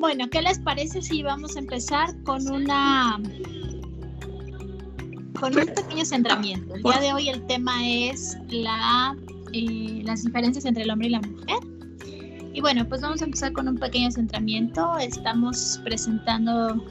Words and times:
Bueno, 0.00 0.30
¿qué 0.30 0.40
les 0.40 0.58
parece 0.58 1.02
si 1.02 1.22
vamos 1.22 1.56
a 1.56 1.58
empezar 1.58 2.16
con 2.22 2.50
una 2.50 3.20
con 5.38 5.56
un 5.56 5.66
pequeño 5.66 6.06
centramiento? 6.06 6.74
El 6.74 6.82
día 6.82 7.00
de 7.00 7.12
hoy 7.12 7.28
el 7.28 7.46
tema 7.46 7.86
es 7.86 8.38
la, 8.48 9.14
eh, 9.52 10.00
las 10.04 10.24
diferencias 10.24 10.64
entre 10.64 10.84
el 10.84 10.90
hombre 10.90 11.08
y 11.08 11.10
la 11.10 11.20
mujer. 11.20 11.58
Y 12.54 12.62
bueno, 12.62 12.88
pues 12.88 13.02
vamos 13.02 13.20
a 13.20 13.26
empezar 13.26 13.52
con 13.52 13.68
un 13.68 13.76
pequeño 13.76 14.10
centramiento. 14.10 14.96
Estamos 14.96 15.78
presentando 15.84 16.82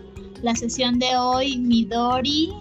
la 0.44 0.56
sesión 0.56 1.00
de 1.00 1.18
hoy 1.18 1.58
Midori, 1.58 2.54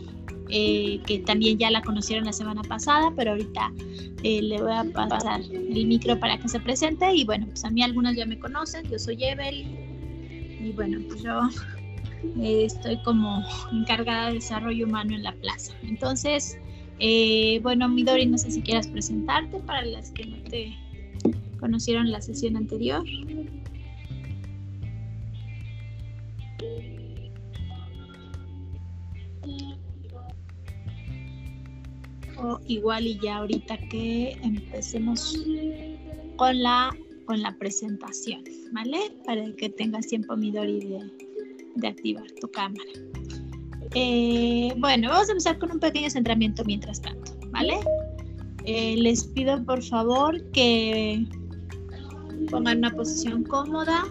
eh, 0.49 1.00
que 1.07 1.18
también 1.18 1.58
ya 1.58 1.71
la 1.71 1.82
conocieron 1.82 2.25
la 2.25 2.32
semana 2.32 2.62
pasada, 2.62 3.12
pero 3.14 3.32
ahorita 3.32 3.71
eh, 4.22 4.40
le 4.40 4.62
voy 4.62 4.72
a 4.72 4.85
pasar 4.94 5.43
el 5.43 5.86
micro 5.86 6.18
para 6.18 6.39
que 6.39 6.49
se 6.49 6.58
presente. 6.58 7.14
Y 7.14 7.25
bueno, 7.26 7.46
pues 7.49 7.67
a 7.67 7.71
mí 7.71 7.82
algunas 7.82 8.17
ya 8.17 8.25
me 8.25 8.39
conocen, 8.39 8.89
yo 8.89 8.99
soy 8.99 9.22
Evelyn. 9.22 9.78
Y 10.68 10.72
bueno, 10.72 10.99
pues 11.08 11.22
yo 11.22 11.40
eh, 12.43 12.64
estoy 12.67 13.00
como 13.03 13.43
encargada 13.72 14.29
de 14.29 14.35
desarrollo 14.35 14.86
humano 14.86 15.14
en 15.14 15.22
la 15.22 15.32
plaza. 15.32 15.72
Entonces, 15.82 16.59
bueno, 17.63 17.89
Midori, 17.89 18.26
no 18.26 18.36
sé 18.36 18.50
si 18.50 18.61
quieras 18.61 18.86
presentarte 18.89 19.61
para 19.61 19.82
las 19.82 20.11
que 20.11 20.26
no 20.26 20.36
te 20.43 20.76
conocieron 21.59 22.11
la 22.11 22.21
sesión 22.21 22.57
anterior. 22.57 23.03
O 32.37 32.61
igual 32.67 33.06
y 33.06 33.19
ya 33.19 33.39
ahorita 33.39 33.78
que 33.89 34.39
empecemos 34.42 35.45
con 36.37 36.62
la 36.62 36.95
con 37.28 37.42
la 37.42 37.55
presentación, 37.59 38.42
¿vale? 38.73 39.15
Para 39.27 39.53
que 39.53 39.69
tengas 39.69 40.07
tiempo, 40.07 40.34
Midori, 40.34 40.81
de, 40.81 41.12
de 41.75 41.87
activar 41.89 42.25
tu 42.41 42.48
cámara. 42.51 42.91
Eh, 43.95 44.73
bueno, 44.79 45.11
vamos 45.11 45.29
a 45.29 45.33
empezar 45.33 45.59
con 45.59 45.70
un 45.73 45.79
pequeño 45.79 46.09
centramiento 46.09 46.65
mientras 46.65 47.03
tanto, 47.03 47.33
¿vale? 47.51 47.81
Eh, 48.65 48.97
les 48.97 49.25
pido 49.25 49.62
por 49.62 49.83
favor 49.83 50.43
que 50.53 51.27
pongan 52.51 52.79
una 52.79 52.93
posición 52.93 53.45
cómoda 53.45 54.07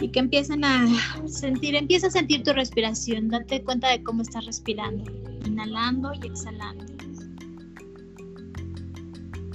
y 0.00 0.08
que 0.08 0.20
empiecen 0.20 0.64
a 0.64 0.86
sentir, 1.26 1.74
empieza 1.74 2.06
a 2.06 2.10
sentir 2.10 2.44
tu 2.44 2.54
respiración, 2.54 3.28
date 3.28 3.62
cuenta 3.62 3.90
de 3.90 4.02
cómo 4.02 4.22
estás 4.22 4.46
respirando, 4.46 5.04
inhalando 5.44 6.12
y 6.14 6.28
exhalando. 6.28 6.86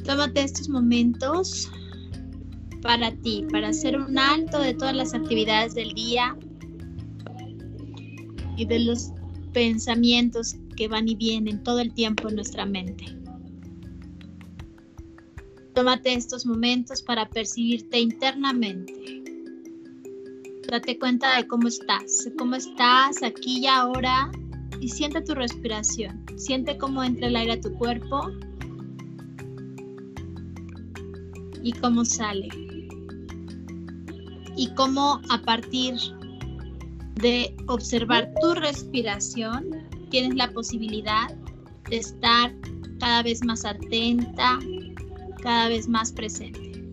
Tómate 0.03 0.43
estos 0.43 0.67
momentos 0.67 1.71
para 2.81 3.11
ti, 3.11 3.45
para 3.51 3.69
hacer 3.69 3.97
un 3.97 4.17
alto 4.17 4.59
de 4.59 4.73
todas 4.73 4.95
las 4.95 5.13
actividades 5.13 5.73
del 5.75 5.93
día 5.93 6.37
y 8.57 8.65
de 8.65 8.79
los 8.79 9.11
pensamientos 9.53 10.55
que 10.75 10.87
van 10.89 11.07
y 11.07 11.15
vienen 11.15 11.63
todo 11.63 11.79
el 11.79 11.93
tiempo 11.93 12.27
en 12.27 12.35
nuestra 12.35 12.65
mente. 12.65 13.05
Tómate 15.73 16.13
estos 16.13 16.45
momentos 16.45 17.01
para 17.01 17.29
percibirte 17.29 17.99
internamente. 17.99 19.23
Date 20.69 20.99
cuenta 20.99 21.37
de 21.37 21.47
cómo 21.47 21.67
estás, 21.67 22.29
cómo 22.37 22.55
estás 22.55 23.23
aquí 23.23 23.59
y 23.59 23.67
ahora 23.67 24.31
y 24.81 24.89
siente 24.89 25.21
tu 25.21 25.33
respiración. 25.33 26.25
Siente 26.35 26.77
cómo 26.77 27.03
entra 27.03 27.27
el 27.27 27.35
aire 27.35 27.53
a 27.53 27.61
tu 27.61 27.73
cuerpo 27.75 28.31
y 31.63 31.71
cómo 31.71 32.05
sale. 32.05 32.49
Y 34.55 34.67
cómo 34.75 35.19
a 35.29 35.41
partir 35.41 35.95
de 37.15 37.55
observar 37.67 38.31
tu 38.41 38.53
respiración 38.53 39.87
tienes 40.11 40.35
la 40.35 40.51
posibilidad 40.51 41.33
de 41.89 41.97
estar 41.97 42.53
cada 42.99 43.23
vez 43.23 43.43
más 43.43 43.65
atenta, 43.65 44.59
cada 45.41 45.69
vez 45.69 45.87
más 45.87 46.11
presente, 46.11 46.83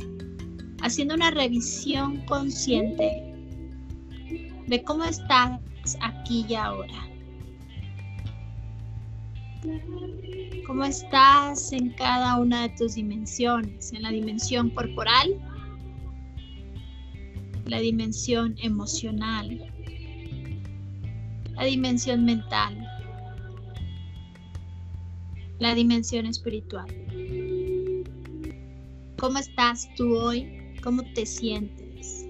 haciendo 0.83 1.15
una 1.15 1.31
revisión 1.31 2.25
consciente 2.27 3.35
de 4.67 4.83
cómo 4.85 5.05
estás 5.05 5.61
aquí 6.01 6.47
y 6.49 6.55
ahora. 6.55 7.09
¿Cómo 10.71 10.85
estás 10.85 11.73
en 11.73 11.91
cada 11.95 12.39
una 12.39 12.63
de 12.63 12.69
tus 12.77 12.95
dimensiones? 12.95 13.93
En 13.93 14.03
la 14.03 14.11
dimensión 14.11 14.71
corporal, 14.71 15.35
la 17.67 17.81
dimensión 17.81 18.55
emocional, 18.63 19.69
la 21.57 21.65
dimensión 21.65 22.25
mental, 22.25 22.87
la 25.59 25.75
dimensión 25.75 26.27
espiritual. 26.27 26.87
¿Cómo 29.19 29.39
estás 29.41 29.93
tú 29.97 30.15
hoy? 30.15 30.47
¿Cómo 30.85 31.03
te 31.15 31.27
sientes? 31.27 32.29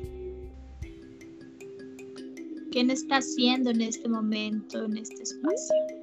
¿Quién 2.73 2.91
está 2.91 3.19
haciendo 3.19 3.69
en 3.69 3.83
este 3.83 4.09
momento, 4.09 4.87
en 4.87 4.97
este 4.97 5.25
espacio? 5.25 6.00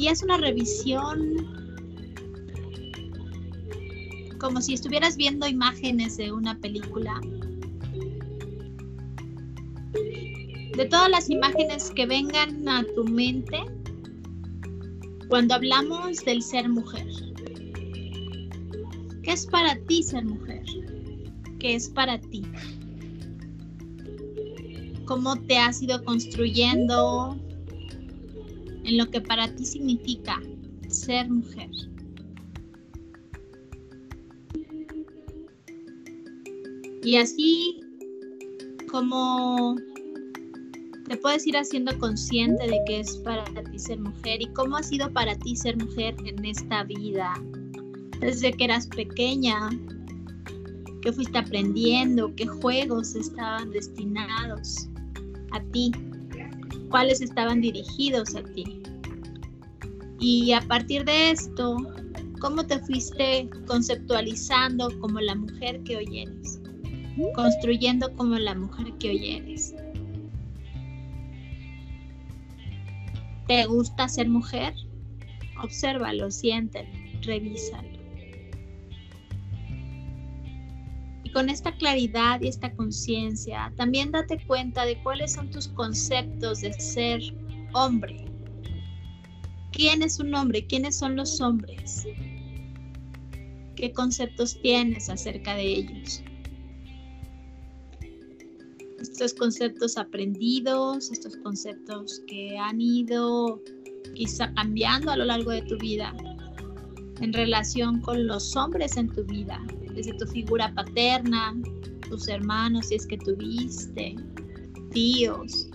Y 0.00 0.08
es 0.08 0.22
una 0.22 0.38
revisión 0.38 1.36
como 4.38 4.62
si 4.62 4.72
estuvieras 4.72 5.18
viendo 5.18 5.46
imágenes 5.46 6.16
de 6.16 6.32
una 6.32 6.58
película. 6.58 7.20
De 10.74 10.86
todas 10.86 11.10
las 11.10 11.28
imágenes 11.28 11.90
que 11.90 12.06
vengan 12.06 12.66
a 12.66 12.82
tu 12.94 13.04
mente, 13.04 13.58
cuando 15.28 15.56
hablamos 15.56 16.24
del 16.24 16.40
ser 16.40 16.70
mujer, 16.70 17.06
¿qué 19.22 19.32
es 19.32 19.44
para 19.48 19.76
ti 19.80 20.02
ser 20.02 20.24
mujer? 20.24 20.64
¿Qué 21.58 21.74
es 21.74 21.90
para 21.90 22.18
ti? 22.18 22.40
¿Cómo 25.04 25.36
te 25.42 25.58
has 25.58 25.82
ido 25.82 26.02
construyendo 26.04 27.38
en 28.90 28.98
lo 28.98 29.08
que 29.08 29.20
para 29.20 29.48
ti 29.54 29.64
significa 29.64 30.40
ser 30.88 31.30
mujer? 31.30 31.70
Y 37.02 37.16
así 37.16 37.80
como 38.90 39.76
te 41.08 41.16
puedes 41.16 41.46
ir 41.46 41.56
haciendo 41.56 41.96
consciente 41.98 42.66
de 42.66 42.80
que 42.86 43.00
es 43.00 43.16
para 43.18 43.44
ti 43.44 43.78
ser 43.78 44.00
mujer 44.00 44.42
y 44.42 44.52
cómo 44.52 44.76
ha 44.76 44.82
sido 44.82 45.10
para 45.12 45.34
ti 45.36 45.56
ser 45.56 45.76
mujer 45.76 46.14
en 46.26 46.44
esta 46.44 46.84
vida. 46.84 47.32
Desde 48.20 48.52
que 48.52 48.64
eras 48.64 48.86
pequeña, 48.88 49.70
qué 51.00 51.12
fuiste 51.12 51.38
aprendiendo, 51.38 52.34
qué 52.34 52.46
juegos 52.46 53.14
estaban 53.14 53.70
destinados 53.70 54.88
a 55.52 55.60
ti, 55.72 55.92
cuáles 56.90 57.20
estaban 57.22 57.60
dirigidos 57.60 58.34
a 58.34 58.42
ti. 58.42 58.79
Y 60.20 60.52
a 60.52 60.60
partir 60.60 61.04
de 61.06 61.30
esto, 61.30 61.78
cómo 62.40 62.66
te 62.66 62.78
fuiste 62.80 63.48
conceptualizando 63.66 64.90
como 65.00 65.18
la 65.18 65.34
mujer 65.34 65.82
que 65.82 65.96
hoy 65.96 66.20
eres, 66.20 66.60
construyendo 67.34 68.12
como 68.16 68.36
la 68.36 68.54
mujer 68.54 68.92
que 68.98 69.10
hoy 69.10 69.36
eres. 69.36 69.74
¿Te 73.46 73.64
gusta 73.64 74.08
ser 74.08 74.28
mujer? 74.28 74.74
Obsérvalo, 75.62 76.30
siéntelo, 76.30 76.88
revísalo. 77.22 77.88
Y 81.24 81.32
con 81.32 81.48
esta 81.48 81.72
claridad 81.76 82.40
y 82.42 82.48
esta 82.48 82.72
conciencia, 82.74 83.72
también 83.76 84.12
date 84.12 84.38
cuenta 84.46 84.84
de 84.84 85.02
cuáles 85.02 85.32
son 85.32 85.50
tus 85.50 85.68
conceptos 85.68 86.60
de 86.60 86.72
ser 86.74 87.22
hombre. 87.72 88.29
¿Quién 89.80 90.02
es 90.02 90.20
un 90.20 90.34
hombre? 90.34 90.66
¿Quiénes 90.66 90.98
son 90.98 91.16
los 91.16 91.40
hombres? 91.40 92.06
¿Qué 93.76 93.94
conceptos 93.94 94.60
tienes 94.60 95.08
acerca 95.08 95.54
de 95.54 95.62
ellos? 95.62 96.22
estos 99.00 99.32
conceptos 99.32 99.96
aprendidos, 99.96 101.10
estos 101.10 101.34
conceptos 101.38 102.20
que 102.26 102.58
han 102.58 102.78
ido 102.78 103.58
quizá 104.14 104.52
cambiando 104.52 105.12
a 105.12 105.16
lo 105.16 105.24
largo 105.24 105.50
de 105.50 105.62
tu 105.62 105.78
vida 105.78 106.14
en 107.22 107.32
relación 107.32 108.02
con 108.02 108.26
los 108.26 108.54
hombres 108.56 108.98
en 108.98 109.08
tu 109.08 109.24
vida, 109.24 109.58
desde 109.94 110.12
tu 110.12 110.26
figura 110.26 110.74
paterna, 110.74 111.56
tus 112.06 112.28
hermanos, 112.28 112.88
si 112.88 112.96
es 112.96 113.06
que 113.06 113.16
tuviste, 113.16 114.14
tíos, 114.92 115.69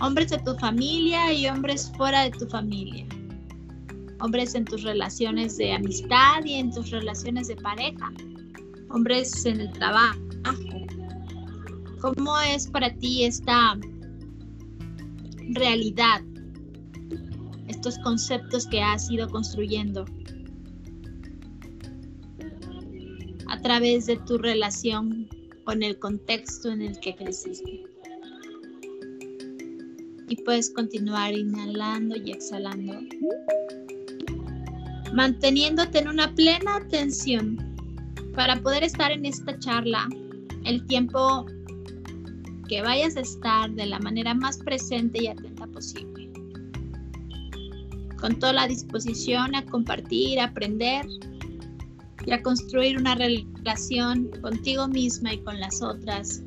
hombres 0.00 0.30
de 0.30 0.38
tu 0.38 0.54
familia 0.56 1.32
y 1.32 1.48
hombres 1.48 1.92
fuera 1.96 2.24
de 2.24 2.30
tu 2.30 2.46
familia. 2.46 3.06
hombres 4.20 4.56
en 4.56 4.64
tus 4.64 4.82
relaciones 4.82 5.56
de 5.58 5.72
amistad 5.72 6.44
y 6.44 6.54
en 6.54 6.72
tus 6.72 6.90
relaciones 6.90 7.46
de 7.46 7.54
pareja, 7.54 8.12
hombres 8.90 9.46
en 9.46 9.60
el 9.60 9.72
trabajo. 9.72 10.18
¿Cómo 12.00 12.40
es 12.40 12.66
para 12.66 12.92
ti 12.94 13.24
esta 13.24 13.78
realidad, 15.50 16.20
estos 17.68 17.96
conceptos 18.00 18.66
que 18.66 18.82
has 18.82 19.08
ido 19.08 19.28
construyendo 19.28 20.04
a 23.46 23.60
través 23.60 24.06
de 24.06 24.16
tu 24.16 24.36
relación 24.36 25.28
con 25.64 25.84
el 25.84 25.96
contexto 26.00 26.70
en 26.70 26.82
el 26.82 26.98
que 26.98 27.14
creciste? 27.14 27.97
Y 30.28 30.36
puedes 30.36 30.70
continuar 30.70 31.32
inhalando 31.32 32.16
y 32.16 32.32
exhalando 32.32 33.00
manteniéndote 35.12 35.98
en 35.98 36.08
una 36.08 36.34
plena 36.34 36.76
atención 36.76 37.58
para 38.34 38.56
poder 38.56 38.84
estar 38.84 39.10
en 39.10 39.26
esta 39.26 39.58
charla 39.58 40.08
el 40.64 40.86
tiempo 40.86 41.46
que 42.68 42.82
vayas 42.82 43.16
a 43.16 43.20
estar 43.20 43.70
de 43.72 43.86
la 43.86 43.98
manera 43.98 44.34
más 44.34 44.58
presente 44.58 45.22
y 45.22 45.28
atenta 45.28 45.66
posible. 45.66 46.30
Con 48.20 48.38
toda 48.38 48.52
la 48.52 48.68
disposición 48.68 49.54
a 49.54 49.64
compartir, 49.64 50.40
a 50.40 50.44
aprender 50.44 51.06
y 52.26 52.32
a 52.32 52.42
construir 52.42 52.98
una 52.98 53.14
relación 53.14 54.28
contigo 54.42 54.86
misma 54.88 55.34
y 55.34 55.38
con 55.38 55.58
las 55.58 55.82
otras 55.82 56.42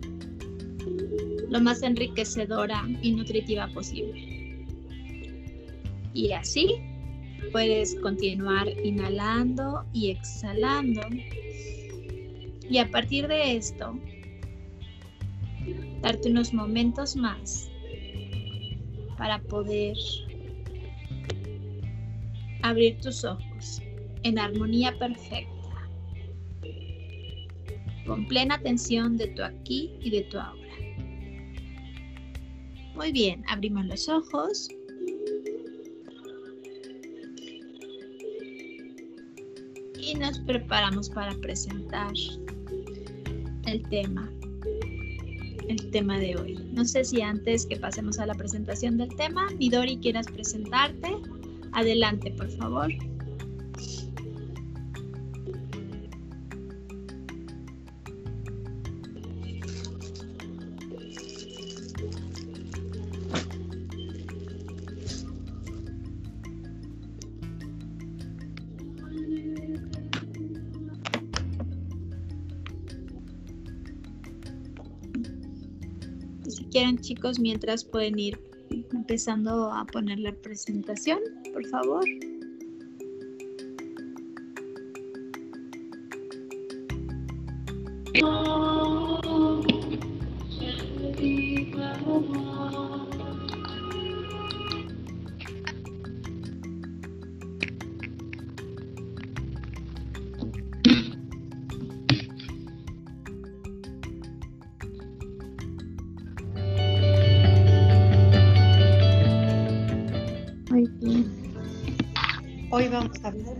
lo 1.51 1.61
más 1.61 1.83
enriquecedora 1.83 2.89
y 3.03 3.11
nutritiva 3.11 3.67
posible. 3.67 4.65
Y 6.13 6.31
así 6.31 6.81
Puedes 7.51 7.95
continuar 7.95 8.69
inhalando 8.81 9.83
y 9.91 10.11
exhalando. 10.11 11.01
Y 12.69 12.77
a 12.77 12.89
partir 12.89 13.27
de 13.27 13.57
esto, 13.57 13.99
darte 16.01 16.29
unos 16.29 16.53
momentos 16.53 17.15
más 17.17 17.69
para 19.17 19.39
poder 19.39 19.97
abrir 22.61 22.97
tus 23.01 23.25
ojos 23.25 23.81
en 24.23 24.39
armonía 24.39 24.97
perfecta, 24.97 25.89
con 28.05 28.25
plena 28.27 28.55
atención 28.55 29.17
de 29.17 29.27
tu 29.27 29.43
aquí 29.43 29.91
y 29.99 30.09
de 30.09 30.21
tu 30.21 30.39
ahora. 30.39 30.60
Muy 32.95 33.11
bien, 33.11 33.43
abrimos 33.47 33.85
los 33.85 34.07
ojos. 34.09 34.69
y 40.01 40.15
nos 40.15 40.39
preparamos 40.39 41.09
para 41.09 41.33
presentar 41.35 42.11
el 43.65 43.81
tema, 43.89 44.29
el 45.67 45.91
tema 45.91 46.19
de 46.19 46.35
hoy. 46.35 46.55
No 46.73 46.83
sé 46.85 47.03
si 47.05 47.21
antes 47.21 47.65
que 47.65 47.77
pasemos 47.77 48.19
a 48.19 48.25
la 48.25 48.33
presentación 48.33 48.97
del 48.97 49.15
tema, 49.15 49.47
Midori, 49.57 49.97
quieras 49.97 50.27
presentarte. 50.27 51.15
Adelante, 51.73 52.31
por 52.31 52.49
favor. 52.57 52.89
Mientras 77.39 77.83
pueden 77.83 78.19
ir 78.19 78.39
empezando 78.91 79.71
a 79.71 79.85
poner 79.85 80.19
la 80.19 80.31
presentación, 80.33 81.19
por 81.53 81.65
favor. 81.67 82.05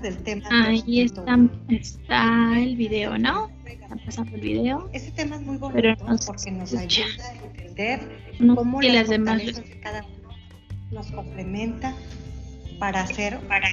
Del 0.01 0.17
tema. 0.17 0.47
Ahí 0.51 1.01
está, 1.01 1.37
está 1.69 2.59
el 2.59 2.75
video, 2.75 3.17
¿no? 3.17 3.49
Está 3.65 3.95
pasando 4.05 4.35
el 4.35 4.41
video. 4.41 4.89
Este 4.93 5.11
tema 5.11 5.35
es 5.35 5.41
muy 5.43 5.57
bonito 5.57 6.05
porque 6.25 6.51
nos 6.51 6.73
ayuda 6.73 7.05
a 7.29 7.33
entender 7.33 7.99
cómo 8.55 8.81
las, 8.81 9.09
demás 9.09 9.45
de 9.45 9.79
cada 9.81 10.03
uno 10.03 10.35
nos 10.91 11.11
complementa 11.11 11.95
para 12.79 13.01
hacer 13.01 13.39
para. 13.47 13.69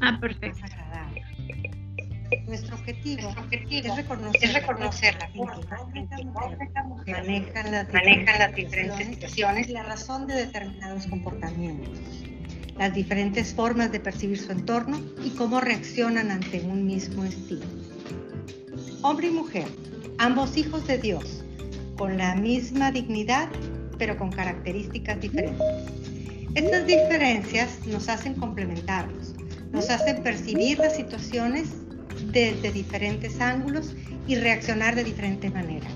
Ah, 0.00 0.18
perfecto. 0.20 0.60
Nuestro 2.46 2.76
objetivo, 2.76 3.28
es 3.50 3.96
reconocer, 3.96 4.44
es 4.44 4.54
reconocer 4.54 5.16
la 5.18 5.28
forma 5.30 5.60
que 7.04 7.12
manejan 7.12 7.72
las, 7.72 7.92
manejan 7.92 8.38
las 8.38 8.54
diferentes 8.54 9.06
situaciones 9.06 9.68
y 9.68 9.72
la 9.72 9.82
razón 9.82 10.28
de 10.28 10.34
determinados 10.34 11.06
comportamientos 11.08 11.98
las 12.78 12.94
diferentes 12.94 13.54
formas 13.54 13.92
de 13.92 14.00
percibir 14.00 14.38
su 14.38 14.52
entorno 14.52 15.00
y 15.24 15.30
cómo 15.30 15.60
reaccionan 15.60 16.30
ante 16.30 16.60
un 16.60 16.86
mismo 16.86 17.24
estilo. 17.24 17.66
Hombre 19.02 19.28
y 19.28 19.30
mujer, 19.30 19.66
ambos 20.18 20.56
hijos 20.56 20.86
de 20.86 20.98
Dios, 20.98 21.44
con 21.96 22.16
la 22.16 22.34
misma 22.34 22.90
dignidad, 22.90 23.48
pero 23.98 24.16
con 24.16 24.30
características 24.30 25.20
diferentes. 25.20 25.66
Estas 26.54 26.86
diferencias 26.86 27.86
nos 27.86 28.08
hacen 28.08 28.34
complementarnos, 28.34 29.34
nos 29.72 29.88
hacen 29.88 30.22
percibir 30.22 30.78
las 30.78 30.96
situaciones 30.96 31.68
desde 32.32 32.72
diferentes 32.72 33.40
ángulos 33.40 33.94
y 34.26 34.36
reaccionar 34.36 34.94
de 34.94 35.04
diferente 35.04 35.50
manera. 35.50 35.86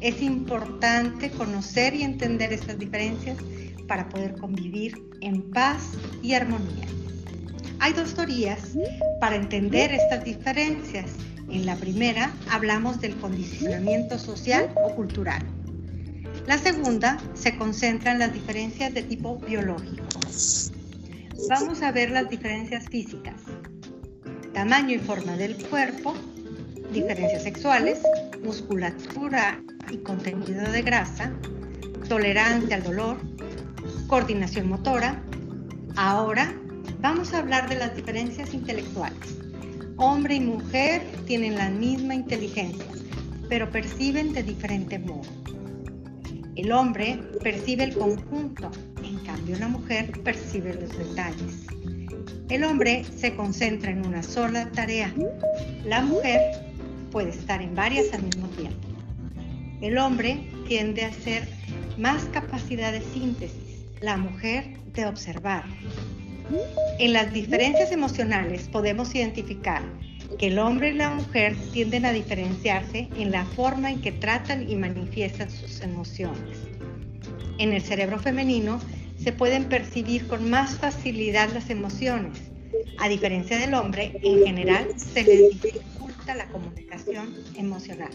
Es 0.00 0.22
importante 0.22 1.30
conocer 1.30 1.94
y 1.94 2.02
entender 2.02 2.52
estas 2.52 2.78
diferencias 2.78 3.38
para 3.88 4.08
poder 4.08 4.34
convivir 4.36 5.02
en 5.20 5.42
paz 5.50 5.94
y 6.22 6.34
armonía. 6.34 6.86
Hay 7.80 7.92
dos 7.92 8.14
teorías 8.14 8.60
para 9.20 9.36
entender 9.36 9.92
estas 9.92 10.24
diferencias. 10.24 11.06
En 11.50 11.64
la 11.64 11.76
primera 11.76 12.32
hablamos 12.50 13.00
del 13.00 13.16
condicionamiento 13.16 14.18
social 14.18 14.70
o 14.84 14.94
cultural. 14.94 15.42
La 16.46 16.58
segunda 16.58 17.18
se 17.34 17.56
concentra 17.56 18.12
en 18.12 18.20
las 18.20 18.32
diferencias 18.32 18.94
de 18.94 19.02
tipo 19.02 19.38
biológico. 19.38 20.04
Vamos 21.48 21.82
a 21.82 21.92
ver 21.92 22.10
las 22.10 22.28
diferencias 22.28 22.86
físicas. 22.88 23.40
Tamaño 24.52 24.96
y 24.96 24.98
forma 24.98 25.36
del 25.36 25.56
cuerpo, 25.68 26.14
diferencias 26.92 27.44
sexuales, 27.44 28.00
musculatura 28.42 29.62
y 29.90 29.98
contenido 29.98 30.70
de 30.72 30.82
grasa, 30.82 31.32
tolerancia 32.08 32.76
al 32.76 32.82
dolor, 32.82 33.18
coordinación 34.08 34.70
motora. 34.70 35.22
Ahora 35.96 36.54
vamos 37.00 37.34
a 37.34 37.40
hablar 37.40 37.68
de 37.68 37.76
las 37.76 37.94
diferencias 37.94 38.54
intelectuales. 38.54 39.36
Hombre 39.98 40.36
y 40.36 40.40
mujer 40.40 41.02
tienen 41.26 41.56
la 41.56 41.68
misma 41.68 42.14
inteligencia, 42.14 42.86
pero 43.50 43.70
perciben 43.70 44.32
de 44.32 44.42
diferente 44.42 44.98
modo. 44.98 45.28
El 46.56 46.72
hombre 46.72 47.20
percibe 47.42 47.84
el 47.84 47.98
conjunto, 47.98 48.70
en 49.04 49.18
cambio 49.18 49.58
la 49.58 49.68
mujer 49.68 50.10
percibe 50.24 50.74
los 50.74 50.96
detalles. 50.96 51.66
El 52.48 52.64
hombre 52.64 53.04
se 53.14 53.36
concentra 53.36 53.90
en 53.90 54.06
una 54.06 54.22
sola 54.22 54.70
tarea. 54.70 55.12
La 55.84 56.00
mujer 56.00 56.40
puede 57.12 57.28
estar 57.28 57.60
en 57.60 57.74
varias 57.74 58.12
al 58.14 58.22
mismo 58.22 58.48
tiempo. 58.48 58.88
El 59.82 59.98
hombre 59.98 60.48
tiende 60.66 61.04
a 61.04 61.12
ser 61.12 61.46
más 61.98 62.24
capacidad 62.32 62.92
de 62.92 63.02
síntesis 63.02 63.67
la 64.00 64.16
mujer 64.16 64.78
de 64.94 65.06
observar. 65.06 65.64
En 66.98 67.12
las 67.12 67.32
diferencias 67.32 67.92
emocionales 67.92 68.68
podemos 68.68 69.14
identificar 69.14 69.82
que 70.38 70.48
el 70.48 70.58
hombre 70.58 70.90
y 70.90 70.94
la 70.94 71.10
mujer 71.10 71.56
tienden 71.72 72.04
a 72.04 72.12
diferenciarse 72.12 73.08
en 73.16 73.30
la 73.30 73.44
forma 73.44 73.90
en 73.90 74.00
que 74.00 74.12
tratan 74.12 74.68
y 74.68 74.76
manifiestan 74.76 75.50
sus 75.50 75.80
emociones. 75.80 76.58
En 77.58 77.72
el 77.72 77.82
cerebro 77.82 78.18
femenino 78.18 78.80
se 79.22 79.32
pueden 79.32 79.64
percibir 79.64 80.26
con 80.28 80.48
más 80.48 80.76
facilidad 80.76 81.50
las 81.52 81.70
emociones. 81.70 82.38
A 82.98 83.08
diferencia 83.08 83.58
del 83.58 83.74
hombre, 83.74 84.18
en 84.22 84.44
general 84.44 84.88
se 84.96 85.24
les 85.24 85.60
dificulta 85.60 86.34
la 86.34 86.46
comunicación 86.48 87.34
emocional. 87.56 88.10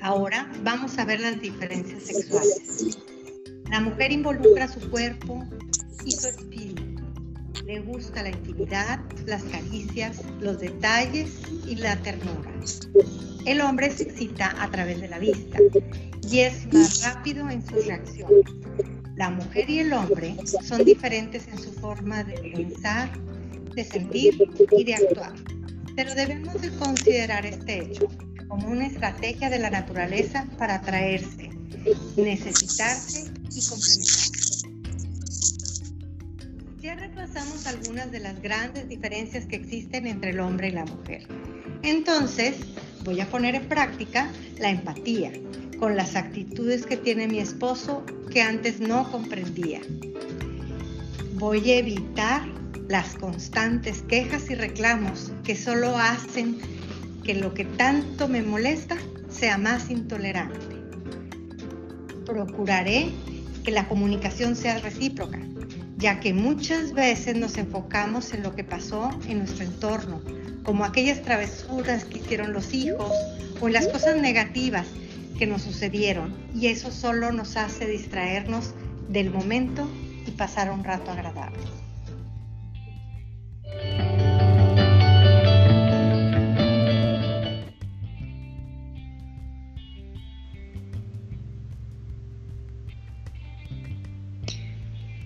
Ahora 0.00 0.50
vamos 0.62 0.98
a 0.98 1.04
ver 1.04 1.20
las 1.20 1.40
diferencias 1.40 2.02
sexuales. 2.02 2.98
La 3.70 3.80
mujer 3.80 4.12
involucra 4.12 4.68
su 4.68 4.90
cuerpo 4.90 5.44
y 6.04 6.12
su 6.12 6.28
espíritu. 6.28 6.82
Le 7.64 7.80
gusta 7.80 8.22
la 8.22 8.30
intimidad, 8.30 9.00
las 9.26 9.42
caricias, 9.44 10.22
los 10.40 10.60
detalles 10.60 11.30
y 11.66 11.76
la 11.76 11.96
ternura. 11.96 12.52
El 13.46 13.60
hombre 13.60 13.90
se 13.90 14.04
excita 14.04 14.54
a 14.62 14.70
través 14.70 15.00
de 15.00 15.08
la 15.08 15.18
vista 15.18 15.58
y 16.30 16.40
es 16.40 16.72
más 16.72 17.02
rápido 17.02 17.48
en 17.48 17.66
sus 17.66 17.86
reacciones. 17.86 18.44
La 19.16 19.30
mujer 19.30 19.70
y 19.70 19.78
el 19.78 19.92
hombre 19.92 20.36
son 20.62 20.84
diferentes 20.84 21.46
en 21.48 21.58
su 21.58 21.72
forma 21.72 22.24
de 22.24 22.34
pensar, 22.34 23.10
de 23.74 23.84
sentir 23.84 24.34
y 24.76 24.84
de 24.84 24.94
actuar. 24.94 25.32
Pero 25.96 26.14
debemos 26.14 26.60
de 26.60 26.70
considerar 26.76 27.46
este 27.46 27.82
hecho 27.82 28.08
como 28.48 28.68
una 28.68 28.86
estrategia 28.86 29.50
de 29.50 29.58
la 29.58 29.70
naturaleza 29.70 30.46
para 30.58 30.76
atraerse, 30.76 31.50
necesitarse 32.16 33.30
y 33.54 33.66
complementarse. 33.66 34.68
Ya 36.80 36.94
repasamos 36.96 37.66
algunas 37.66 38.10
de 38.12 38.20
las 38.20 38.40
grandes 38.42 38.88
diferencias 38.88 39.46
que 39.46 39.56
existen 39.56 40.06
entre 40.06 40.30
el 40.30 40.40
hombre 40.40 40.68
y 40.68 40.72
la 40.72 40.84
mujer. 40.84 41.26
Entonces, 41.82 42.56
voy 43.04 43.20
a 43.20 43.28
poner 43.28 43.54
en 43.54 43.68
práctica 43.68 44.30
la 44.58 44.70
empatía 44.70 45.32
con 45.78 45.96
las 45.96 46.16
actitudes 46.16 46.86
que 46.86 46.96
tiene 46.96 47.26
mi 47.26 47.38
esposo 47.38 48.04
que 48.30 48.42
antes 48.42 48.80
no 48.80 49.10
comprendía. 49.10 49.80
Voy 51.34 51.70
a 51.70 51.76
evitar 51.76 52.46
las 52.88 53.14
constantes 53.14 54.02
quejas 54.02 54.50
y 54.50 54.54
reclamos 54.54 55.32
que 55.42 55.56
solo 55.56 55.96
hacen 55.96 56.58
que 57.24 57.34
lo 57.34 57.54
que 57.54 57.64
tanto 57.64 58.28
me 58.28 58.42
molesta 58.42 58.96
sea 59.30 59.58
más 59.58 59.90
intolerante. 59.90 60.73
Procuraré 62.26 63.10
que 63.64 63.70
la 63.70 63.88
comunicación 63.88 64.56
sea 64.56 64.78
recíproca, 64.78 65.40
ya 65.96 66.20
que 66.20 66.34
muchas 66.34 66.92
veces 66.92 67.36
nos 67.36 67.56
enfocamos 67.56 68.32
en 68.32 68.42
lo 68.42 68.54
que 68.54 68.64
pasó 68.64 69.10
en 69.28 69.38
nuestro 69.38 69.64
entorno, 69.64 70.22
como 70.62 70.84
aquellas 70.84 71.22
travesuras 71.22 72.04
que 72.04 72.18
hicieron 72.18 72.52
los 72.52 72.74
hijos 72.74 73.12
o 73.60 73.66
en 73.66 73.72
las 73.72 73.88
cosas 73.88 74.20
negativas 74.20 74.86
que 75.38 75.46
nos 75.46 75.62
sucedieron, 75.62 76.34
y 76.54 76.68
eso 76.68 76.90
solo 76.90 77.32
nos 77.32 77.56
hace 77.56 77.86
distraernos 77.86 78.74
del 79.08 79.30
momento 79.30 79.88
y 80.26 80.30
pasar 80.32 80.70
un 80.70 80.84
rato 80.84 81.10
agradable. 81.10 81.83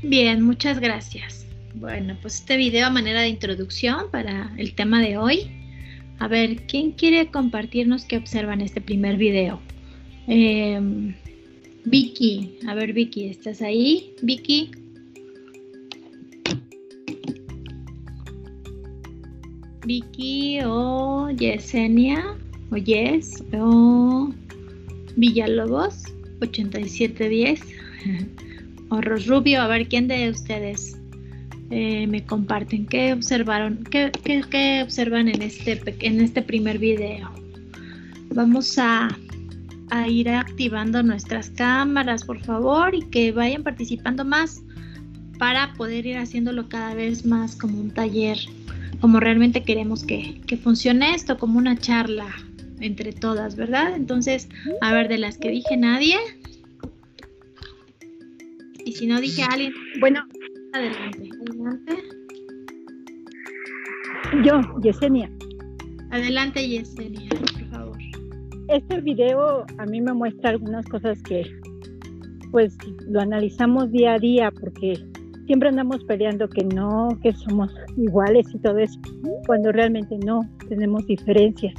Bien, 0.09 0.41
muchas 0.41 0.81
gracias. 0.81 1.45
Bueno, 1.75 2.17
pues 2.23 2.37
este 2.37 2.57
video 2.57 2.87
a 2.87 2.91
manera 2.91 3.21
de 3.21 3.29
introducción 3.29 4.11
para 4.11 4.50
el 4.57 4.75
tema 4.75 5.03
de 5.03 5.19
hoy. 5.19 5.50
A 6.19 6.27
ver, 6.27 6.62
¿quién 6.67 6.93
quiere 6.93 7.31
compartirnos 7.31 8.07
qué 8.07 8.17
observa 8.17 8.55
en 8.55 8.62
este 8.62 8.81
primer 8.81 9.19
video? 9.19 9.61
Em, 10.27 11.15
Vicky, 11.85 12.59
a 12.67 12.75
ver 12.75 12.95
Vicky, 12.95 13.27
¿estás 13.27 13.61
ahí? 13.61 14.15
Vicky. 14.23 14.71
Vicky 19.85 20.61
o 20.65 21.29
Yesenia 21.37 22.35
o 22.71 22.77
Yes 22.79 23.45
o 23.53 24.33
Villalobos 25.17 26.05
8710 26.41 27.61
o 28.90 29.00
Rubio, 29.00 29.62
a 29.62 29.66
ver 29.66 29.88
quién 29.88 30.09
de 30.09 30.30
ustedes 30.30 30.99
eh, 31.71 32.07
me 32.07 32.25
comparten 32.25 32.87
qué 32.87 33.12
observaron, 33.12 33.85
qué, 33.85 34.83
observan 34.83 35.28
en 35.28 35.42
este, 35.42 35.83
en 36.00 36.21
este 36.21 36.40
primer 36.40 36.78
video. 36.78 37.30
Vamos 38.30 38.78
a, 38.78 39.09
a 39.90 40.09
ir 40.09 40.30
activando 40.30 41.02
nuestras 41.02 41.50
cámaras, 41.50 42.25
por 42.25 42.40
favor, 42.40 42.95
y 42.95 43.02
que 43.02 43.33
vayan 43.33 43.62
participando 43.62 44.25
más 44.25 44.62
para 45.38 45.75
poder 45.75 46.07
ir 46.07 46.16
haciéndolo 46.16 46.68
cada 46.68 46.95
vez 46.95 47.26
más 47.26 47.54
como 47.54 47.78
un 47.78 47.90
taller, 47.90 48.38
como 49.00 49.21
realmente 49.21 49.62
queremos 49.62 50.04
que, 50.04 50.40
que 50.47 50.57
funcione 50.57 51.14
esto, 51.14 51.37
como 51.37 51.59
una 51.59 51.76
charla 51.76 52.35
entre 52.80 53.12
todas, 53.12 53.57
¿verdad? 53.57 53.95
Entonces, 53.95 54.49
a 54.80 54.92
ver, 54.92 55.09
de 55.09 55.18
las 55.18 55.37
que 55.37 55.50
dije 55.50 55.76
nadie, 55.76 56.16
y 58.88 58.92
si 58.92 59.07
no 59.07 59.21
dije 59.21 59.42
a 59.42 59.49
alguien, 59.49 59.75
bueno, 60.00 60.21
adelante, 60.73 61.28
adelante. 61.50 61.92
Yo, 64.42 64.61
Yesenia. 64.80 65.30
Adelante, 66.11 66.66
Yesenia, 66.66 67.28
por 67.28 67.64
favor. 67.66 67.99
Este 68.68 69.02
video 69.02 69.66
a 69.76 69.85
mí 69.85 70.00
me 70.00 70.14
muestra 70.14 70.50
algunas 70.50 70.87
cosas 70.87 71.23
que 71.25 71.45
pues 72.50 72.78
lo 73.07 73.21
analizamos 73.21 73.92
día 73.92 74.14
a 74.14 74.18
día 74.18 74.50
porque 74.59 74.95
siempre 75.45 75.68
andamos 75.68 76.02
peleando 76.04 76.49
que 76.49 76.64
no, 76.64 77.09
que 77.23 77.35
somos 77.35 77.71
iguales 77.99 78.47
y 78.54 78.59
todo 78.61 78.78
eso, 78.78 78.99
cuando 79.47 79.71
realmente 79.71 80.16
no, 80.25 80.40
tenemos 80.66 81.07
diferencias. 81.07 81.75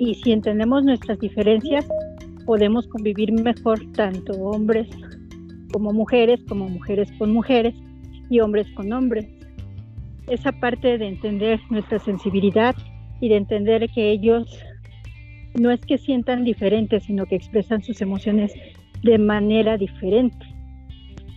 Y 0.00 0.16
si 0.16 0.32
entendemos 0.32 0.82
nuestras 0.82 1.20
diferencias, 1.20 1.86
podemos 2.44 2.88
convivir 2.88 3.32
mejor 3.32 3.78
tanto 3.92 4.32
hombres 4.32 4.88
como 5.72 5.92
mujeres, 5.92 6.40
como 6.48 6.68
mujeres 6.68 7.10
con 7.18 7.32
mujeres 7.32 7.74
y 8.30 8.40
hombres 8.40 8.66
con 8.74 8.92
hombres. 8.92 9.26
Esa 10.26 10.52
parte 10.52 10.98
de 10.98 11.08
entender 11.08 11.60
nuestra 11.70 11.98
sensibilidad 11.98 12.74
y 13.20 13.28
de 13.28 13.36
entender 13.36 13.88
que 13.94 14.10
ellos 14.10 14.58
no 15.54 15.70
es 15.70 15.80
que 15.80 15.98
sientan 15.98 16.44
diferentes, 16.44 17.04
sino 17.04 17.26
que 17.26 17.36
expresan 17.36 17.82
sus 17.82 18.00
emociones 18.00 18.52
de 19.02 19.18
manera 19.18 19.76
diferente. 19.76 20.46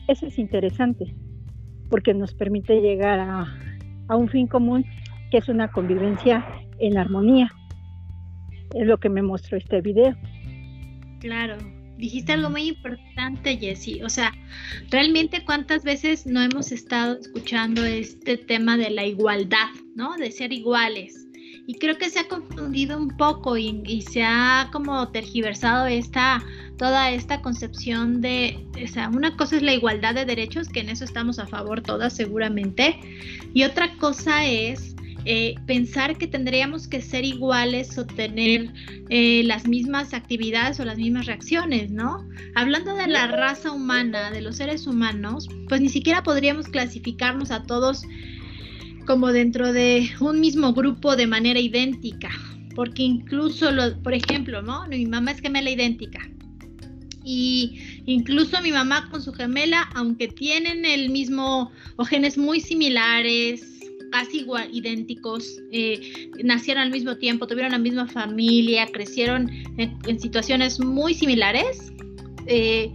Eso 0.07 0.27
es 0.27 0.37
interesante, 0.37 1.15
porque 1.89 2.13
nos 2.13 2.33
permite 2.33 2.81
llegar 2.81 3.19
a, 3.19 3.47
a 4.07 4.15
un 4.15 4.27
fin 4.27 4.47
común 4.47 4.85
que 5.31 5.37
es 5.37 5.47
una 5.47 5.69
convivencia 5.69 6.45
en 6.79 6.97
armonía. 6.97 7.49
Es 8.75 8.85
lo 8.85 8.97
que 8.97 9.09
me 9.09 9.21
mostró 9.21 9.57
este 9.57 9.81
video. 9.81 10.15
Claro, 11.19 11.55
dijiste 12.01 12.33
algo 12.33 12.49
muy 12.49 12.67
importante, 12.67 13.57
Jessie. 13.57 14.03
O 14.03 14.09
sea, 14.09 14.33
realmente 14.89 15.45
cuántas 15.45 15.83
veces 15.83 16.25
no 16.25 16.41
hemos 16.41 16.71
estado 16.71 17.17
escuchando 17.17 17.85
este 17.85 18.37
tema 18.37 18.75
de 18.75 18.89
la 18.89 19.05
igualdad, 19.05 19.69
¿no? 19.95 20.17
De 20.17 20.31
ser 20.31 20.51
iguales. 20.51 21.27
Y 21.67 21.75
creo 21.75 21.97
que 21.99 22.09
se 22.09 22.19
ha 22.19 22.27
confundido 22.27 22.97
un 22.97 23.15
poco 23.15 23.55
y, 23.55 24.01
se 24.01 24.23
ha 24.23 24.69
como 24.71 25.09
tergiversado 25.09 25.85
esta, 25.85 26.43
toda 26.77 27.11
esta 27.11 27.41
concepción 27.41 28.19
de, 28.19 28.65
o 28.83 28.87
sea, 28.87 29.09
una 29.09 29.37
cosa 29.37 29.57
es 29.57 29.61
la 29.61 29.73
igualdad 29.73 30.15
de 30.15 30.25
derechos, 30.25 30.69
que 30.69 30.79
en 30.79 30.89
eso 30.89 31.05
estamos 31.05 31.37
a 31.37 31.45
favor 31.45 31.81
todas 31.81 32.13
seguramente, 32.13 32.99
y 33.53 33.63
otra 33.63 33.95
cosa 33.97 34.43
es 34.43 34.95
eh, 35.25 35.55
pensar 35.67 36.17
que 36.17 36.25
tendríamos 36.25 36.87
que 36.87 37.01
ser 37.01 37.25
iguales 37.25 37.95
o 37.97 38.05
tener 38.05 38.73
eh, 39.09 39.43
las 39.45 39.67
mismas 39.67 40.13
actividades 40.13 40.79
o 40.79 40.85
las 40.85 40.97
mismas 40.97 41.27
reacciones, 41.27 41.91
¿no? 41.91 42.27
Hablando 42.55 42.95
de 42.95 43.07
la 43.07 43.27
raza 43.27 43.71
humana, 43.71 44.31
de 44.31 44.41
los 44.41 44.57
seres 44.57 44.87
humanos, 44.87 45.47
pues 45.69 45.79
ni 45.79 45.89
siquiera 45.89 46.23
podríamos 46.23 46.67
clasificarnos 46.67 47.51
a 47.51 47.63
todos 47.63 48.03
como 49.05 49.31
dentro 49.31 49.73
de 49.73 50.09
un 50.19 50.39
mismo 50.39 50.73
grupo 50.73 51.15
de 51.15 51.27
manera 51.27 51.59
idéntica, 51.59 52.29
porque 52.75 53.03
incluso, 53.03 53.71
lo, 53.71 54.01
por 54.01 54.13
ejemplo, 54.13 54.61
¿no? 54.61 54.87
Mi 54.87 55.05
mamá 55.05 55.31
es 55.31 55.41
gemela 55.41 55.69
idéntica. 55.69 56.19
Y 57.23 58.01
incluso 58.07 58.59
mi 58.63 58.71
mamá 58.71 59.07
con 59.11 59.21
su 59.21 59.31
gemela, 59.33 59.83
aunque 59.93 60.27
tienen 60.27 60.85
el 60.85 61.11
mismo 61.11 61.71
o 61.97 62.05
genes 62.05 62.39
muy 62.39 62.59
similares, 62.59 63.70
casi 64.11 64.39
igual, 64.39 64.69
idénticos, 64.71 65.59
eh, 65.71 66.29
nacieron 66.43 66.83
al 66.83 66.91
mismo 66.91 67.17
tiempo, 67.17 67.47
tuvieron 67.47 67.71
la 67.71 67.79
misma 67.79 68.07
familia, 68.07 68.85
crecieron 68.87 69.49
en, 69.77 70.19
situaciones 70.19 70.79
muy 70.79 71.13
similares, 71.13 71.91
eh, 72.45 72.91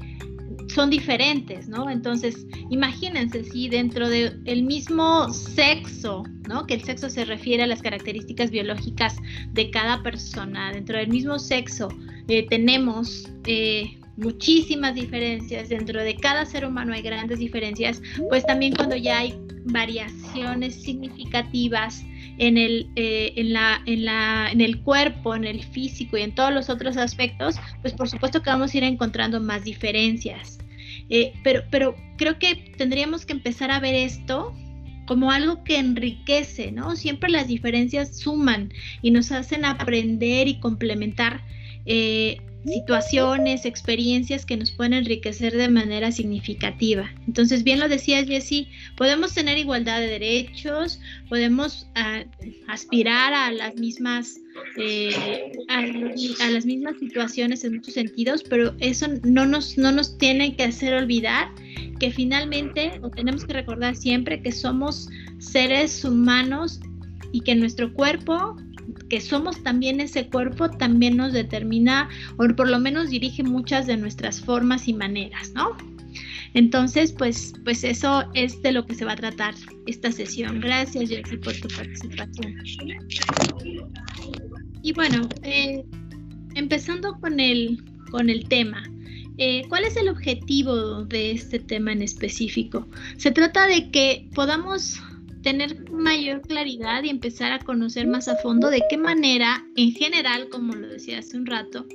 son 0.68 0.90
diferentes, 0.90 1.68
¿no? 1.68 1.90
Entonces, 1.90 2.46
imagínense 2.70 3.44
si 3.44 3.68
dentro 3.68 4.08
del 4.08 4.62
mismo 4.62 5.32
sexo, 5.32 6.24
¿no? 6.48 6.66
Que 6.66 6.74
el 6.74 6.84
sexo 6.84 7.08
se 7.08 7.24
refiere 7.24 7.62
a 7.62 7.66
las 7.66 7.82
características 7.82 8.50
biológicas 8.50 9.16
de 9.52 9.70
cada 9.70 10.02
persona, 10.02 10.72
dentro 10.72 10.98
del 10.98 11.08
mismo 11.08 11.38
sexo 11.38 11.88
eh, 12.28 12.46
tenemos 12.48 13.28
muchísimas 14.16 14.94
diferencias, 14.94 15.68
dentro 15.68 16.02
de 16.02 16.16
cada 16.16 16.44
ser 16.46 16.64
humano 16.64 16.92
hay 16.94 17.02
grandes 17.02 17.38
diferencias, 17.38 18.02
pues 18.28 18.44
también 18.44 18.74
cuando 18.74 18.96
ya 18.96 19.18
hay 19.18 19.34
variaciones 19.66 20.82
significativas 20.82 22.04
en 22.38 22.58
el, 22.58 22.88
eh, 22.96 23.32
en, 23.36 23.52
la, 23.52 23.82
en, 23.86 24.04
la, 24.04 24.50
en 24.50 24.60
el 24.60 24.80
cuerpo, 24.80 25.34
en 25.34 25.44
el 25.44 25.62
físico 25.62 26.16
y 26.16 26.22
en 26.22 26.34
todos 26.34 26.52
los 26.52 26.68
otros 26.68 26.96
aspectos, 26.96 27.56
pues 27.80 27.94
por 27.94 28.08
supuesto 28.08 28.42
que 28.42 28.50
vamos 28.50 28.74
a 28.74 28.76
ir 28.76 28.84
encontrando 28.84 29.40
más 29.40 29.64
diferencias. 29.64 30.58
Eh, 31.08 31.32
pero, 31.42 31.62
pero 31.70 31.94
creo 32.16 32.38
que 32.38 32.74
tendríamos 32.76 33.26
que 33.26 33.32
empezar 33.32 33.70
a 33.70 33.80
ver 33.80 33.94
esto 33.94 34.54
como 35.06 35.30
algo 35.30 35.62
que 35.62 35.78
enriquece, 35.78 36.72
¿no? 36.72 36.96
Siempre 36.96 37.30
las 37.30 37.46
diferencias 37.46 38.18
suman 38.18 38.72
y 39.02 39.12
nos 39.12 39.30
hacen 39.30 39.64
aprender 39.64 40.48
y 40.48 40.58
complementar 40.58 41.42
eh, 41.86 42.40
situaciones, 42.66 43.64
experiencias 43.64 44.44
que 44.44 44.56
nos 44.56 44.70
pueden 44.72 44.92
enriquecer 44.92 45.56
de 45.56 45.68
manera 45.68 46.10
significativa. 46.12 47.10
Entonces, 47.26 47.62
bien 47.62 47.78
lo 47.78 47.88
decías, 47.88 48.26
Jessie, 48.26 48.68
podemos 48.96 49.34
tener 49.34 49.56
igualdad 49.58 50.00
de 50.00 50.08
derechos, 50.08 51.00
podemos 51.28 51.88
ah, 51.94 52.24
aspirar 52.68 53.32
a 53.32 53.52
las 53.52 53.76
mismas 53.76 54.40
eh, 54.78 55.52
a, 55.68 56.50
las 56.50 56.64
mismas 56.64 56.98
situaciones 56.98 57.64
en 57.64 57.74
muchos 57.74 57.94
sentidos, 57.94 58.42
pero 58.42 58.74
eso 58.80 59.06
no 59.22 59.46
nos, 59.46 59.76
no 59.76 59.92
nos 59.92 60.16
tiene 60.18 60.56
que 60.56 60.64
hacer 60.64 60.94
olvidar 60.94 61.48
que 61.98 62.10
finalmente, 62.10 62.98
o 63.02 63.10
tenemos 63.10 63.44
que 63.44 63.52
recordar 63.52 63.96
siempre 63.96 64.42
que 64.42 64.52
somos 64.52 65.08
seres 65.38 66.04
humanos 66.04 66.80
y 67.32 67.40
que 67.40 67.54
nuestro 67.54 67.92
cuerpo 67.92 68.56
que 69.08 69.20
somos 69.20 69.62
también 69.62 70.00
ese 70.00 70.28
cuerpo 70.28 70.70
también 70.70 71.16
nos 71.16 71.32
determina 71.32 72.08
o 72.36 72.46
por 72.54 72.68
lo 72.68 72.78
menos 72.80 73.10
dirige 73.10 73.42
muchas 73.42 73.86
de 73.86 73.96
nuestras 73.96 74.40
formas 74.40 74.88
y 74.88 74.94
maneras, 74.94 75.52
¿no? 75.54 75.76
Entonces, 76.54 77.12
pues, 77.12 77.52
pues 77.64 77.84
eso 77.84 78.24
es 78.32 78.62
de 78.62 78.72
lo 78.72 78.86
que 78.86 78.94
se 78.94 79.04
va 79.04 79.12
a 79.12 79.16
tratar 79.16 79.54
esta 79.86 80.10
sesión. 80.10 80.60
Gracias, 80.60 81.10
Jersey, 81.10 81.36
por 81.38 81.54
tu 81.54 81.68
participación. 81.68 82.56
Y 84.82 84.92
bueno, 84.92 85.28
eh, 85.42 85.84
empezando 86.54 87.14
con 87.20 87.40
el, 87.40 87.84
con 88.10 88.30
el 88.30 88.48
tema. 88.48 88.82
Eh, 89.38 89.64
¿Cuál 89.68 89.84
es 89.84 89.96
el 89.96 90.08
objetivo 90.08 91.04
de 91.04 91.32
este 91.32 91.58
tema 91.58 91.92
en 91.92 92.00
específico? 92.00 92.88
Se 93.18 93.30
trata 93.30 93.66
de 93.66 93.90
que 93.90 94.30
podamos 94.34 94.98
tener 95.42 95.90
mayor 95.90 96.42
claridad 96.42 97.02
y 97.04 97.10
empezar 97.10 97.52
a 97.52 97.58
conocer 97.60 98.06
más 98.06 98.28
a 98.28 98.36
fondo 98.36 98.70
de 98.70 98.82
qué 98.90 98.96
manera, 98.96 99.64
en 99.76 99.92
general, 99.92 100.48
como 100.48 100.74
lo 100.74 100.88
decía 100.88 101.18
hace 101.18 101.36
un 101.36 101.46
rato, 101.46 101.86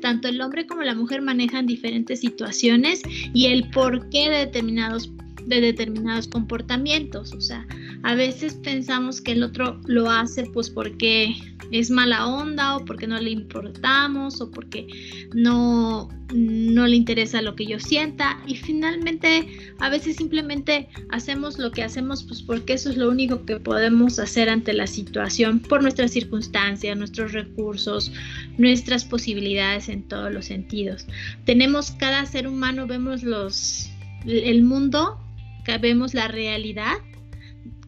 tanto 0.00 0.28
el 0.28 0.40
hombre 0.40 0.66
como 0.66 0.82
la 0.82 0.94
mujer 0.94 1.22
manejan 1.22 1.66
diferentes 1.66 2.20
situaciones 2.20 3.02
y 3.34 3.46
el 3.46 3.68
porqué 3.70 4.30
de 4.30 4.38
determinados, 4.38 5.12
de 5.46 5.60
determinados 5.60 6.28
comportamientos. 6.28 7.32
O 7.32 7.40
sea, 7.40 7.66
a 8.02 8.14
veces 8.14 8.54
pensamos 8.54 9.20
que 9.20 9.32
el 9.32 9.42
otro 9.42 9.80
lo 9.86 10.10
hace 10.10 10.44
pues 10.44 10.70
porque 10.70 11.34
es 11.70 11.90
mala 11.90 12.26
onda 12.26 12.76
o 12.76 12.84
porque 12.84 13.06
no 13.06 13.18
le 13.20 13.30
importamos 13.30 14.40
o 14.40 14.50
porque 14.50 14.86
no, 15.34 16.08
no 16.32 16.86
le 16.86 16.96
interesa 16.96 17.42
lo 17.42 17.54
que 17.54 17.66
yo 17.66 17.78
sienta 17.78 18.40
y 18.46 18.56
finalmente 18.56 19.46
a 19.78 19.90
veces 19.90 20.16
simplemente 20.16 20.88
hacemos 21.10 21.58
lo 21.58 21.70
que 21.70 21.82
hacemos 21.82 22.24
pues 22.24 22.42
porque 22.42 22.72
eso 22.72 22.90
es 22.90 22.96
lo 22.96 23.10
único 23.10 23.44
que 23.44 23.60
podemos 23.60 24.18
hacer 24.18 24.48
ante 24.48 24.72
la 24.72 24.86
situación 24.86 25.60
por 25.60 25.82
nuestras 25.82 26.10
circunstancias, 26.10 26.96
nuestros 26.96 27.32
recursos, 27.32 28.10
nuestras 28.56 29.04
posibilidades 29.04 29.88
en 29.88 30.02
todos 30.04 30.32
los 30.32 30.46
sentidos. 30.46 31.06
Tenemos 31.44 31.90
cada 31.92 32.24
ser 32.26 32.48
humano, 32.48 32.86
vemos 32.86 33.22
los 33.22 33.90
el 34.26 34.62
mundo, 34.62 35.18
vemos 35.80 36.14
la 36.14 36.28
realidad 36.28 36.94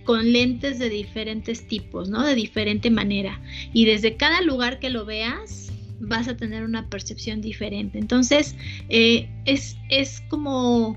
con 0.04 0.32
lentes 0.32 0.78
de 0.78 0.88
diferentes 0.88 1.66
tipos, 1.66 2.09
¿no? 2.09 2.24
De 2.24 2.35
diferente 2.35 2.90
manera. 2.90 3.40
Y 3.72 3.85
desde 3.85 4.16
cada 4.16 4.40
lugar 4.42 4.79
que 4.79 4.90
lo 4.90 5.05
veas, 5.05 5.72
vas 6.00 6.29
a 6.29 6.37
tener 6.37 6.64
una 6.64 6.88
percepción 6.88 7.40
diferente. 7.40 7.98
Entonces, 7.98 8.57
eh, 8.88 9.29
es, 9.44 9.77
es 9.88 10.22
como 10.29 10.96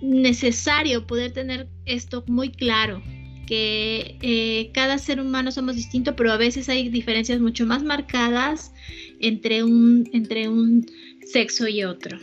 necesario 0.00 1.06
poder 1.06 1.32
tener 1.32 1.68
esto 1.86 2.24
muy 2.26 2.50
claro, 2.50 3.02
que 3.46 4.16
eh, 4.22 4.70
cada 4.72 4.98
ser 4.98 5.20
humano 5.20 5.50
somos 5.50 5.76
distintos, 5.76 6.14
pero 6.16 6.32
a 6.32 6.36
veces 6.36 6.68
hay 6.68 6.88
diferencias 6.88 7.40
mucho 7.40 7.66
más 7.66 7.82
marcadas 7.82 8.72
entre 9.20 9.62
un, 9.62 10.08
entre 10.12 10.48
un 10.48 10.86
sexo 11.26 11.68
y 11.68 11.84
otro. 11.84 12.18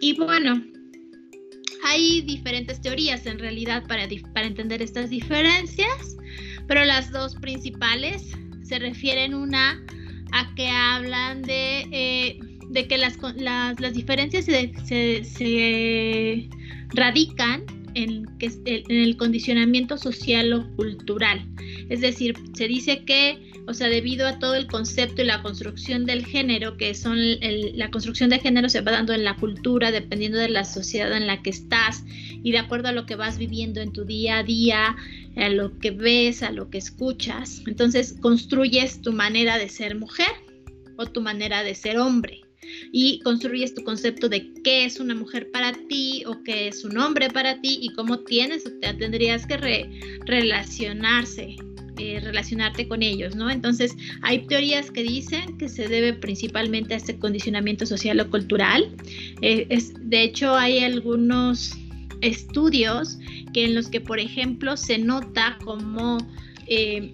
Y 0.00 0.14
bueno, 0.14 0.64
hay 1.82 2.22
diferentes 2.22 2.80
teorías 2.80 3.26
en 3.26 3.38
realidad 3.38 3.84
para, 3.86 4.08
para 4.32 4.46
entender 4.46 4.82
estas 4.82 5.10
diferencias, 5.10 6.16
pero 6.66 6.84
las 6.84 7.10
dos 7.10 7.34
principales 7.36 8.32
se 8.62 8.78
refieren 8.78 9.34
una 9.34 9.82
a 10.32 10.54
que 10.54 10.68
hablan 10.68 11.42
de, 11.42 11.86
eh, 11.92 12.38
de 12.70 12.88
que 12.88 12.98
las, 12.98 13.18
las, 13.36 13.78
las 13.80 13.94
diferencias 13.94 14.46
se, 14.46 14.72
se, 14.84 15.24
se 15.24 16.48
radican 16.88 17.64
en, 17.94 18.26
en 18.40 18.96
el 18.96 19.16
condicionamiento 19.16 19.98
social 19.98 20.52
o 20.52 20.76
cultural. 20.76 21.46
Es 21.90 22.00
decir, 22.00 22.34
se 22.54 22.68
dice 22.68 23.04
que 23.04 23.51
o 23.66 23.74
sea, 23.74 23.88
debido 23.88 24.26
a 24.26 24.38
todo 24.38 24.54
el 24.54 24.66
concepto 24.66 25.22
y 25.22 25.24
la 25.24 25.42
construcción 25.42 26.04
del 26.04 26.26
género, 26.26 26.76
que 26.76 26.94
son 26.94 27.18
la 27.40 27.90
construcción 27.90 28.30
de 28.30 28.40
género 28.40 28.68
se 28.68 28.80
va 28.80 28.92
dando 28.92 29.12
en 29.12 29.24
la 29.24 29.36
cultura, 29.36 29.90
dependiendo 29.90 30.38
de 30.38 30.48
la 30.48 30.64
sociedad 30.64 31.16
en 31.16 31.26
la 31.26 31.42
que 31.42 31.50
estás 31.50 32.04
y 32.42 32.50
de 32.52 32.58
acuerdo 32.58 32.88
a 32.88 32.92
lo 32.92 33.06
que 33.06 33.14
vas 33.14 33.38
viviendo 33.38 33.80
en 33.80 33.92
tu 33.92 34.04
día 34.04 34.38
a 34.38 34.42
día, 34.42 34.96
a 35.36 35.48
lo 35.48 35.78
que 35.78 35.92
ves, 35.92 36.42
a 36.42 36.50
lo 36.50 36.70
que 36.70 36.78
escuchas. 36.78 37.62
Entonces, 37.66 38.16
construyes 38.20 39.00
tu 39.00 39.12
manera 39.12 39.58
de 39.58 39.68
ser 39.68 39.96
mujer 39.96 40.32
o 40.96 41.06
tu 41.06 41.20
manera 41.20 41.62
de 41.62 41.74
ser 41.74 41.98
hombre 41.98 42.40
y 42.92 43.20
construyes 43.20 43.74
tu 43.74 43.84
concepto 43.84 44.28
de 44.28 44.52
qué 44.64 44.84
es 44.84 44.98
una 44.98 45.14
mujer 45.14 45.50
para 45.50 45.72
ti 45.72 46.24
o 46.26 46.42
qué 46.42 46.68
es 46.68 46.84
un 46.84 46.98
hombre 46.98 47.28
para 47.28 47.60
ti 47.60 47.78
y 47.80 47.92
cómo 47.94 48.20
tienes 48.20 48.64
te 48.64 48.94
tendrías 48.94 49.46
que 49.46 49.88
relacionarse 50.26 51.56
eh, 51.98 52.20
relacionarte 52.20 52.88
con 52.88 53.02
ellos, 53.02 53.36
¿no? 53.36 53.50
Entonces, 53.50 53.96
hay 54.22 54.46
teorías 54.46 54.90
que 54.90 55.02
dicen 55.02 55.58
que 55.58 55.68
se 55.68 55.88
debe 55.88 56.14
principalmente 56.14 56.94
a 56.94 56.96
este 56.96 57.18
condicionamiento 57.18 57.84
social 57.84 58.18
o 58.20 58.30
cultural. 58.30 58.90
Eh, 59.42 59.66
es, 59.68 59.92
de 59.98 60.22
hecho, 60.22 60.54
hay 60.54 60.78
algunos 60.78 61.76
estudios 62.22 63.18
que 63.52 63.64
en 63.66 63.74
los 63.74 63.88
que, 63.88 64.00
por 64.00 64.20
ejemplo, 64.20 64.76
se 64.76 64.98
nota 64.98 65.58
como 65.64 66.18
eh, 66.66 67.12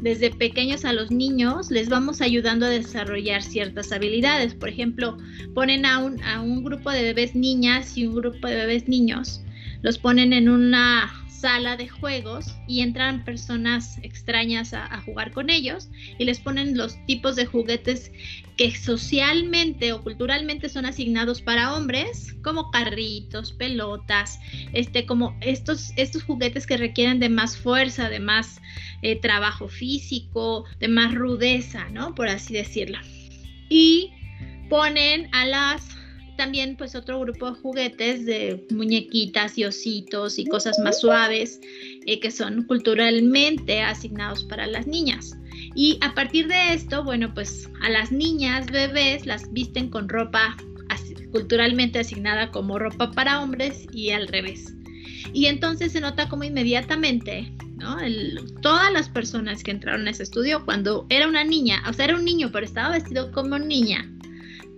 desde 0.00 0.30
pequeños 0.30 0.84
a 0.84 0.92
los 0.92 1.10
niños 1.10 1.70
les 1.70 1.88
vamos 1.88 2.20
ayudando 2.20 2.66
a 2.66 2.70
desarrollar 2.70 3.42
ciertas 3.42 3.92
habilidades. 3.92 4.54
Por 4.54 4.68
ejemplo, 4.68 5.16
ponen 5.54 5.84
a 5.84 5.98
un, 5.98 6.22
a 6.22 6.40
un 6.40 6.62
grupo 6.62 6.90
de 6.90 7.02
bebés 7.02 7.34
niñas 7.34 7.96
y 7.98 8.06
un 8.06 8.14
grupo 8.14 8.46
de 8.46 8.56
bebés 8.56 8.88
niños, 8.88 9.42
los 9.82 9.98
ponen 9.98 10.32
en 10.32 10.48
una 10.48 11.10
sala 11.40 11.76
de 11.76 11.88
juegos 11.88 12.54
y 12.68 12.82
entran 12.82 13.24
personas 13.24 13.98
extrañas 14.02 14.74
a, 14.74 15.00
jugar 15.00 15.32
con 15.32 15.48
ellos 15.48 15.88
y 16.18 16.24
les 16.24 16.38
ponen 16.38 16.76
los 16.76 16.94
tipos 17.06 17.36
de 17.36 17.46
juguetes 17.46 18.12
que 18.56 18.76
socialmente 18.76 19.92
o 19.92 20.02
culturalmente 20.02 20.68
son 20.68 20.84
asignados 20.84 21.40
para 21.40 21.74
hombres, 21.74 22.36
como 22.42 22.70
carritos, 22.70 23.52
pelotas, 23.52 24.38
este, 24.74 25.06
como 25.06 25.36
estos, 25.40 25.92
estos 25.96 26.22
juguetes 26.22 26.66
que 26.66 26.76
requieren 26.76 27.20
de 27.20 27.30
más 27.30 27.56
fuerza, 27.56 28.10
de 28.10 28.20
más 28.20 28.60
eh, 29.00 29.16
trabajo 29.16 29.68
físico, 29.68 30.66
de 30.78 30.88
más 30.88 31.14
rudeza, 31.14 31.88
¿no? 31.88 32.14
Por 32.14 32.28
así 32.28 32.52
decirlo. 32.52 32.98
Y 33.70 34.12
ponen 34.68 35.28
a 35.32 35.46
las 35.46 35.99
también 36.40 36.74
pues 36.74 36.94
otro 36.94 37.20
grupo 37.20 37.50
de 37.50 37.60
juguetes 37.60 38.24
de 38.24 38.64
muñequitas 38.70 39.58
y 39.58 39.66
ositos 39.66 40.38
y 40.38 40.46
cosas 40.46 40.78
más 40.78 40.98
suaves 40.98 41.60
eh, 42.06 42.18
que 42.18 42.30
son 42.30 42.62
culturalmente 42.62 43.82
asignados 43.82 44.44
para 44.44 44.66
las 44.66 44.86
niñas. 44.86 45.36
Y 45.74 45.98
a 46.00 46.14
partir 46.14 46.48
de 46.48 46.72
esto, 46.72 47.04
bueno, 47.04 47.34
pues 47.34 47.68
a 47.82 47.90
las 47.90 48.10
niñas, 48.10 48.68
bebés, 48.72 49.26
las 49.26 49.52
visten 49.52 49.90
con 49.90 50.08
ropa 50.08 50.56
culturalmente 51.30 51.98
asignada 51.98 52.50
como 52.50 52.78
ropa 52.78 53.10
para 53.12 53.42
hombres 53.42 53.86
y 53.92 54.10
al 54.10 54.26
revés. 54.26 54.74
Y 55.34 55.44
entonces 55.44 55.92
se 55.92 56.00
nota 56.00 56.26
como 56.30 56.44
inmediatamente, 56.44 57.52
todas 58.62 58.90
las 58.94 59.10
personas 59.10 59.62
que 59.62 59.72
entraron 59.72 60.08
a 60.08 60.10
ese 60.10 60.22
estudio, 60.22 60.64
cuando 60.64 61.06
era 61.10 61.28
una 61.28 61.44
niña, 61.44 61.82
o 61.86 61.92
sea, 61.92 62.06
era 62.06 62.16
un 62.16 62.24
niño, 62.24 62.48
pero 62.50 62.64
estaba 62.64 62.94
vestido 62.94 63.30
como 63.30 63.58
niña, 63.58 64.10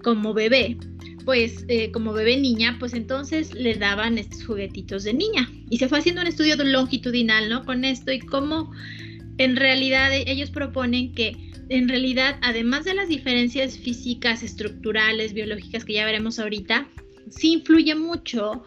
como 0.03 0.35
bebé, 0.35 0.77
pues 1.25 1.65
eh, 1.69 1.91
como 1.91 2.13
bebé 2.13 2.37
niña, 2.37 2.77
pues 2.79 2.95
entonces 2.95 3.55
le 3.55 3.75
daban 3.75 4.19
estos 4.19 4.45
juguetitos 4.45 5.05
de 5.05 5.15
niña. 5.15 5.51
Y 5.71 5.79
se 5.79 5.89
fue 5.89 5.99
haciendo 5.99 6.21
un 6.21 6.27
estudio 6.27 6.57
longitudinal, 6.57 7.49
¿no? 7.49 7.65
Con 7.65 7.85
esto 7.85 8.13
y 8.13 8.21
cómo 8.21 8.73
en 9.39 9.57
realidad 9.57 10.11
ellos 10.13 10.51
proponen 10.51 11.13
que 11.15 11.37
en 11.69 11.89
realidad, 11.89 12.39
además 12.43 12.85
de 12.85 12.95
las 12.95 13.09
diferencias 13.09 13.79
físicas, 13.79 14.43
estructurales, 14.43 15.33
biológicas 15.33 15.85
que 15.85 15.95
ya 15.95 16.05
veremos 16.05 16.39
ahorita, 16.39 16.87
sí 17.31 17.53
influye 17.55 17.95
mucho 17.95 18.65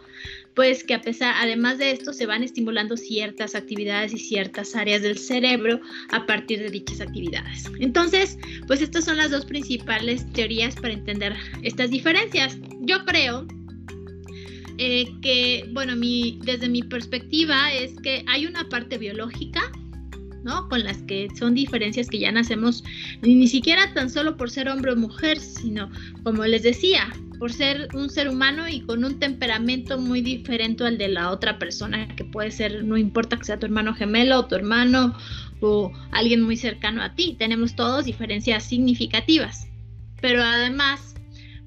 pues 0.56 0.84
que 0.84 0.94
a 0.94 1.02
pesar, 1.02 1.36
además 1.38 1.78
de 1.78 1.92
esto, 1.92 2.14
se 2.14 2.26
van 2.26 2.44
estimulando 2.44 2.96
ciertas 2.96 3.56
actividades 3.56 4.14
y 4.14 4.20
ciertas 4.20 4.76
áreas 4.76 5.02
del 5.02 5.18
cerebro 5.18 5.82
a 6.10 6.26
partir 6.26 6.60
de 6.60 6.70
dichas 6.70 7.02
actividades. 7.02 7.70
Entonces, 7.80 8.38
pues 8.66 8.82
estas 8.82 9.06
son 9.06 9.18
las 9.18 9.32
dos 9.32 9.46
principales 9.46 10.32
teorías 10.32 10.76
para 10.76 10.94
entender 10.94 11.36
estas 11.62 11.90
diferencias. 11.90 12.58
Yo 12.82 13.04
creo 13.06 13.46
eh, 14.78 15.06
que, 15.22 15.70
bueno, 15.74 15.96
mi, 15.96 16.40
desde 16.44 16.70
mi 16.70 16.82
perspectiva 16.84 17.74
es 17.74 17.94
que 18.02 18.24
hay 18.28 18.46
una 18.46 18.68
parte 18.70 18.98
biológica, 18.98 19.72
¿no? 20.46 20.70
Con 20.70 20.84
las 20.84 21.00
que 21.00 21.28
son 21.38 21.56
diferencias 21.56 22.08
que 22.08 22.20
ya 22.20 22.32
nacemos, 22.32 22.84
ni 23.22 23.48
siquiera 23.48 23.94
tan 23.94 24.10
solo 24.10 24.38
por 24.38 24.52
ser 24.52 24.70
hombre 24.70 24.94
o 24.94 24.96
mujer, 24.96 25.40
sino, 25.40 25.90
como 26.24 26.46
les 26.46 26.62
decía, 26.62 27.12
por 27.40 27.52
ser 27.52 27.90
un 27.96 28.10
ser 28.10 28.30
humano 28.30 28.70
y 28.70 28.82
con 28.82 29.04
un 29.04 29.20
temperamento 29.20 29.98
muy 29.98 30.22
diferente 30.22 30.86
al 30.86 31.00
de 31.00 31.10
la 31.10 31.32
otra 31.32 31.58
persona, 31.58 32.08
que 32.16 32.24
puede 32.24 32.52
ser, 32.52 32.84
no 32.86 32.96
importa 32.96 33.38
que 33.38 33.46
sea 33.46 33.60
tu 33.60 33.66
hermano 33.66 33.96
gemelo 33.96 34.40
o 34.40 34.46
tu 34.46 34.56
hermano 34.56 35.18
o 35.62 35.92
alguien 36.12 36.44
muy 36.44 36.58
cercano 36.58 37.02
a 37.02 37.16
ti, 37.16 37.36
tenemos 37.40 37.76
todos 37.76 38.06
diferencias 38.06 38.64
significativas. 38.64 39.68
Pero 40.22 40.44
además, 40.44 41.16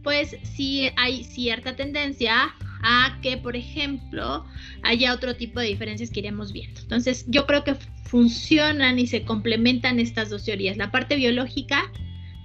pues 0.05 0.37
sí 0.45 0.89
hay 0.97 1.25
cierta 1.25 1.75
tendencia 1.75 2.55
a 2.83 3.19
que, 3.23 3.37
por 3.37 3.57
ejemplo, 3.57 4.45
haya 4.83 5.13
otro 5.13 5.35
tipo 5.35 5.61
de 5.61 5.67
diferencias 5.67 6.11
que 6.11 6.21
iremos 6.21 6.53
viendo. 6.53 6.81
Entonces, 6.81 7.25
yo 7.29 7.47
creo 7.47 7.65
que 7.65 7.77
funcionan 8.09 8.99
y 8.99 9.07
se 9.07 9.25
complementan 9.25 10.01
estas 10.01 10.31
dos 10.31 10.45
teorías, 10.45 10.77
la 10.77 10.91
parte 10.91 11.17
biológica 11.17 11.93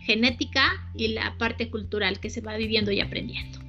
genética 0.01 0.69
y 0.93 1.09
la 1.09 1.37
parte 1.37 1.69
cultural 1.69 2.19
que 2.19 2.29
se 2.29 2.41
va 2.41 2.57
viviendo 2.57 2.91
y 2.91 2.99
aprendiendo. 2.99 3.59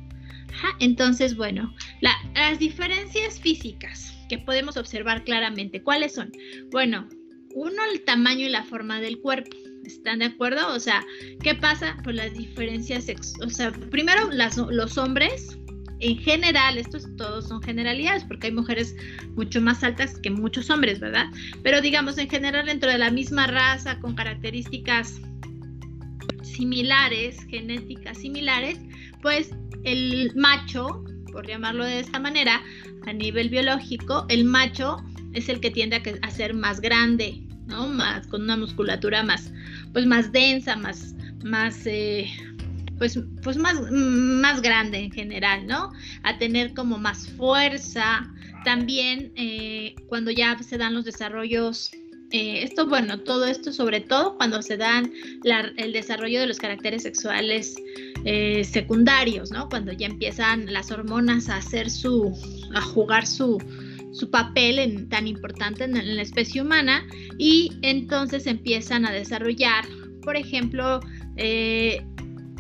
entonces, 0.80 1.36
bueno, 1.36 1.72
las 2.00 2.58
diferencias 2.58 3.40
físicas 3.40 4.12
que 4.28 4.38
podemos 4.38 4.76
observar 4.76 5.24
claramente, 5.24 5.82
¿cuáles 5.82 6.14
son? 6.14 6.32
Bueno, 6.70 7.08
uno, 7.54 7.82
el 7.92 8.04
tamaño 8.04 8.46
y 8.46 8.50
la 8.50 8.64
forma 8.64 9.00
del 9.00 9.20
cuerpo. 9.20 9.56
¿Están 9.84 10.20
de 10.20 10.24
acuerdo? 10.26 10.74
O 10.74 10.80
sea, 10.80 11.04
¿qué 11.42 11.54
pasa? 11.54 11.96
Por 12.02 12.14
las 12.14 12.32
diferencias, 12.32 13.06
o 13.40 13.50
sea, 13.50 13.70
primero 13.70 14.30
los 14.32 14.98
hombres, 14.98 15.58
en 16.04 16.18
general, 16.18 16.76
estos 16.76 17.06
todos 17.16 17.48
son 17.48 17.62
generalidades, 17.62 18.24
porque 18.24 18.48
hay 18.48 18.52
mujeres 18.52 18.94
mucho 19.36 19.62
más 19.62 19.82
altas 19.82 20.18
que 20.18 20.30
muchos 20.30 20.68
hombres, 20.68 21.00
¿verdad? 21.00 21.28
Pero 21.62 21.80
digamos, 21.80 22.18
en 22.18 22.28
general, 22.28 22.66
dentro 22.66 22.90
de 22.90 22.98
la 22.98 23.10
misma 23.10 23.46
raza, 23.46 23.98
con 24.00 24.14
características 24.14 25.18
similares, 26.42 27.46
genéticas 27.48 28.18
similares, 28.18 28.78
pues 29.22 29.50
el 29.84 30.30
macho, 30.36 31.04
por 31.32 31.46
llamarlo 31.46 31.86
de 31.86 32.00
esta 32.00 32.20
manera, 32.20 32.62
a 33.06 33.12
nivel 33.14 33.48
biológico, 33.48 34.26
el 34.28 34.44
macho 34.44 35.02
es 35.32 35.48
el 35.48 35.58
que 35.60 35.70
tiende 35.70 36.02
a, 36.20 36.30
ser 36.30 36.52
más 36.52 36.82
grande, 36.82 37.40
¿no? 37.66 37.88
Más, 37.88 38.26
con 38.26 38.42
una 38.42 38.58
musculatura 38.58 39.22
más, 39.22 39.50
pues 39.94 40.04
más 40.04 40.32
densa, 40.32 40.76
más, 40.76 41.14
más, 41.42 41.86
eh, 41.86 42.30
pues, 42.98 43.18
pues 43.42 43.56
más, 43.56 43.80
más 43.90 44.62
grande 44.62 44.98
en 44.98 45.12
general, 45.12 45.66
¿no? 45.66 45.92
A 46.22 46.38
tener 46.38 46.74
como 46.74 46.98
más 46.98 47.28
fuerza. 47.28 48.30
También 48.64 49.32
eh, 49.36 49.94
cuando 50.08 50.30
ya 50.30 50.58
se 50.62 50.78
dan 50.78 50.94
los 50.94 51.04
desarrollos 51.04 51.90
eh, 52.30 52.64
esto, 52.64 52.88
bueno, 52.88 53.20
todo 53.20 53.46
esto 53.46 53.72
sobre 53.72 54.00
todo 54.00 54.36
cuando 54.36 54.60
se 54.60 54.76
dan 54.76 55.12
el 55.76 55.92
desarrollo 55.92 56.40
de 56.40 56.48
los 56.48 56.58
caracteres 56.58 57.04
sexuales 57.04 57.76
eh, 58.24 58.64
secundarios, 58.64 59.52
¿no? 59.52 59.68
Cuando 59.68 59.92
ya 59.92 60.06
empiezan 60.06 60.72
las 60.72 60.90
hormonas 60.90 61.48
a 61.48 61.58
hacer 61.58 61.88
su, 61.90 62.36
a 62.74 62.80
jugar 62.80 63.24
su, 63.26 63.62
su 64.12 64.30
papel 64.30 64.80
en, 64.80 65.08
tan 65.08 65.28
importante 65.28 65.84
en, 65.84 66.16
la 66.16 66.22
especie 66.22 66.60
humana 66.60 67.06
y 67.38 67.70
entonces 67.82 68.48
empiezan 68.48 69.06
a 69.06 69.12
desarrollar, 69.12 69.84
por 70.22 70.36
ejemplo, 70.36 70.98
eh, 71.36 72.04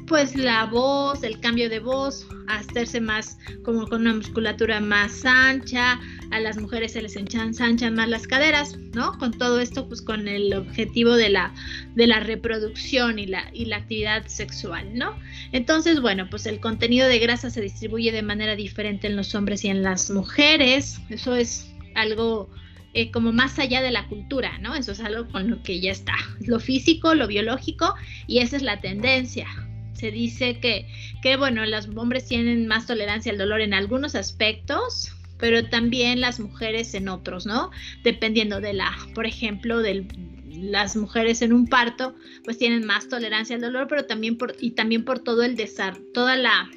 pues 0.06 0.36
la 0.36 0.66
voz, 0.66 1.22
el 1.22 1.40
cambio 1.40 1.68
de 1.68 1.78
voz, 1.78 2.26
hacerse 2.46 3.00
más 3.00 3.38
como 3.62 3.86
con 3.86 4.02
una 4.02 4.14
musculatura 4.14 4.80
más 4.80 5.24
ancha, 5.24 6.00
a 6.30 6.40
las 6.40 6.58
mujeres 6.58 6.92
se 6.92 7.02
les 7.02 7.16
ensanchan 7.16 7.94
más 7.94 8.08
las 8.08 8.26
caderas, 8.26 8.76
¿no? 8.92 9.16
Con 9.18 9.32
todo 9.32 9.60
esto, 9.60 9.88
pues 9.88 10.02
con 10.02 10.28
el 10.28 10.52
objetivo 10.52 11.14
de 11.14 11.30
la, 11.30 11.54
de 11.94 12.06
la 12.06 12.20
reproducción 12.20 13.18
y 13.18 13.26
la, 13.26 13.50
y 13.52 13.66
la 13.66 13.76
actividad 13.76 14.26
sexual, 14.26 14.94
¿no? 14.94 15.18
Entonces, 15.52 16.00
bueno, 16.00 16.28
pues 16.28 16.46
el 16.46 16.60
contenido 16.60 17.08
de 17.08 17.18
grasa 17.18 17.50
se 17.50 17.60
distribuye 17.60 18.12
de 18.12 18.22
manera 18.22 18.56
diferente 18.56 19.06
en 19.06 19.16
los 19.16 19.34
hombres 19.34 19.64
y 19.64 19.68
en 19.68 19.82
las 19.82 20.10
mujeres, 20.10 21.00
eso 21.08 21.34
es 21.34 21.72
algo 21.94 22.50
eh, 22.92 23.10
como 23.10 23.32
más 23.32 23.58
allá 23.58 23.80
de 23.80 23.90
la 23.90 24.06
cultura, 24.08 24.58
¿no? 24.58 24.74
Eso 24.74 24.92
es 24.92 25.00
algo 25.00 25.26
con 25.30 25.50
lo 25.50 25.62
que 25.62 25.80
ya 25.80 25.92
está, 25.92 26.14
lo 26.40 26.60
físico, 26.60 27.14
lo 27.14 27.26
biológico, 27.26 27.94
y 28.26 28.38
esa 28.38 28.56
es 28.56 28.62
la 28.62 28.80
tendencia, 28.80 29.46
se 29.94 30.10
dice 30.10 30.58
que, 30.60 30.86
que, 31.22 31.36
bueno, 31.36 31.64
los 31.66 31.88
hombres 31.96 32.26
tienen 32.26 32.66
más 32.66 32.86
tolerancia 32.86 33.32
al 33.32 33.38
dolor 33.38 33.60
en 33.60 33.74
algunos 33.74 34.14
aspectos, 34.14 35.12
pero 35.38 35.68
también 35.68 36.20
las 36.20 36.40
mujeres 36.40 36.94
en 36.94 37.08
otros, 37.08 37.46
¿no? 37.46 37.70
Dependiendo 38.02 38.60
de 38.60 38.72
la, 38.74 38.92
por 39.14 39.26
ejemplo, 39.26 39.80
de 39.80 40.06
las 40.50 40.96
mujeres 40.96 41.42
en 41.42 41.52
un 41.52 41.66
parto, 41.66 42.14
pues 42.44 42.58
tienen 42.58 42.86
más 42.86 43.08
tolerancia 43.08 43.56
al 43.56 43.62
dolor, 43.62 43.86
pero 43.88 44.06
también 44.06 44.36
por, 44.38 44.54
y 44.60 44.72
también 44.72 45.04
por 45.04 45.18
todo 45.18 45.42
el 45.42 45.56
desarrollo, 45.56 46.04
toda 46.12 46.36
la 46.36 46.70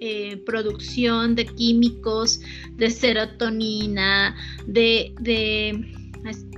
eh, 0.00 0.36
producción 0.44 1.34
de 1.34 1.46
químicos, 1.46 2.40
de 2.72 2.90
serotonina, 2.90 4.36
de, 4.66 5.14
de 5.20 6.03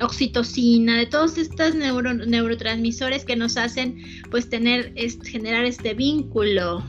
oxitocina, 0.01 0.97
de 0.97 1.07
todos 1.07 1.39
estos 1.39 1.75
neurotransmisores 1.75 3.25
que 3.25 3.37
nos 3.37 3.57
hacen 3.57 4.03
pues 4.31 4.49
tener, 4.49 4.93
generar 5.25 5.65
este 5.65 5.95
vínculo 5.95 6.85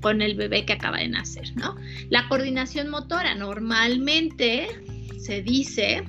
con 0.00 0.22
el 0.22 0.34
bebé 0.34 0.64
que 0.64 0.72
acaba 0.72 0.98
de 0.98 1.08
nacer, 1.08 1.54
¿no? 1.56 1.76
La 2.10 2.28
coordinación 2.28 2.88
motora 2.90 3.34
normalmente 3.34 4.68
se 5.18 5.42
dice 5.42 6.02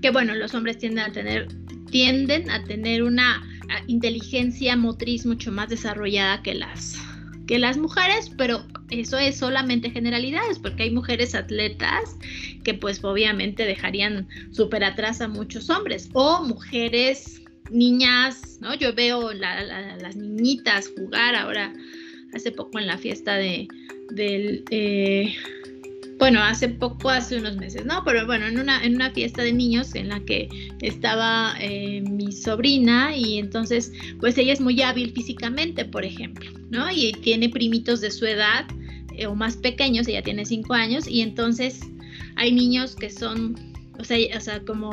que 0.00 0.10
bueno, 0.10 0.34
los 0.34 0.54
hombres 0.54 0.78
tienden 0.78 1.04
a 1.04 1.12
tener 1.12 1.48
tienden 1.90 2.50
a 2.50 2.64
tener 2.64 3.02
una 3.02 3.46
inteligencia 3.86 4.76
motriz 4.76 5.26
mucho 5.26 5.52
más 5.52 5.68
desarrollada 5.68 6.42
que 6.42 6.54
las 6.54 6.96
que 7.46 7.58
las 7.58 7.76
mujeres, 7.78 8.30
pero 8.36 8.64
eso 8.90 9.18
es 9.18 9.36
solamente 9.36 9.90
generalidades, 9.90 10.58
porque 10.58 10.84
hay 10.84 10.90
mujeres 10.90 11.34
atletas 11.34 12.16
que 12.64 12.74
pues 12.74 13.02
obviamente 13.02 13.64
dejarían 13.64 14.28
súper 14.50 14.84
atrás 14.84 15.20
a 15.20 15.28
muchos 15.28 15.70
hombres, 15.70 16.08
o 16.12 16.42
mujeres, 16.42 17.42
niñas, 17.70 18.58
¿no? 18.60 18.74
Yo 18.74 18.94
veo 18.94 19.32
las 19.32 20.16
niñitas 20.16 20.90
jugar 20.96 21.34
ahora, 21.34 21.72
hace 22.34 22.52
poco 22.52 22.78
en 22.78 22.86
la 22.86 22.98
fiesta 22.98 23.34
de, 23.34 23.68
del... 24.10 24.64
Eh, 24.70 25.34
bueno, 26.22 26.40
hace 26.40 26.68
poco, 26.68 27.10
hace 27.10 27.36
unos 27.36 27.56
meses, 27.56 27.84
¿no? 27.84 28.04
Pero 28.04 28.24
bueno, 28.26 28.46
en 28.46 28.56
una, 28.56 28.84
en 28.84 28.94
una 28.94 29.10
fiesta 29.10 29.42
de 29.42 29.52
niños 29.52 29.96
en 29.96 30.08
la 30.08 30.20
que 30.20 30.48
estaba 30.80 31.56
eh, 31.58 32.00
mi 32.00 32.30
sobrina 32.30 33.16
y 33.16 33.38
entonces, 33.38 33.90
pues 34.20 34.38
ella 34.38 34.52
es 34.52 34.60
muy 34.60 34.80
hábil 34.82 35.10
físicamente, 35.10 35.84
por 35.84 36.04
ejemplo, 36.04 36.48
¿no? 36.70 36.88
Y 36.92 37.10
tiene 37.22 37.48
primitos 37.48 38.00
de 38.00 38.12
su 38.12 38.24
edad 38.24 38.66
eh, 39.16 39.26
o 39.26 39.34
más 39.34 39.56
pequeños, 39.56 40.06
ella 40.06 40.22
tiene 40.22 40.46
cinco 40.46 40.74
años 40.74 41.08
y 41.08 41.22
entonces 41.22 41.80
hay 42.36 42.52
niños 42.52 42.94
que 42.94 43.10
son, 43.10 43.56
o 43.98 44.04
sea, 44.04 44.18
o 44.36 44.40
sea 44.40 44.60
como 44.64 44.92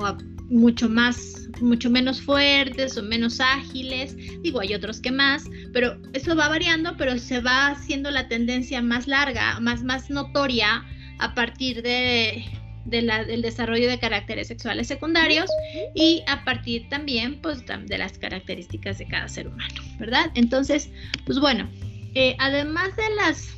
mucho 0.50 0.90
más, 0.90 1.48
mucho 1.62 1.92
menos 1.92 2.24
fuertes 2.24 2.98
o 2.98 3.04
menos 3.04 3.40
ágiles, 3.40 4.16
digo, 4.42 4.62
hay 4.62 4.74
otros 4.74 5.00
que 5.00 5.12
más, 5.12 5.44
pero 5.74 5.96
eso 6.14 6.36
va 6.36 6.50
variando, 6.50 6.98
pero 6.98 7.20
se 7.20 7.40
va 7.40 7.68
haciendo 7.68 8.10
la 8.10 8.28
tendencia 8.28 8.82
más 8.82 9.06
larga, 9.06 9.60
más, 9.60 9.84
más 9.84 10.10
notoria 10.10 10.84
a 11.20 11.34
partir 11.36 11.82
de, 11.84 12.46
del 12.86 13.42
desarrollo 13.42 13.88
de 13.88 14.00
caracteres 14.00 14.48
sexuales 14.48 14.88
secundarios 14.88 15.50
y 15.94 16.24
a 16.28 16.44
partir 16.44 16.90
también 16.90 17.40
pues, 17.42 17.64
de 17.66 17.98
las 17.98 18.18
características 18.18 18.98
de 18.98 19.08
cada 19.08 19.28
ser 19.28 19.48
humano, 19.48 19.82
¿verdad? 20.00 20.32
Entonces, 20.36 20.90
pues 21.26 21.40
bueno, 21.40 21.70
eh, 22.16 22.36
además 22.40 22.96
de 22.96 23.16
las, 23.16 23.56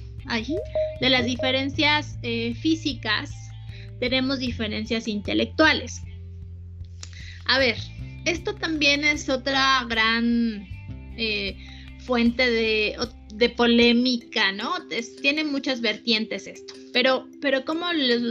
de 0.99 1.09
las 1.09 1.25
diferencias 1.25 2.17
eh, 2.23 2.53
físicas, 2.55 3.31
tenemos 3.99 4.39
diferencias 4.39 5.07
intelectuales. 5.07 6.01
A 7.45 7.59
ver, 7.59 7.77
esto 8.25 8.55
también 8.55 9.03
es 9.03 9.29
otra 9.29 9.85
gran 9.87 10.67
eh, 11.17 11.57
fuente 11.99 12.49
de, 12.49 12.95
de 13.35 13.49
polémica, 13.49 14.51
¿no? 14.51 14.73
tiene 15.21 15.43
muchas 15.43 15.81
vertientes 15.81 16.47
esto, 16.47 16.73
pero, 16.93 17.27
pero 17.41 17.63
¿cómo 17.65 17.85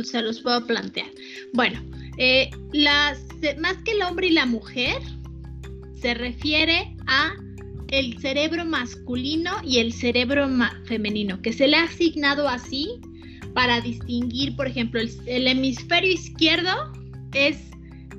se 0.05 0.23
los 0.23 0.41
puedo 0.41 0.67
plantear? 0.67 1.11
Bueno, 1.53 1.83
eh, 2.19 2.51
más 3.59 3.77
que 3.85 3.93
el 3.93 4.03
hombre 4.03 4.29
y 4.29 4.33
la 4.33 4.47
mujer, 4.47 4.99
se 6.01 6.15
refiere 6.15 6.97
a 7.07 7.35
el 7.89 8.19
cerebro 8.19 8.65
masculino 8.65 9.51
y 9.65 9.79
el 9.79 9.93
cerebro 9.93 10.49
femenino, 10.85 11.41
que 11.43 11.53
se 11.53 11.67
le 11.67 11.77
ha 11.77 11.85
asignado 11.85 12.49
así 12.49 13.01
para 13.55 13.81
distinguir, 13.81 14.55
por 14.57 14.69
ejemplo, 14.69 15.01
el, 15.01 15.47
hemisferio 15.47 16.13
izquierdo 16.13 16.93
es 17.35 17.59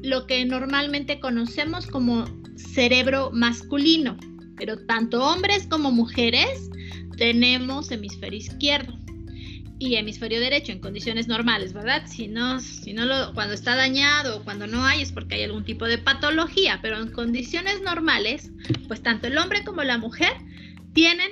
lo 0.03 0.27
que 0.27 0.43
normalmente 0.45 1.19
conocemos 1.19 1.87
como 1.87 2.25
cerebro 2.55 3.31
masculino, 3.31 4.17
pero 4.61 4.77
tanto 4.77 5.23
hombres 5.23 5.65
como 5.65 5.91
mujeres 5.91 6.69
tenemos 7.17 7.89
hemisferio 7.89 8.37
izquierdo 8.37 8.93
y 9.79 9.95
hemisferio 9.95 10.39
derecho 10.39 10.71
en 10.71 10.77
condiciones 10.77 11.27
normales, 11.27 11.73
¿verdad? 11.73 12.03
Si 12.05 12.27
no, 12.27 12.59
si 12.59 12.93
no 12.93 13.33
cuando 13.33 13.55
está 13.55 13.75
dañado 13.75 14.37
o 14.37 14.43
cuando 14.43 14.67
no 14.67 14.85
hay 14.85 15.01
es 15.01 15.11
porque 15.11 15.33
hay 15.33 15.43
algún 15.45 15.65
tipo 15.65 15.85
de 15.85 15.97
patología, 15.97 16.77
pero 16.79 17.01
en 17.01 17.09
condiciones 17.09 17.81
normales, 17.81 18.51
pues 18.87 19.01
tanto 19.01 19.25
el 19.25 19.39
hombre 19.39 19.63
como 19.63 19.81
la 19.81 19.97
mujer 19.97 20.33
tienen 20.93 21.31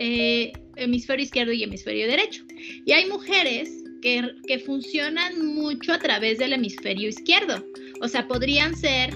eh, 0.00 0.50
hemisferio 0.76 1.22
izquierdo 1.22 1.52
y 1.52 1.64
hemisferio 1.64 2.06
derecho. 2.06 2.44
Y 2.86 2.92
hay 2.92 3.06
mujeres 3.10 3.68
que, 4.00 4.36
que 4.48 4.58
funcionan 4.58 5.54
mucho 5.54 5.92
a 5.92 5.98
través 5.98 6.38
del 6.38 6.54
hemisferio 6.54 7.10
izquierdo, 7.10 7.62
o 8.00 8.08
sea, 8.08 8.26
podrían 8.26 8.74
ser 8.74 9.14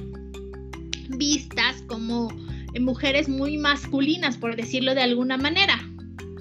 vistas 1.08 1.82
como 1.86 2.28
mujeres 2.80 3.28
muy 3.28 3.58
masculinas, 3.58 4.36
por 4.36 4.56
decirlo 4.56 4.94
de 4.94 5.02
alguna 5.02 5.36
manera. 5.36 5.80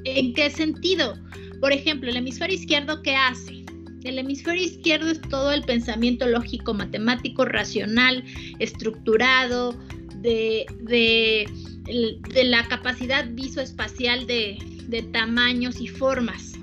¿En 0.06 0.34
qué 0.34 0.50
sentido? 0.50 1.18
Por 1.60 1.72
ejemplo, 1.72 2.10
el 2.10 2.18
hemisferio 2.18 2.56
izquierdo, 2.56 3.02
¿qué 3.02 3.16
hace? 3.16 3.66
El 4.04 4.20
hemisferio 4.20 4.64
izquierdo 4.64 5.10
es 5.10 5.22
todo 5.22 5.52
el 5.52 5.64
pensamiento 5.64 6.28
lógico, 6.28 6.74
matemático, 6.74 7.46
racional, 7.46 8.24
estructurado, 8.60 9.76
de, 10.22 10.66
de, 10.82 12.44
la 12.44 12.68
capacidad 12.68 13.28
visoespacial 13.32 14.26
de, 14.28 14.58
de 14.88 15.04
tamaños 15.04 15.80
y 15.80 15.88
formas. 15.88 16.54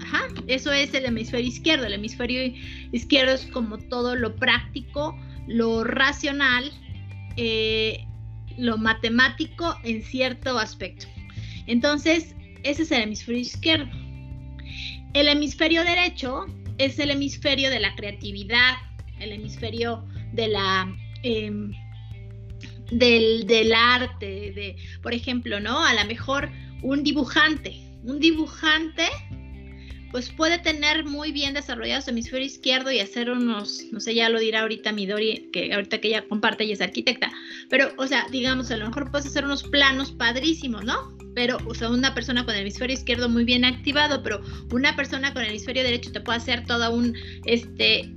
Eso 0.46 0.72
es 0.72 0.94
el 0.94 1.06
hemisferio 1.06 1.46
izquierdo. 1.46 1.86
El 1.86 1.94
hemisferio 1.94 2.52
izquierdo 2.92 3.32
es 3.32 3.46
como 3.46 3.78
todo 3.78 4.14
lo 4.14 4.36
práctico, 4.36 5.18
lo 5.46 5.84
racional, 5.84 6.70
eh, 7.36 8.06
lo 8.56 8.78
matemático 8.78 9.76
en 9.84 10.02
cierto 10.02 10.58
aspecto. 10.58 11.06
Entonces, 11.66 12.34
ese 12.62 12.82
es 12.82 12.92
el 12.92 13.02
hemisferio 13.02 13.40
izquierdo. 13.40 13.90
El 15.12 15.28
hemisferio 15.28 15.84
derecho 15.84 16.46
es 16.78 16.98
el 16.98 17.10
hemisferio 17.10 17.70
de 17.70 17.80
la 17.80 17.94
creatividad, 17.94 18.74
el 19.20 19.32
hemisferio 19.32 20.04
de 20.32 20.48
la 20.48 20.92
em, 21.22 21.72
del, 22.90 23.72
arte, 23.72 24.26
de, 24.26 24.76
por 25.02 25.14
ejemplo, 25.14 25.60
¿no? 25.60 25.84
A 25.84 25.94
lo 25.94 26.04
mejor 26.06 26.50
un 26.82 27.02
dibujante, 27.02 27.80
un 28.02 28.20
dibujante 28.20 29.08
pues 30.14 30.30
puede 30.30 30.60
tener 30.60 31.04
muy 31.04 31.32
bien 31.32 31.54
desarrollado 31.54 32.00
su 32.00 32.10
hemisferio 32.10 32.46
izquierdo 32.46 32.92
y 32.92 33.00
hacer 33.00 33.30
unos, 33.30 33.82
no 33.90 33.98
sé, 33.98 34.14
ya 34.14 34.28
lo 34.28 34.38
dirá 34.38 34.60
ahorita 34.60 34.92
Midori, 34.92 35.50
que 35.52 35.74
ahorita 35.74 36.00
que 36.00 36.06
ella 36.06 36.28
comparte, 36.28 36.62
ella 36.62 36.74
es 36.74 36.80
arquitecta, 36.80 37.32
pero, 37.68 37.88
o 37.96 38.06
sea, 38.06 38.24
digamos, 38.30 38.70
a 38.70 38.76
lo 38.76 38.86
mejor 38.86 39.10
puedes 39.10 39.26
hacer 39.26 39.44
unos 39.44 39.64
planos 39.64 40.12
padrísimos, 40.12 40.84
¿no? 40.84 41.18
Pero, 41.34 41.58
o 41.66 41.74
sea, 41.74 41.90
una 41.90 42.14
persona 42.14 42.44
con 42.44 42.54
el 42.54 42.60
hemisferio 42.60 42.94
izquierdo 42.94 43.28
muy 43.28 43.42
bien 43.42 43.64
activado, 43.64 44.22
pero 44.22 44.40
una 44.70 44.94
persona 44.94 45.34
con 45.34 45.42
el 45.42 45.48
hemisferio 45.48 45.82
derecho 45.82 46.12
te 46.12 46.20
puede 46.20 46.38
hacer 46.38 46.64
toda 46.64 46.90
un, 46.90 47.16
este, 47.44 48.08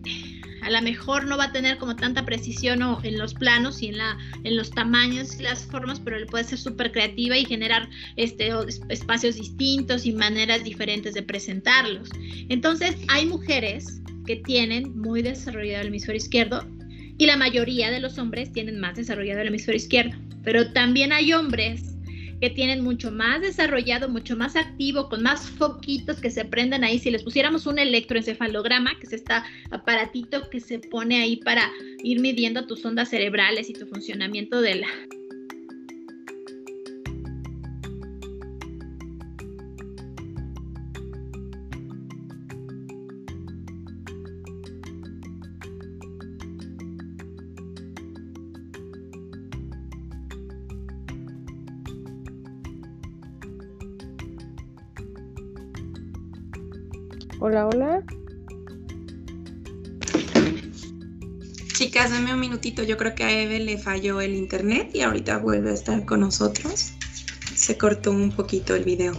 a 0.62 0.70
lo 0.70 0.82
mejor 0.82 1.26
no 1.26 1.38
va 1.38 1.46
a 1.46 1.52
tener 1.52 1.78
como 1.78 1.96
tanta 1.96 2.26
precisión 2.26 2.82
en 3.04 3.18
los 3.18 3.34
planos 3.34 3.82
y 3.82 3.88
en, 3.88 3.98
la, 3.98 4.18
en 4.44 4.56
los 4.58 4.72
tamaños 4.72 5.40
y 5.40 5.44
las 5.44 5.66
formas, 5.66 6.00
pero 6.00 6.20
le 6.20 6.26
puede 6.26 6.44
ser 6.44 6.58
súper 6.58 6.92
creativa 6.92 7.38
y 7.38 7.46
generar 7.46 7.90
este, 8.16 8.52
espacios 8.90 9.36
distintos 9.36 10.06
y 10.06 10.14
maneras 10.14 10.64
diferentes 10.64 11.14
de 11.14 11.24
presentarlos. 11.24 12.10
Entonces, 12.50 12.96
hay 13.08 13.26
mujeres 13.26 14.02
que 14.26 14.38
tienen 14.38 15.00
muy 15.00 15.22
desarrollado 15.22 15.82
el 15.82 15.88
hemisferio 15.88 16.18
izquierdo 16.18 16.68
y 17.18 17.26
la 17.26 17.38
mayoría 17.38 17.90
de 17.90 18.00
los 18.00 18.18
hombres 18.18 18.52
tienen 18.52 18.80
más 18.80 18.96
desarrollado 18.96 19.42
el 19.42 19.48
hemisferio 19.48 19.78
izquierdo, 19.78 20.18
pero 20.44 20.72
también 20.72 21.12
hay 21.12 21.34
hombres 21.34 21.97
que 22.40 22.50
tienen 22.50 22.84
mucho 22.84 23.12
más 23.12 23.42
desarrollado, 23.42 24.10
mucho 24.10 24.36
más 24.36 24.56
activo, 24.56 25.10
con 25.10 25.24
más 25.24 25.50
foquitos 25.50 26.20
que 26.20 26.30
se 26.30 26.46
prenden 26.46 26.84
ahí. 26.84 27.00
Si 27.00 27.12
les 27.12 27.24
pusiéramos 27.24 27.66
un 27.66 27.80
electroencefalograma, 27.80 28.98
que 29.00 29.08
es 29.08 29.14
este 29.14 29.34
aparatito 29.72 30.50
que 30.50 30.60
se 30.60 30.80
pone 30.80 31.22
ahí 31.22 31.38
para 31.38 31.72
ir 32.04 32.20
midiendo 32.20 32.66
tus 32.68 32.86
ondas 32.86 33.10
cerebrales 33.10 33.70
y 33.70 33.74
tu 33.74 33.88
funcionamiento 33.88 34.62
de 34.62 34.76
la, 34.76 34.88
Hola, 57.40 57.68
hola. 57.68 58.04
Chicas, 61.74 62.10
dame 62.10 62.34
un 62.34 62.40
minutito. 62.40 62.82
Yo 62.82 62.98
creo 62.98 63.14
que 63.14 63.24
a 63.24 63.32
Eve 63.32 63.60
le 63.60 63.78
falló 63.78 64.22
el 64.22 64.34
internet 64.34 64.90
y 64.94 65.02
ahorita 65.02 65.38
vuelve 65.38 65.70
a 65.70 65.74
estar 65.74 66.04
con 66.06 66.22
nosotros. 66.22 66.94
Se 67.56 67.78
cortó 67.78 68.12
un 68.12 68.32
poquito 68.32 68.74
el 68.74 68.86
video. 68.86 69.14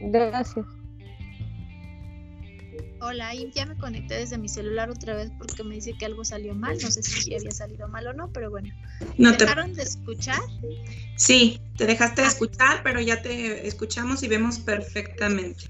Gracias. 0.00 0.64
Hola, 3.00 3.34
y 3.34 3.50
ya 3.52 3.66
me 3.66 3.76
conecté 3.76 4.14
desde 4.14 4.38
mi 4.38 4.48
celular 4.48 4.90
otra 4.90 5.14
vez 5.14 5.30
porque 5.38 5.62
me 5.62 5.74
dice 5.74 5.92
que 5.98 6.06
algo 6.06 6.24
salió 6.24 6.54
mal. 6.54 6.78
No 6.82 6.90
sé 6.90 7.02
si 7.02 7.34
había 7.34 7.50
salido 7.50 7.88
mal 7.88 8.06
o 8.06 8.14
no, 8.14 8.32
pero 8.32 8.50
bueno. 8.50 8.74
No 9.18 9.32
dejaron 9.32 9.74
de 9.74 9.82
escuchar? 9.82 10.40
Sí, 11.16 11.60
te 11.76 11.84
dejaste 11.84 12.22
de 12.22 12.28
escuchar, 12.28 12.80
pero 12.82 13.00
ya 13.00 13.20
te 13.20 13.68
escuchamos 13.68 14.22
y 14.22 14.28
vemos 14.28 14.58
perfectamente. 14.58 15.66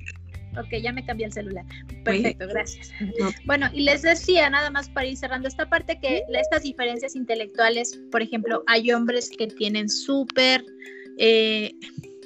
Ok, 0.56 0.68
ya 0.82 0.92
me 0.92 1.04
cambié 1.04 1.26
el 1.26 1.32
celular. 1.32 1.64
Perfecto, 2.04 2.46
gracias. 2.48 2.90
Bueno, 3.44 3.68
y 3.72 3.82
les 3.82 4.02
decía, 4.02 4.48
nada 4.48 4.70
más 4.70 4.88
para 4.88 5.06
ir 5.06 5.16
cerrando 5.16 5.48
esta 5.48 5.68
parte, 5.68 5.98
que 6.00 6.22
estas 6.32 6.62
diferencias 6.62 7.14
intelectuales, 7.14 8.00
por 8.10 8.22
ejemplo, 8.22 8.62
hay 8.66 8.90
hombres 8.92 9.30
que 9.36 9.46
tienen 9.46 9.88
súper, 9.88 10.64
eh, 11.18 11.74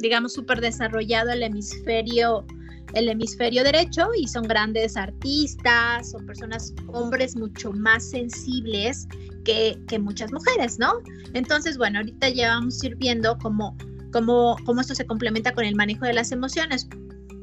digamos, 0.00 0.34
súper 0.34 0.60
desarrollado 0.60 1.32
el 1.32 1.42
hemisferio 1.42 2.46
el 2.94 3.08
hemisferio 3.08 3.64
derecho 3.64 4.08
y 4.16 4.26
son 4.28 4.44
grandes 4.44 4.96
artistas, 4.96 6.10
son 6.10 6.26
personas, 6.26 6.74
hombres 6.88 7.36
mucho 7.36 7.72
más 7.72 8.10
sensibles 8.10 9.06
que, 9.44 9.78
que 9.88 9.98
muchas 9.98 10.32
mujeres, 10.32 10.78
¿no? 10.78 10.94
Entonces, 11.34 11.78
bueno, 11.78 12.00
ahorita 12.00 12.28
ya 12.28 12.48
vamos 12.48 12.82
a 12.82 12.86
ir 12.86 12.96
viendo 12.96 13.36
cómo, 13.38 13.76
cómo, 14.12 14.56
cómo 14.64 14.80
esto 14.80 14.94
se 14.94 15.06
complementa 15.06 15.52
con 15.52 15.64
el 15.64 15.74
manejo 15.74 16.04
de 16.04 16.12
las 16.12 16.32
emociones 16.32 16.88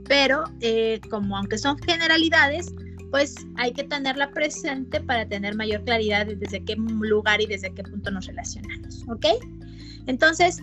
pero 0.09 0.43
eh, 0.59 0.99
como 1.09 1.37
aunque 1.37 1.57
son 1.57 1.77
generalidades, 1.77 2.73
pues 3.11 3.35
hay 3.55 3.71
que 3.71 3.83
tenerla 3.83 4.31
presente 4.31 4.99
para 5.01 5.25
tener 5.27 5.55
mayor 5.55 5.83
claridad 5.83 6.25
de 6.25 6.35
desde 6.35 6.65
qué 6.65 6.75
lugar 6.75 7.39
y 7.41 7.45
desde 7.45 7.73
qué 7.73 7.83
punto 7.83 8.11
nos 8.11 8.25
relacionamos, 8.25 9.05
¿ok? 9.07 9.25
Entonces, 10.07 10.61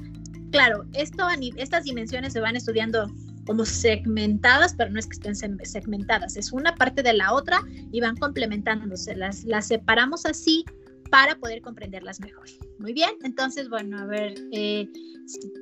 claro, 0.50 0.84
esto, 0.94 1.26
estas 1.56 1.84
dimensiones 1.84 2.32
se 2.32 2.40
van 2.40 2.56
estudiando 2.56 3.06
como 3.46 3.64
segmentadas, 3.64 4.74
pero 4.76 4.90
no 4.90 4.98
es 4.98 5.06
que 5.06 5.14
estén 5.14 5.36
segmentadas, 5.64 6.36
es 6.36 6.52
una 6.52 6.74
parte 6.74 7.04
de 7.04 7.12
la 7.12 7.32
otra 7.32 7.60
y 7.92 8.00
van 8.00 8.16
complementándose, 8.16 9.14
las, 9.14 9.44
las 9.44 9.68
separamos 9.68 10.26
así 10.26 10.64
para 11.12 11.38
poder 11.38 11.62
comprenderlas 11.62 12.18
mejor. 12.18 12.46
Muy 12.80 12.92
bien, 12.92 13.10
entonces, 13.22 13.68
bueno, 13.68 13.96
a 13.98 14.06
ver, 14.06 14.34
eh, 14.50 14.88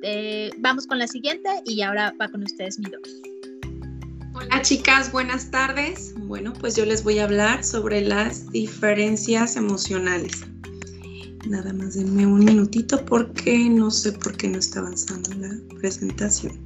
eh, 0.01 0.49
vamos 0.57 0.87
con 0.87 0.97
la 0.97 1.07
siguiente 1.07 1.49
y 1.65 1.81
ahora 1.81 2.11
va 2.19 2.27
con 2.29 2.41
ustedes 2.41 2.79
mi 2.79 2.89
dos. 2.89 3.54
Hola 4.37 4.61
chicas, 4.61 5.13
buenas 5.13 5.49
tardes. 5.49 6.13
Bueno, 6.17 6.51
pues 6.51 6.75
yo 6.75 6.85
les 6.85 7.05
voy 7.05 7.19
a 7.19 7.23
hablar 7.23 7.63
sobre 7.63 8.01
las 8.01 8.51
diferencias 8.51 9.55
emocionales. 9.55 10.41
Nada 11.47 11.71
más 11.71 11.93
denme 11.95 12.27
un 12.27 12.43
minutito 12.43 13.05
porque 13.05 13.57
no 13.69 13.89
sé 13.89 14.11
por 14.11 14.35
qué 14.35 14.49
no 14.49 14.59
está 14.59 14.81
avanzando 14.81 15.29
la 15.35 15.55
presentación. 15.79 16.59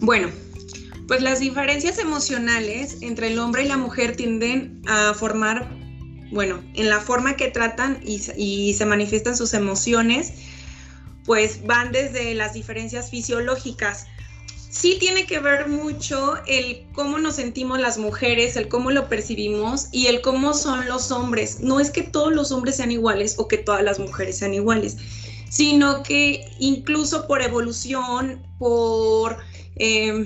Bueno, 0.00 0.28
pues 1.08 1.22
las 1.22 1.40
diferencias 1.40 1.98
emocionales 1.98 2.98
entre 3.00 3.28
el 3.28 3.38
hombre 3.38 3.64
y 3.64 3.68
la 3.68 3.78
mujer 3.78 4.14
tienden 4.14 4.82
a 4.86 5.14
formar, 5.14 5.74
bueno, 6.32 6.62
en 6.74 6.90
la 6.90 7.00
forma 7.00 7.36
que 7.36 7.48
tratan 7.48 7.98
y, 8.04 8.20
y 8.36 8.74
se 8.74 8.84
manifiestan 8.84 9.38
sus 9.38 9.54
emociones 9.54 10.34
pues 11.24 11.64
van 11.64 11.92
desde 11.92 12.34
las 12.34 12.54
diferencias 12.54 13.10
fisiológicas. 13.10 14.06
sí 14.70 14.98
tiene 15.00 15.26
que 15.26 15.40
ver 15.40 15.68
mucho 15.68 16.34
el 16.46 16.86
cómo 16.92 17.18
nos 17.18 17.36
sentimos 17.36 17.80
las 17.80 17.98
mujeres, 17.98 18.54
el 18.54 18.68
cómo 18.68 18.92
lo 18.92 19.08
percibimos 19.08 19.88
y 19.90 20.06
el 20.06 20.20
cómo 20.20 20.54
son 20.54 20.86
los 20.86 21.10
hombres. 21.10 21.58
No 21.60 21.80
es 21.80 21.90
que 21.90 22.02
todos 22.02 22.32
los 22.32 22.52
hombres 22.52 22.76
sean 22.76 22.92
iguales 22.92 23.34
o 23.38 23.48
que 23.48 23.58
todas 23.58 23.82
las 23.82 23.98
mujeres 23.98 24.38
sean 24.38 24.54
iguales, 24.54 24.96
sino 25.48 26.04
que 26.04 26.48
incluso 26.60 27.26
por 27.26 27.42
evolución, 27.42 28.40
por, 28.58 29.38
em, 29.74 30.24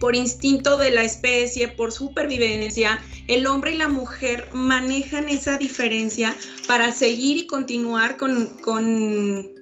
por 0.00 0.16
instinto 0.16 0.76
de 0.76 0.90
la 0.90 1.04
especie, 1.04 1.68
por 1.68 1.92
supervivencia, 1.92 3.00
el 3.28 3.46
hombre 3.46 3.74
y 3.74 3.76
la 3.76 3.88
mujer 3.88 4.48
manejan 4.52 5.28
esa 5.28 5.58
diferencia 5.58 6.36
para 6.66 6.90
seguir 6.90 7.36
y 7.36 7.46
continuar 7.46 8.16
con, 8.16 8.46
con 8.62 9.57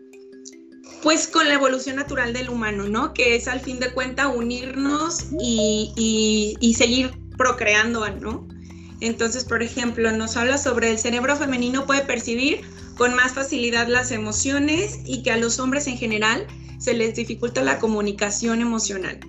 pues 1.07 1.29
con 1.29 1.47
la 1.47 1.55
evolución 1.55 1.95
natural 1.95 2.33
del 2.33 2.51
humano, 2.51 2.89
¿no? 2.89 3.15
Que 3.15 3.37
es 3.37 3.47
al 3.47 3.61
fin 3.61 3.79
de 3.79 3.93
cuentas 3.93 4.27
unirnos 4.35 5.27
y, 5.41 6.57
y, 6.61 6.75
seguir 6.75 7.13
procreando, 7.39 8.11
¿no? 8.11 8.49
Entonces, 9.01 9.45
por 9.45 9.63
ejemplo, 9.63 10.11
nos 10.11 10.37
habla 10.37 10.59
sobre 10.59 10.91
el 10.91 10.99
cerebro 10.99 11.37
femenino 11.37 11.87
puede 11.87 12.01
percibir 12.01 12.63
con 12.97 13.15
más 13.15 13.35
facilidad 13.35 13.87
las 13.87 14.11
emociones 14.11 14.99
y 15.05 15.23
que 15.23 15.31
a 15.31 15.37
los 15.37 15.61
hombres 15.61 15.87
en 15.87 15.97
general 15.97 16.45
se 16.81 16.93
les 16.93 17.15
dificulta 17.15 17.63
la 17.63 17.79
comunicación 17.79 18.61
emocional. 18.61 19.21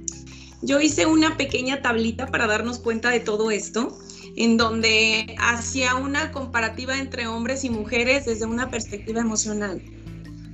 Yo 0.64 0.82
hice 0.82 1.06
una 1.06 1.38
pequeña 1.38 1.84
tablita 1.84 2.26
para 2.26 2.48
darnos 2.48 2.80
cuenta 2.80 3.12
de 3.12 3.20
todo 3.20 3.52
esto, 3.52 3.96
en 4.36 4.58
donde 4.58 5.36
hacía 5.38 5.94
una 5.94 6.32
comparativa 6.32 6.98
entre 6.98 7.28
hombres 7.28 7.64
y 7.64 7.70
mujeres 7.70 8.26
desde 8.26 8.48
una 8.48 8.72
perspectiva 8.72 9.22
emocional. 9.22 9.80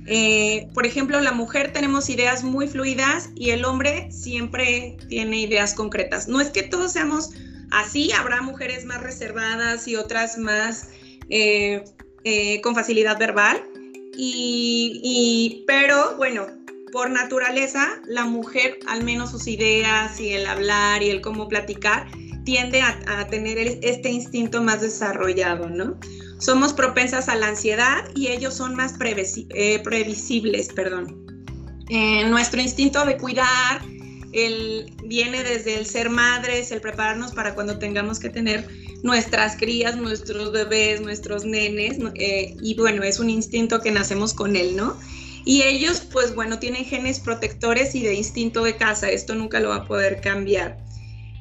Eh, 0.06 0.68
por 0.74 0.86
ejemplo, 0.86 1.20
la 1.20 1.32
mujer 1.32 1.72
tenemos 1.72 2.10
ideas 2.10 2.44
muy 2.44 2.68
fluidas 2.68 3.30
y 3.34 3.50
el 3.50 3.64
hombre 3.64 4.08
siempre 4.10 4.96
tiene 5.08 5.40
ideas 5.40 5.74
concretas. 5.74 6.28
No 6.28 6.40
es 6.40 6.50
que 6.50 6.62
todos 6.62 6.92
seamos 6.92 7.30
así, 7.70 8.12
habrá 8.12 8.42
mujeres 8.42 8.84
más 8.84 9.02
reservadas 9.02 9.88
y 9.88 9.96
otras 9.96 10.36
más 10.36 10.88
eh, 11.30 11.84
eh, 12.24 12.60
con 12.60 12.74
facilidad 12.74 13.18
verbal, 13.18 13.62
y, 14.16 15.64
pero 15.66 16.16
bueno, 16.16 16.46
por 16.92 17.10
naturaleza, 17.10 18.00
la 18.06 18.24
mujer, 18.24 18.78
al 18.86 19.02
menos 19.02 19.32
sus 19.32 19.48
ideas 19.48 20.20
y 20.20 20.30
el 20.30 20.46
hablar 20.46 21.02
y 21.02 21.10
el 21.10 21.20
cómo 21.20 21.48
platicar, 21.48 22.06
tiende 22.44 22.80
a, 22.80 23.00
a 23.06 23.26
tener 23.26 23.58
este 23.58 24.10
instinto 24.10 24.62
más 24.62 24.82
desarrollado, 24.82 25.68
¿no? 25.68 25.98
Somos 26.44 26.74
propensas 26.74 27.30
a 27.30 27.36
la 27.36 27.48
ansiedad 27.48 28.04
y 28.14 28.28
ellos 28.28 28.52
son 28.52 28.74
más 28.74 28.92
eh, 29.00 29.78
previsibles, 29.82 30.68
perdón. 30.68 31.24
Eh, 31.88 32.28
nuestro 32.28 32.60
instinto 32.60 33.02
de 33.06 33.16
cuidar 33.16 33.80
el, 34.34 34.92
viene 35.06 35.42
desde 35.42 35.78
el 35.78 35.86
ser 35.86 36.10
madres, 36.10 36.70
el 36.70 36.82
prepararnos 36.82 37.32
para 37.32 37.54
cuando 37.54 37.78
tengamos 37.78 38.18
que 38.18 38.28
tener 38.28 38.68
nuestras 39.02 39.56
crías, 39.56 39.96
nuestros 39.96 40.52
bebés, 40.52 41.00
nuestros 41.00 41.46
nenes, 41.46 41.96
eh, 42.16 42.54
y 42.60 42.74
bueno, 42.74 43.02
es 43.04 43.18
un 43.18 43.30
instinto 43.30 43.80
que 43.80 43.90
nacemos 43.90 44.34
con 44.34 44.54
él, 44.54 44.76
¿no? 44.76 44.98
Y 45.46 45.62
ellos, 45.62 46.02
pues 46.12 46.34
bueno, 46.34 46.58
tienen 46.58 46.84
genes 46.84 47.20
protectores 47.20 47.94
y 47.94 48.02
de 48.02 48.12
instinto 48.12 48.64
de 48.64 48.76
casa, 48.76 49.08
esto 49.08 49.34
nunca 49.34 49.60
lo 49.60 49.70
va 49.70 49.76
a 49.76 49.84
poder 49.86 50.20
cambiar. 50.20 50.83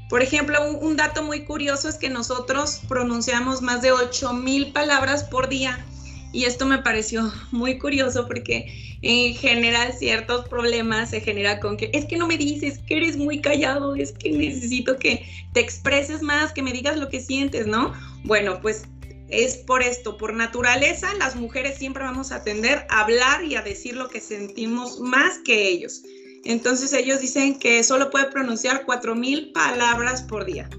Por 0.09 0.21
ejemplo, 0.21 0.59
un, 0.71 0.95
dato 0.95 1.23
muy 1.23 1.43
curioso 1.43 1.89
es 1.89 1.97
que 1.97 2.09
nosotros 2.09 2.81
pronunciamos 2.87 3.61
más 3.61 3.81
de 3.81 3.91
8000 3.91 4.71
palabras 4.71 5.23
por 5.23 5.49
día. 5.49 5.85
Y 6.31 6.45
esto 6.45 6.65
me 6.65 6.79
pareció 6.79 7.31
muy 7.51 7.77
curioso 7.77 8.27
porque 8.27 8.97
en 9.01 9.35
general 9.35 9.93
ciertos 9.93 10.47
problemas 10.47 11.11
se 11.11 11.21
genera 11.21 11.59
con 11.59 11.77
que 11.77 11.91
es 11.93 12.05
que 12.05 12.17
no 12.17 12.25
me 12.25 12.37
dices, 12.37 12.79
que 12.87 12.97
eres 12.97 13.17
muy 13.17 13.41
callado, 13.41 13.95
es 13.95 14.13
que 14.13 14.31
necesito 14.31 14.97
que 14.97 15.25
te 15.53 15.59
expreses 15.59 16.21
más, 16.21 16.53
que 16.53 16.63
me 16.63 16.71
digas 16.71 16.97
lo 16.97 17.09
que 17.09 17.19
sientes, 17.19 17.67
¿no? 17.67 17.93
Bueno, 18.23 18.61
pues 18.61 18.85
es 19.29 19.57
por 19.57 19.81
esto, 19.81 20.17
por 20.17 20.33
naturaleza, 20.33 21.13
las 21.15 21.35
mujeres 21.35 21.77
siempre 21.77 22.03
vamos 22.03 22.31
a 22.31 22.43
tender 22.43 22.85
a 22.89 23.01
hablar 23.01 23.43
y 23.43 23.55
a 23.55 23.61
decir 23.61 23.95
lo 23.95 24.09
que 24.09 24.19
sentimos 24.19 24.99
más 24.99 25.39
que 25.39 25.67
ellos. 25.67 26.03
Entonces 26.45 26.91
ellos 26.93 27.21
dicen 27.21 27.57
que 27.57 27.83
solo 27.83 28.09
puede 28.09 28.25
pronunciar 28.25 28.85
4.000 28.85 29.53
palabras 29.53 30.23
por 30.23 30.45
día. 30.45 30.69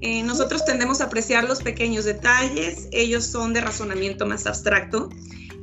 Eh, 0.00 0.22
nosotros 0.22 0.64
tendemos 0.64 1.00
a 1.00 1.04
apreciar 1.04 1.44
los 1.44 1.60
pequeños 1.60 2.04
detalles, 2.04 2.88
ellos 2.92 3.24
son 3.24 3.52
de 3.52 3.60
razonamiento 3.60 4.26
más 4.26 4.46
abstracto. 4.46 5.08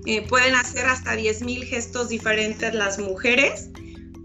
Eh, 0.06 0.22
pueden 0.28 0.56
hacer 0.56 0.86
hasta 0.86 1.16
10.000 1.16 1.64
gestos 1.66 2.10
diferentes 2.10 2.74
las 2.74 3.00
mujeres 3.00 3.70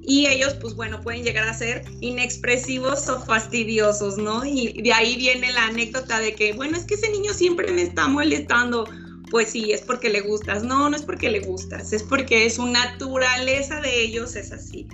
y 0.03 0.27
ellos, 0.27 0.55
pues 0.55 0.75
bueno, 0.75 1.01
pueden 1.01 1.23
llegar 1.23 1.49
a 1.49 1.55
ser 1.55 1.85
inexpresivos 2.01 3.09
o 3.09 3.21
fastidiosos, 3.25 4.19
¿no? 4.19 4.45
Y 4.45 4.81
de 4.83 4.93
ahí 4.93 5.17
viene 5.17 5.53
la 5.53 5.67
anécdota 5.67 6.19
de 6.21 6.35
que, 6.35 6.53
bueno, 6.53 6.77
es 6.77 6.85
que 6.85 6.95
ese 6.95 7.11
niño 7.11 7.33
siempre 7.33 7.73
me 7.73 7.83
está 7.83 8.09
molestando. 8.09 8.89
Pues 9.31 9.51
sí, 9.51 9.71
es 9.71 9.83
porque 9.83 10.11
le 10.11 10.23
gustas. 10.23 10.65
No, 10.65 10.91
no 10.91 10.97
es 10.97 11.03
porque 11.03 11.31
le 11.31 11.39
gustas, 11.39 11.93
es 11.93 12.03
porque 12.03 12.47
es 12.47 12.55
su 12.55 12.67
naturaleza 12.67 13.81
de 13.81 14.03
ellos, 14.03 14.35
es 14.35 14.51
así 14.51 14.89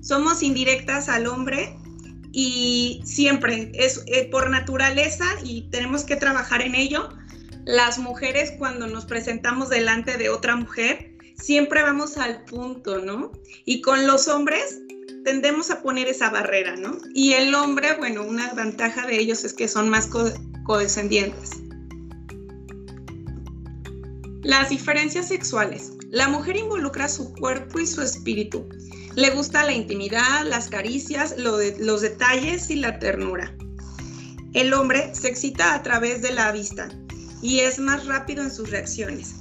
somos 0.00 0.42
indirectas 0.42 1.08
al 1.08 1.26
hombre 1.26 1.76
y 2.32 3.00
siempre 3.04 3.70
es 3.74 4.02
eh, 4.06 4.28
por 4.30 4.50
naturaleza 4.50 5.24
y 5.42 5.62
tenemos 5.70 6.04
que 6.04 6.16
trabajar 6.16 6.62
en 6.62 6.74
ello. 6.74 7.08
Las 7.64 7.98
mujeres 7.98 8.52
cuando 8.58 8.86
nos 8.86 9.04
presentamos 9.04 9.68
delante 9.68 10.16
de 10.16 10.30
otra 10.30 10.56
mujer, 10.56 11.12
siempre 11.36 11.82
vamos 11.82 12.16
al 12.16 12.44
punto, 12.44 12.98
¿no? 12.98 13.32
Y 13.64 13.80
con 13.80 14.06
los 14.06 14.28
hombres 14.28 14.80
tendemos 15.24 15.70
a 15.70 15.82
poner 15.82 16.08
esa 16.08 16.30
barrera, 16.30 16.76
¿no? 16.76 16.96
Y 17.14 17.32
el 17.32 17.54
hombre, 17.54 17.94
bueno, 17.98 18.22
una 18.22 18.52
ventaja 18.54 19.06
de 19.06 19.18
ellos 19.18 19.44
es 19.44 19.52
que 19.52 19.68
son 19.68 19.88
más 19.88 20.08
codescendientes. 20.64 21.50
Las 24.42 24.70
diferencias 24.70 25.28
sexuales. 25.28 25.92
La 26.10 26.28
mujer 26.28 26.56
involucra 26.56 27.08
su 27.08 27.32
cuerpo 27.34 27.78
y 27.78 27.86
su 27.86 28.02
espíritu 28.02 28.68
le 29.14 29.30
gusta 29.30 29.64
la 29.64 29.72
intimidad, 29.72 30.44
las 30.44 30.68
caricias, 30.68 31.36
los 31.38 32.00
detalles 32.00 32.68
y 32.70 32.76
la 32.76 32.98
ternura. 32.98 33.54
El 34.52 34.72
hombre 34.72 35.14
se 35.14 35.28
excita 35.28 35.74
a 35.74 35.82
través 35.82 36.20
de 36.22 36.32
la 36.32 36.50
vista 36.50 36.88
y 37.42 37.60
es 37.60 37.78
más 37.78 38.06
rápido 38.06 38.42
en 38.42 38.50
sus 38.50 38.70
reacciones. 38.70 39.36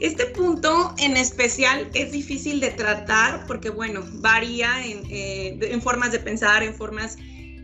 Este 0.00 0.26
punto 0.26 0.94
en 0.98 1.16
especial 1.16 1.90
es 1.94 2.12
difícil 2.12 2.58
de 2.60 2.70
tratar 2.70 3.46
porque, 3.46 3.70
bueno, 3.70 4.02
varía 4.14 4.84
en, 4.84 5.02
eh, 5.10 5.80
formas 5.82 6.10
de 6.10 6.18
pensar, 6.18 6.62
en 6.62 6.74
formas 6.74 7.16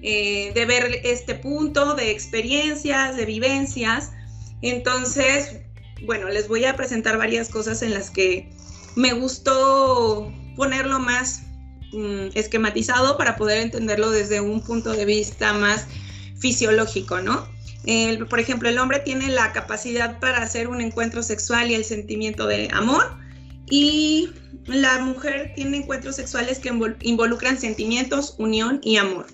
eh, 0.02 0.52
de 0.54 0.66
ver 0.66 1.00
este 1.04 1.34
punto, 1.34 1.94
de 1.94 2.10
experiencias, 2.10 3.16
de 3.16 3.26
vivencias. 3.26 4.12
Entonces, 4.62 5.60
bueno, 6.04 6.28
les 6.28 6.48
voy 6.48 6.64
a 6.64 6.76
presentar 6.76 7.18
varias 7.18 7.48
cosas 7.48 7.82
en 7.82 7.94
las 7.94 8.10
que 8.10 8.50
me 8.96 9.12
gustó 9.12 10.32
ponerlo 10.56 10.98
más 10.98 11.42
Mm, 11.92 12.28
esquematizado 12.34 13.16
para 13.16 13.36
poder 13.36 13.62
entenderlo 13.62 14.12
desde 14.12 14.40
un 14.40 14.60
punto 14.60 14.92
de 14.92 15.04
vista 15.04 15.52
más 15.54 15.86
fisiológico, 16.38 17.20
¿no? 17.20 17.48
por 18.28 18.38
ejemplo, 18.38 18.68
el 18.68 18.78
hombre 18.78 19.00
tiene 19.00 19.28
la 19.28 19.52
capacidad 19.52 20.20
para 20.20 20.42
hacer 20.42 20.68
un 20.68 20.82
encuentro 20.82 21.22
sexual 21.22 21.70
y 21.70 21.74
el 21.74 21.84
sentimiento 21.84 22.46
de 22.46 22.68
amor 22.72 23.16
y 23.70 24.28
la 24.66 24.98
mujer 25.00 25.52
tiene 25.56 25.78
encuentros 25.78 26.16
sexuales 26.16 26.58
que 26.58 26.70
involucran 27.00 27.58
sentimientos, 27.58 28.34
unión 28.38 28.80
y 28.84 28.98
amor. 28.98 29.26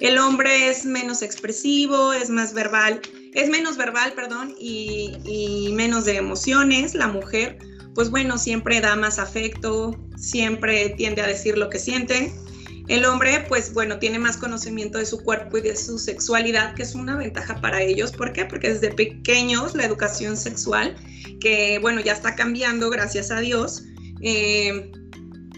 El 0.00 0.18
hombre 0.18 0.68
es 0.68 0.84
menos 0.84 1.22
expresivo, 1.22 2.12
es 2.12 2.28
más 2.28 2.52
verbal, 2.52 3.00
es 3.40 3.48
menos 3.48 3.76
verbal, 3.76 4.12
perdón, 4.14 4.54
y, 4.58 5.12
y 5.24 5.72
menos 5.72 6.04
de 6.04 6.16
emociones. 6.16 6.94
La 6.94 7.08
mujer 7.08 7.58
pues 7.98 8.10
bueno, 8.10 8.38
siempre 8.38 8.80
da 8.80 8.94
más 8.94 9.18
afecto, 9.18 9.98
siempre 10.16 10.90
tiende 10.90 11.20
a 11.20 11.26
decir 11.26 11.58
lo 11.58 11.68
que 11.68 11.80
siente. 11.80 12.32
El 12.86 13.04
hombre, 13.04 13.44
pues 13.48 13.74
bueno, 13.74 13.98
tiene 13.98 14.20
más 14.20 14.36
conocimiento 14.36 14.98
de 14.98 15.04
su 15.04 15.20
cuerpo 15.24 15.58
y 15.58 15.62
de 15.62 15.74
su 15.74 15.98
sexualidad, 15.98 16.76
que 16.76 16.84
es 16.84 16.94
una 16.94 17.16
ventaja 17.16 17.60
para 17.60 17.82
ellos. 17.82 18.12
¿Por 18.12 18.32
qué? 18.32 18.44
Porque 18.44 18.72
desde 18.72 18.92
pequeños 18.92 19.74
la 19.74 19.84
educación 19.84 20.36
sexual, 20.36 20.94
que 21.40 21.80
bueno, 21.80 22.00
ya 22.00 22.12
está 22.12 22.36
cambiando, 22.36 22.88
gracias 22.88 23.32
a 23.32 23.40
Dios, 23.40 23.82
eh, 24.22 24.92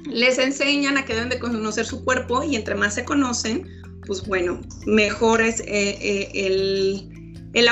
les 0.07 0.38
enseñan 0.38 0.96
a 0.96 1.04
que 1.04 1.12
deben 1.12 1.28
de 1.28 1.38
conocer 1.38 1.84
su 1.84 2.02
cuerpo 2.07 2.42
y 2.42 2.57
entre 2.57 2.74
más 2.74 2.94
se 2.94 3.04
conocen, 3.04 3.68
pues 4.07 4.26
bueno, 4.26 4.62
mejor 4.86 5.42
es 5.42 5.61
eh, 5.61 5.98
eh, 6.00 6.30
el, 6.32 7.19
el, 7.53 7.68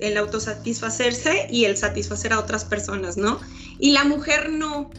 el 0.00 0.16
autosatisfacerse 0.16 1.46
y 1.50 1.64
el 1.64 1.76
satisfacer 1.76 2.32
a 2.32 2.38
otras 2.38 2.64
personas, 2.64 3.16
¿no? 3.16 3.40
Y 3.78 3.92
la 3.92 4.04
mujer 4.04 4.50
no, 4.50 4.90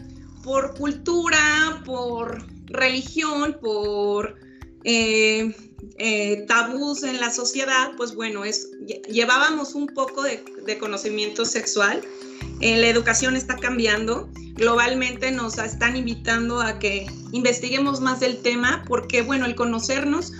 por 0.42 0.74
cultura, 0.74 1.82
por 1.84 2.46
religión, 2.66 3.56
por 3.60 4.36
eh, 4.84 5.54
eh, 5.98 6.44
tabús 6.46 7.02
en 7.02 7.20
la 7.20 7.30
sociedad, 7.30 7.92
pues 7.96 8.14
bueno, 8.14 8.44
es, 8.44 8.70
llevábamos 9.10 9.74
un 9.74 9.86
poco 9.86 10.22
de, 10.22 10.44
conocimiento 10.78 11.44
sexual. 11.44 12.02
Eh, 12.60 12.76
la 12.78 12.88
educación 12.88 13.36
está 13.36 13.56
cambiando, 13.56 14.28
globalmente 14.54 15.30
nos 15.32 15.58
están 15.58 15.96
invitando 15.96 16.60
a 16.60 16.78
que 16.78 17.06
investiguemos 17.32 18.00
más 18.00 18.20
del 18.20 18.38
tema 18.38 18.84
porque, 18.86 19.22
bueno, 19.22 19.46
el 19.46 19.54
conocernos 19.54 20.32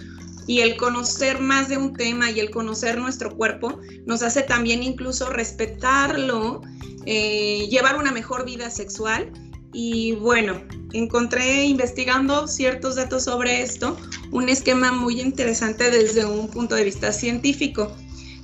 y 0.46 0.60
el 0.60 0.76
conocer 0.76 1.40
más 1.40 1.68
de 1.68 1.76
un 1.76 1.92
tema 1.92 2.30
y 2.30 2.40
el 2.40 2.50
conocer 2.50 2.98
nuestro 2.98 3.36
cuerpo 3.36 3.80
nos 4.04 4.22
hace 4.22 4.42
también 4.42 4.82
incluso 4.82 5.28
respetarlo, 5.28 6.62
eh, 7.04 7.66
llevar 7.68 7.96
una 7.96 8.12
mejor 8.12 8.44
vida 8.44 8.70
sexual. 8.70 9.32
Y 9.72 10.12
bueno, 10.12 10.62
encontré 10.92 11.64
investigando 11.64 12.46
ciertos 12.46 12.96
datos 12.96 13.24
sobre 13.24 13.62
esto, 13.62 13.96
un 14.30 14.48
esquema 14.48 14.92
muy 14.92 15.20
interesante 15.20 15.90
desde 15.90 16.24
un 16.24 16.48
punto 16.48 16.74
de 16.74 16.84
vista 16.84 17.12
científico. 17.12 17.94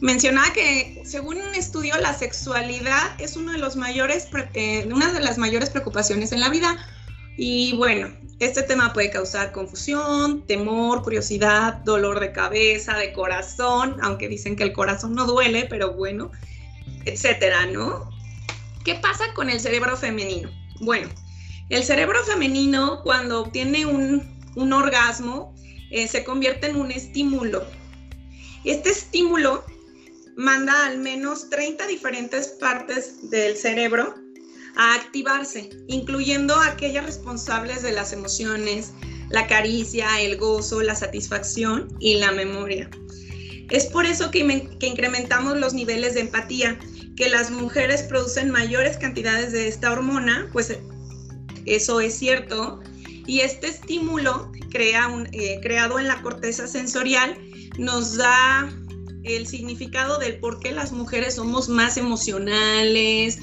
Mencionaba 0.00 0.53
que 0.53 1.00
según 1.05 1.36
un 1.36 1.55
estudio 1.55 1.96
la 1.98 2.12
sexualidad 2.12 3.20
es 3.20 3.36
mayores, 3.76 4.28
eh, 4.55 4.88
una 4.92 5.12
de 5.12 5.20
las 5.20 5.38
mayores 5.38 5.70
preocupaciones 5.70 6.32
en 6.32 6.40
la 6.40 6.48
vida. 6.48 6.76
Y 7.38 7.74
bueno, 7.76 8.09
este 8.47 8.64
tema 8.64 8.93
puede 8.93 9.11
causar 9.11 9.53
confusión, 9.53 10.45
temor, 10.47 11.03
curiosidad, 11.03 11.74
dolor 11.84 12.18
de 12.18 12.32
cabeza, 12.32 12.97
de 12.97 13.12
corazón, 13.12 13.97
aunque 14.03 14.28
dicen 14.28 14.57
que 14.57 14.64
el 14.64 14.72
corazón 14.72 15.14
no 15.14 15.26
duele, 15.26 15.66
pero 15.70 15.93
bueno, 15.93 16.32
etcétera, 17.05 17.66
¿no? 17.66 18.11
¿Qué 18.84 18.97
pasa 18.97 19.32
con 19.34 19.49
el 19.49 19.61
cerebro 19.61 19.97
femenino? 19.97 20.51
Bueno, 20.80 21.09
el 21.68 21.84
cerebro 21.84 22.24
femenino 22.24 23.01
cuando 23.05 23.43
obtiene 23.43 23.86
un, 23.86 24.72
orgasmo 24.72 25.55
eh, 25.93 26.09
se 26.09 26.24
convierte 26.24 26.66
en 26.66 26.76
un 26.76 26.90
estímulo. 26.90 27.64
Este 28.64 28.90
estímulo 28.90 29.64
manda 30.36 30.86
al 30.86 30.99
menos 30.99 31.49
30 31.49 31.86
diferentes 31.86 32.49
partes 32.49 33.30
del 33.30 33.57
cerebro 33.57 34.21
a 34.76 34.94
activarse, 34.94 35.70
incluyendo 35.88 36.54
aquellas 36.60 37.04
responsables 37.04 37.82
de 37.82 37.92
las 37.92 38.12
emociones, 38.12 38.92
la 39.30 39.46
caricia, 39.46 40.20
el 40.20 40.36
gozo, 40.36 40.82
la 40.82 40.94
satisfacción 40.94 41.88
y 42.00 42.16
la 42.16 42.32
memoria. 42.32 42.90
Es 43.70 43.86
por 43.86 44.04
eso 44.04 44.30
que, 44.30 44.68
que, 44.78 44.86
incrementamos 44.86 45.58
los 45.58 45.72
niveles 45.72 46.14
de 46.14 46.20
empatía, 46.20 46.78
que 47.16 47.28
las 47.28 47.50
mujeres 47.50 48.02
producen 48.02 48.50
mayores 48.50 48.98
cantidades 48.98 49.52
de 49.52 49.68
esta 49.68 49.92
hormona, 49.92 50.48
pues 50.52 50.76
eso 51.64 52.00
es 52.00 52.14
cierto, 52.14 52.80
y 53.26 53.40
este 53.40 53.68
estímulo 53.68 54.50
eh, 54.74 55.60
creado 55.62 55.98
en 55.98 56.08
la 56.08 56.22
corteza 56.22 56.66
sensorial 56.66 57.36
nos 57.78 58.16
da 58.16 58.70
el 59.24 59.46
significado 59.46 60.18
del 60.18 60.38
por 60.40 60.60
qué 60.60 60.72
las 60.72 60.92
mujeres 60.92 61.36
somos 61.36 61.68
más 61.68 61.96
emocionales 61.96 63.38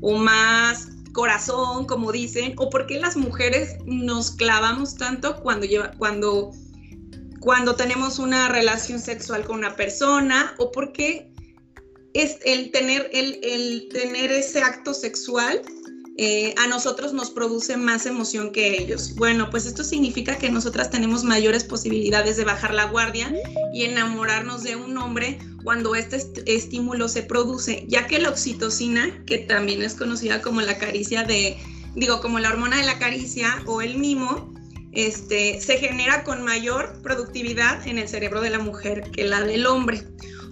o 0.00 0.16
más 0.16 0.88
corazón, 1.12 1.86
como 1.86 2.12
dicen, 2.12 2.54
o 2.58 2.68
por 2.68 2.86
qué 2.86 2.98
las 2.98 3.16
mujeres 3.16 3.76
nos 3.86 4.32
clavamos 4.32 4.96
tanto 4.96 5.40
cuando, 5.42 5.64
lleva, 5.64 5.92
cuando, 5.92 6.50
cuando 7.40 7.76
tenemos 7.76 8.18
una 8.18 8.48
relación 8.48 8.98
sexual 8.98 9.44
con 9.44 9.58
una 9.58 9.76
persona, 9.76 10.54
o 10.58 10.70
por 10.70 10.92
qué 10.92 11.30
es 12.12 12.38
el 12.44 12.70
tener, 12.70 13.08
el, 13.12 13.38
el 13.42 13.88
tener 13.92 14.30
ese 14.30 14.60
acto 14.60 14.92
sexual 14.92 15.62
eh, 16.16 16.54
a 16.58 16.68
nosotros 16.68 17.12
nos 17.12 17.30
produce 17.30 17.76
más 17.76 18.06
emoción 18.06 18.52
que 18.52 18.80
ellos. 18.80 19.14
Bueno, 19.16 19.50
pues 19.50 19.66
esto 19.66 19.82
significa 19.82 20.38
que 20.38 20.48
nosotras 20.48 20.90
tenemos 20.90 21.24
mayores 21.24 21.64
posibilidades 21.64 22.36
de 22.36 22.44
bajar 22.44 22.72
la 22.72 22.84
guardia 22.84 23.34
y 23.72 23.82
enamorarnos 23.82 24.62
de 24.62 24.76
un 24.76 24.96
hombre 24.96 25.38
cuando 25.64 25.96
este 25.96 26.22
estímulo 26.46 27.08
se 27.08 27.22
produce, 27.22 27.84
ya 27.88 28.06
que 28.06 28.20
la 28.20 28.28
oxitocina, 28.28 29.24
que 29.26 29.38
también 29.38 29.82
es 29.82 29.94
conocida 29.94 30.40
como 30.40 30.60
la 30.60 30.78
caricia 30.78 31.24
de, 31.24 31.56
digo, 31.96 32.20
como 32.20 32.38
la 32.38 32.50
hormona 32.50 32.76
de 32.76 32.84
la 32.84 32.98
caricia 32.98 33.62
o 33.66 33.82
el 33.82 33.98
mimo, 33.98 34.54
este, 34.92 35.60
se 35.60 35.78
genera 35.78 36.22
con 36.22 36.44
mayor 36.44 37.00
productividad 37.02 37.84
en 37.88 37.98
el 37.98 38.06
cerebro 38.06 38.40
de 38.40 38.50
la 38.50 38.60
mujer 38.60 39.10
que 39.10 39.24
la 39.24 39.40
del 39.40 39.66
hombre. 39.66 40.06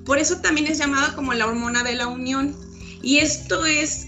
Por 0.04 0.18
eso 0.18 0.40
también 0.40 0.66
es 0.66 0.78
llamada 0.78 1.14
como 1.14 1.32
la 1.34 1.46
hormona 1.46 1.84
de 1.84 1.94
la 1.94 2.08
unión. 2.08 2.56
Y 3.02 3.18
esto 3.18 3.64
es 3.66 4.06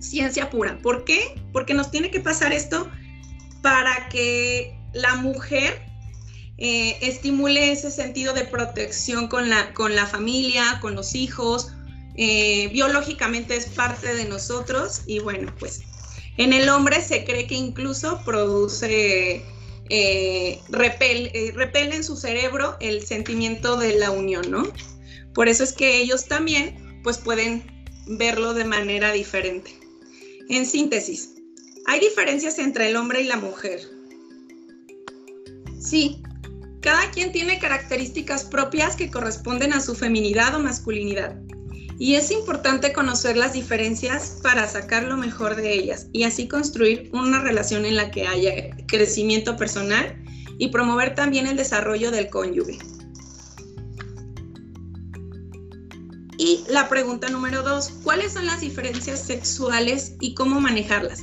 ciencia 0.00 0.50
pura. 0.50 0.78
¿Por 0.82 1.04
qué? 1.04 1.34
Porque 1.52 1.74
nos 1.74 1.90
tiene 1.90 2.10
que 2.10 2.20
pasar 2.20 2.52
esto 2.52 2.90
para 3.62 4.08
que 4.08 4.78
la 4.92 5.16
mujer 5.16 5.82
eh, 6.58 6.98
estimule 7.02 7.70
ese 7.70 7.90
sentido 7.90 8.34
de 8.34 8.44
protección 8.44 9.28
con 9.28 9.48
la, 9.48 9.72
con 9.74 9.94
la 9.94 10.06
familia, 10.06 10.78
con 10.80 10.94
los 10.94 11.14
hijos. 11.14 11.72
Eh, 12.16 12.68
biológicamente 12.72 13.56
es 13.56 13.66
parte 13.66 14.14
de 14.14 14.24
nosotros 14.24 15.02
y 15.06 15.20
bueno, 15.20 15.54
pues 15.58 15.82
en 16.36 16.52
el 16.52 16.68
hombre 16.68 17.00
se 17.00 17.24
cree 17.24 17.46
que 17.46 17.54
incluso 17.54 18.22
produce, 18.24 19.44
eh, 19.88 20.60
repele 20.68 21.94
en 21.94 22.02
su 22.02 22.16
cerebro 22.16 22.76
el 22.80 23.06
sentimiento 23.06 23.76
de 23.76 23.96
la 23.96 24.10
unión, 24.10 24.50
¿no? 24.50 24.64
Por 25.32 25.48
eso 25.48 25.62
es 25.62 25.72
que 25.72 25.98
ellos 25.98 26.26
también 26.26 27.00
pues 27.04 27.18
pueden 27.18 27.62
verlo 28.08 28.54
de 28.54 28.64
manera 28.64 29.12
diferente. 29.12 29.77
En 30.50 30.64
síntesis, 30.64 31.34
¿hay 31.84 32.00
diferencias 32.00 32.58
entre 32.58 32.88
el 32.88 32.96
hombre 32.96 33.20
y 33.20 33.24
la 33.24 33.36
mujer? 33.36 33.80
Sí, 35.78 36.22
cada 36.80 37.10
quien 37.10 37.32
tiene 37.32 37.58
características 37.58 38.44
propias 38.44 38.96
que 38.96 39.10
corresponden 39.10 39.74
a 39.74 39.80
su 39.82 39.94
feminidad 39.94 40.54
o 40.54 40.60
masculinidad. 40.60 41.38
Y 41.98 42.14
es 42.14 42.30
importante 42.30 42.94
conocer 42.94 43.36
las 43.36 43.52
diferencias 43.52 44.38
para 44.42 44.66
sacar 44.66 45.02
lo 45.02 45.18
mejor 45.18 45.54
de 45.54 45.70
ellas 45.70 46.06
y 46.14 46.22
así 46.22 46.48
construir 46.48 47.10
una 47.12 47.42
relación 47.42 47.84
en 47.84 47.96
la 47.96 48.10
que 48.10 48.26
haya 48.26 48.70
crecimiento 48.86 49.56
personal 49.58 50.16
y 50.56 50.68
promover 50.68 51.14
también 51.14 51.46
el 51.46 51.56
desarrollo 51.56 52.10
del 52.10 52.30
cónyuge. 52.30 52.78
Y 56.38 56.64
la 56.68 56.88
pregunta 56.88 57.28
número 57.28 57.64
dos, 57.64 57.90
¿cuáles 58.04 58.34
son 58.34 58.46
las 58.46 58.60
diferencias 58.60 59.26
sexuales 59.26 60.12
y 60.20 60.34
cómo 60.34 60.60
manejarlas? 60.60 61.20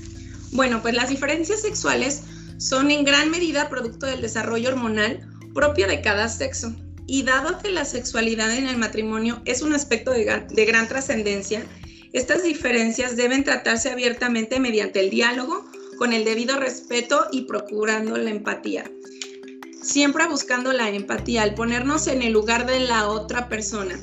Bueno, 0.51 0.82
pues 0.82 0.93
las 0.93 1.07
diferencias 1.07 1.61
sexuales 1.61 2.24
son 2.57 2.91
en 2.91 3.05
gran 3.05 3.32
medida 3.32 3.70
producto 3.70 4.07
del 4.07 4.22
desarrollo 4.22 4.70
hormonal 4.70 5.26
propio 5.53 5.88
de 5.88 6.01
cada 6.01 6.28
sexo. 6.28 6.76
Y 7.07 7.24
dado 7.24 7.59
que 7.59 7.72
la 7.72 7.86
sexualidad 7.86 8.53
en 8.53 8.68
el 8.68 8.76
matrimonio 8.76 9.41
es 9.45 9.61
un 9.61 9.74
aspecto 9.74 10.11
de, 10.11 10.26
gran 10.66 10.88
trascendencia, 10.89 11.63
estas 12.11 12.43
diferencias 12.43 13.16
deben 13.16 13.45
tratarse 13.45 13.91
abiertamente 13.91 14.59
mediante 14.59 14.99
el 14.99 15.09
diálogo, 15.09 15.66
con 15.97 16.11
el 16.11 16.26
debido 16.26 16.59
respeto 16.59 17.28
y 17.32 17.43
procurando 17.43 18.18
la 18.18 18.32
empatía. 18.32 18.91
Siempre 19.82 20.28
buscando 20.28 20.74
la 20.74 20.89
empatía, 20.89 21.43
al 21.43 21.53
ponernos 21.53 22.07
en 22.07 22.22
el 22.22 22.34
lugar 22.34 22.66
de 22.66 22.82
la 22.82 23.07
otra 23.07 23.47
persona 23.47 23.97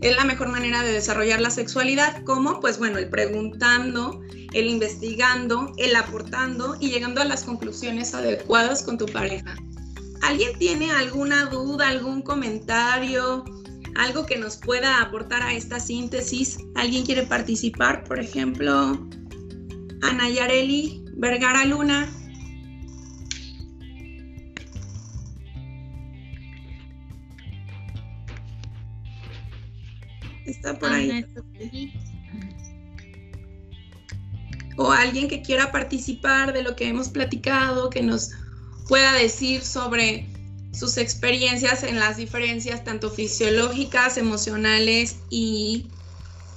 es 0.00 0.16
la 0.16 0.24
mejor 0.24 0.48
manera 0.48 0.82
de 0.82 0.92
desarrollar 0.92 1.40
la 1.40 1.50
sexualidad. 1.50 2.22
¿Cómo? 2.24 2.60
Pues 2.60 2.78
bueno, 2.78 2.98
el 2.98 3.08
preguntando, 3.08 4.20
el 4.52 4.66
investigando, 4.66 5.72
el 5.76 5.96
aportando 5.96 6.76
y 6.80 6.90
llegando 6.90 7.20
a 7.20 7.24
las 7.24 7.44
conclusiones 7.44 8.14
adecuadas 8.14 8.82
con 8.82 8.98
tu 8.98 9.06
pareja. 9.06 9.56
¿Alguien 10.22 10.56
tiene 10.58 10.90
alguna 10.90 11.46
duda, 11.46 11.88
algún 11.88 12.22
comentario, 12.22 13.44
algo 13.96 14.26
que 14.26 14.38
nos 14.38 14.56
pueda 14.56 15.00
aportar 15.00 15.42
a 15.42 15.52
esta 15.54 15.80
síntesis? 15.80 16.58
¿Alguien 16.74 17.04
quiere 17.04 17.24
participar? 17.24 18.04
Por 18.04 18.20
ejemplo, 18.20 19.08
Ana 20.02 20.28
Yareli 20.28 21.04
Vergara 21.14 21.64
Luna. 21.64 22.08
Está 30.50 30.78
por 30.78 30.92
ahí. 30.92 31.24
O 34.76 34.92
alguien 34.92 35.28
que 35.28 35.42
quiera 35.42 35.72
participar 35.72 36.52
de 36.52 36.62
lo 36.62 36.76
que 36.76 36.88
hemos 36.88 37.08
platicado, 37.08 37.90
que 37.90 38.02
nos 38.02 38.30
pueda 38.88 39.12
decir 39.14 39.62
sobre 39.62 40.26
sus 40.72 40.96
experiencias 40.96 41.82
en 41.82 41.98
las 41.98 42.16
diferencias 42.16 42.84
tanto 42.84 43.10
fisiológicas, 43.10 44.16
emocionales 44.16 45.16
y 45.30 45.88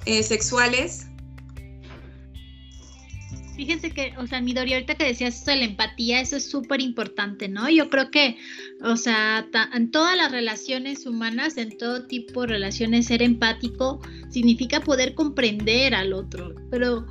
eh, 0.05 0.23
sexuales. 0.23 1.07
Fíjense 3.71 3.91
que, 3.91 4.13
o 4.17 4.27
sea, 4.27 4.41
Midori, 4.41 4.73
ahorita 4.73 4.95
que 4.95 5.05
decías 5.05 5.33
esto 5.33 5.51
de 5.51 5.57
la 5.57 5.63
empatía, 5.63 6.19
eso 6.19 6.35
es 6.35 6.51
súper 6.51 6.81
importante, 6.81 7.47
¿no? 7.47 7.69
Yo 7.69 7.89
creo 7.89 8.11
que, 8.11 8.37
o 8.83 8.97
sea, 8.97 9.47
en 9.73 9.91
todas 9.91 10.17
las 10.17 10.29
relaciones 10.29 11.05
humanas, 11.05 11.55
en 11.55 11.77
todo 11.77 12.05
tipo 12.05 12.41
de 12.41 12.47
relaciones, 12.47 13.05
ser 13.05 13.21
empático 13.21 14.01
significa 14.29 14.81
poder 14.81 15.13
comprender 15.13 15.95
al 15.95 16.11
otro, 16.11 16.53
pero, 16.69 17.07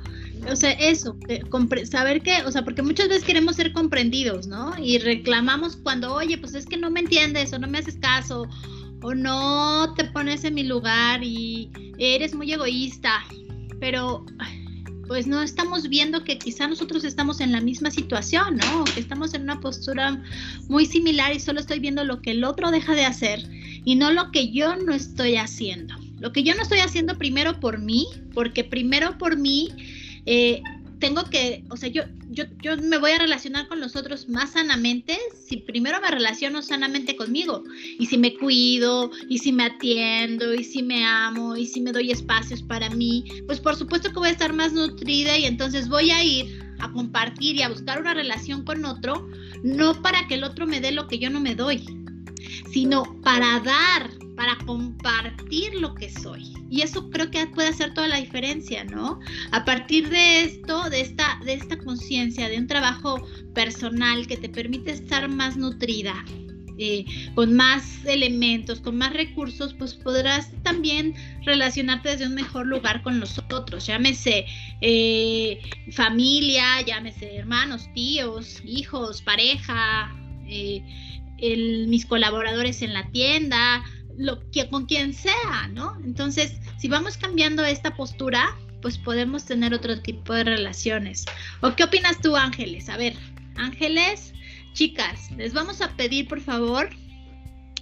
o 0.47 0.55
sea, 0.55 0.73
eso, 0.73 1.17
saber 1.89 2.21
que, 2.21 2.43
o 2.43 2.51
sea, 2.51 2.63
porque 2.63 2.83
muchas 2.83 3.09
veces 3.09 3.23
queremos 3.23 3.55
ser 3.55 3.73
comprendidos, 3.73 4.45
¿no? 4.45 4.71
Y 4.77 4.99
reclamamos 4.99 5.77
cuando, 5.77 6.13
oye, 6.13 6.37
pues 6.37 6.53
es 6.53 6.67
que 6.67 6.77
no 6.77 6.91
me 6.91 6.99
entiendes 6.99 7.53
o 7.53 7.57
no 7.57 7.67
me 7.67 7.79
haces 7.79 7.97
caso 7.97 8.47
o 9.01 9.15
no 9.15 9.95
te 9.95 10.03
pones 10.05 10.43
en 10.43 10.53
mi 10.53 10.63
lugar 10.63 11.23
y 11.23 11.71
eres 11.97 12.35
muy 12.35 12.53
egoísta, 12.53 13.23
pero 13.79 14.27
pues 15.11 15.27
no 15.27 15.41
estamos 15.41 15.89
viendo 15.89 16.23
que 16.23 16.37
quizá 16.37 16.69
nosotros 16.69 17.03
estamos 17.03 17.41
en 17.41 17.51
la 17.51 17.59
misma 17.59 17.91
situación, 17.91 18.55
¿no? 18.55 18.85
que 18.85 19.01
estamos 19.01 19.33
en 19.33 19.41
una 19.41 19.59
postura 19.59 20.23
muy 20.69 20.85
similar 20.85 21.35
y 21.35 21.41
solo 21.41 21.59
estoy 21.59 21.79
viendo 21.79 22.05
lo 22.05 22.21
que 22.21 22.31
el 22.31 22.45
otro 22.45 22.71
deja 22.71 22.95
de 22.95 23.03
hacer 23.03 23.43
y 23.83 23.95
no 23.95 24.13
lo 24.13 24.31
que 24.31 24.53
yo 24.53 24.77
no 24.77 24.93
estoy 24.93 25.35
haciendo. 25.35 25.95
Lo 26.21 26.31
que 26.31 26.43
yo 26.43 26.55
no 26.55 26.61
estoy 26.61 26.79
haciendo 26.79 27.17
primero 27.17 27.59
por 27.59 27.77
mí, 27.77 28.07
porque 28.33 28.63
primero 28.63 29.17
por 29.17 29.35
mí 29.35 29.67
eh, 30.25 30.63
tengo 31.01 31.23
que, 31.25 31.65
o 31.69 31.75
sea, 31.75 31.89
yo, 31.89 32.03
yo, 32.29 32.45
yo 32.61 32.77
me 32.77 32.99
voy 32.99 33.11
a 33.11 33.17
relacionar 33.17 33.67
con 33.67 33.81
los 33.81 33.95
otros 33.95 34.29
más 34.29 34.51
sanamente 34.51 35.17
si 35.47 35.57
primero 35.57 35.99
me 35.99 36.09
relaciono 36.09 36.61
sanamente 36.61 37.17
conmigo. 37.17 37.63
Y 37.99 38.05
si 38.05 38.17
me 38.17 38.37
cuido 38.37 39.11
y 39.27 39.39
si 39.39 39.51
me 39.51 39.65
atiendo 39.65 40.53
y 40.53 40.63
si 40.63 40.83
me 40.83 41.03
amo 41.03 41.57
y 41.57 41.65
si 41.65 41.81
me 41.81 41.91
doy 41.91 42.11
espacios 42.11 42.61
para 42.61 42.89
mí, 42.91 43.25
pues 43.47 43.59
por 43.59 43.75
supuesto 43.75 44.09
que 44.09 44.19
voy 44.19 44.29
a 44.29 44.31
estar 44.31 44.53
más 44.53 44.71
nutrida 44.73 45.37
y 45.37 45.45
entonces 45.45 45.89
voy 45.89 46.11
a 46.11 46.23
ir 46.23 46.61
a 46.79 46.91
compartir 46.91 47.55
y 47.55 47.63
a 47.63 47.69
buscar 47.69 47.99
una 47.99 48.13
relación 48.13 48.63
con 48.63 48.85
otro, 48.85 49.27
no 49.63 49.99
para 50.01 50.27
que 50.27 50.35
el 50.35 50.43
otro 50.43 50.67
me 50.67 50.81
dé 50.81 50.91
lo 50.91 51.07
que 51.07 51.19
yo 51.19 51.29
no 51.29 51.39
me 51.39 51.55
doy, 51.55 51.83
sino 52.71 53.03
para 53.21 53.59
dar 53.59 54.09
para 54.35 54.57
compartir 54.65 55.75
lo 55.75 55.93
que 55.93 56.09
soy. 56.09 56.53
Y 56.69 56.81
eso 56.81 57.11
creo 57.11 57.29
que 57.29 57.45
puede 57.47 57.67
hacer 57.67 57.93
toda 57.93 58.07
la 58.07 58.17
diferencia, 58.17 58.83
¿no? 58.83 59.19
A 59.51 59.65
partir 59.65 60.09
de 60.09 60.41
esto, 60.41 60.89
de 60.89 61.01
esta, 61.01 61.39
de 61.45 61.53
esta 61.53 61.77
conciencia, 61.77 62.49
de 62.49 62.57
un 62.57 62.65
trabajo 62.65 63.21
personal 63.53 64.25
que 64.25 64.37
te 64.37 64.49
permite 64.49 64.91
estar 64.91 65.27
más 65.29 65.57
nutrida, 65.57 66.25
eh, 66.77 67.05
con 67.35 67.53
más 67.53 68.03
elementos, 68.05 68.79
con 68.79 68.97
más 68.97 69.13
recursos, 69.13 69.75
pues 69.75 69.93
podrás 69.93 70.49
también 70.63 71.13
relacionarte 71.45 72.09
desde 72.09 72.25
un 72.25 72.33
mejor 72.33 72.65
lugar 72.65 73.03
con 73.03 73.19
los 73.19 73.37
otros, 73.37 73.85
llámese 73.85 74.45
eh, 74.81 75.59
familia, 75.91 76.81
llámese 76.81 77.35
hermanos, 77.35 77.87
tíos, 77.93 78.63
hijos, 78.65 79.21
pareja, 79.21 80.11
eh, 80.47 80.83
mis 81.41 82.05
colaboradores 82.05 82.81
en 82.81 82.93
la 82.93 83.09
tienda, 83.11 83.83
lo 84.17 84.39
que 84.51 84.69
con 84.69 84.85
quien 84.85 85.13
sea, 85.13 85.67
¿no? 85.73 85.97
Entonces, 86.03 86.53
si 86.77 86.87
vamos 86.87 87.17
cambiando 87.17 87.65
esta 87.65 87.95
postura, 87.95 88.55
pues 88.81 88.97
podemos 88.97 89.45
tener 89.45 89.73
otro 89.73 90.01
tipo 90.01 90.33
de 90.33 90.43
relaciones. 90.43 91.25
¿O 91.61 91.75
qué 91.75 91.83
opinas 91.83 92.19
tú, 92.21 92.35
Ángeles? 92.35 92.89
A 92.89 92.97
ver, 92.97 93.15
Ángeles, 93.55 94.33
chicas, 94.73 95.31
les 95.37 95.53
vamos 95.53 95.81
a 95.81 95.95
pedir, 95.95 96.27
por 96.27 96.41
favor, 96.41 96.89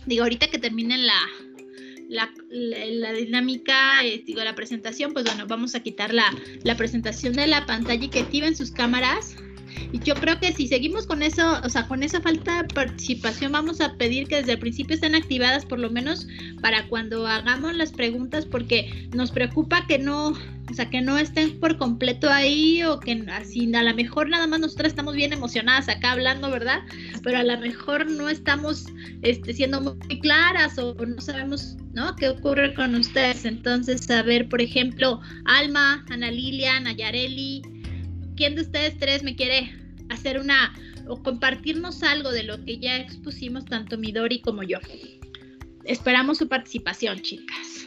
digo, 0.05 0.24
ahorita 0.24 0.47
que 0.47 0.60
terminen 0.60 1.05
la, 1.05 1.20
la, 2.10 3.14
dinámica, 3.14 4.03
eh, 4.03 4.24
digo, 4.26 4.43
la 4.43 4.55
presentación, 4.55 5.14
pues 5.14 5.26
bueno, 5.26 5.45
vamos 5.47 5.76
a 5.76 5.82
quitar 5.82 6.14
la, 6.14 6.34
la 6.64 6.76
presentación 6.76 7.34
de 7.34 7.47
la 7.47 7.66
pantalla 7.66 8.05
y 8.05 8.10
que 8.10 8.20
activen 8.20 8.55
sus 8.55 8.72
cámaras 8.72 9.36
y 9.91 9.99
yo 9.99 10.15
creo 10.15 10.39
que 10.39 10.53
si 10.53 10.67
seguimos 10.67 11.07
con 11.07 11.23
eso, 11.23 11.59
o 11.63 11.69
sea, 11.69 11.88
con 11.88 12.03
esa 12.03 12.21
falta 12.21 12.63
de 12.63 12.73
participación, 12.73 13.51
vamos 13.51 13.82
a 13.82 13.93
pedir 13.95 14.27
que 14.27 14.38
desde 14.38 14.53
el 14.53 14.59
principio 14.59 14.95
estén 14.95 15.15
activadas, 15.15 15.65
por 15.65 15.80
lo 15.80 15.89
menos 15.89 16.27
para 16.61 16.88
cuando 16.88 17.25
hagamos 17.25 17.75
las 17.75 17.91
preguntas, 17.91 18.45
porque 18.45 19.07
nos 19.13 19.32
preocupa 19.32 19.86
que 19.88 19.97
no, 19.97 20.30
o 20.30 20.73
sea, 20.73 20.89
que 20.89 21.01
no 21.01 21.17
estén 21.17 21.59
por 21.59 21.77
completo 21.77 22.30
ahí 22.30 22.84
o 22.84 22.99
que 22.99 23.23
así, 23.32 23.73
a 23.73 23.84
lo 23.84 23.93
mejor 23.95 24.30
nada 24.30 24.47
más 24.47 24.59
nosotras 24.59 24.91
estamos 24.91 25.15
bien 25.15 25.34
emocionadas 25.34 25.89
acá 25.89 26.11
hablando, 26.11 26.49
¿verdad? 26.51 26.82
Pero 27.23 27.39
a 27.39 27.43
lo 27.43 27.57
mejor 27.59 28.09
no 28.09 28.30
estamos 28.30 28.86
este, 29.21 29.53
siendo 29.53 29.82
muy 29.82 30.19
claras 30.19 30.77
o, 30.77 30.93
no 30.93 31.21
sabemos, 31.21 31.77
¿no? 31.93 32.15
¿Qué 32.15 32.30
ocurre 32.30 32.73
con 32.73 32.95
ustedes? 32.95 33.45
Entonces, 33.45 34.09
a 34.11 34.21
ver, 34.21 34.49
por 34.49 34.61
ejemplo, 34.61 35.21
Alma, 35.45 36.05
Ana 36.09 36.32
Lilia, 36.32 36.80
Nayareli, 36.80 37.78
¿quién 38.40 38.56
de 38.56 38.62
ustedes 38.62 38.98
tres 38.98 39.22
me 39.22 39.36
quiere 39.36 39.70
hacer 40.08 40.40
una 40.40 40.74
o 41.10 41.22
compartirnos 41.22 42.04
algo 42.04 42.32
de 42.32 42.44
lo 42.44 42.64
que 42.64 42.80
ya 42.80 42.96
expusimos 42.96 43.66
tanto 43.66 43.98
Midori 43.98 44.40
como 44.40 44.64
yo? 44.64 44.80
Esperamos 45.84 46.38
su 46.38 46.48
participación, 46.48 47.20
chicas. 47.20 47.86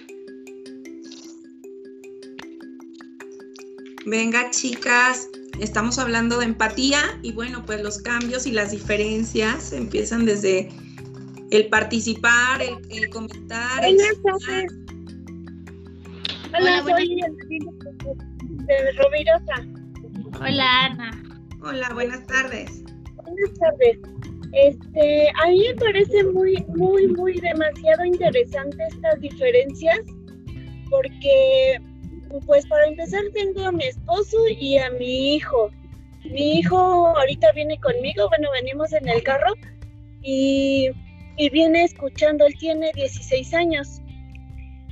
Venga, 4.04 4.50
chicas, 4.50 5.26
estamos 5.58 5.98
hablando 5.98 6.38
de 6.38 6.44
empatía 6.44 7.00
y 7.22 7.32
bueno, 7.32 7.64
pues 7.64 7.82
los 7.82 8.02
cambios 8.02 8.46
y 8.46 8.52
las 8.52 8.72
diferencias 8.72 9.72
empiezan 9.72 10.26
desde 10.26 10.68
el 11.50 11.68
participar, 11.68 12.60
el, 12.60 13.08
comentar. 13.08 13.82
El 13.82 13.96
Hola, 16.54 16.82
soy 16.82 17.22
de 18.66 18.92
Rovirosa. 18.92 19.81
Hola 20.44 20.86
Ana. 20.86 21.22
Hola, 21.62 21.88
buenas 21.94 22.26
tardes. 22.26 22.82
Buenas 23.14 23.54
tardes. 23.60 23.96
Este, 24.52 25.30
a 25.40 25.46
mí 25.46 25.62
me 25.68 25.74
parece 25.76 26.24
muy, 26.24 26.56
muy, 26.66 27.06
muy 27.06 27.38
demasiado 27.38 28.04
interesante 28.04 28.76
estas 28.90 29.20
diferencias 29.20 30.00
porque, 30.90 31.80
pues 32.44 32.66
para 32.66 32.88
empezar, 32.88 33.22
tengo 33.32 33.66
a 33.66 33.70
mi 33.70 33.84
esposo 33.84 34.36
y 34.48 34.78
a 34.78 34.90
mi 34.90 35.36
hijo. 35.36 35.70
Mi 36.24 36.58
hijo 36.58 36.76
ahorita 37.16 37.52
viene 37.52 37.78
conmigo, 37.78 38.28
bueno, 38.28 38.48
venimos 38.50 38.92
en 38.92 39.08
el 39.08 39.22
carro 39.22 39.54
y, 40.22 40.90
y 41.36 41.50
viene 41.50 41.84
escuchando, 41.84 42.46
él 42.46 42.56
tiene 42.58 42.90
16 42.96 43.54
años. 43.54 44.00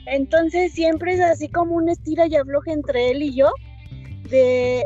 Entonces 0.07 0.73
siempre 0.75 1.15
es 1.15 1.21
así 1.21 1.49
como 1.49 1.75
un 1.75 1.89
estira 1.89 2.29
y 2.29 2.37
afloja 2.37 2.73
entre 2.73 3.11
él 3.11 3.25
y 3.25 3.35
yo 3.35 3.51
de, 4.31 4.85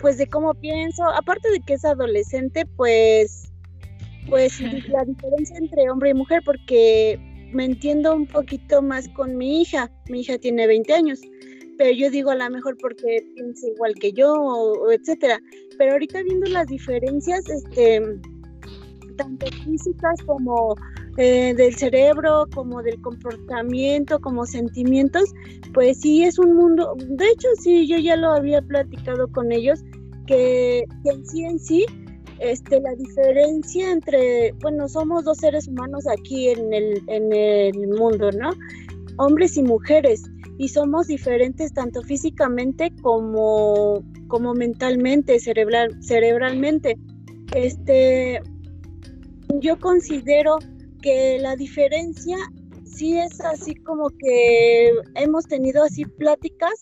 pues 0.00 0.18
de 0.18 0.26
cómo 0.26 0.54
pienso, 0.54 1.04
aparte 1.04 1.50
de 1.50 1.60
que 1.60 1.74
es 1.74 1.84
adolescente, 1.84 2.66
pues 2.76 3.50
pues 4.28 4.60
la 4.88 5.04
diferencia 5.04 5.58
entre 5.58 5.90
hombre 5.90 6.10
y 6.10 6.14
mujer 6.14 6.42
porque 6.44 7.18
me 7.52 7.64
entiendo 7.64 8.14
un 8.14 8.26
poquito 8.26 8.82
más 8.82 9.08
con 9.10 9.36
mi 9.36 9.62
hija, 9.62 9.90
mi 10.08 10.20
hija 10.20 10.38
tiene 10.38 10.66
20 10.66 10.92
años, 10.92 11.20
pero 11.78 11.90
yo 11.92 12.10
digo 12.10 12.30
a 12.30 12.34
lo 12.34 12.50
mejor 12.50 12.76
porque 12.78 13.24
piensa 13.34 13.68
igual 13.68 13.94
que 13.94 14.12
yo 14.12 14.32
o, 14.32 14.90
etcétera, 14.90 15.40
pero 15.78 15.92
ahorita 15.92 16.22
viendo 16.22 16.50
las 16.50 16.66
diferencias 16.66 17.48
este 17.48 18.00
tanto 19.16 19.46
físicas 19.64 20.20
como 20.26 20.74
eh, 21.16 21.54
del 21.54 21.74
cerebro, 21.74 22.46
como 22.54 22.82
del 22.82 23.00
comportamiento, 23.00 24.18
como 24.20 24.46
sentimientos, 24.46 25.32
pues 25.72 26.00
sí 26.00 26.24
es 26.24 26.38
un 26.38 26.54
mundo, 26.54 26.94
de 26.98 27.26
hecho 27.28 27.48
sí, 27.62 27.86
yo 27.86 27.98
ya 27.98 28.16
lo 28.16 28.32
había 28.32 28.60
platicado 28.62 29.28
con 29.28 29.52
ellos, 29.52 29.84
que, 30.26 30.84
en 31.04 31.26
sí 31.26 31.44
en 31.44 31.58
sí, 31.58 31.86
este, 32.40 32.80
la 32.80 32.94
diferencia 32.94 33.90
entre, 33.90 34.52
bueno, 34.60 34.88
somos 34.88 35.24
dos 35.24 35.38
seres 35.38 35.68
humanos 35.68 36.04
aquí 36.06 36.48
en 36.48 36.72
el, 36.72 37.02
en 37.08 37.32
el 37.32 37.88
mundo, 37.88 38.30
¿no? 38.32 38.50
Hombres 39.18 39.56
y 39.56 39.62
mujeres, 39.62 40.22
y 40.58 40.68
somos 40.68 41.06
diferentes 41.06 41.72
tanto 41.72 42.02
físicamente 42.02 42.92
como, 43.02 44.02
como 44.28 44.54
mentalmente, 44.54 45.38
cerebral, 45.40 45.96
cerebralmente. 46.02 46.96
Este, 47.54 48.40
yo 49.60 49.78
considero 49.78 50.58
que 51.02 51.38
la 51.40 51.56
diferencia 51.56 52.36
sí 52.84 53.18
es 53.18 53.40
así 53.40 53.74
como 53.74 54.08
que 54.10 54.90
hemos 55.14 55.46
tenido 55.46 55.84
así 55.84 56.04
pláticas 56.04 56.74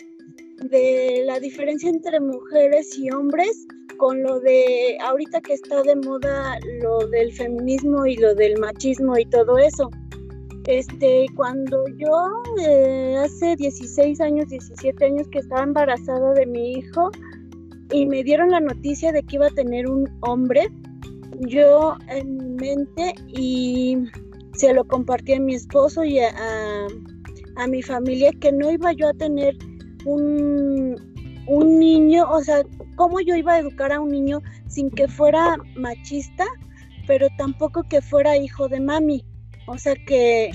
de 0.70 1.22
la 1.26 1.40
diferencia 1.40 1.90
entre 1.90 2.20
mujeres 2.20 2.96
y 2.98 3.10
hombres 3.10 3.66
con 3.96 4.22
lo 4.22 4.40
de 4.40 4.96
ahorita 5.00 5.40
que 5.40 5.54
está 5.54 5.82
de 5.82 5.96
moda 5.96 6.58
lo 6.80 7.06
del 7.08 7.32
feminismo 7.32 8.06
y 8.06 8.16
lo 8.16 8.34
del 8.34 8.58
machismo 8.58 9.16
y 9.18 9.24
todo 9.26 9.58
eso. 9.58 9.90
Este, 10.66 11.26
cuando 11.34 11.84
yo 11.98 12.42
eh, 12.60 13.16
hace 13.18 13.56
16 13.56 14.20
años, 14.20 14.48
17 14.48 15.04
años 15.04 15.26
que 15.28 15.40
estaba 15.40 15.64
embarazada 15.64 16.34
de 16.34 16.46
mi 16.46 16.74
hijo 16.74 17.10
y 17.92 18.06
me 18.06 18.22
dieron 18.22 18.50
la 18.50 18.60
noticia 18.60 19.12
de 19.12 19.22
que 19.24 19.36
iba 19.36 19.46
a 19.46 19.50
tener 19.50 19.88
un 19.88 20.08
hombre, 20.20 20.68
yo 21.46 21.96
en 22.08 22.36
mi 22.36 22.74
mente 22.74 23.14
y 23.28 23.98
se 24.54 24.72
lo 24.72 24.84
compartí 24.84 25.34
a 25.34 25.40
mi 25.40 25.54
esposo 25.54 26.04
y 26.04 26.18
a, 26.18 26.86
mi 27.68 27.82
familia 27.82 28.32
que 28.40 28.50
no 28.50 28.70
iba 28.70 28.92
yo 28.92 29.08
a 29.08 29.14
tener 29.14 29.56
un, 30.04 30.96
un 31.46 31.78
niño, 31.78 32.28
o 32.28 32.42
sea, 32.42 32.62
cómo 32.96 33.20
yo 33.20 33.36
iba 33.36 33.54
a 33.54 33.58
educar 33.58 33.92
a 33.92 34.00
un 34.00 34.10
niño 34.10 34.42
sin 34.68 34.90
que 34.90 35.06
fuera 35.06 35.56
machista, 35.76 36.44
pero 37.06 37.28
tampoco 37.38 37.82
que 37.84 38.00
fuera 38.00 38.36
hijo 38.36 38.68
de 38.68 38.80
mami. 38.80 39.24
O 39.66 39.78
sea 39.78 39.94
que 40.06 40.50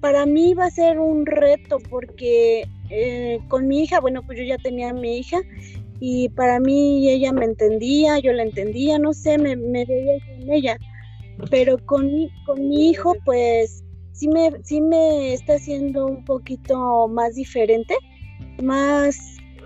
para 0.00 0.26
mí 0.26 0.50
iba 0.50 0.66
a 0.66 0.70
ser 0.70 0.98
un 0.98 1.26
reto 1.26 1.78
porque 1.88 2.64
eh, 2.90 3.40
con 3.48 3.66
mi 3.66 3.82
hija, 3.82 4.00
bueno, 4.00 4.22
pues 4.22 4.38
yo 4.38 4.44
ya 4.44 4.58
tenía 4.58 4.90
a 4.90 4.94
mi 4.94 5.18
hija 5.18 5.38
y 6.04 6.30
para 6.30 6.58
mí 6.58 7.08
ella 7.08 7.32
me 7.32 7.44
entendía, 7.44 8.18
yo 8.18 8.32
la 8.32 8.42
entendía, 8.42 8.98
no 8.98 9.12
sé, 9.12 9.38
me, 9.38 9.54
veía 9.54 10.18
con 10.26 10.50
ella. 10.50 10.76
Pero 11.48 11.78
con 11.86 12.06
mi, 12.06 12.28
con 12.44 12.68
mi 12.68 12.90
hijo, 12.90 13.14
pues 13.24 13.84
sí 14.10 14.26
me, 14.26 14.50
sí 14.64 14.80
me 14.80 15.32
está 15.32 15.54
haciendo 15.54 16.06
un 16.06 16.24
poquito 16.24 17.06
más 17.06 17.36
diferente, 17.36 17.94
más, 18.60 19.16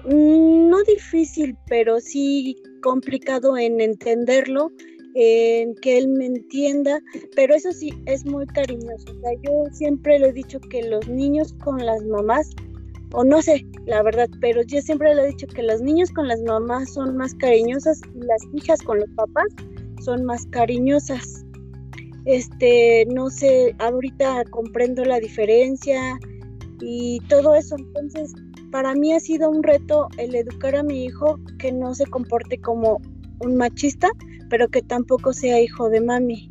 mm, 0.05 0.69
no 0.69 0.83
difícil, 0.83 1.57
pero 1.69 2.01
sí 2.01 2.55
complicado 2.83 3.57
en 3.57 3.81
entenderlo, 3.81 4.71
en 5.15 5.75
que 5.77 5.97
él 5.97 6.09
me 6.09 6.27
entienda, 6.27 7.01
pero 7.35 7.55
eso 7.55 7.73
sí, 7.73 7.95
es 8.05 8.27
muy 8.27 8.45
cariñoso. 8.45 9.07
Yo 9.43 9.65
siempre 9.73 10.19
le 10.19 10.29
he 10.29 10.33
dicho 10.35 10.61
que 10.61 10.83
los 10.83 11.09
niños 11.09 11.55
con 11.65 11.79
las 11.87 12.05
mamás, 12.05 12.51
o 13.13 13.25
no 13.25 13.41
sé, 13.43 13.67
la 13.87 14.03
verdad, 14.03 14.29
pero 14.41 14.63
yo 14.63 14.81
siempre 14.81 15.15
le 15.15 15.23
he 15.23 15.29
dicho 15.29 15.47
que 15.47 15.63
los 15.63 15.81
niños 15.81 16.11
con 16.11 16.29
las 16.29 16.43
mamás 16.43 16.93
son 16.93 17.17
más 17.17 17.35
cariñosas 17.35 18.01
y 18.15 18.21
las 18.21 18.43
hijas 18.53 18.81
con 18.83 18.99
los 19.01 19.11
papás 19.11 19.47
son 20.03 20.25
más 20.25 20.47
cariñosas. 20.47 21.45
Este, 22.25 23.07
no 23.07 23.31
sé, 23.31 23.75
ahorita 23.79 24.45
comprendo 24.51 25.05
la 25.05 25.21
diferencia 25.21 26.19
y 26.81 27.21
todo 27.29 27.55
eso, 27.55 27.77
entonces 27.79 28.35
para 28.73 28.95
mí 28.95 29.13
ha 29.13 29.21
sido 29.21 29.49
un 29.49 29.63
reto 29.63 30.09
el 30.19 30.35
educar 30.35 30.75
a 30.75 30.83
mi 30.83 31.05
hijo 31.05 31.39
que 31.59 31.73
no 31.73 31.95
se 31.95 32.05
comporte 32.07 32.59
como 32.59 33.01
un 33.41 33.57
machista, 33.57 34.11
pero 34.51 34.69
que 34.69 34.83
tampoco 34.83 35.33
sea 35.33 35.61
hijo 35.61 35.89
de 35.89 36.01
mami. 36.01 36.51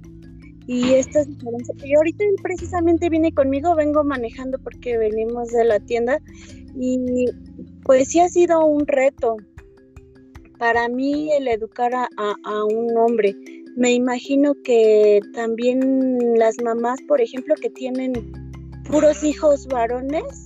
Y 0.68 0.94
estas 0.94 1.28
diferencias, 1.28 1.78
y 1.84 1.96
ahorita 1.96 2.24
precisamente 2.42 3.10
viene 3.10 3.32
conmigo, 3.32 3.76
vengo 3.76 4.04
manejando 4.04 4.58
porque 4.60 4.98
venimos 4.98 5.50
de 5.50 5.64
la 5.64 5.80
tienda 5.80 6.20
y 6.76 7.26
pues 7.84 8.10
sí 8.10 8.20
ha 8.20 8.30
sido 8.30 8.66
un 8.66 8.88
reto 8.88 9.38
para 10.58 10.88
mí 10.90 11.32
el 11.34 11.48
educar 11.48 11.94
a, 11.94 12.08
a 12.18 12.66
un 12.66 12.98
hombre. 12.98 13.36
Me 13.76 13.94
imagino 13.94 14.56
que 14.64 15.20
también 15.34 16.18
las 16.38 16.56
mamás, 16.64 17.00
por 17.08 17.22
ejemplo, 17.22 17.56
que 17.62 17.70
tienen 17.70 18.14
puros 18.90 19.24
hijos 19.24 19.68
varones, 19.68 20.46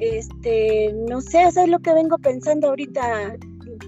este, 0.00 0.94
no 1.08 1.20
sé, 1.20 1.42
eso 1.42 1.62
es 1.62 1.68
lo 1.68 1.78
que 1.80 1.92
vengo 1.92 2.16
pensando 2.18 2.68
ahorita, 2.68 3.36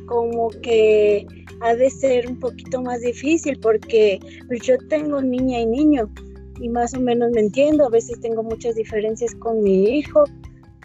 como 0.07 0.51
que 0.63 1.27
ha 1.63 1.75
de 1.77 1.91
ser 1.91 2.29
un 2.29 2.39
poquito 2.39 2.83
más 2.83 3.01
difícil 3.01 3.59
porque 3.61 4.19
pues, 4.49 4.63
yo 4.63 4.77
tengo 4.89 5.21
niña 5.23 5.61
y 5.61 5.67
niño 5.67 6.11
y 6.61 6.69
más 6.69 6.95
o 6.95 7.01
menos 7.01 7.31
me 7.33 7.41
entiendo, 7.41 7.87
a 7.87 7.91
veces 7.91 8.21
tengo 8.21 8.43
muchas 8.43 8.75
diferencias 8.75 9.35
con 9.37 9.63
mi 9.63 9.99
hijo, 9.99 10.25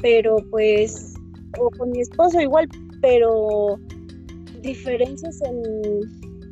pero 0.01 0.37
pues, 0.49 1.13
o 1.59 1.69
con 1.71 1.91
mi 1.91 2.01
esposo 2.01 2.39
igual, 2.39 2.67
pero 3.01 3.79
diferencias 4.61 5.41
en, 5.41 5.61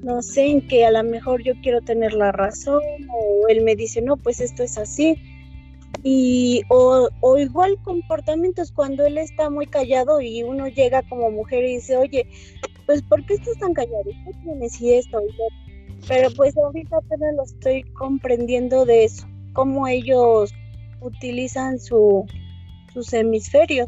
no 0.04 0.22
sé, 0.22 0.46
en 0.46 0.68
que 0.68 0.86
a 0.86 0.92
lo 0.92 1.04
mejor 1.04 1.42
yo 1.44 1.54
quiero 1.64 1.82
tener 1.82 2.14
la 2.14 2.32
razón 2.32 2.82
o 3.12 3.48
él 3.48 3.64
me 3.64 3.76
dice, 3.76 4.02
no, 4.02 4.18
pues 4.18 4.42
esto 4.42 4.64
es 4.64 4.78
así 4.78 5.18
y 6.08 6.62
o, 6.70 7.10
o, 7.22 7.38
igual 7.40 7.82
comportamientos 7.82 8.72
cuando 8.72 9.08
él 9.08 9.18
está 9.18 9.50
muy 9.50 9.66
callado 9.66 10.22
y 10.22 10.44
uno 10.44 10.68
llega 10.68 11.02
como 11.10 11.32
mujer 11.32 11.64
y 11.64 11.78
dice, 11.78 11.98
oye, 11.98 12.28
pues 12.86 13.02
¿por 13.02 13.26
qué 13.26 13.34
estás 13.34 13.58
tan 13.58 13.74
callado? 13.74 14.04
¿Qué 14.04 14.32
tienes 14.44 14.80
y 14.80 14.94
esto? 14.94 15.18
Pero 16.08 16.30
pues 16.36 16.56
ahorita 16.58 16.98
apenas 16.98 17.36
lo 17.36 17.44
estoy 17.44 17.82
comprendiendo 17.94 18.86
de 18.86 19.06
eso, 19.06 19.28
cómo 19.54 19.88
ellos 19.88 20.54
utilizan 21.02 21.80
su, 21.80 22.24
sus 22.94 23.12
hemisferios. 23.12 23.88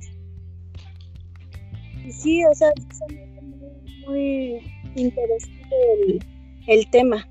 Y 2.04 2.12
sí, 2.12 2.44
o 2.46 2.56
sea, 2.56 2.70
es 2.70 3.00
muy, 4.08 4.60
interesante 4.96 5.76
el, 6.08 6.20
el 6.66 6.90
tema. 6.90 7.28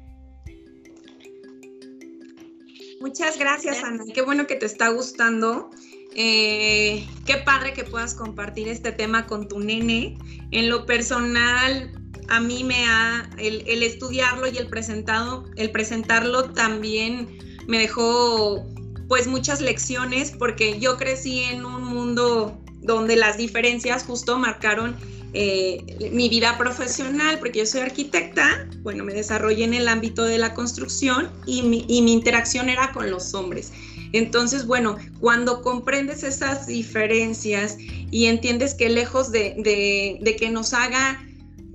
Muchas 3.01 3.39
gracias, 3.39 3.83
Ana. 3.85 4.05
Qué 4.13 4.23
bueno 4.23 4.47
que 4.47 4.57
te 4.57 4.67
está 4.67 4.89
gustando. 4.89 5.71
Eh, 6.15 7.07
qué 7.27 7.37
padre 7.39 7.73
que 7.75 7.85
puedas 7.85 8.15
compartir 8.15 8.69
este 8.69 8.93
tema 8.93 9.27
con 9.27 9.49
tu 9.49 9.61
nene. 9.61 10.17
En 10.51 10.71
lo 10.71 10.87
personal, 10.87 11.93
a 12.29 12.41
mí 12.41 12.65
me 12.65 12.87
ha, 12.87 13.29
el, 13.39 13.65
el, 13.67 13.83
estudiarlo 13.83 14.49
y 14.49 14.57
el, 14.57 14.69
presentado, 14.69 15.45
el 15.57 15.71
presentarlo 15.71 16.51
también 16.51 17.39
me 17.67 17.79
dejó 17.79 18.65
pues 19.09 19.27
muchas 19.27 19.61
lecciones 19.61 20.33
porque 20.33 20.81
yo 20.81 20.97
crecí 20.97 21.43
en 21.43 21.65
un 21.65 21.85
mundo 21.85 22.59
donde 22.81 23.17
las 23.17 23.37
diferencias 23.37 24.05
justo 24.05 24.39
marcaron 24.39 24.97
eh, 25.39 26.11
mi 26.13 26.31
vida 26.31 26.57
profesional, 26.57 27.39
porque 27.39 27.59
yo 27.59 27.67
soy 27.67 27.83
arquitecta, 27.83 28.67
bueno, 28.81 29.05
me 29.05 29.13
desarrollé 29.13 29.65
en 29.65 29.75
el 29.75 29.87
ámbito 29.87 30.25
de 30.25 30.39
la 30.39 30.55
construcción 30.55 31.31
y 31.45 31.61
mi, 31.61 31.85
interacción 31.89 32.71
era 32.71 32.91
con 32.93 33.11
los 33.11 33.35
hombres. 33.35 33.71
Entonces, 34.15 34.67
bueno, 34.67 34.97
cuando 35.21 35.61
comprendes 35.61 36.23
esas 36.23 36.67
diferencias 36.67 37.77
y 37.79 38.27
entiendes 38.27 38.73
que 38.75 38.89
lejos 38.89 39.31
de, 39.31 40.37
que 40.39 40.49
nos 40.49 40.73
haga 40.73 41.23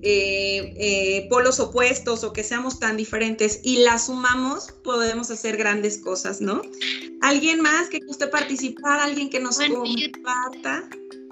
eh, 0.01 0.73
eh, 0.77 1.27
polos 1.29 1.59
opuestos 1.59 2.23
o 2.23 2.33
que 2.33 2.43
seamos 2.43 2.79
tan 2.79 2.97
diferentes 2.97 3.59
y 3.63 3.83
las 3.83 4.07
sumamos, 4.07 4.71
podemos 4.83 5.29
hacer 5.29 5.55
grandes 5.55 5.99
cosas, 5.99 6.41
¿no? 6.41 6.63
¿Alguien 7.21 7.61
más 7.61 7.89
que 7.89 7.99
guste 7.99 8.25
participar? 8.25 9.01
¿Alguien 9.01 9.29
que 9.29 9.39
nos 9.39 9.59
comparta? 9.59 10.89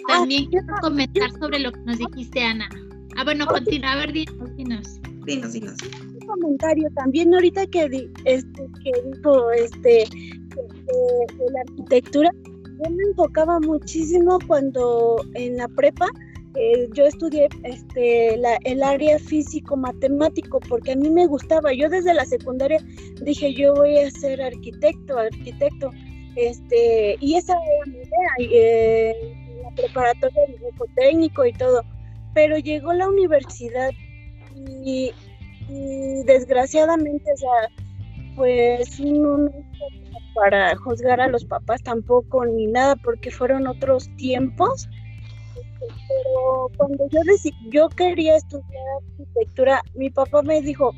También 0.10 0.45
quiero 0.49 0.68
comentar 0.82 1.32
sobre 1.39 1.60
lo 1.60 1.72
que 1.72 1.80
nos 1.82 1.97
dijiste, 1.99 2.43
Ana. 2.43 2.68
Ah, 3.16 3.24
bueno, 3.24 3.45
continúa, 3.45 3.93
a 3.93 3.95
ver, 3.97 4.14
dinos, 4.14 4.55
dinos. 4.55 4.99
Dinos, 5.26 5.53
dinos. 5.53 5.76
Un 6.14 6.28
comentario 6.28 6.89
también 6.95 7.34
ahorita 7.34 7.68
que, 7.68 8.10
este, 8.26 8.68
que 8.84 8.91
dijo 9.12 9.51
este, 9.51 9.89
de, 10.10 11.51
la 11.51 11.62
arquitectura, 11.62 12.32
yo 12.43 12.89
me 12.89 13.03
enfocaba 13.10 13.60
muchísimo 13.60 14.39
cuando 14.47 15.24
en 15.36 15.57
la 15.57 15.68
prepa 15.68 16.07
eh, 16.55 16.89
yo 16.93 17.05
estudié 17.05 17.47
este, 17.64 18.38
la, 18.38 18.57
el 18.64 18.82
área 18.82 19.20
físico-matemático 19.20 20.60
porque 20.68 20.93
a 20.93 20.95
mí 20.95 21.10
me 21.10 21.28
gustaba. 21.28 21.74
Yo 21.74 21.89
desde 21.89 22.14
la 22.14 22.26
secundaria 22.26 22.84
dije, 23.22 23.53
yo 23.53 23.76
voy 23.76 23.97
a 23.97 24.10
ser 24.12 24.41
arquitecto, 24.41 25.18
arquitecto. 25.18 25.91
Este, 26.36 27.18
y 27.20 27.36
esa 27.36 27.53
era 27.53 27.91
mi 27.91 27.97
idea. 27.97 28.51
Eh, 28.51 29.38
preparatoria, 29.82 30.45
dibujo 30.47 30.86
técnico 30.95 31.45
y 31.45 31.53
todo, 31.53 31.84
pero 32.34 32.57
llegó 32.57 32.93
la 32.93 33.07
universidad 33.07 33.91
y, 34.55 35.11
desgraciadamente, 36.25 37.32
o 37.34 37.38
sea, 37.38 37.69
pues 38.36 38.99
no 38.99 39.49
para 40.36 40.75
juzgar 40.77 41.19
a 41.19 41.27
los 41.27 41.43
papás 41.45 41.84
tampoco 41.84 42.45
ni 42.45 42.67
nada, 42.67 42.95
porque 42.95 43.32
fueron 43.32 43.67
otros 43.67 44.09
tiempos. 44.15 44.88
Pero 45.80 46.69
cuando 46.77 47.07
yo 47.09 47.19
decidí, 47.25 47.55
yo 47.69 47.89
quería 47.89 48.36
estudiar 48.36 48.84
arquitectura, 49.01 49.82
mi 49.95 50.09
papá 50.09 50.41
me 50.41 50.61
dijo, 50.61 50.93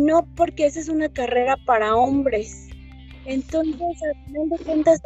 no, 0.00 0.26
porque 0.36 0.66
esa 0.66 0.80
es 0.80 0.88
una 0.88 1.08
carrera 1.08 1.56
para 1.66 1.94
hombres. 1.94 2.68
Entonces, 3.24 4.02
al 4.02 4.24
final 4.24 4.48
de 4.50 4.58
cuentas, 4.64 5.00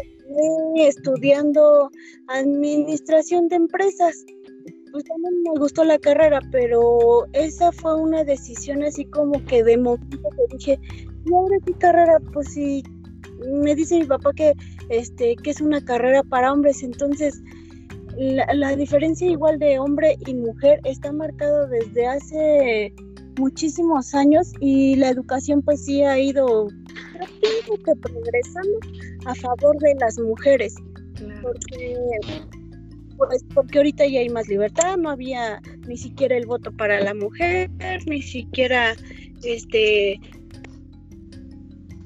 estudiando 0.77 1.91
administración 2.29 3.49
de 3.49 3.57
empresas. 3.57 4.25
Pues 4.93 5.05
también 5.05 5.43
me 5.43 5.61
gustó 5.61 5.85
la 5.85 5.99
carrera, 5.99 6.41
pero 6.51 7.27
esa 7.33 7.71
fue 7.71 7.95
una 7.95 8.25
decisión 8.25 8.83
así 8.83 9.05
como 9.07 9.45
que 9.45 9.63
de 9.63 9.77
momento 9.77 10.19
que 10.19 10.57
dije, 10.57 10.81
¿y 11.25 11.35
ahora 11.35 11.57
qué 11.65 11.73
carrera? 11.75 12.19
Pues 12.33 12.49
sí, 12.53 12.83
me 13.47 13.75
dice 13.75 14.01
mi 14.01 14.07
papá 14.07 14.33
que, 14.35 14.53
este, 14.89 15.37
que 15.37 15.51
es 15.51 15.61
una 15.61 15.85
carrera 15.85 16.23
para 16.25 16.53
hombres, 16.53 16.83
entonces 16.83 17.41
la, 18.17 18.47
la 18.53 18.75
diferencia 18.75 19.31
igual 19.31 19.61
de 19.61 19.79
hombre 19.79 20.17
y 20.27 20.35
mujer 20.35 20.81
está 20.85 21.13
marcado 21.13 21.69
desde 21.69 22.07
hace 22.07 22.93
muchísimos 23.41 24.15
años 24.15 24.53
y 24.61 24.95
la 24.97 25.09
educación 25.09 25.63
pues 25.63 25.85
sí 25.85 26.03
ha 26.03 26.19
ido 26.19 26.69
que 27.85 27.97
progresando 28.01 28.79
a 29.27 29.35
favor 29.35 29.77
de 29.79 29.95
las 29.99 30.19
mujeres. 30.19 30.75
Porque, 31.43 31.97
pues, 33.17 33.45
porque 33.55 33.79
ahorita 33.79 34.07
ya 34.07 34.21
hay 34.21 34.29
más 34.29 34.49
libertad, 34.49 34.97
no 34.97 35.11
había 35.11 35.61
ni 35.87 35.97
siquiera 35.97 36.37
el 36.37 36.47
voto 36.47 36.73
para 36.73 37.01
la 37.01 37.15
mujer, 37.15 37.71
ni 38.07 38.23
siquiera 38.23 38.95
este 39.43 40.21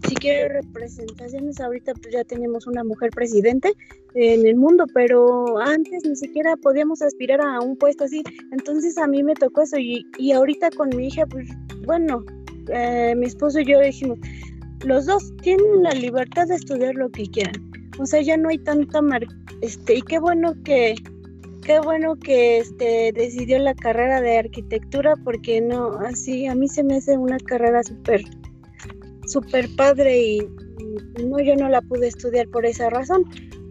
siquiera 0.04 0.60
representaciones, 0.60 1.60
ahorita 1.60 1.94
pues 1.94 2.14
ya 2.14 2.24
tenemos 2.24 2.66
una 2.66 2.84
mujer 2.84 3.10
presidente 3.10 3.72
en 4.14 4.46
el 4.46 4.56
mundo, 4.56 4.86
pero 4.94 5.58
antes 5.58 6.04
ni 6.04 6.16
siquiera 6.16 6.56
podíamos 6.56 7.02
aspirar 7.02 7.40
a 7.40 7.60
un 7.60 7.76
puesto 7.76 8.04
así, 8.04 8.22
entonces 8.52 8.96
a 8.98 9.06
mí 9.06 9.22
me 9.22 9.34
tocó 9.34 9.62
eso 9.62 9.78
y, 9.78 10.06
y 10.18 10.32
ahorita 10.32 10.70
con 10.70 10.90
mi 10.96 11.08
hija, 11.08 11.26
pues 11.26 11.48
bueno, 11.86 12.24
eh, 12.68 13.14
mi 13.16 13.26
esposo 13.26 13.60
y 13.60 13.66
yo 13.66 13.80
dijimos, 13.80 14.18
los 14.84 15.06
dos 15.06 15.32
tienen 15.42 15.82
la 15.82 15.92
libertad 15.92 16.46
de 16.46 16.56
estudiar 16.56 16.94
lo 16.94 17.10
que 17.10 17.24
quieran. 17.26 17.54
O 17.98 18.06
sea, 18.06 18.20
ya 18.20 18.36
no 18.36 18.48
hay 18.48 18.58
tanta 18.58 19.00
mar 19.00 19.24
este 19.60 19.96
y 19.96 20.02
qué 20.02 20.18
bueno 20.18 20.54
que 20.64 20.94
qué 21.62 21.80
bueno 21.80 22.16
que 22.16 22.58
este 22.58 23.12
decidió 23.14 23.58
la 23.58 23.74
carrera 23.74 24.20
de 24.20 24.38
arquitectura 24.38 25.14
porque 25.24 25.60
no 25.60 25.92
así 26.00 26.46
a 26.46 26.54
mí 26.54 26.68
se 26.68 26.84
me 26.84 26.96
hace 26.96 27.16
una 27.16 27.38
carrera 27.38 27.82
súper 27.82 28.22
súper 29.26 29.68
padre 29.76 30.20
y, 30.20 30.48
no 31.24 31.40
yo 31.40 31.56
no 31.56 31.68
la 31.68 31.80
pude 31.80 32.08
estudiar 32.08 32.48
por 32.48 32.66
esa 32.66 32.90
razón 32.90 33.24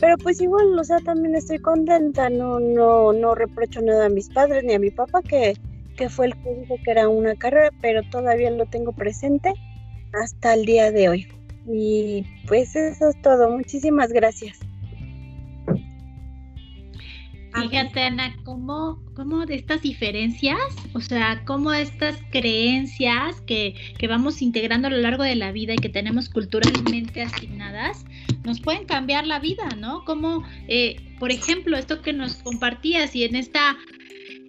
pero 0.04 0.18
pues 0.18 0.41
igual, 0.41 0.78
o 0.78 0.84
sea, 0.84 0.97
también 0.99 1.34
estoy 1.34 1.60
contenta, 1.60 2.30
no, 2.30 2.60
no, 2.60 3.14
no 3.14 3.36
reprocho 3.36 3.82
nada 3.82 4.08
a 4.08 4.10
mis 4.10 4.28
padres 4.28 4.62
ni 4.66 4.74
a 4.74 4.80
mi 4.80 4.91
papá 4.91 5.22
que, 5.22 5.54
que 5.95 6.10
fue 6.10 6.26
el 6.26 6.34
que 6.43 6.56
dijo 6.56 6.76
que 6.84 6.91
era 6.91 7.08
una 7.08 7.36
carrera, 7.36 7.70
pero 7.82 8.01
todavía 8.12 8.51
lo 8.51 8.66
tengo 8.66 8.91
presente 8.91 9.54
hasta 10.12 10.56
el 10.56 10.66
día 10.66 10.91
de 10.91 11.08
hoy. 11.08 11.28
Y 11.66 12.26
pues 12.49 12.76
eso 12.76 13.08
es 13.08 13.22
todo, 13.22 13.49
muchísimas 13.49 14.10
gracias. 14.10 14.60
Fíjate, 17.56 18.01
Ana, 18.01 18.36
¿cómo, 18.43 18.99
cómo 19.16 19.45
de 19.45 19.56
estas 19.56 19.82
diferencias, 19.82 20.58
o 20.93 21.01
sea, 21.01 21.43
cómo 21.45 21.72
estas 21.72 22.18
creencias 22.32 23.41
que, 23.41 23.76
que, 23.97 24.08
vamos 24.08 24.41
integrando 24.41 24.88
a 24.88 24.91
lo 24.91 24.97
largo 24.97 25.24
de 25.24 25.36
la 25.36 25.51
vida 25.51 25.74
y 25.74 25.78
que 25.78 25.89
tenemos 25.89 26.30
culturalmente 26.30 27.22
asignadas, 27.22 28.06
nos 28.43 28.60
pueden 28.60 28.86
cambiar 28.86 29.28
la 29.28 29.39
vida, 29.39 29.68
¿no? 29.78 30.04
Como, 30.04 30.43
eh, 30.68 30.95
por 31.20 31.32
ejemplo, 31.32 31.78
esto 31.78 32.01
que 32.01 32.12
nos 32.12 32.36
compartías 32.36 33.16
y 33.16 33.24
en 33.24 33.36
esta 33.36 33.78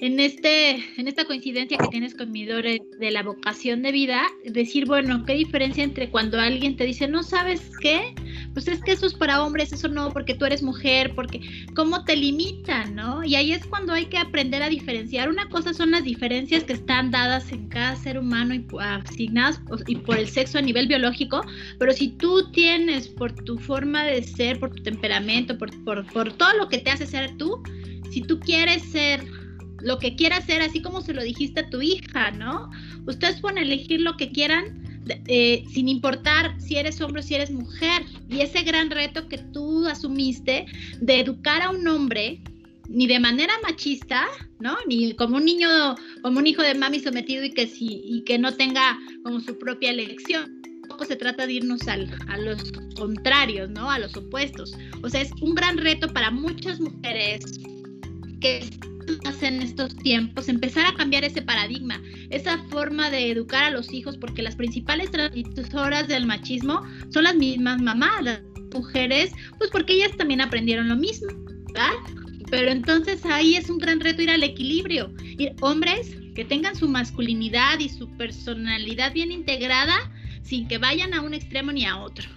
en, 0.05 0.21
este, 0.21 0.85
en 1.01 1.09
esta 1.09 1.25
coincidencia 1.25 1.79
que 1.79 1.89
tienes 1.89 2.15
con 2.15 2.31
mi 2.31 2.45
Dore 2.45 2.83
de 2.99 3.11
la 3.11 3.23
vocación 3.23 3.81
de 3.81 3.91
vida, 3.91 4.21
decir, 4.45 4.85
bueno, 4.85 5.25
¿qué 5.25 5.33
diferencia 5.33 5.83
entre 5.83 6.11
cuando 6.11 6.39
alguien 6.39 6.77
te 6.77 6.85
dice, 6.85 7.09
no 7.09 7.23
sabes 7.23 7.71
qué? 7.81 8.15
Pues 8.53 8.69
es 8.69 8.83
que 8.83 8.93
eso 8.93 9.07
es 9.07 9.15
para 9.15 9.43
hombres, 9.43 9.73
eso 9.73 9.89
no, 9.89 10.11
porque 10.11 10.35
tú 10.35 10.45
eres 10.45 10.63
mujer, 10.63 11.15
porque 11.15 11.41
cómo 11.75 12.05
te 12.05 12.17
limitan, 12.17 12.95
¿no? 12.95 13.25
Y 13.25 13.35
ahí 13.35 13.53
es 13.53 13.65
cuando 13.65 13.95
hay 13.95 14.05
que 14.05 14.19
aprender 14.19 14.63
a 14.63 14.69
diferenciar. 14.69 15.31
Una 15.31 15.49
cosa 15.49 15.73
son 15.73 15.93
las 15.93 16.05
diferencias 16.05 16.65
que 16.65 16.75
están 16.75 17.11
dadas 17.11 17.51
en 17.51 17.69
cada 17.69 17.97
ser 17.97 18.19
humano 18.19 18.55
y 18.55 18.67
asignadas 18.79 19.63
y 19.87 19.97
por 19.97 20.19
el 20.19 20.29
sexo 20.29 20.59
a 20.59 20.63
nivel 20.63 20.87
biológico, 20.87 21.41
pero 21.79 21.95
si 21.95 22.09
tú 22.09 22.51
tienes 22.53 23.09
por 23.09 23.33
tu 23.33 23.57
forma 23.57 24.05
de 24.05 24.23
ser, 24.23 24.61
por 24.61 24.71
tu 24.71 24.83
temperamento, 24.83 25.57
por, 25.57 25.71
por, 25.83 26.05
por 26.13 26.31
todo 26.35 26.53
lo 26.59 26.69
que 26.69 26.77
te 26.77 26.91
hace 26.91 27.07
ser 27.07 27.35
tú, 27.39 27.63
si 28.11 28.21
tú 28.21 28.39
quieres 28.39 28.83
ser 28.83 29.25
lo 29.85 29.99
que 29.99 30.17
quiera 30.17 30.39
hacer, 30.39 30.63
así 30.63 30.81
como 30.81 31.03
se 31.03 31.13
lo 31.13 31.23
dijiste 31.23 31.61
a 31.61 31.71
tu 31.71 31.83
hija, 31.83 32.31
¿no? 32.31 32.71
Ustedes 33.07 33.41
pueden 33.41 33.59
elegir 33.59 34.01
lo 34.01 34.17
que 34.17 34.33
quieran 34.33 34.83
eh, 35.27 35.65
sin 35.71 35.89
importar 35.89 36.59
si 36.59 36.77
eres 36.77 37.01
hombre 37.03 37.21
o 37.21 37.23
si 37.23 37.35
eres 37.35 37.51
mujer. 37.51 38.03
Y 38.31 38.41
ese 38.41 38.63
gran 38.63 38.91
reto 38.91 39.29
que 39.29 39.39
tú 39.39 39.87
asumiste 39.87 40.67
de 41.01 41.21
educar 41.21 41.63
a 41.63 41.71
un 41.71 41.87
hombre, 41.87 42.41
ni 42.89 43.07
de 43.07 43.21
manera 43.21 43.53
machista, 43.63 44.27
¿no? 44.59 44.77
Ni 44.87 45.13
como 45.13 45.37
un 45.37 45.45
niño, 45.45 45.69
como 46.23 46.39
un 46.39 46.47
hijo 46.47 46.63
de 46.63 46.75
mami 46.75 47.01
sometido 47.01 47.45
y 47.45 47.51
que, 47.51 47.67
si, 47.67 48.03
y 48.05 48.25
que 48.25 48.39
no 48.39 48.55
tenga 48.55 48.99
como 49.23 49.41
su 49.41 49.59
propia 49.59 49.91
elección. 49.91 50.63
Tampoco 50.81 51.05
se 51.05 51.17
trata 51.17 51.47
de 51.47 51.55
irnos 51.55 51.87
al, 51.89 52.11
a 52.29 52.39
los 52.39 52.73
contrarios, 52.97 53.69
¿no? 53.71 53.91
A 53.91 53.99
los 53.99 54.17
opuestos. 54.17 54.75
O 55.03 55.11
sea, 55.11 55.21
es 55.21 55.31
un 55.43 55.55
gran 55.55 55.77
reto 55.77 56.09
para 56.09 56.31
muchas 56.31 56.81
mujeres 56.81 57.61
que 58.41 58.69
en 59.43 59.63
estos 59.63 59.95
tiempos, 59.97 60.49
empezar 60.49 60.87
a 60.87 60.95
cambiar 60.95 61.25
ese 61.25 61.43
paradigma, 61.43 62.01
esa 62.31 62.59
forma 62.71 63.11
de 63.11 63.31
educar 63.31 63.65
a 63.65 63.71
los 63.71 63.93
hijos, 63.93 64.17
porque 64.17 64.43
las 64.43 64.57
principales 64.57 65.11
transmisoras 65.11 66.09
del 66.09 66.27
machismo 66.27 66.83
son 67.13 67.25
las 67.25 67.35
mismas 67.35 67.81
mamás, 67.81 68.23
las 68.23 68.41
mujeres, 68.73 69.33
pues 69.59 69.71
porque 69.71 69.95
ellas 69.95 70.17
también 70.17 70.41
aprendieron 70.41 70.89
lo 70.89 70.97
mismo, 70.97 71.29
¿verdad? 71.69 71.93
Pero 72.51 72.71
entonces 72.71 73.25
ahí 73.27 73.57
es 73.57 73.71
un 73.71 73.79
gran 73.79 74.01
reto 74.01 74.23
ir 74.23 74.31
al 74.31 74.43
equilibrio, 74.43 75.13
ir 75.39 75.55
hombres 75.61 76.17
que 76.35 76.45
tengan 76.45 76.75
su 76.75 76.89
masculinidad 76.89 77.79
y 77.79 77.89
su 77.89 78.09
personalidad 78.17 79.13
bien 79.13 79.31
integrada 79.31 80.11
sin 80.43 80.69
que 80.69 80.79
vayan 80.79 81.15
a 81.15 81.23
un 81.23 81.35
extremo 81.35 81.73
ni 81.73 81.85
a 81.85 81.97
otro, 81.97 82.29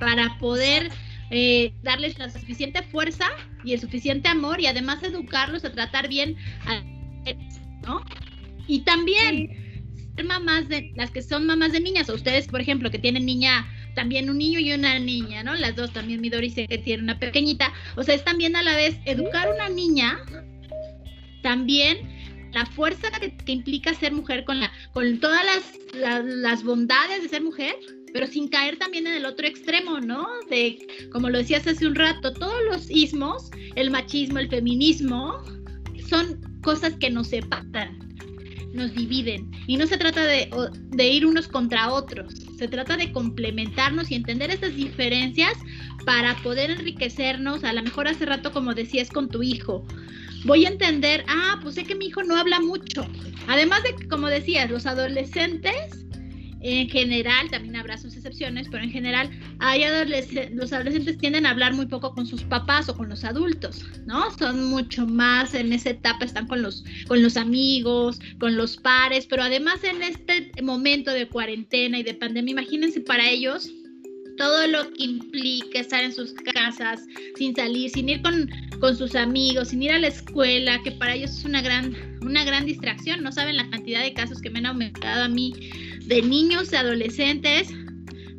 para 0.00 0.38
poder 0.38 0.90
eh, 1.30 1.72
darles 1.82 2.18
la 2.18 2.30
suficiente 2.30 2.82
fuerza 2.82 3.26
y 3.64 3.72
el 3.74 3.80
suficiente 3.80 4.28
amor 4.28 4.60
y 4.60 4.66
además 4.66 5.02
educarlos 5.02 5.64
a 5.64 5.72
tratar 5.72 6.08
bien 6.08 6.36
a 6.66 6.82
¿no? 7.86 8.02
Y 8.66 8.80
también 8.80 9.82
ser 10.16 10.24
mamás 10.24 10.68
de 10.68 10.92
las 10.96 11.10
que 11.10 11.22
son 11.22 11.46
mamás 11.46 11.72
de 11.72 11.80
niñas, 11.80 12.08
o 12.10 12.14
ustedes, 12.14 12.48
por 12.48 12.60
ejemplo, 12.60 12.90
que 12.90 12.98
tienen 12.98 13.26
niña, 13.26 13.66
también 13.94 14.28
un 14.30 14.38
niño 14.38 14.58
y 14.58 14.72
una 14.72 14.98
niña, 14.98 15.42
¿no? 15.42 15.54
Las 15.54 15.76
dos 15.76 15.92
también, 15.92 16.20
mi 16.20 16.28
Doris 16.28 16.54
que 16.54 16.78
tiene 16.78 17.02
una 17.02 17.18
pequeñita, 17.18 17.72
o 17.96 18.02
sea, 18.02 18.14
es 18.14 18.24
también 18.24 18.56
a 18.56 18.62
la 18.62 18.76
vez 18.76 18.98
educar 19.04 19.48
una 19.52 19.68
niña, 19.68 20.18
también 21.42 21.98
la 22.52 22.66
fuerza 22.66 23.08
que, 23.20 23.52
implica 23.52 23.92
ser 23.94 24.12
mujer 24.12 24.44
con 24.44 24.60
la 24.60 24.72
con 24.92 25.20
todas 25.20 25.42
las, 25.44 26.24
las 26.24 26.64
bondades 26.64 27.22
de 27.22 27.28
ser 27.28 27.42
mujer 27.42 27.76
pero 28.12 28.26
sin 28.26 28.48
caer 28.48 28.78
también 28.78 29.06
en 29.06 29.14
el 29.14 29.24
otro 29.24 29.46
extremo, 29.46 30.00
¿no? 30.00 30.26
De, 30.50 30.78
como 31.12 31.28
lo 31.28 31.38
decías 31.38 31.66
hace 31.66 31.86
un 31.86 31.94
rato, 31.94 32.32
todos 32.32 32.60
los 32.70 32.90
ismos, 32.90 33.50
el 33.76 33.90
machismo, 33.90 34.38
el 34.38 34.48
feminismo, 34.48 35.42
son 36.08 36.40
cosas 36.62 36.94
que 36.94 37.10
nos 37.10 37.28
separan, 37.28 37.98
nos 38.72 38.94
dividen. 38.94 39.50
Y 39.66 39.76
no 39.76 39.86
se 39.86 39.98
trata 39.98 40.24
de, 40.24 40.50
de 40.90 41.08
ir 41.08 41.26
unos 41.26 41.48
contra 41.48 41.92
otros, 41.92 42.34
se 42.58 42.68
trata 42.68 42.96
de 42.96 43.12
complementarnos 43.12 44.10
y 44.10 44.14
entender 44.14 44.50
estas 44.50 44.74
diferencias 44.74 45.52
para 46.04 46.34
poder 46.42 46.70
enriquecernos, 46.70 47.64
a 47.64 47.72
lo 47.72 47.82
mejor 47.82 48.08
hace 48.08 48.24
rato 48.24 48.52
como 48.52 48.74
decías 48.74 49.10
con 49.10 49.28
tu 49.28 49.42
hijo. 49.42 49.86
Voy 50.44 50.64
a 50.64 50.68
entender, 50.68 51.24
ah, 51.28 51.58
pues 51.62 51.74
sé 51.74 51.84
que 51.84 51.96
mi 51.96 52.06
hijo 52.06 52.22
no 52.22 52.36
habla 52.36 52.60
mucho. 52.60 53.06
Además 53.48 53.82
de, 53.82 54.08
como 54.08 54.28
decías, 54.28 54.70
los 54.70 54.86
adolescentes 54.86 56.06
en 56.60 56.88
general, 56.88 57.50
también 57.50 57.76
habrá 57.76 57.98
sus 57.98 58.16
excepciones, 58.16 58.68
pero 58.70 58.82
en 58.82 58.90
general 58.90 59.30
hay 59.60 59.84
los 60.52 60.72
adolescentes 60.72 61.18
tienden 61.18 61.46
a 61.46 61.50
hablar 61.50 61.74
muy 61.74 61.86
poco 61.86 62.14
con 62.14 62.26
sus 62.26 62.42
papás 62.42 62.88
o 62.88 62.96
con 62.96 63.08
los 63.08 63.24
adultos, 63.24 63.84
¿no? 64.06 64.36
Son 64.36 64.64
mucho 64.70 65.06
más 65.06 65.54
en 65.54 65.72
esa 65.72 65.90
etapa, 65.90 66.24
están 66.24 66.46
con 66.46 66.62
los, 66.62 66.84
con 67.06 67.22
los 67.22 67.36
amigos, 67.36 68.20
con 68.38 68.56
los 68.56 68.76
pares, 68.76 69.26
pero 69.26 69.42
además 69.42 69.84
en 69.84 70.02
este 70.02 70.50
momento 70.62 71.12
de 71.12 71.28
cuarentena 71.28 71.98
y 71.98 72.02
de 72.02 72.14
pandemia, 72.14 72.52
imagínense 72.52 73.00
para 73.00 73.28
ellos 73.28 73.70
todo 74.38 74.66
lo 74.68 74.90
que 74.92 75.04
implica 75.04 75.80
estar 75.80 76.02
en 76.02 76.12
sus 76.12 76.32
casas, 76.32 77.04
sin 77.36 77.54
salir, 77.54 77.90
sin 77.90 78.08
ir 78.08 78.22
con, 78.22 78.48
con, 78.80 78.96
sus 78.96 79.14
amigos, 79.14 79.68
sin 79.68 79.82
ir 79.82 79.90
a 79.90 79.98
la 79.98 80.06
escuela, 80.06 80.80
que 80.82 80.92
para 80.92 81.14
ellos 81.14 81.32
es 81.32 81.44
una 81.44 81.60
gran, 81.60 81.94
una 82.22 82.44
gran 82.44 82.64
distracción. 82.64 83.22
No 83.22 83.32
saben 83.32 83.56
la 83.56 83.68
cantidad 83.68 84.02
de 84.02 84.14
casos 84.14 84.40
que 84.40 84.50
me 84.50 84.60
han 84.60 84.66
aumentado 84.66 85.24
a 85.24 85.28
mí 85.28 85.52
de 86.06 86.22
niños, 86.22 86.72
adolescentes, 86.72 87.68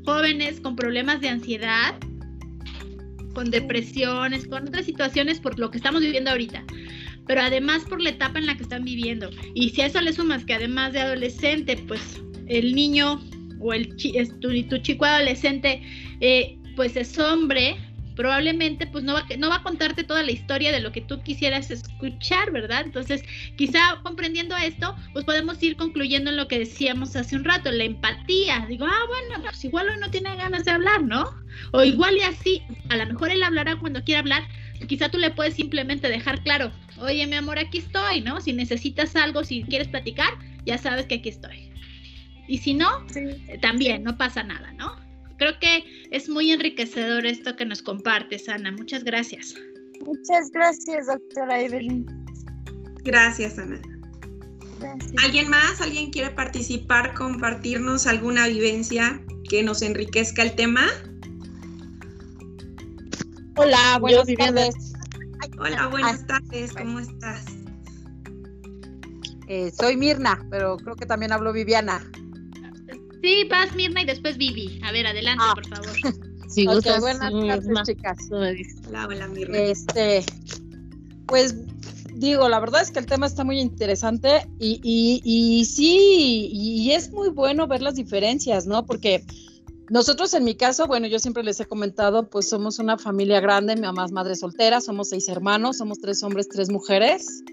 jóvenes 0.05 0.59
con 0.61 0.75
problemas 0.75 1.21
de 1.21 1.29
ansiedad, 1.29 1.95
con 3.33 3.51
depresiones, 3.51 4.47
con 4.47 4.67
otras 4.67 4.85
situaciones 4.85 5.39
por 5.39 5.59
lo 5.59 5.69
que 5.69 5.77
estamos 5.77 6.01
viviendo 6.01 6.31
ahorita, 6.31 6.63
pero 7.27 7.41
además 7.41 7.83
por 7.87 8.01
la 8.01 8.09
etapa 8.09 8.39
en 8.39 8.47
la 8.47 8.55
que 8.55 8.63
están 8.63 8.83
viviendo. 8.83 9.29
Y 9.53 9.69
si 9.69 9.81
a 9.81 9.85
eso 9.87 10.01
le 10.01 10.13
sumas 10.13 10.45
que 10.45 10.55
además 10.55 10.93
de 10.93 11.01
adolescente, 11.01 11.77
pues 11.87 12.01
el 12.47 12.73
niño 12.73 13.21
o 13.59 13.73
el 13.73 13.95
tu, 13.95 14.63
tu 14.63 14.77
chico 14.79 15.05
adolescente, 15.05 15.81
eh, 16.21 16.57
pues 16.75 16.95
es 16.95 17.17
hombre, 17.19 17.77
probablemente 18.19 18.85
pues 18.85 19.05
no 19.05 19.13
va, 19.13 19.25
no 19.37 19.47
va 19.47 19.55
a 19.55 19.63
contarte 19.63 20.03
toda 20.03 20.23
la 20.23 20.31
historia 20.31 20.73
de 20.73 20.81
lo 20.81 20.91
que 20.91 20.99
tú 20.99 21.21
quisieras 21.21 21.71
escuchar, 21.71 22.51
¿verdad? 22.51 22.81
Entonces, 22.83 23.23
quizá 23.55 23.79
comprendiendo 24.03 24.57
esto, 24.57 24.93
pues 25.13 25.23
podemos 25.23 25.63
ir 25.63 25.77
concluyendo 25.77 26.29
en 26.29 26.35
lo 26.35 26.49
que 26.49 26.59
decíamos 26.59 27.15
hace 27.15 27.37
un 27.37 27.45
rato, 27.45 27.71
la 27.71 27.85
empatía. 27.85 28.65
Digo, 28.67 28.85
ah, 28.85 29.05
bueno, 29.07 29.41
pues 29.41 29.63
igual 29.63 29.87
hoy 29.87 29.99
no 30.01 30.11
tiene 30.11 30.35
ganas 30.35 30.65
de 30.65 30.71
hablar, 30.71 31.01
¿no? 31.03 31.33
O 31.71 31.81
igual 31.81 32.17
y 32.17 32.23
así, 32.23 32.61
a 32.89 32.97
lo 32.97 33.05
mejor 33.05 33.29
él 33.29 33.41
hablará 33.41 33.77
cuando 33.77 34.03
quiera 34.03 34.19
hablar, 34.19 34.43
quizá 34.87 35.07
tú 35.07 35.17
le 35.17 35.31
puedes 35.31 35.53
simplemente 35.53 36.09
dejar 36.09 36.43
claro, 36.43 36.73
oye, 36.97 37.25
mi 37.25 37.37
amor, 37.37 37.57
aquí 37.57 37.77
estoy, 37.77 38.19
¿no? 38.19 38.41
Si 38.41 38.51
necesitas 38.51 39.15
algo, 39.15 39.45
si 39.45 39.63
quieres 39.63 39.87
platicar, 39.87 40.33
ya 40.65 40.77
sabes 40.77 41.05
que 41.05 41.15
aquí 41.15 41.29
estoy. 41.29 41.58
Y 42.49 42.57
si 42.57 42.73
no, 42.73 42.89
también, 43.61 44.03
no 44.03 44.17
pasa 44.17 44.43
nada, 44.43 44.73
¿no? 44.73 44.99
creo 45.39 45.57
que 45.59 45.85
es 46.11 46.29
muy 46.29 46.51
enriquecedor 46.51 47.25
esto 47.25 47.55
que 47.55 47.65
nos 47.65 47.81
compartes, 47.81 48.47
Ana. 48.47 48.71
Muchas 48.71 49.03
gracias. 49.03 49.55
Muchas 50.05 50.51
gracias, 50.51 51.07
doctora 51.07 51.61
Evelyn. 51.61 52.05
Gracias, 53.03 53.57
Ana. 53.57 53.81
¿Alguien 55.23 55.49
más? 55.49 55.81
¿Alguien 55.81 56.11
quiere 56.11 56.29
participar, 56.31 57.13
compartirnos 57.13 58.05
alguna 58.05 58.47
vivencia 58.47 59.21
que 59.49 59.63
nos 59.63 59.81
enriquezca 59.81 60.43
el 60.43 60.55
tema? 60.55 60.85
Hola, 63.55 63.97
buenas 63.99 64.27
tardes. 64.37 64.93
Hola, 65.57 65.87
buenas 65.87 66.25
tardes, 66.27 66.73
¿cómo 66.73 66.99
estás? 66.99 67.45
Eh, 69.47 69.71
soy 69.71 69.97
Mirna, 69.97 70.45
pero 70.49 70.77
creo 70.77 70.95
que 70.95 71.05
también 71.05 71.31
hablo 71.31 71.51
Viviana. 71.51 72.01
Sí, 73.21 73.47
vas 73.49 73.75
Mirna 73.75 74.01
y 74.01 74.05
después 74.05 74.37
Vivi. 74.37 74.79
A 74.83 74.91
ver, 74.91 75.07
adelante, 75.07 75.43
ah. 75.47 75.53
por 75.55 75.67
favor. 75.67 75.89
Sí, 76.49 76.67
okay, 76.67 76.99
buenas 76.99 77.31
tardes, 77.31 77.83
chicas. 77.85 78.17
Hola, 78.31 79.05
hola, 79.07 79.27
Mirna. 79.27 79.55
Este, 79.55 80.25
pues 81.27 81.55
digo, 82.15 82.49
la 82.49 82.59
verdad 82.59 82.81
es 82.81 82.89
que 82.89 82.97
el 82.97 83.05
tema 83.05 83.27
está 83.27 83.43
muy 83.43 83.59
interesante 83.59 84.47
y, 84.59 84.81
y, 84.83 85.21
y 85.23 85.65
sí, 85.65 86.49
y 86.51 86.91
es 86.91 87.11
muy 87.11 87.29
bueno 87.29 87.67
ver 87.67 87.83
las 87.83 87.93
diferencias, 87.93 88.65
¿no? 88.65 88.83
Porque 88.83 89.23
nosotros 89.89 90.33
en 90.33 90.43
mi 90.43 90.55
caso, 90.55 90.87
bueno, 90.87 91.07
yo 91.07 91.17
siempre 91.17 91.43
les 91.43 91.59
he 91.59 91.65
comentado, 91.65 92.29
pues 92.29 92.49
somos 92.49 92.79
una 92.79 92.97
familia 92.97 93.39
grande, 93.39 93.75
mi 93.75 93.81
mamá 93.81 94.05
es 94.05 94.11
madre 94.11 94.35
soltera, 94.35 94.81
somos 94.81 95.09
seis 95.09 95.27
hermanos, 95.29 95.77
somos 95.77 95.99
tres 95.99 96.21
hombres, 96.23 96.47
tres 96.49 96.69
mujeres. 96.69 97.43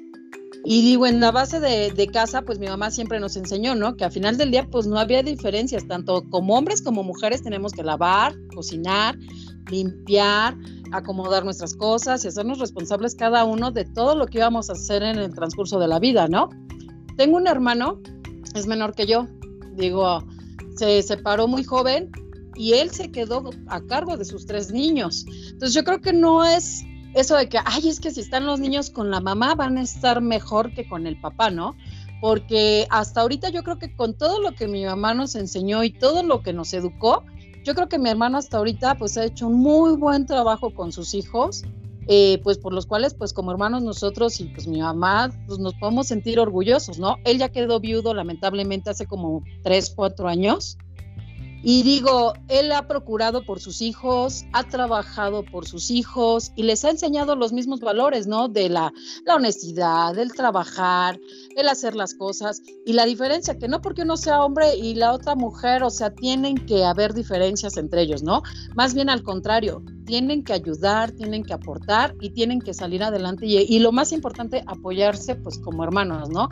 Y 0.69 0.83
digo, 0.83 1.07
en 1.07 1.21
la 1.21 1.31
base 1.31 1.61
de, 1.61 2.07
casa, 2.09 2.43
pues 2.43 2.59
mi 2.59 2.67
mamá 2.67 2.91
siempre 2.91 3.21
nos 3.21 3.37
enseñó, 3.37 3.77
¿no? 3.77 3.97
Que 3.97 4.05
al 4.05 4.11
final 4.11 4.37
del 4.37 4.51
día, 4.51 4.67
pues 4.69 4.89
no 4.89 4.99
había 4.99 5.23
diferencias, 5.23 5.87
tanto 5.87 6.25
como 6.29 6.59
hombres 6.59 6.83
como 6.83 7.05
mujeres 7.05 7.45
tenemos 7.45 7.73
que 7.73 7.85
lavar, 7.85 8.35
cocinar, 8.53 9.17
limpiar, 9.71 10.57
acomodar 10.91 11.45
nuestras 11.45 11.77
cosas 11.77 12.25
y 12.25 12.29
hacernos 12.29 12.59
responsables 12.59 13.15
cada 13.15 13.45
uno 13.45 13.71
de 13.71 13.85
todo 13.85 14.17
lo 14.17 14.27
que 14.27 14.39
íbamos 14.39 14.69
a 14.69 14.73
hacer 14.73 15.05
en 15.05 15.19
el 15.19 15.33
transcurso 15.33 15.79
de 15.79 15.87
la 15.87 16.01
vida, 16.01 16.27
¿no? 16.27 16.49
Tengo 17.17 17.37
un 17.37 17.47
hermano, 17.47 18.01
es 18.57 18.67
menor 18.67 18.93
que 18.93 19.07
yo, 19.07 19.29
digo, 19.77 20.25
se 20.75 21.01
separó 21.01 21.47
muy 21.47 21.63
joven 21.63 22.11
y 22.57 22.73
él 22.73 22.91
se 22.91 23.13
quedó 23.13 23.51
a 23.69 23.81
cargo 23.83 24.17
de 24.17 24.25
sus 24.25 24.47
tres 24.47 24.73
niños. 24.73 25.27
Entonces 25.53 25.75
yo 25.75 25.85
creo 25.85 26.01
que 26.01 26.13
no 26.13 26.45
es 26.45 26.83
eso 27.17 27.35
de 27.35 27.49
que, 27.49 27.59
ay, 27.65 27.89
es 27.89 27.99
que 27.99 28.11
si 28.11 28.21
están 28.21 28.45
los 28.45 28.61
niños 28.61 28.91
con 28.91 29.11
la 29.11 29.21
mamá 29.21 29.55
van 29.55 29.79
a 29.79 29.83
estar 29.83 30.21
mejor 30.21 30.75
que 30.75 30.87
con 30.87 31.07
el 31.07 31.19
papá, 31.19 31.51
¿no? 31.51 31.75
Porque 32.21 32.87
hasta 32.91 33.23
ahorita 33.23 33.49
yo 33.49 33.63
creo 33.63 33.79
que 33.79 33.97
con 33.97 34.13
todo 34.13 34.39
lo 34.41 34.53
que 34.53 34.69
mi 34.69 34.85
mamá 34.85 35.15
nos 35.15 35.35
enseñó 35.35 35.83
y 35.83 35.91
todo 35.91 36.23
lo 36.23 36.43
que 36.43 36.53
nos 36.53 36.75
educó, 36.75 37.25
yo 37.65 37.75
creo 37.75 37.89
que 37.89 37.99
mi 37.99 38.11
hermano 38.11 38.37
hasta 38.37 38.59
ahorita 38.59 38.97
pues 38.97 39.17
ha 39.17 39.25
hecho 39.25 39.49
un 39.49 39.55
muy 39.55 39.97
buen 39.97 40.27
trabajo 40.27 40.75
con 40.75 40.93
sus 40.93 41.15
hijos, 41.15 41.65
eh, 42.07 42.39
pues 42.45 42.59
por 42.59 42.75
los 42.75 42.85
cuales 42.85 43.15
pues 43.15 43.33
como 43.33 43.51
hermanos 43.51 43.83
nosotros 43.83 44.39
y 44.41 44.45
pues 44.45 44.69
mi 44.69 44.83
mamá 44.83 45.31
pues 45.47 45.59
nos 45.59 45.73
podemos 45.75 46.09
sentir 46.09 46.39
orgullosos, 46.39 46.99
¿no? 46.99 47.17
Él 47.25 47.39
ya 47.39 47.49
quedó 47.49 47.81
viudo 47.81 48.13
lamentablemente 48.13 48.91
hace 48.91 49.07
como 49.07 49.43
tres, 49.63 49.91
cuatro 49.97 50.29
años 50.29 50.77
y 51.63 51.83
digo, 51.83 52.35
él 52.49 52.71
ha 52.73 52.87
procurado 52.87 53.45
por 53.45 53.61
sus 53.61 53.83
hijos, 53.83 54.45
ha 54.53 54.65
trabajado 54.65 55.45
por 55.45 55.67
sus 55.67 55.91
hijos 55.91 56.53
y 56.55 56.63
les 56.63 56.85
ha 56.85 56.91
enseñado 56.91 57.35
los 57.35 57.53
mismos 57.53 57.81
valores, 57.81 58.27
¿no? 58.27 58.49
De 58.49 58.69
la, 58.69 58.93
la 59.25 59.35
honestidad, 59.35 60.17
el 60.19 60.33
trabajar, 60.33 61.19
el 61.57 61.69
hacer 61.69 61.95
las 61.97 62.15
cosas. 62.15 62.63
Y 62.85 62.93
la 62.93 63.05
diferencia, 63.05 63.59
que 63.59 63.69
no 63.69 63.81
porque 63.81 64.03
uno 64.03 64.17
sea 64.17 64.45
hombre 64.45 64.77
y 64.77 64.95
la 64.95 65.13
otra 65.13 65.35
mujer, 65.35 65.83
o 65.83 65.91
sea, 65.91 66.15
tienen 66.15 66.57
que 66.67 66.85
haber 66.85 67.15
diferencias 67.15 67.77
entre 67.77 68.03
ellos, 68.03 68.23
¿no? 68.23 68.43
Más 68.75 68.95
bien 68.95 69.11
al 69.11 69.23
contrario, 69.23 69.83
tienen 70.05 70.45
que 70.45 70.53
ayudar, 70.53 71.11
tienen 71.13 71.43
que 71.43 71.53
aportar 71.53 72.15
y 72.21 72.31
tienen 72.31 72.61
que 72.61 72.75
salir 72.75 73.03
adelante. 73.03 73.47
Y, 73.47 73.57
y 73.59 73.81
lo 73.81 73.91
más 73.91 74.13
importante, 74.13 74.63
apoyarse 74.67 75.35
pues 75.35 75.59
como 75.59 75.83
hermanos, 75.83 76.29
¿no? 76.31 76.49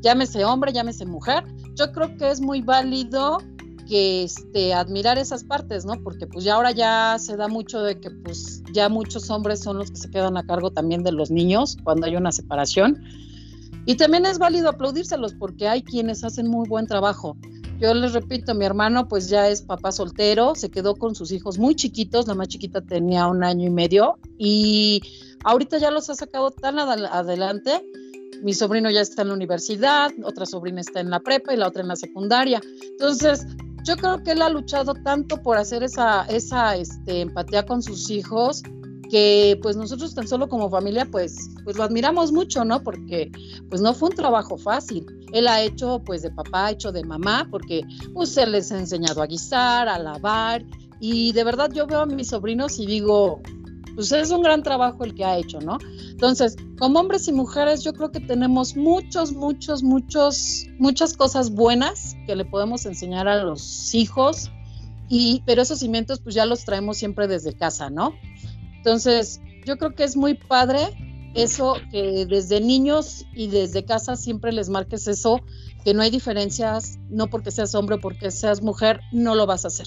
Llámese 0.00 0.44
hombre, 0.44 0.72
llámese 0.72 1.06
mujer. 1.06 1.44
Yo 1.74 1.92
creo 1.92 2.16
que 2.16 2.30
es 2.30 2.40
muy 2.40 2.62
válido 2.62 3.38
que 3.86 4.24
este, 4.24 4.74
admirar 4.74 5.18
esas 5.18 5.44
partes, 5.44 5.84
¿no? 5.84 5.94
Porque 6.02 6.26
pues 6.26 6.44
ya 6.44 6.54
ahora 6.54 6.72
ya 6.72 7.16
se 7.18 7.36
da 7.36 7.48
mucho 7.48 7.82
de 7.82 7.98
que 7.98 8.10
pues 8.10 8.62
ya 8.72 8.88
muchos 8.88 9.30
hombres 9.30 9.60
son 9.60 9.78
los 9.78 9.90
que 9.90 9.96
se 9.96 10.10
quedan 10.10 10.36
a 10.36 10.44
cargo 10.44 10.70
también 10.70 11.02
de 11.02 11.12
los 11.12 11.30
niños 11.30 11.76
cuando 11.82 12.06
hay 12.06 12.16
una 12.16 12.32
separación. 12.32 13.02
Y 13.86 13.94
también 13.96 14.26
es 14.26 14.38
válido 14.38 14.68
aplaudírselos 14.68 15.34
porque 15.34 15.68
hay 15.68 15.82
quienes 15.82 16.24
hacen 16.24 16.48
muy 16.48 16.68
buen 16.68 16.86
trabajo. 16.86 17.36
Yo 17.78 17.92
les 17.92 18.14
repito, 18.14 18.54
mi 18.54 18.64
hermano 18.64 19.06
pues 19.06 19.28
ya 19.28 19.48
es 19.48 19.62
papá 19.62 19.92
soltero, 19.92 20.54
se 20.54 20.70
quedó 20.70 20.96
con 20.96 21.14
sus 21.14 21.30
hijos 21.30 21.58
muy 21.58 21.74
chiquitos, 21.74 22.26
la 22.26 22.34
más 22.34 22.48
chiquita 22.48 22.80
tenía 22.80 23.26
un 23.26 23.44
año 23.44 23.66
y 23.66 23.70
medio 23.70 24.18
y 24.38 25.02
ahorita 25.44 25.78
ya 25.78 25.90
los 25.90 26.08
ha 26.10 26.14
sacado 26.14 26.50
tan 26.50 26.78
adelante. 26.78 27.82
Mi 28.42 28.54
sobrino 28.54 28.90
ya 28.90 29.00
está 29.00 29.22
en 29.22 29.28
la 29.28 29.34
universidad, 29.34 30.10
otra 30.24 30.46
sobrina 30.46 30.80
está 30.80 31.00
en 31.00 31.10
la 31.10 31.20
prepa 31.20 31.54
y 31.54 31.56
la 31.56 31.68
otra 31.68 31.82
en 31.82 31.88
la 31.88 31.96
secundaria. 31.96 32.60
Entonces, 32.92 33.46
yo 33.86 33.96
creo 33.96 34.22
que 34.22 34.32
él 34.32 34.42
ha 34.42 34.48
luchado 34.48 34.94
tanto 34.94 35.40
por 35.40 35.56
hacer 35.56 35.84
esa, 35.84 36.24
esa 36.24 36.76
este, 36.76 37.20
empatía 37.20 37.64
con 37.64 37.82
sus 37.82 38.10
hijos 38.10 38.62
que 39.08 39.56
pues 39.62 39.76
nosotros 39.76 40.12
tan 40.16 40.26
solo 40.26 40.48
como 40.48 40.68
familia 40.68 41.06
pues, 41.08 41.36
pues 41.62 41.76
lo 41.76 41.84
admiramos 41.84 42.32
mucho, 42.32 42.64
¿no? 42.64 42.82
Porque 42.82 43.30
pues 43.68 43.80
no 43.80 43.94
fue 43.94 44.08
un 44.08 44.16
trabajo 44.16 44.58
fácil. 44.58 45.06
Él 45.32 45.46
ha 45.46 45.62
hecho 45.62 46.02
pues 46.04 46.22
de 46.22 46.30
papá, 46.32 46.66
ha 46.66 46.70
hecho 46.72 46.90
de 46.90 47.04
mamá, 47.04 47.46
porque 47.48 47.82
pues 48.12 48.36
él 48.36 48.52
les 48.52 48.72
ha 48.72 48.78
enseñado 48.80 49.22
a 49.22 49.26
guisar, 49.26 49.88
a 49.88 49.98
lavar 50.00 50.64
y 50.98 51.32
de 51.32 51.44
verdad 51.44 51.70
yo 51.72 51.86
veo 51.86 52.00
a 52.00 52.06
mis 52.06 52.28
sobrinos 52.28 52.80
y 52.80 52.86
digo, 52.86 53.40
pues 53.96 54.12
es 54.12 54.30
un 54.30 54.42
gran 54.42 54.62
trabajo 54.62 55.04
el 55.04 55.14
que 55.14 55.24
ha 55.24 55.38
hecho, 55.38 55.58
¿no? 55.60 55.78
Entonces, 56.10 56.54
como 56.78 57.00
hombres 57.00 57.26
y 57.26 57.32
mujeres, 57.32 57.82
yo 57.82 57.94
creo 57.94 58.12
que 58.12 58.20
tenemos 58.20 58.76
muchos, 58.76 59.32
muchos, 59.32 59.82
muchos, 59.82 60.66
muchas 60.78 61.16
cosas 61.16 61.50
buenas 61.50 62.14
que 62.26 62.36
le 62.36 62.44
podemos 62.44 62.84
enseñar 62.84 63.26
a 63.26 63.42
los 63.42 63.94
hijos, 63.94 64.52
y, 65.08 65.42
pero 65.46 65.62
esos 65.62 65.78
cimientos 65.78 66.20
pues 66.20 66.34
ya 66.34 66.44
los 66.44 66.64
traemos 66.64 66.98
siempre 66.98 67.26
desde 67.26 67.54
casa, 67.54 67.88
¿no? 67.88 68.12
Entonces, 68.76 69.40
yo 69.64 69.78
creo 69.78 69.94
que 69.94 70.04
es 70.04 70.14
muy 70.14 70.34
padre 70.34 71.32
eso 71.34 71.76
que 71.90 72.26
desde 72.26 72.60
niños 72.60 73.24
y 73.34 73.48
desde 73.48 73.84
casa 73.84 74.16
siempre 74.16 74.52
les 74.52 74.68
marques 74.68 75.08
eso, 75.08 75.40
que 75.84 75.94
no 75.94 76.02
hay 76.02 76.10
diferencias, 76.10 76.98
no 77.08 77.28
porque 77.28 77.50
seas 77.50 77.74
hombre 77.74 77.96
o 77.96 78.00
porque 78.00 78.30
seas 78.30 78.62
mujer, 78.62 79.00
no 79.12 79.34
lo 79.34 79.46
vas 79.46 79.64
a 79.64 79.68
hacer. 79.68 79.86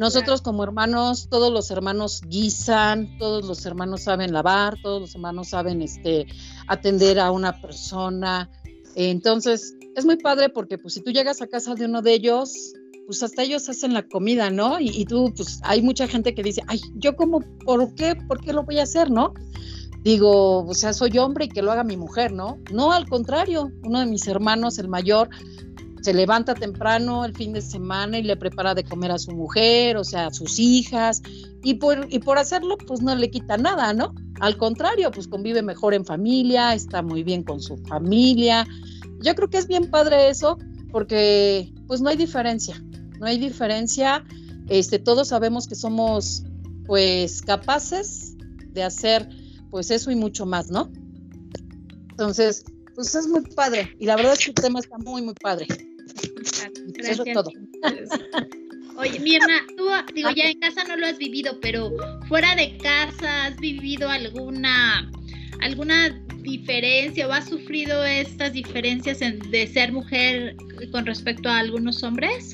Nosotros 0.00 0.40
como 0.40 0.64
hermanos, 0.64 1.28
todos 1.28 1.52
los 1.52 1.70
hermanos 1.70 2.22
guisan, 2.26 3.18
todos 3.18 3.44
los 3.44 3.66
hermanos 3.66 4.04
saben 4.04 4.32
lavar, 4.32 4.78
todos 4.82 4.98
los 5.02 5.14
hermanos 5.14 5.50
saben 5.50 5.82
este, 5.82 6.26
atender 6.68 7.20
a 7.20 7.30
una 7.30 7.60
persona. 7.60 8.48
Entonces, 8.94 9.76
es 9.94 10.06
muy 10.06 10.16
padre 10.16 10.48
porque 10.48 10.78
pues 10.78 10.94
si 10.94 11.02
tú 11.02 11.10
llegas 11.10 11.42
a 11.42 11.48
casa 11.48 11.74
de 11.74 11.84
uno 11.84 12.00
de 12.00 12.14
ellos, 12.14 12.72
pues 13.04 13.22
hasta 13.22 13.42
ellos 13.42 13.68
hacen 13.68 13.92
la 13.92 14.08
comida, 14.08 14.48
¿no? 14.48 14.80
Y, 14.80 14.88
y 14.88 15.04
tú, 15.04 15.34
pues 15.36 15.60
hay 15.64 15.82
mucha 15.82 16.08
gente 16.08 16.34
que 16.34 16.42
dice, 16.42 16.62
ay, 16.66 16.80
yo 16.94 17.14
como, 17.14 17.40
¿por 17.66 17.94
qué? 17.94 18.16
¿Por 18.16 18.40
qué 18.40 18.54
lo 18.54 18.62
voy 18.62 18.78
a 18.78 18.84
hacer, 18.84 19.10
no? 19.10 19.34
Digo, 20.02 20.64
o 20.64 20.72
sea, 20.72 20.94
soy 20.94 21.18
hombre 21.18 21.44
y 21.44 21.48
que 21.50 21.60
lo 21.60 21.72
haga 21.72 21.84
mi 21.84 21.98
mujer, 21.98 22.32
¿no? 22.32 22.58
No, 22.72 22.92
al 22.92 23.06
contrario, 23.06 23.70
uno 23.82 24.00
de 24.00 24.06
mis 24.06 24.26
hermanos, 24.28 24.78
el 24.78 24.88
mayor, 24.88 25.28
se 26.02 26.14
levanta 26.14 26.54
temprano 26.54 27.24
el 27.24 27.34
fin 27.34 27.52
de 27.52 27.60
semana 27.60 28.18
y 28.18 28.22
le 28.22 28.36
prepara 28.36 28.74
de 28.74 28.84
comer 28.84 29.10
a 29.10 29.18
su 29.18 29.32
mujer, 29.32 29.96
o 29.96 30.04
sea, 30.04 30.26
a 30.26 30.32
sus 30.32 30.58
hijas, 30.58 31.22
y 31.62 31.74
por, 31.74 32.06
y 32.10 32.20
por 32.20 32.38
hacerlo, 32.38 32.78
pues 32.78 33.02
no 33.02 33.14
le 33.14 33.30
quita 33.30 33.56
nada, 33.58 33.92
¿no? 33.92 34.14
Al 34.40 34.56
contrario, 34.56 35.10
pues 35.10 35.28
convive 35.28 35.62
mejor 35.62 35.92
en 35.94 36.04
familia, 36.04 36.74
está 36.74 37.02
muy 37.02 37.22
bien 37.22 37.42
con 37.42 37.60
su 37.60 37.76
familia. 37.78 38.66
Yo 39.22 39.34
creo 39.34 39.50
que 39.50 39.58
es 39.58 39.66
bien 39.66 39.90
padre 39.90 40.30
eso, 40.30 40.58
porque 40.90 41.72
pues 41.86 42.00
no 42.00 42.08
hay 42.08 42.16
diferencia, 42.16 42.82
no 43.18 43.26
hay 43.26 43.38
diferencia, 43.38 44.24
este, 44.68 44.98
todos 44.98 45.28
sabemos 45.28 45.66
que 45.66 45.74
somos 45.74 46.44
pues 46.86 47.42
capaces 47.42 48.34
de 48.72 48.82
hacer 48.82 49.28
pues 49.70 49.90
eso 49.90 50.10
y 50.10 50.16
mucho 50.16 50.46
más, 50.46 50.70
¿no? 50.70 50.90
Entonces, 52.10 52.64
pues 52.94 53.14
es 53.14 53.26
muy 53.28 53.42
padre, 53.42 53.94
y 53.98 54.06
la 54.06 54.16
verdad 54.16 54.32
es 54.32 54.40
que 54.40 54.50
el 54.50 54.54
tema 54.54 54.80
está 54.80 54.98
muy, 54.98 55.22
muy 55.22 55.34
padre. 55.34 55.66
Gracias. 56.94 57.34
todo. 57.34 57.50
Oye, 58.96 59.18
Mirna, 59.20 59.64
tú, 59.76 59.88
digo, 60.14 60.30
ya 60.30 60.44
en 60.44 60.60
casa 60.60 60.84
no 60.84 60.96
lo 60.96 61.06
has 61.06 61.16
vivido, 61.16 61.58
pero 61.60 61.90
fuera 62.28 62.54
de 62.54 62.76
casa, 62.78 63.46
¿has 63.46 63.56
vivido 63.56 64.08
alguna, 64.08 65.10
alguna 65.62 66.10
diferencia 66.42 67.26
o 67.26 67.32
has 67.32 67.48
sufrido 67.48 68.04
estas 68.04 68.52
diferencias 68.52 69.20
de 69.20 69.66
ser 69.72 69.92
mujer 69.92 70.56
con 70.92 71.06
respecto 71.06 71.48
a 71.48 71.58
algunos 71.58 72.02
hombres? 72.02 72.52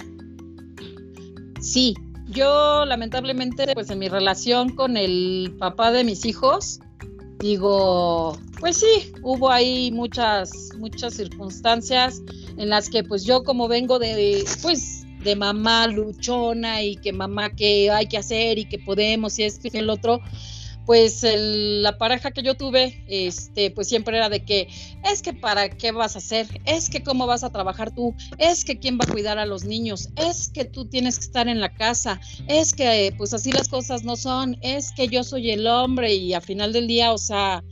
Sí, 1.61 1.95
yo 2.29 2.85
lamentablemente, 2.85 3.67
pues 3.75 3.91
en 3.91 3.99
mi 3.99 4.09
relación 4.09 4.75
con 4.75 4.97
el 4.97 5.55
papá 5.59 5.91
de 5.91 6.05
mis 6.05 6.25
hijos, 6.25 6.81
digo, 7.39 8.39
pues 8.61 8.79
sí, 8.79 9.13
hubo 9.23 9.51
ahí 9.51 9.91
muchas, 9.93 10.71
muchas 10.79 11.15
circunstancias 11.15 12.23
en 12.57 12.71
las 12.71 12.89
que 12.89 13.05
pues 13.05 13.25
yo 13.25 13.45
como 13.45 13.69
vengo 13.69 13.99
de, 13.99 14.45
pues, 14.63 15.05
de 15.23 15.37
mamá 15.37 15.87
luchona 15.87 16.83
y 16.83 16.97
que 16.97 17.13
mamá 17.13 17.51
que 17.51 17.91
hay 17.91 18.07
que 18.07 18.19
hacer 18.19 18.59
y 18.59 18.65
que 18.65 18.79
podemos 18.79 19.39
y 19.39 19.45
esto 19.45 19.69
y 19.73 19.77
el 19.77 19.91
otro, 19.91 20.21
pues 20.87 21.27
la 21.29 21.99
pareja 21.99 22.31
que 22.31 22.43
yo 22.43 22.55
tuve, 22.55 23.05
este, 23.09 23.73
pues 23.73 23.89
siempre 23.89 24.17
era 24.17 24.29
de 24.29 24.45
que, 24.45 24.69
es 25.05 25.21
que 25.21 25.33
para 25.33 25.69
qué 25.69 25.91
vas 25.91 26.15
a 26.15 26.19
hacer, 26.19 26.47
es 26.65 26.89
que 26.89 27.03
cómo 27.03 27.27
vas 27.27 27.43
a 27.43 27.51
trabajar 27.51 27.93
tú, 27.93 28.15
es 28.39 28.65
que 28.65 28.79
quién 28.79 28.97
va 28.97 29.05
a 29.07 29.13
cuidar 29.13 29.39
a 29.39 29.47
los 29.47 29.65
niños, 29.65 30.09
es 30.17 30.49
que 30.49 30.65
tú 30.65 30.87
tienes 30.89 31.19
que 31.19 31.25
estar 31.25 31.49
en 31.49 31.61
la 31.61 31.75
casa, 31.75 32.21
es 32.47 32.73
que 32.73 33.13
pues 33.19 33.35
así 33.35 33.51
las 33.51 33.69
cosas 33.69 34.05
no 34.05 34.15
son, 34.15 34.57
es 34.63 34.93
que 34.93 35.09
yo 35.09 35.25
soy 35.25 35.51
el 35.51 35.67
hombre 35.67 36.15
y 36.15 36.35
a 36.35 36.41
final 36.41 36.73
del 36.73 36.87
día, 36.87 37.13
o 37.13 37.19
sea, 37.19 37.65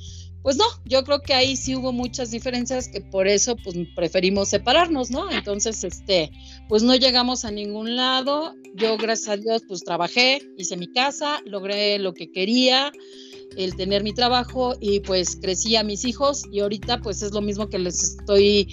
pues 0.45 0.59
no, 0.59 0.67
yo 0.85 1.03
creo 1.05 1.23
que 1.23 1.33
ahí 1.33 1.57
sí 1.57 1.75
hubo 1.75 1.91
muchas 1.91 2.31
diferencias 2.31 2.89
que 2.89 3.01
por 3.01 3.27
eso 3.27 3.57
pues 3.57 3.75
preferimos 3.97 4.51
separarnos, 4.51 5.11
¿no? 5.11 5.31
Entonces, 5.31 5.83
este, 5.85 6.31
pues 6.69 6.83
no 6.83 6.95
llegamos 6.95 7.47
a 7.47 7.51
ningún 7.51 7.97
lado. 7.97 8.55
Yo, 8.75 8.99
gracias 8.99 9.31
a 9.31 9.37
Dios, 9.39 9.63
pues 9.67 9.83
trabajé, 9.85 10.43
hice 10.59 10.77
mi 10.77 10.93
casa, 10.93 11.41
logré 11.47 11.99
lo 11.99 12.13
que 12.13 12.31
quería, 12.31 12.93
el 13.57 13.75
tener 13.75 14.03
mi 14.05 14.13
trabajo 14.13 14.75
y 14.79 15.01
pues 15.01 15.37
crecí 15.37 15.77
a 15.77 15.83
mis 15.83 16.05
hijos 16.05 16.43
y 16.53 16.61
ahorita 16.61 17.01
pues 17.01 17.23
es 17.23 17.33
lo 17.33 17.41
mismo 17.41 17.71
que 17.71 17.79
les 17.79 18.03
estoy 18.03 18.69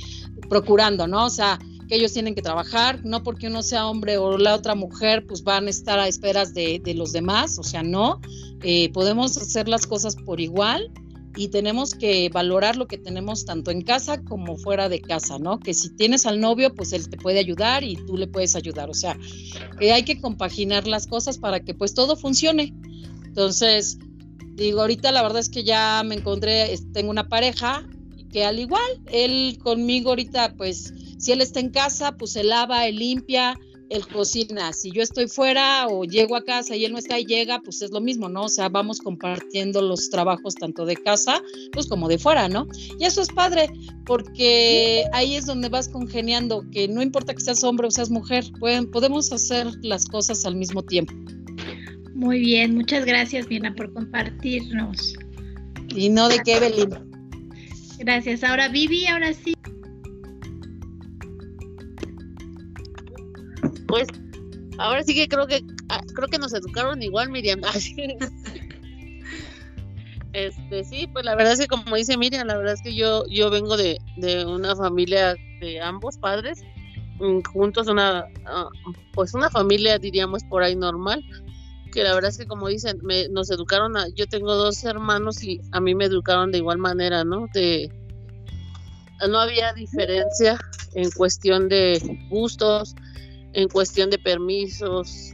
procurando, 0.49 1.07
¿no? 1.07 1.27
O 1.27 1.29
sea, 1.29 1.57
que 1.87 1.95
ellos 1.95 2.11
tienen 2.11 2.35
que 2.35 2.41
trabajar, 2.41 2.99
no 3.05 3.23
porque 3.23 3.47
uno 3.47 3.63
sea 3.63 3.87
hombre 3.87 4.17
o 4.17 4.37
la 4.37 4.55
otra 4.55 4.75
mujer, 4.75 5.25
pues 5.25 5.41
van 5.41 5.67
a 5.67 5.69
estar 5.69 5.99
a 5.99 6.09
esperas 6.09 6.53
de, 6.53 6.81
los 6.97 7.13
demás, 7.13 7.57
o 7.59 7.63
sea, 7.63 7.81
no, 7.81 8.19
eh, 8.61 8.91
podemos 8.91 9.37
hacer 9.37 9.69
las 9.69 9.87
cosas 9.87 10.17
por 10.17 10.41
igual 10.41 10.91
y 11.35 11.47
tenemos 11.47 11.95
que 11.95 12.29
valorar 12.29 12.75
lo 12.75 12.87
que 12.87 12.97
tenemos 12.97 13.45
tanto 13.45 13.71
en 13.71 13.81
casa 13.81 14.21
como 14.23 14.57
fuera 14.57 14.89
de 14.89 15.01
casa, 15.01 15.39
¿no? 15.39 15.59
Que 15.59 15.73
si 15.73 15.89
tienes 15.95 16.25
al 16.25 16.39
novio, 16.39 16.73
pues 16.73 16.93
él 16.93 17.09
te 17.09 17.17
puede 17.17 17.39
ayudar 17.39 17.83
y 17.83 17.95
tú 17.95 18.17
le 18.17 18.27
puedes 18.27 18.55
ayudar, 18.55 18.89
o 18.89 18.93
sea, 18.93 19.17
que 19.79 19.93
hay 19.93 20.03
que 20.03 20.19
compaginar 20.19 20.87
las 20.87 21.07
cosas 21.07 21.37
para 21.37 21.61
que 21.61 21.73
pues 21.73 21.93
todo 21.93 22.15
funcione. 22.15 22.73
Entonces, 23.25 23.97
digo, 24.55 24.81
ahorita 24.81 25.11
la 25.11 25.23
verdad 25.23 25.39
es 25.39 25.49
que 25.49 25.63
ya 25.63 26.03
me 26.05 26.15
encontré, 26.15 26.77
tengo 26.93 27.09
una 27.09 27.29
pareja 27.29 27.87
que 28.31 28.45
al 28.45 28.59
igual, 28.59 29.01
él 29.11 29.57
conmigo 29.61 30.09
ahorita 30.09 30.55
pues 30.55 30.93
si 31.17 31.31
él 31.31 31.41
está 31.41 31.59
en 31.59 31.69
casa, 31.69 32.13
pues 32.17 32.31
se 32.31 32.43
lava, 32.43 32.87
él 32.87 32.97
limpia, 32.97 33.57
él 33.91 34.07
cocina. 34.07 34.71
Si 34.71 34.91
yo 34.91 35.03
estoy 35.03 35.27
fuera 35.27 35.87
o 35.87 36.05
llego 36.05 36.35
a 36.35 36.43
casa 36.43 36.75
y 36.75 36.85
él 36.85 36.93
no 36.93 36.97
está 36.97 37.19
y 37.19 37.25
llega, 37.25 37.59
pues 37.59 37.81
es 37.81 37.91
lo 37.91 37.99
mismo, 37.99 38.29
¿no? 38.29 38.43
O 38.43 38.49
sea, 38.49 38.69
vamos 38.69 38.99
compartiendo 38.99 39.81
los 39.81 40.09
trabajos 40.09 40.55
tanto 40.55 40.85
de 40.85 40.95
casa, 40.95 41.41
pues 41.73 41.87
como 41.87 42.07
de 42.07 42.17
fuera, 42.17 42.47
¿no? 42.47 42.67
Y 42.99 43.05
eso 43.05 43.21
es 43.21 43.29
padre, 43.29 43.69
porque 44.05 45.03
ahí 45.11 45.35
es 45.35 45.45
donde 45.45 45.67
vas 45.67 45.89
congeniando, 45.89 46.63
que 46.71 46.87
no 46.87 47.01
importa 47.01 47.33
que 47.33 47.41
seas 47.41 47.63
hombre 47.63 47.87
o 47.87 47.91
seas 47.91 48.09
mujer, 48.09 48.45
pueden, 48.59 48.89
podemos 48.89 49.31
hacer 49.33 49.67
las 49.81 50.05
cosas 50.05 50.45
al 50.45 50.55
mismo 50.55 50.81
tiempo. 50.83 51.13
Muy 52.13 52.39
bien, 52.39 52.75
muchas 52.75 53.03
gracias, 53.03 53.47
Viena, 53.47 53.75
por 53.75 53.91
compartirnos. 53.93 55.15
Y 55.95 56.09
no 56.09 56.29
de 56.29 56.39
qué, 56.45 56.57
Evelyn. 56.57 57.11
Gracias. 57.99 58.43
Ahora, 58.43 58.69
Vivi, 58.69 59.05
ahora 59.07 59.33
sí. 59.33 59.53
Pues 63.91 64.07
ahora 64.77 65.03
sí 65.03 65.13
que 65.13 65.27
creo 65.27 65.45
que 65.47 65.61
ah, 65.89 66.01
creo 66.15 66.29
que 66.29 66.37
nos 66.37 66.53
educaron 66.53 67.03
igual, 67.03 67.29
Miriam. 67.29 67.59
este 70.33 70.83
sí, 70.85 71.07
pues 71.11 71.25
la 71.25 71.35
verdad 71.35 71.53
es 71.53 71.59
que 71.59 71.67
como 71.67 71.95
dice 71.95 72.17
Miriam, 72.17 72.47
la 72.47 72.57
verdad 72.57 72.75
es 72.75 72.81
que 72.81 72.95
yo 72.95 73.25
yo 73.27 73.49
vengo 73.49 73.75
de, 73.75 73.99
de 74.17 74.45
una 74.45 74.75
familia 74.75 75.35
de 75.59 75.81
ambos 75.81 76.17
padres 76.17 76.63
mm, 77.19 77.41
juntos 77.53 77.87
una 77.87 78.25
ah, 78.45 78.69
pues 79.13 79.33
una 79.33 79.49
familia 79.49 79.99
diríamos 79.99 80.43
por 80.45 80.63
ahí 80.63 80.75
normal 80.75 81.21
que 81.91 82.03
la 82.03 82.13
verdad 82.13 82.29
es 82.31 82.37
que 82.37 82.47
como 82.47 82.69
dicen 82.69 82.97
me, 83.03 83.27
nos 83.27 83.51
educaron 83.51 83.97
a, 83.97 84.07
yo 84.15 84.25
tengo 84.25 84.55
dos 84.55 84.85
hermanos 84.85 85.43
y 85.43 85.59
a 85.73 85.81
mí 85.81 85.93
me 85.93 86.05
educaron 86.05 86.51
de 86.51 86.59
igual 86.59 86.77
manera 86.77 87.25
no 87.25 87.47
de 87.53 87.91
no 89.29 89.37
había 89.37 89.73
diferencia 89.73 90.57
en 90.95 91.11
cuestión 91.11 91.67
de 91.67 92.01
gustos 92.29 92.95
en 93.53 93.67
cuestión 93.69 94.09
de 94.09 94.17
permisos, 94.17 95.33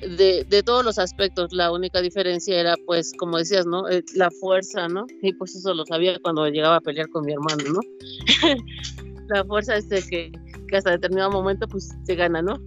de, 0.00 0.44
de, 0.48 0.62
todos 0.62 0.84
los 0.84 0.98
aspectos. 0.98 1.52
La 1.52 1.72
única 1.72 2.00
diferencia 2.00 2.58
era, 2.58 2.76
pues, 2.86 3.12
como 3.18 3.38
decías, 3.38 3.66
¿no? 3.66 3.88
Eh, 3.88 4.04
la 4.14 4.30
fuerza, 4.30 4.88
¿no? 4.88 5.06
Y 5.22 5.32
pues 5.34 5.54
eso 5.54 5.74
lo 5.74 5.84
sabía 5.86 6.18
cuando 6.20 6.46
llegaba 6.48 6.76
a 6.76 6.80
pelear 6.80 7.08
con 7.08 7.24
mi 7.24 7.32
hermano, 7.32 7.64
¿no? 7.72 7.80
la 9.28 9.44
fuerza 9.44 9.76
es 9.76 9.88
de 9.88 10.02
que, 10.02 10.32
que, 10.68 10.76
hasta 10.76 10.90
determinado 10.90 11.30
momento, 11.30 11.66
pues, 11.68 11.94
se 12.04 12.14
gana, 12.14 12.42
¿no? 12.42 12.60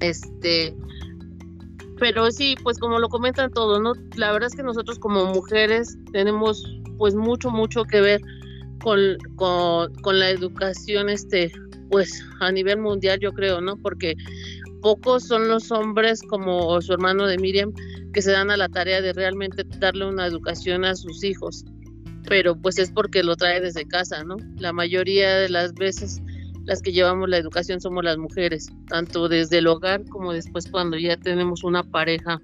Este, 0.00 0.74
pero 1.98 2.30
sí, 2.30 2.56
pues 2.62 2.78
como 2.78 2.98
lo 2.98 3.08
comentan 3.08 3.52
todos, 3.52 3.80
¿no? 3.80 3.92
La 4.16 4.32
verdad 4.32 4.48
es 4.48 4.56
que 4.56 4.62
nosotros 4.62 4.98
como 4.98 5.26
mujeres 5.26 5.96
tenemos, 6.12 6.64
pues, 6.98 7.14
mucho, 7.14 7.50
mucho 7.50 7.84
que 7.84 8.00
ver 8.00 8.20
con, 8.82 8.98
con, 9.36 9.94
con 9.96 10.18
la 10.18 10.30
educación, 10.30 11.08
este, 11.08 11.52
pues 11.92 12.24
a 12.40 12.50
nivel 12.50 12.78
mundial 12.78 13.20
yo 13.20 13.32
creo, 13.32 13.60
¿no? 13.60 13.76
Porque 13.76 14.16
pocos 14.80 15.24
son 15.24 15.46
los 15.46 15.70
hombres 15.70 16.22
como 16.22 16.80
su 16.80 16.94
hermano 16.94 17.26
de 17.26 17.36
Miriam 17.36 17.70
que 18.14 18.22
se 18.22 18.32
dan 18.32 18.50
a 18.50 18.56
la 18.56 18.70
tarea 18.70 19.02
de 19.02 19.12
realmente 19.12 19.62
darle 19.78 20.06
una 20.06 20.26
educación 20.26 20.86
a 20.86 20.96
sus 20.96 21.22
hijos, 21.22 21.66
pero 22.26 22.56
pues 22.56 22.78
es 22.78 22.90
porque 22.90 23.22
lo 23.22 23.36
trae 23.36 23.60
desde 23.60 23.86
casa, 23.86 24.24
¿no? 24.24 24.36
La 24.56 24.72
mayoría 24.72 25.36
de 25.36 25.50
las 25.50 25.74
veces 25.74 26.22
las 26.64 26.80
que 26.80 26.92
llevamos 26.92 27.28
la 27.28 27.36
educación 27.36 27.78
somos 27.78 28.04
las 28.04 28.16
mujeres, 28.16 28.68
tanto 28.88 29.28
desde 29.28 29.58
el 29.58 29.66
hogar 29.66 30.02
como 30.08 30.32
después 30.32 30.70
cuando 30.70 30.96
ya 30.96 31.18
tenemos 31.18 31.62
una 31.62 31.82
pareja. 31.82 32.40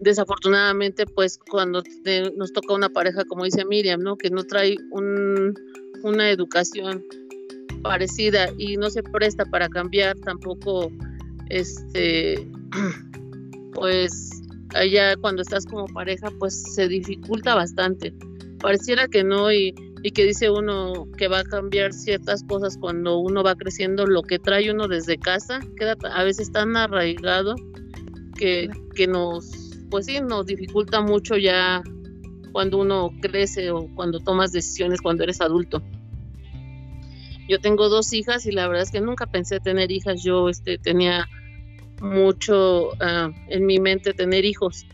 Desafortunadamente, 0.00 1.04
pues 1.04 1.38
cuando 1.50 1.82
nos 2.36 2.52
toca 2.54 2.72
una 2.72 2.88
pareja, 2.88 3.24
como 3.26 3.44
dice 3.44 3.66
Miriam, 3.66 4.00
¿no? 4.00 4.16
Que 4.16 4.30
no 4.30 4.44
trae 4.44 4.76
un, 4.92 5.54
una 6.04 6.30
educación 6.30 7.04
parecida 7.82 8.48
y 8.58 8.76
no 8.76 8.90
se 8.90 9.02
presta 9.02 9.44
para 9.46 9.68
cambiar 9.68 10.16
tampoco 10.18 10.90
este 11.48 12.46
pues 13.74 14.30
allá 14.74 15.16
cuando 15.16 15.42
estás 15.42 15.64
como 15.66 15.86
pareja 15.86 16.30
pues 16.38 16.74
se 16.74 16.88
dificulta 16.88 17.54
bastante. 17.54 18.14
Pareciera 18.60 19.06
que 19.06 19.22
no 19.22 19.52
y, 19.52 19.74
y, 20.02 20.10
que 20.10 20.24
dice 20.24 20.50
uno 20.50 21.06
que 21.16 21.28
va 21.28 21.40
a 21.40 21.44
cambiar 21.44 21.92
ciertas 21.92 22.42
cosas 22.44 22.76
cuando 22.76 23.18
uno 23.18 23.42
va 23.42 23.54
creciendo 23.54 24.04
lo 24.04 24.22
que 24.22 24.38
trae 24.38 24.70
uno 24.70 24.88
desde 24.88 25.16
casa 25.16 25.60
queda 25.76 25.96
a 26.12 26.24
veces 26.24 26.50
tan 26.50 26.76
arraigado 26.76 27.54
que, 28.36 28.68
que 28.96 29.06
nos 29.06 29.48
pues 29.90 30.06
sí 30.06 30.20
nos 30.20 30.46
dificulta 30.46 31.00
mucho 31.00 31.36
ya 31.36 31.82
cuando 32.52 32.78
uno 32.78 33.10
crece 33.22 33.70
o 33.70 33.88
cuando 33.94 34.18
tomas 34.18 34.50
decisiones 34.50 35.00
cuando 35.00 35.22
eres 35.22 35.40
adulto 35.40 35.82
yo 37.48 37.58
tengo 37.60 37.88
dos 37.88 38.12
hijas 38.12 38.46
y 38.46 38.52
la 38.52 38.68
verdad 38.68 38.82
es 38.82 38.90
que 38.90 39.00
nunca 39.00 39.26
pensé 39.26 39.58
tener 39.60 39.90
hijas. 39.90 40.22
Yo 40.22 40.48
este, 40.48 40.78
tenía 40.78 41.26
mucho 42.00 42.90
ah, 43.00 43.30
en 43.48 43.66
mi 43.66 43.78
mente 43.80 44.12
tener 44.12 44.44
hijos 44.44 44.86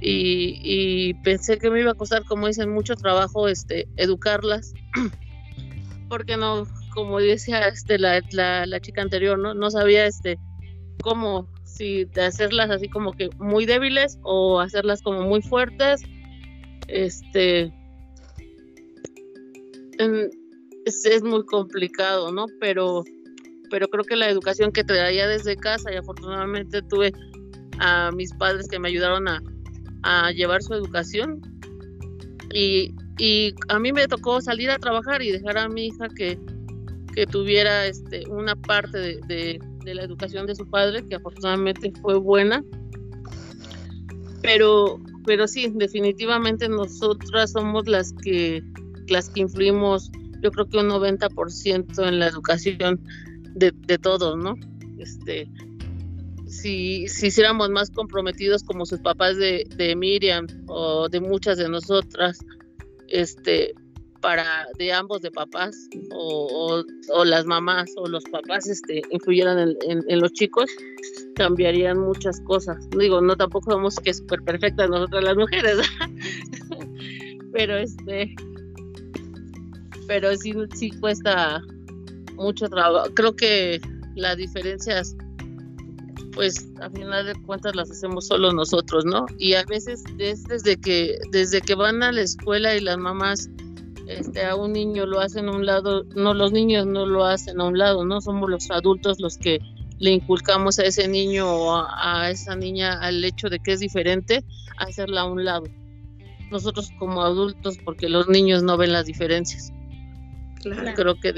y, 0.00 1.14
pensé 1.24 1.58
que 1.58 1.70
me 1.70 1.80
iba 1.80 1.92
a 1.92 1.94
costar, 1.94 2.24
como 2.24 2.46
dicen, 2.46 2.70
mucho 2.70 2.96
trabajo 2.96 3.48
este, 3.48 3.88
educarlas. 3.96 4.74
Porque 6.08 6.36
no, 6.36 6.66
como 6.94 7.18
decía 7.18 7.66
este, 7.68 7.98
la, 7.98 8.22
la, 8.30 8.80
chica 8.80 9.02
anterior, 9.02 9.38
¿no? 9.38 9.54
no 9.54 9.70
sabía 9.70 10.06
este, 10.06 10.38
cómo, 11.02 11.48
si 11.64 12.08
hacerlas 12.20 12.70
así 12.70 12.88
como 12.88 13.12
que 13.12 13.30
muy 13.38 13.66
débiles 13.66 14.18
o 14.22 14.60
hacerlas 14.60 15.02
como 15.02 15.22
muy 15.22 15.42
fuertes. 15.42 16.02
Este, 16.86 17.72
es, 20.86 21.22
muy 21.22 21.44
complicado, 21.44 22.32
¿no? 22.32 22.46
Pero, 22.60 23.04
pero 23.70 23.88
creo 23.88 24.04
que 24.04 24.16
la 24.16 24.28
educación 24.28 24.72
que 24.72 24.84
traía 24.84 25.26
desde 25.26 25.56
casa 25.56 25.92
y 25.92 25.96
afortunadamente 25.96 26.80
tuve 26.82 27.12
a 27.78 28.10
mis 28.12 28.32
padres 28.34 28.68
que 28.68 28.78
me 28.78 28.88
ayudaron 28.88 29.26
a, 29.28 29.42
llevar 30.32 30.62
su 30.62 30.72
educación 30.72 31.40
y, 32.54 32.94
a 33.68 33.78
mí 33.80 33.92
me 33.92 34.06
tocó 34.06 34.40
salir 34.40 34.70
a 34.70 34.78
trabajar 34.78 35.20
y 35.20 35.32
dejar 35.32 35.58
a 35.58 35.68
mi 35.68 35.86
hija 35.86 36.08
que, 36.10 36.38
que 37.12 37.26
tuviera 37.26 37.86
este, 37.86 38.22
una 38.28 38.54
parte 38.54 38.98
de, 38.98 39.58
de, 39.84 39.94
la 39.94 40.04
educación 40.04 40.46
de 40.46 40.54
su 40.54 40.68
padre, 40.68 41.04
que 41.08 41.16
afortunadamente 41.16 41.92
fue 42.02 42.18
buena. 42.18 42.62
Pero, 44.42 45.00
pero 45.24 45.48
sí, 45.48 45.72
definitivamente 45.74 46.68
nosotras 46.68 47.50
somos 47.50 47.88
las 47.88 48.12
que, 48.22 48.62
las 49.08 49.30
que 49.30 49.40
influimos 49.40 50.10
yo 50.46 50.52
creo 50.52 50.68
que 50.68 50.78
un 50.78 50.88
90% 50.88 52.06
en 52.06 52.18
la 52.20 52.28
educación 52.28 53.00
de, 53.54 53.72
de 53.72 53.98
todos, 53.98 54.36
¿no? 54.36 54.54
Este, 54.96 55.48
si, 56.46 57.08
si 57.08 57.26
hiciéramos 57.26 57.68
más 57.70 57.90
comprometidos 57.90 58.62
como 58.62 58.86
sus 58.86 59.00
papás 59.00 59.36
de, 59.36 59.94
Miriam 59.96 60.46
o 60.68 61.08
de 61.08 61.20
muchas 61.20 61.58
de 61.58 61.68
nosotras, 61.68 62.38
este, 63.08 63.74
para 64.20 64.66
de 64.78 64.92
ambos 64.92 65.20
de 65.22 65.32
papás 65.32 65.76
o, 66.12 66.84
o, 67.12 67.24
las 67.24 67.44
mamás 67.44 67.90
o 67.96 68.06
los 68.06 68.22
papás 68.24 68.68
este, 68.68 69.02
influyeran 69.10 69.58
en, 69.58 70.04
en, 70.08 70.20
los 70.20 70.32
chicos, 70.32 70.70
cambiarían 71.34 71.98
muchas 71.98 72.40
cosas. 72.42 72.88
Digo, 72.90 73.20
no 73.20 73.36
tampoco 73.36 73.72
somos 73.72 73.96
que 73.96 74.14
súper 74.14 74.42
perfectas 74.42 74.88
nosotras 74.88 75.24
las 75.24 75.36
mujeres, 75.36 75.78
pero 77.52 77.76
este, 77.76 78.32
pero 80.06 80.34
sí, 80.36 80.54
sí 80.74 80.90
cuesta 81.00 81.60
mucho 82.34 82.68
trabajo. 82.68 83.08
Creo 83.14 83.34
que 83.34 83.80
las 84.14 84.36
diferencias, 84.36 85.16
pues 86.32 86.68
a 86.80 86.90
final 86.90 87.26
de 87.26 87.34
cuentas 87.42 87.74
las 87.76 87.90
hacemos 87.90 88.26
solo 88.26 88.52
nosotros, 88.52 89.04
¿no? 89.04 89.26
Y 89.38 89.54
a 89.54 89.64
veces 89.64 90.04
es 90.18 90.44
desde 90.44 90.76
que, 90.76 91.18
desde 91.30 91.60
que 91.60 91.74
van 91.74 92.02
a 92.02 92.12
la 92.12 92.22
escuela 92.22 92.74
y 92.76 92.80
las 92.80 92.98
mamás 92.98 93.48
este, 94.06 94.44
a 94.44 94.54
un 94.54 94.72
niño 94.72 95.04
lo 95.06 95.20
hacen 95.20 95.48
a 95.48 95.52
un 95.52 95.66
lado, 95.66 96.04
no, 96.14 96.32
los 96.32 96.52
niños 96.52 96.86
no 96.86 97.06
lo 97.06 97.24
hacen 97.24 97.60
a 97.60 97.64
un 97.64 97.78
lado, 97.78 98.04
¿no? 98.04 98.20
Somos 98.20 98.48
los 98.48 98.70
adultos 98.70 99.18
los 99.20 99.36
que 99.36 99.58
le 99.98 100.10
inculcamos 100.10 100.78
a 100.78 100.84
ese 100.84 101.08
niño 101.08 101.50
o 101.50 101.74
a, 101.74 102.22
a 102.22 102.30
esa 102.30 102.54
niña 102.54 103.00
al 103.00 103.24
hecho 103.24 103.48
de 103.48 103.58
que 103.58 103.72
es 103.72 103.80
diferente, 103.80 104.44
hacerla 104.78 105.22
a 105.22 105.24
un 105.24 105.44
lado. 105.44 105.64
Nosotros 106.50 106.90
como 106.98 107.22
adultos, 107.22 107.78
porque 107.84 108.08
los 108.08 108.28
niños 108.28 108.62
no 108.62 108.76
ven 108.76 108.92
las 108.92 109.06
diferencias. 109.06 109.72
Creo 110.94 111.18
que 111.20 111.32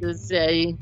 desde 0.00 0.40
ahí. 0.40 0.76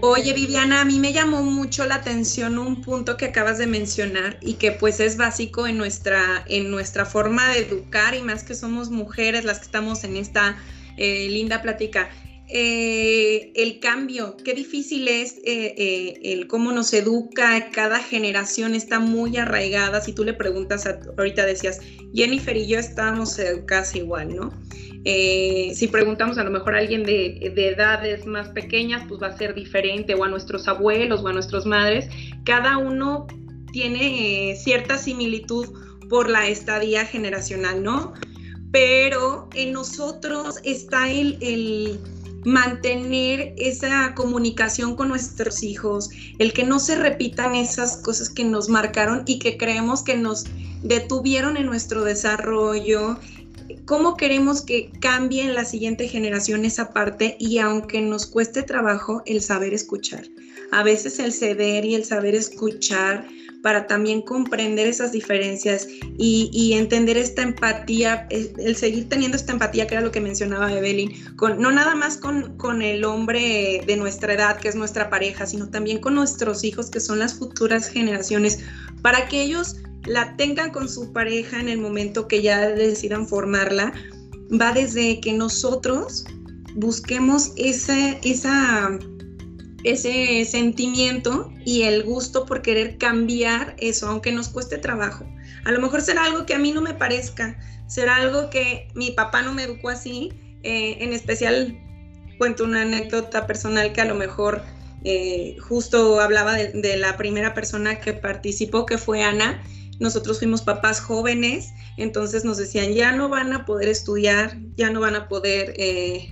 Oye, 0.00 0.32
Viviana, 0.32 0.82
a 0.82 0.84
mí 0.84 1.00
me 1.00 1.12
llamó 1.12 1.42
mucho 1.42 1.84
la 1.86 1.96
atención 1.96 2.56
un 2.56 2.82
punto 2.82 3.16
que 3.16 3.24
acabas 3.24 3.58
de 3.58 3.66
mencionar 3.66 4.38
y 4.40 4.54
que 4.54 4.70
pues 4.70 5.00
es 5.00 5.16
básico 5.16 5.66
en 5.66 5.76
nuestra, 5.76 6.44
en 6.46 6.70
nuestra 6.70 7.04
forma 7.04 7.52
de 7.52 7.60
educar 7.60 8.14
y 8.14 8.22
más 8.22 8.44
que 8.44 8.54
somos 8.54 8.90
mujeres 8.90 9.44
las 9.44 9.58
que 9.58 9.64
estamos 9.64 10.04
en 10.04 10.16
esta 10.16 10.56
eh, 10.98 11.28
linda 11.28 11.62
plática. 11.62 12.10
Eh, 12.46 13.50
el 13.56 13.80
cambio, 13.80 14.36
qué 14.44 14.54
difícil 14.54 15.08
es 15.08 15.38
eh, 15.44 16.20
el 16.22 16.46
cómo 16.46 16.70
nos 16.70 16.92
educa, 16.92 17.70
cada 17.70 17.98
generación 17.98 18.76
está 18.76 19.00
muy 19.00 19.36
arraigada. 19.36 20.00
Si 20.00 20.12
tú 20.12 20.22
le 20.22 20.34
preguntas, 20.34 20.86
ahorita 21.18 21.44
decías, 21.44 21.80
Jennifer 22.14 22.56
y 22.56 22.68
yo 22.68 22.78
estábamos 22.78 23.36
educadas 23.36 23.96
igual, 23.96 24.36
¿no? 24.36 24.52
Eh, 25.04 25.72
si 25.74 25.88
preguntamos 25.88 26.38
a 26.38 26.44
lo 26.44 26.50
mejor 26.50 26.76
a 26.76 26.78
alguien 26.78 27.02
de, 27.02 27.38
edades 27.56 28.26
más 28.26 28.48
pequeñas, 28.50 29.04
pues 29.08 29.20
va 29.20 29.28
a 29.28 29.36
ser 29.36 29.54
diferente, 29.54 30.14
o 30.14 30.24
a 30.24 30.28
nuestros 30.28 30.68
abuelos 30.68 31.22
o 31.22 31.28
a 31.28 31.32
nuestras 31.32 31.66
madres. 31.66 32.08
Cada 32.44 32.78
uno 32.78 33.26
tiene 33.72 34.50
eh, 34.50 34.56
cierta 34.56 34.98
similitud 34.98 35.68
por 36.08 36.28
la 36.28 36.46
estadía 36.46 37.04
generacional, 37.04 37.82
¿no? 37.82 38.12
Pero 38.70 39.48
en 39.54 39.72
nosotros 39.72 40.56
está 40.62 41.10
el, 41.10 41.38
el 41.40 41.98
mantener 42.44 43.54
esa 43.56 44.14
comunicación 44.14 44.96
con 44.96 45.08
nuestros 45.08 45.62
hijos, 45.62 46.10
el 46.38 46.52
que 46.52 46.64
no 46.64 46.78
se 46.78 46.96
repitan 46.96 47.54
esas 47.54 47.98
cosas 47.98 48.30
que 48.30 48.44
nos 48.44 48.68
marcaron 48.68 49.22
y 49.26 49.38
que 49.38 49.56
creemos 49.56 50.02
que 50.02 50.16
nos 50.16 50.44
detuvieron 50.82 51.56
en 51.56 51.66
nuestro 51.66 52.02
desarrollo, 52.04 53.18
cómo 53.84 54.16
queremos 54.16 54.62
que 54.62 54.90
cambie 55.00 55.42
en 55.42 55.54
la 55.54 55.64
siguiente 55.64 56.08
generación 56.08 56.64
esa 56.64 56.92
parte 56.92 57.36
y 57.38 57.58
aunque 57.58 58.00
nos 58.00 58.26
cueste 58.26 58.62
trabajo 58.62 59.22
el 59.26 59.40
saber 59.40 59.74
escuchar. 59.74 60.24
A 60.70 60.82
veces 60.82 61.18
el 61.18 61.32
ceder 61.32 61.84
y 61.84 61.94
el 61.94 62.04
saber 62.04 62.34
escuchar 62.34 63.26
para 63.62 63.86
también 63.86 64.22
comprender 64.22 64.86
esas 64.88 65.12
diferencias 65.12 65.86
y, 66.18 66.72
entender 66.74 67.16
esta 67.16 67.42
empatía, 67.42 68.26
el, 68.30 68.76
seguir 68.76 69.08
teniendo 69.08 69.36
esta 69.36 69.52
empatía 69.52 69.86
que 69.86 69.94
era 69.94 70.02
lo 70.02 70.10
que 70.10 70.20
mencionaba 70.20 70.72
Evelyn, 70.72 71.36
con, 71.36 71.60
no 71.60 71.70
nada 71.70 71.94
más 71.94 72.16
con, 72.16 72.56
con 72.56 72.82
el 72.82 73.04
hombre 73.04 73.82
de 73.86 73.96
nuestra 73.96 74.34
edad, 74.34 74.58
que 74.58 74.68
es 74.68 74.74
nuestra 74.74 75.10
pareja, 75.10 75.46
sino 75.46 75.68
también 75.70 75.98
con 75.98 76.14
nuestros 76.14 76.64
hijos, 76.64 76.90
que 76.90 77.00
son 77.00 77.20
las 77.20 77.34
futuras 77.34 77.88
generaciones, 77.88 78.60
para 79.00 79.28
que 79.28 79.42
ellos 79.42 79.76
la 80.04 80.36
tengan 80.36 80.70
con 80.70 80.88
su 80.88 81.12
pareja 81.12 81.60
en 81.60 81.68
el 81.68 81.78
momento 81.78 82.28
que 82.28 82.42
ya 82.42 82.68
decidan 82.68 83.26
formarla, 83.26 83.92
va 84.60 84.72
desde 84.72 85.20
que 85.20 85.32
nosotros 85.32 86.24
busquemos 86.74 87.52
ese, 87.56 88.18
ese 89.84 90.44
sentimiento 90.44 91.52
y 91.64 91.82
el 91.82 92.02
gusto 92.02 92.46
por 92.46 92.62
querer 92.62 92.98
cambiar 92.98 93.76
eso, 93.78 94.08
aunque 94.08 94.32
nos 94.32 94.48
cueste 94.48 94.78
trabajo. 94.78 95.24
A 95.64 95.70
lo 95.70 95.80
mejor 95.80 96.00
será 96.00 96.24
algo 96.24 96.46
que 96.46 96.54
a 96.54 96.58
mí 96.58 96.72
no 96.72 96.80
me 96.80 96.94
parezca, 96.94 97.58
será 97.86 98.16
algo 98.16 98.50
que 98.50 98.88
mi 98.94 99.10
papá 99.12 99.42
no 99.42 99.52
me 99.52 99.64
educó 99.64 99.90
así, 99.90 100.32
eh, 100.62 100.96
en 101.00 101.12
especial 101.12 101.78
cuento 102.38 102.64
una 102.64 102.82
anécdota 102.82 103.46
personal 103.46 103.92
que 103.92 104.00
a 104.00 104.04
lo 104.04 104.14
mejor 104.14 104.62
eh, 105.04 105.56
justo 105.60 106.20
hablaba 106.20 106.54
de, 106.54 106.96
la 106.96 107.16
primera 107.16 107.54
persona 107.54 108.00
que 108.00 108.12
participó, 108.12 108.86
que 108.86 108.98
fue 108.98 109.22
Ana, 109.22 109.62
nosotros 110.00 110.38
fuimos 110.38 110.62
papás 110.62 111.00
jóvenes, 111.00 111.72
entonces 111.96 112.44
nos 112.44 112.56
decían, 112.56 112.92
ya 112.92 113.12
no 113.12 113.28
van 113.28 113.52
a 113.52 113.64
poder 113.64 113.88
estudiar, 113.88 114.58
ya 114.76 114.90
no 114.90 115.00
van 115.00 115.14
a 115.14 115.28
poder 115.28 115.74
eh, 115.76 116.28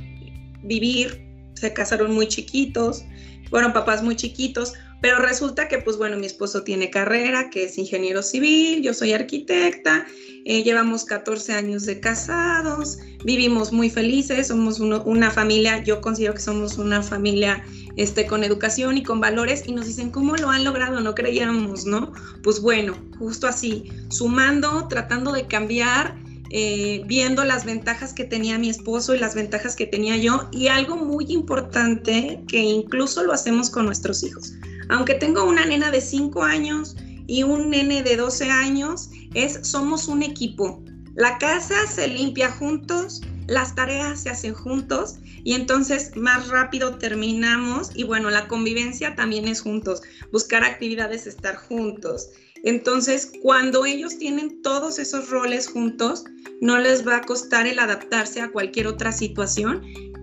vivir, 0.62 1.26
se 1.54 1.72
casaron 1.72 2.14
muy 2.14 2.26
chiquitos, 2.26 3.04
fueron 3.50 3.72
papás 3.72 4.02
muy 4.02 4.16
chiquitos, 4.16 4.74
pero 5.00 5.18
resulta 5.18 5.68
que, 5.68 5.78
pues 5.78 5.96
bueno, 5.96 6.16
mi 6.16 6.26
esposo 6.26 6.62
tiene 6.62 6.90
carrera, 6.90 7.50
que 7.50 7.64
es 7.64 7.78
ingeniero 7.78 8.22
civil, 8.22 8.82
yo 8.82 8.92
soy 8.92 9.12
arquitecta, 9.12 10.06
eh, 10.44 10.62
llevamos 10.62 11.04
14 11.04 11.54
años 11.54 11.86
de 11.86 12.00
casados, 12.00 12.98
vivimos 13.24 13.72
muy 13.72 13.88
felices, 13.88 14.48
somos 14.48 14.80
una 14.80 15.30
familia, 15.30 15.82
yo 15.82 16.00
considero 16.00 16.34
que 16.34 16.40
somos 16.40 16.78
una 16.78 17.02
familia 17.02 17.64
este, 17.96 18.26
con 18.26 18.44
educación 18.44 18.98
y 18.98 19.02
con 19.02 19.20
valores 19.20 19.64
y 19.66 19.72
nos 19.72 19.86
dicen, 19.86 20.10
¿cómo 20.10 20.36
lo 20.36 20.50
han 20.50 20.64
logrado? 20.64 21.00
No 21.00 21.14
creíamos, 21.14 21.86
¿no? 21.86 22.12
Pues 22.42 22.60
bueno, 22.60 22.94
justo 23.18 23.46
así, 23.46 23.90
sumando, 24.08 24.86
tratando 24.88 25.32
de 25.32 25.46
cambiar. 25.46 26.18
Eh, 26.52 27.04
viendo 27.06 27.44
las 27.44 27.64
ventajas 27.64 28.12
que 28.12 28.24
tenía 28.24 28.58
mi 28.58 28.68
esposo 28.68 29.14
y 29.14 29.20
las 29.20 29.36
ventajas 29.36 29.76
que 29.76 29.86
tenía 29.86 30.16
yo 30.16 30.48
y 30.50 30.66
algo 30.66 30.96
muy 30.96 31.26
importante 31.28 32.42
que 32.48 32.58
incluso 32.58 33.22
lo 33.22 33.32
hacemos 33.32 33.70
con 33.70 33.86
nuestros 33.86 34.24
hijos. 34.24 34.54
Aunque 34.90 35.14
tengo 35.14 35.44
una 35.44 35.64
nena 35.64 35.90
de 35.90 36.00
5 36.00 36.42
años 36.42 36.96
y 37.26 37.44
un 37.44 37.70
nene 37.70 38.02
de 38.02 38.16
12 38.16 38.50
años, 38.50 39.10
es 39.34 39.60
somos 39.62 40.08
un 40.08 40.22
equipo. 40.22 40.82
La 41.14 41.38
casa 41.38 41.86
se 41.86 42.08
limpia 42.08 42.50
juntos, 42.50 43.22
las 43.46 43.74
tareas 43.74 44.22
se 44.22 44.30
hacen 44.30 44.54
juntos 44.54 45.16
y 45.44 45.54
entonces 45.54 46.16
más 46.16 46.48
rápido 46.48 46.98
terminamos 46.98 47.90
y 47.94 48.04
bueno, 48.04 48.30
la 48.30 48.48
convivencia 48.48 49.14
también 49.14 49.48
es 49.48 49.60
juntos, 49.60 50.02
buscar 50.32 50.64
actividades, 50.64 51.26
estar 51.26 51.56
juntos. 51.56 52.30
Entonces, 52.62 53.32
cuando 53.42 53.86
ellos 53.86 54.18
tienen 54.18 54.60
todos 54.60 54.98
esos 54.98 55.30
roles 55.30 55.68
juntos, 55.68 56.24
no 56.60 56.78
les 56.78 57.06
va 57.06 57.16
a 57.16 57.22
costar 57.22 57.66
el 57.66 57.78
adaptarse 57.78 58.40
a 58.40 58.50
cualquier 58.50 58.86
otra 58.86 59.12
situación. 59.12 59.82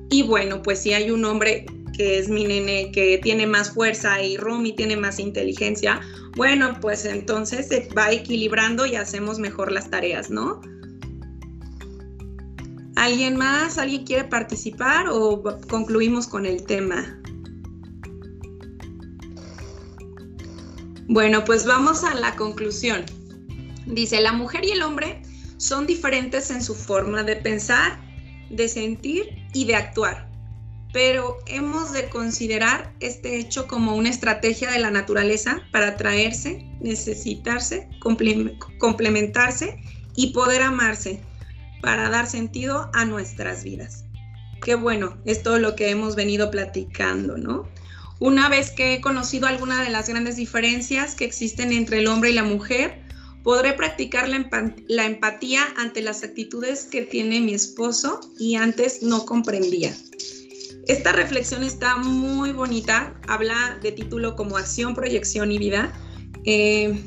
Y 0.10 0.24
bueno, 0.24 0.62
pues 0.62 0.80
si 0.80 0.94
hay 0.94 1.10
un 1.10 1.26
hombre 1.26 1.66
que 1.98 2.20
es 2.20 2.30
mi 2.30 2.46
nene 2.46 2.92
que 2.92 3.18
tiene 3.18 3.48
más 3.48 3.72
fuerza 3.72 4.22
y 4.22 4.38
Romy 4.38 4.74
tiene 4.74 4.96
más 4.96 5.20
inteligencia, 5.20 6.00
bueno, 6.36 6.78
pues 6.80 7.04
entonces 7.06 7.68
se 7.68 7.90
va 7.98 8.12
equilibrando 8.12 8.86
y 8.86 8.96
hacemos 8.96 9.40
mejor 9.40 9.72
las 9.72 9.90
tareas, 9.90 10.30
¿no? 10.30 10.62
¿Alguien 12.96 13.36
más? 13.36 13.78
¿Alguien 13.78 14.06
quiere 14.06 14.24
participar 14.24 15.08
o 15.10 15.44
concluimos 15.68 16.28
con 16.28 16.46
el 16.46 16.64
tema? 16.64 17.20
Bueno, 21.08 21.44
pues 21.46 21.66
vamos 21.66 22.04
a 22.04 22.14
la 22.16 22.36
conclusión. 22.36 23.06
Dice, 23.86 24.20
la 24.20 24.34
mujer 24.34 24.66
y 24.66 24.72
el 24.72 24.82
hombre 24.82 25.22
son 25.58 25.88
diferentes 25.88 26.52
en 26.52 26.62
su 26.62 26.76
forma 26.76 27.24
de 27.24 27.38
pensar, 27.38 28.00
de 28.50 28.68
sentir 28.68 29.30
y 29.54 29.66
de 29.66 29.76
actuar, 29.76 30.27
pero 30.94 31.38
hemos 31.48 31.92
de 31.92 32.10
considerar 32.10 32.94
este 33.00 33.38
hecho 33.38 33.68
como 33.68 33.96
una 33.96 34.10
estrategia 34.10 34.72
de 34.72 34.80
la 34.80 34.92
naturaleza 34.92 35.62
para 35.72 35.90
atraerse, 35.90 36.66
necesitarse, 36.80 37.90
complementarse 38.80 39.82
y 40.16 40.34
poder 40.34 40.62
amarse 40.62 41.20
para 41.82 42.10
dar 42.10 42.28
sentido 42.28 42.90
a 42.94 43.06
nuestras 43.06 43.64
vidas. 43.64 44.06
Qué 44.64 44.76
bueno, 44.76 45.18
es 45.26 45.44
todo 45.44 45.60
lo 45.60 45.76
que 45.76 45.90
hemos 45.90 46.16
venido 46.16 46.50
platicando, 46.50 47.38
¿no? 47.38 47.68
Una 48.20 48.50
vez 48.50 48.72
que 48.72 48.96
he 48.96 49.02
conocido 49.02 49.46
alguna 49.46 49.84
de 49.84 49.92
las 49.92 50.10
grandes 50.10 50.38
diferencias 50.38 51.14
que 51.14 51.26
existen 51.26 51.72
entre 51.72 52.00
el 52.00 52.08
hombre 52.08 52.32
y 52.32 52.34
la 52.34 52.44
mujer, 52.44 53.00
podré 53.44 53.74
practicar 53.74 54.28
la, 54.28 54.50
la, 54.88 55.06
empatía 55.06 55.62
ante 55.78 56.02
las 56.02 56.24
actitudes 56.24 56.86
que 56.86 57.04
tiene 57.04 57.40
mi 57.40 57.54
esposo 57.54 58.20
y 58.40 58.56
antes 58.56 59.04
no 59.04 59.26
comprendía. 59.26 59.96
Esta 60.88 61.12
reflexión 61.12 61.64
está 61.64 61.98
muy 61.98 62.54
bonita, 62.54 63.14
habla 63.28 63.78
de 63.82 63.92
título 63.92 64.36
como 64.38 64.56
acción, 64.58 64.96
proyección 64.96 65.52
y 65.52 65.58
vida. 65.58 65.92
Eh, 66.46 67.04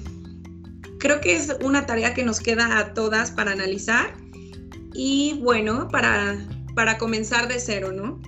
creo 0.99 1.21
que 1.23 1.35
es 1.35 1.57
una 1.65 1.87
tarea 1.87 2.13
que 2.13 2.23
nos 2.23 2.41
queda 2.41 2.79
a 2.79 2.93
todas 2.93 3.31
para 3.31 3.53
analizar 3.53 4.15
y 4.93 5.41
bueno, 5.43 5.89
para, 5.89 6.37
para 6.75 6.99
comenzar 6.99 7.49
de 7.49 7.59
cero, 7.59 7.91
¿no? 7.91 8.21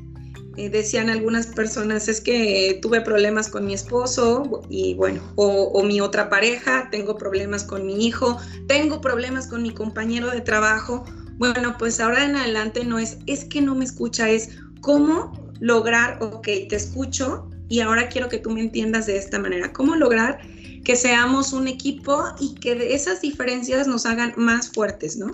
Eh, 0.57 0.71
decían 0.71 1.11
algunas 1.11 1.47
personas, 1.47 2.09
es 2.09 2.21
que 2.21 2.79
tuve 2.81 3.03
problemas 3.03 3.49
con 3.49 3.67
mi 3.67 3.75
esposo 3.75 4.63
y 4.71 4.95
bueno, 4.95 5.23
o, 5.37 5.83
mi 5.83 6.01
otra 6.01 6.31
pareja, 6.31 6.89
tengo 6.91 7.17
problemas 7.17 7.65
con 7.65 7.87
mi 7.87 8.07
hijo, 8.07 8.39
tengo 8.69 9.01
problemas 9.01 9.47
con 9.47 9.63
mi 9.63 9.73
compañero 9.73 10.31
de 10.31 10.41
trabajo. 10.41 11.05
Bueno, 11.37 11.77
pues 11.79 12.01
ahora 12.01 12.25
en 12.25 12.37
adelante 12.37 12.85
no 12.85 12.99
es, 12.99 13.19
es 13.27 13.45
que 13.45 13.61
no 13.61 13.75
me 13.75 13.85
escucha, 13.85 14.29
es 14.29 14.51
cómo 14.83 15.42
lograr, 15.63 16.19
ok, 16.21 16.43
te 16.69 16.75
escucho 16.75 17.49
y 17.69 17.81
ahora 17.81 18.09
quiero 18.09 18.29
que 18.29 18.39
tú 18.39 18.51
me 18.51 18.61
entiendas 18.61 19.07
de 19.07 19.17
esta 19.17 19.39
manera, 19.39 19.73
cómo 19.73 19.95
lograr 19.95 20.41
que 20.85 20.97
seamos 20.97 21.53
un 21.53 21.69
equipo 21.69 22.25
y 22.41 22.57
que 22.57 22.93
esas 22.93 23.21
diferencias 23.21 23.87
nos 23.87 24.05
hagan 24.05 24.35
más 24.37 24.73
fuertes, 24.73 25.17
¿no? 25.17 25.33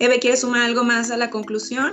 Eve, 0.00 0.18
¿quieres 0.18 0.40
sumar 0.40 0.62
algo 0.62 0.82
más 0.82 1.10
a 1.10 1.18
la 1.18 1.28
conclusión? 1.28 1.92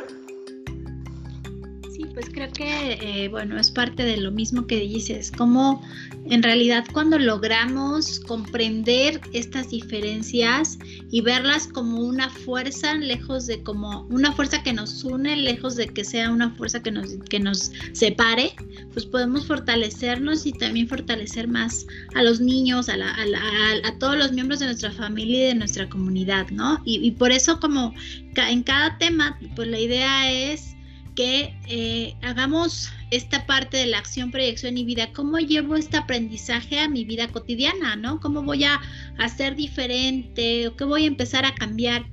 Creo 2.39 2.53
que, 2.53 2.93
eh, 3.01 3.27
bueno, 3.27 3.59
es 3.59 3.69
parte 3.69 4.03
de 4.03 4.15
lo 4.15 4.31
mismo 4.31 4.65
que 4.65 4.79
dices, 4.79 5.29
como 5.29 5.85
en 6.29 6.41
realidad 6.41 6.85
cuando 6.93 7.19
logramos 7.19 8.21
comprender 8.21 9.19
estas 9.33 9.71
diferencias 9.71 10.79
y 11.11 11.19
verlas 11.19 11.67
como 11.67 11.99
una 11.99 12.29
fuerza, 12.29 12.93
lejos 12.93 13.45
de 13.45 13.61
como 13.61 14.03
una 14.03 14.31
fuerza 14.31 14.63
que 14.63 14.71
nos 14.71 15.03
une, 15.03 15.35
lejos 15.35 15.75
de 15.75 15.89
que 15.89 16.05
sea 16.05 16.31
una 16.31 16.51
fuerza 16.51 16.81
que 16.81 16.91
nos, 16.91 17.17
que 17.29 17.41
nos 17.41 17.73
separe, 17.91 18.53
pues 18.93 19.05
podemos 19.05 19.45
fortalecernos 19.45 20.45
y 20.45 20.53
también 20.53 20.87
fortalecer 20.87 21.49
más 21.49 21.85
a 22.15 22.23
los 22.23 22.39
niños, 22.39 22.87
a, 22.87 22.93
a, 22.93 23.99
todos 23.99 24.17
los 24.17 24.31
miembros 24.31 24.61
de 24.61 24.67
nuestra 24.67 24.93
familia 24.93 25.39
y 25.39 25.47
de 25.47 25.55
nuestra 25.55 25.89
comunidad, 25.89 26.47
¿no? 26.51 26.81
Y, 26.85 27.05
y 27.05 27.11
por 27.11 27.33
eso 27.33 27.59
como 27.59 27.93
en 28.37 28.63
cada 28.63 28.97
tema, 28.97 29.37
pues 29.57 29.67
la 29.67 29.77
idea 29.77 30.31
es 30.31 30.77
que 31.19 31.53
eh, 31.67 32.15
hagamos 32.21 32.93
esta 33.11 33.45
parte 33.45 33.75
de 33.75 33.87
la 33.87 33.97
acción, 33.97 34.31
proyección 34.31 34.77
y 34.77 34.85
vida. 34.85 35.11
¿Cómo 35.11 35.37
llevo 35.37 35.75
este 35.75 35.97
aprendizaje 35.97 36.79
a 36.79 36.87
mi 36.87 37.03
vida 37.03 37.27
cotidiana, 37.27 37.97
no? 37.97 38.21
¿Cómo 38.21 38.41
voy 38.41 38.63
a 38.63 38.79
hacer 39.17 39.57
diferente 39.57 40.71
qué 40.77 40.83
voy 40.85 41.03
a 41.03 41.07
empezar 41.07 41.43
a 41.43 41.53
cambiar? 41.53 42.05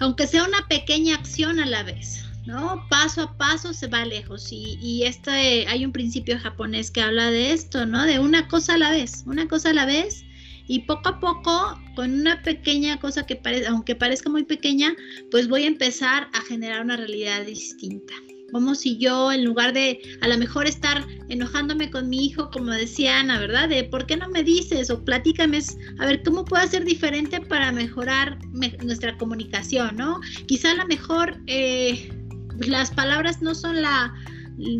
Aunque 0.00 0.26
sea 0.26 0.42
una 0.42 0.66
pequeña 0.66 1.14
acción 1.14 1.60
a 1.60 1.66
la 1.66 1.84
vez, 1.84 2.24
¿no? 2.44 2.84
Paso 2.90 3.22
a 3.22 3.38
paso 3.38 3.72
se 3.72 3.86
va 3.86 4.04
lejos 4.04 4.50
y, 4.50 4.76
y 4.82 5.04
este, 5.04 5.68
hay 5.68 5.84
un 5.84 5.92
principio 5.92 6.36
japonés 6.36 6.90
que 6.90 7.00
habla 7.00 7.30
de 7.30 7.52
esto, 7.52 7.86
¿no? 7.86 8.04
De 8.04 8.18
una 8.18 8.48
cosa 8.48 8.74
a 8.74 8.78
la 8.78 8.90
vez, 8.90 9.22
una 9.24 9.46
cosa 9.46 9.70
a 9.70 9.74
la 9.74 9.86
vez 9.86 10.24
y 10.68 10.80
poco 10.80 11.08
a 11.10 11.20
poco, 11.20 11.80
con 11.94 12.12
una 12.12 12.42
pequeña 12.42 12.98
cosa 12.98 13.26
que 13.26 13.36
parece, 13.36 13.66
aunque 13.66 13.94
parezca 13.94 14.30
muy 14.30 14.44
pequeña, 14.44 14.94
pues 15.30 15.48
voy 15.48 15.64
a 15.64 15.68
empezar 15.68 16.28
a 16.32 16.40
generar 16.42 16.82
una 16.82 16.96
realidad 16.96 17.44
distinta. 17.44 18.14
Como 18.52 18.74
si 18.74 18.98
yo, 18.98 19.32
en 19.32 19.44
lugar 19.44 19.72
de 19.72 20.02
a 20.20 20.28
lo 20.28 20.36
mejor 20.36 20.66
estar 20.66 21.06
enojándome 21.30 21.90
con 21.90 22.10
mi 22.10 22.26
hijo, 22.26 22.50
como 22.50 22.70
decía 22.70 23.18
Ana, 23.18 23.40
¿verdad? 23.40 23.68
De 23.68 23.84
por 23.84 24.04
qué 24.04 24.16
no 24.16 24.28
me 24.28 24.42
dices 24.42 24.90
o 24.90 25.02
platícame, 25.02 25.60
a 25.98 26.06
ver 26.06 26.22
cómo 26.22 26.44
puedo 26.44 26.62
hacer 26.62 26.84
diferente 26.84 27.40
para 27.40 27.72
mejorar 27.72 28.38
nuestra 28.52 29.16
comunicación, 29.16 29.96
¿no? 29.96 30.20
Quizá 30.46 30.72
a 30.72 30.74
lo 30.74 30.86
mejor 30.86 31.40
eh, 31.46 32.12
las 32.60 32.90
palabras 32.90 33.40
no 33.40 33.54
son 33.54 33.80
la 33.80 34.12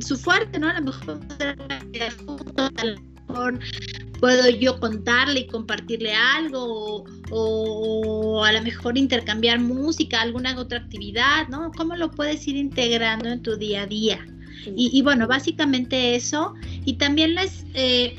su 0.00 0.16
fuerte, 0.16 0.58
¿no? 0.58 0.68
A 0.68 0.74
lo 0.74 0.82
mejor 0.82 1.18
puedo 4.22 4.48
yo 4.50 4.78
contarle 4.78 5.40
y 5.40 5.46
compartirle 5.48 6.14
algo 6.14 7.04
o, 7.32 8.44
a 8.44 8.52
lo 8.52 8.62
mejor 8.62 8.96
intercambiar 8.96 9.58
música, 9.58 10.22
alguna 10.22 10.56
otra 10.56 10.78
actividad, 10.78 11.48
¿no? 11.48 11.72
¿Cómo 11.76 11.96
lo 11.96 12.08
puedes 12.08 12.46
ir 12.46 12.54
integrando 12.54 13.28
en 13.28 13.42
tu 13.42 13.56
día 13.56 13.82
a 13.82 13.86
día? 13.88 14.24
Y, 14.76 15.02
bueno, 15.02 15.26
básicamente 15.26 16.14
eso. 16.14 16.54
Y 16.84 16.92
también 16.92 17.34
les, 17.34 17.64
eh, 17.74 18.14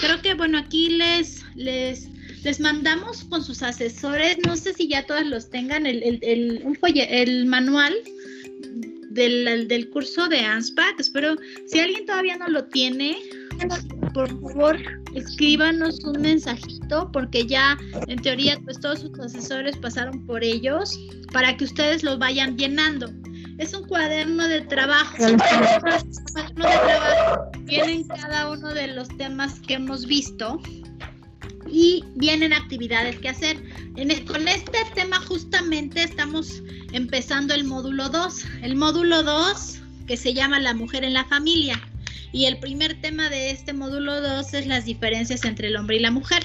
creo 0.00 0.20
que 0.22 0.34
bueno, 0.34 0.58
aquí 0.58 0.88
les, 0.88 1.44
les, 1.54 2.08
les 2.42 2.58
mandamos 2.58 3.22
con 3.22 3.44
sus 3.44 3.62
asesores, 3.62 4.38
no 4.44 4.56
sé 4.56 4.74
si 4.74 4.88
ya 4.88 5.06
todos 5.06 5.24
los 5.24 5.50
tengan, 5.50 5.86
el, 5.86 6.02
el, 6.02 6.18
el, 6.22 6.62
un 6.64 6.76
el 6.82 7.46
manual 7.46 7.94
del, 9.14 9.68
del 9.68 9.90
curso 9.90 10.28
de 10.28 10.40
ANSPAC. 10.40 11.00
Espero, 11.00 11.36
si 11.66 11.80
alguien 11.80 12.04
todavía 12.06 12.36
no 12.36 12.48
lo 12.48 12.64
tiene, 12.64 13.16
por 14.12 14.28
favor, 14.28 14.78
escríbanos 15.14 16.02
un 16.04 16.20
mensajito 16.20 17.10
porque 17.12 17.46
ya 17.46 17.78
en 18.08 18.20
teoría 18.20 18.58
pues 18.64 18.80
todos 18.80 19.00
sus 19.00 19.18
asesores 19.18 19.76
pasaron 19.76 20.24
por 20.26 20.44
ellos 20.44 20.98
para 21.32 21.56
que 21.56 21.64
ustedes 21.64 22.02
lo 22.02 22.18
vayan 22.18 22.56
llenando. 22.56 23.10
Es 23.58 23.72
un 23.72 23.86
cuaderno 23.86 24.46
de 24.48 24.62
trabajo. 24.62 25.16
cuaderno 25.16 26.64
de 26.64 26.78
trabajo 26.78 27.50
vienen 27.64 28.06
cada 28.08 28.50
uno 28.50 28.74
de 28.74 28.88
los 28.88 29.08
temas 29.16 29.60
que 29.60 29.74
hemos 29.74 30.06
visto 30.06 30.60
y 31.70 32.04
vienen 32.14 32.52
actividades 32.52 33.18
que 33.18 33.28
hacer. 33.28 33.56
con 34.26 34.48
este 34.48 34.78
tema 34.94 35.18
justamente 35.20 36.02
estamos 36.02 36.62
empezando 36.92 37.54
el 37.54 37.64
módulo 37.64 38.08
2. 38.08 38.44
El 38.62 38.76
módulo 38.76 39.22
2 39.22 39.80
que 40.06 40.16
se 40.16 40.34
llama 40.34 40.60
La 40.60 40.74
mujer 40.74 41.04
en 41.04 41.14
la 41.14 41.24
familia. 41.24 41.80
Y 42.32 42.46
el 42.46 42.58
primer 42.58 43.00
tema 43.00 43.28
de 43.30 43.50
este 43.50 43.72
módulo 43.72 44.20
2 44.20 44.54
es 44.54 44.66
las 44.66 44.84
diferencias 44.84 45.44
entre 45.44 45.68
el 45.68 45.76
hombre 45.76 45.96
y 45.96 46.00
la 46.00 46.10
mujer. 46.10 46.44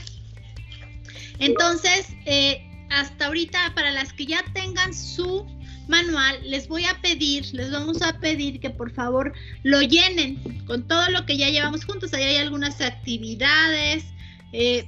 Entonces, 1.39 2.07
eh, 2.25 2.61
hasta 2.89 3.27
ahorita, 3.27 3.73
para 3.75 3.91
las 3.91 4.13
que 4.13 4.25
ya 4.25 4.43
tengan 4.53 4.93
su 4.93 5.45
manual, 5.87 6.39
les 6.43 6.67
voy 6.67 6.85
a 6.85 7.01
pedir, 7.01 7.45
les 7.53 7.71
vamos 7.71 8.01
a 8.01 8.19
pedir 8.19 8.59
que 8.59 8.69
por 8.69 8.91
favor 8.91 9.33
lo 9.63 9.81
llenen 9.81 10.63
con 10.67 10.87
todo 10.87 11.09
lo 11.09 11.25
que 11.25 11.37
ya 11.37 11.49
llevamos 11.49 11.85
juntos. 11.85 12.13
Ahí 12.13 12.23
hay 12.23 12.37
algunas 12.37 12.79
actividades, 12.81 14.05
eh, 14.53 14.87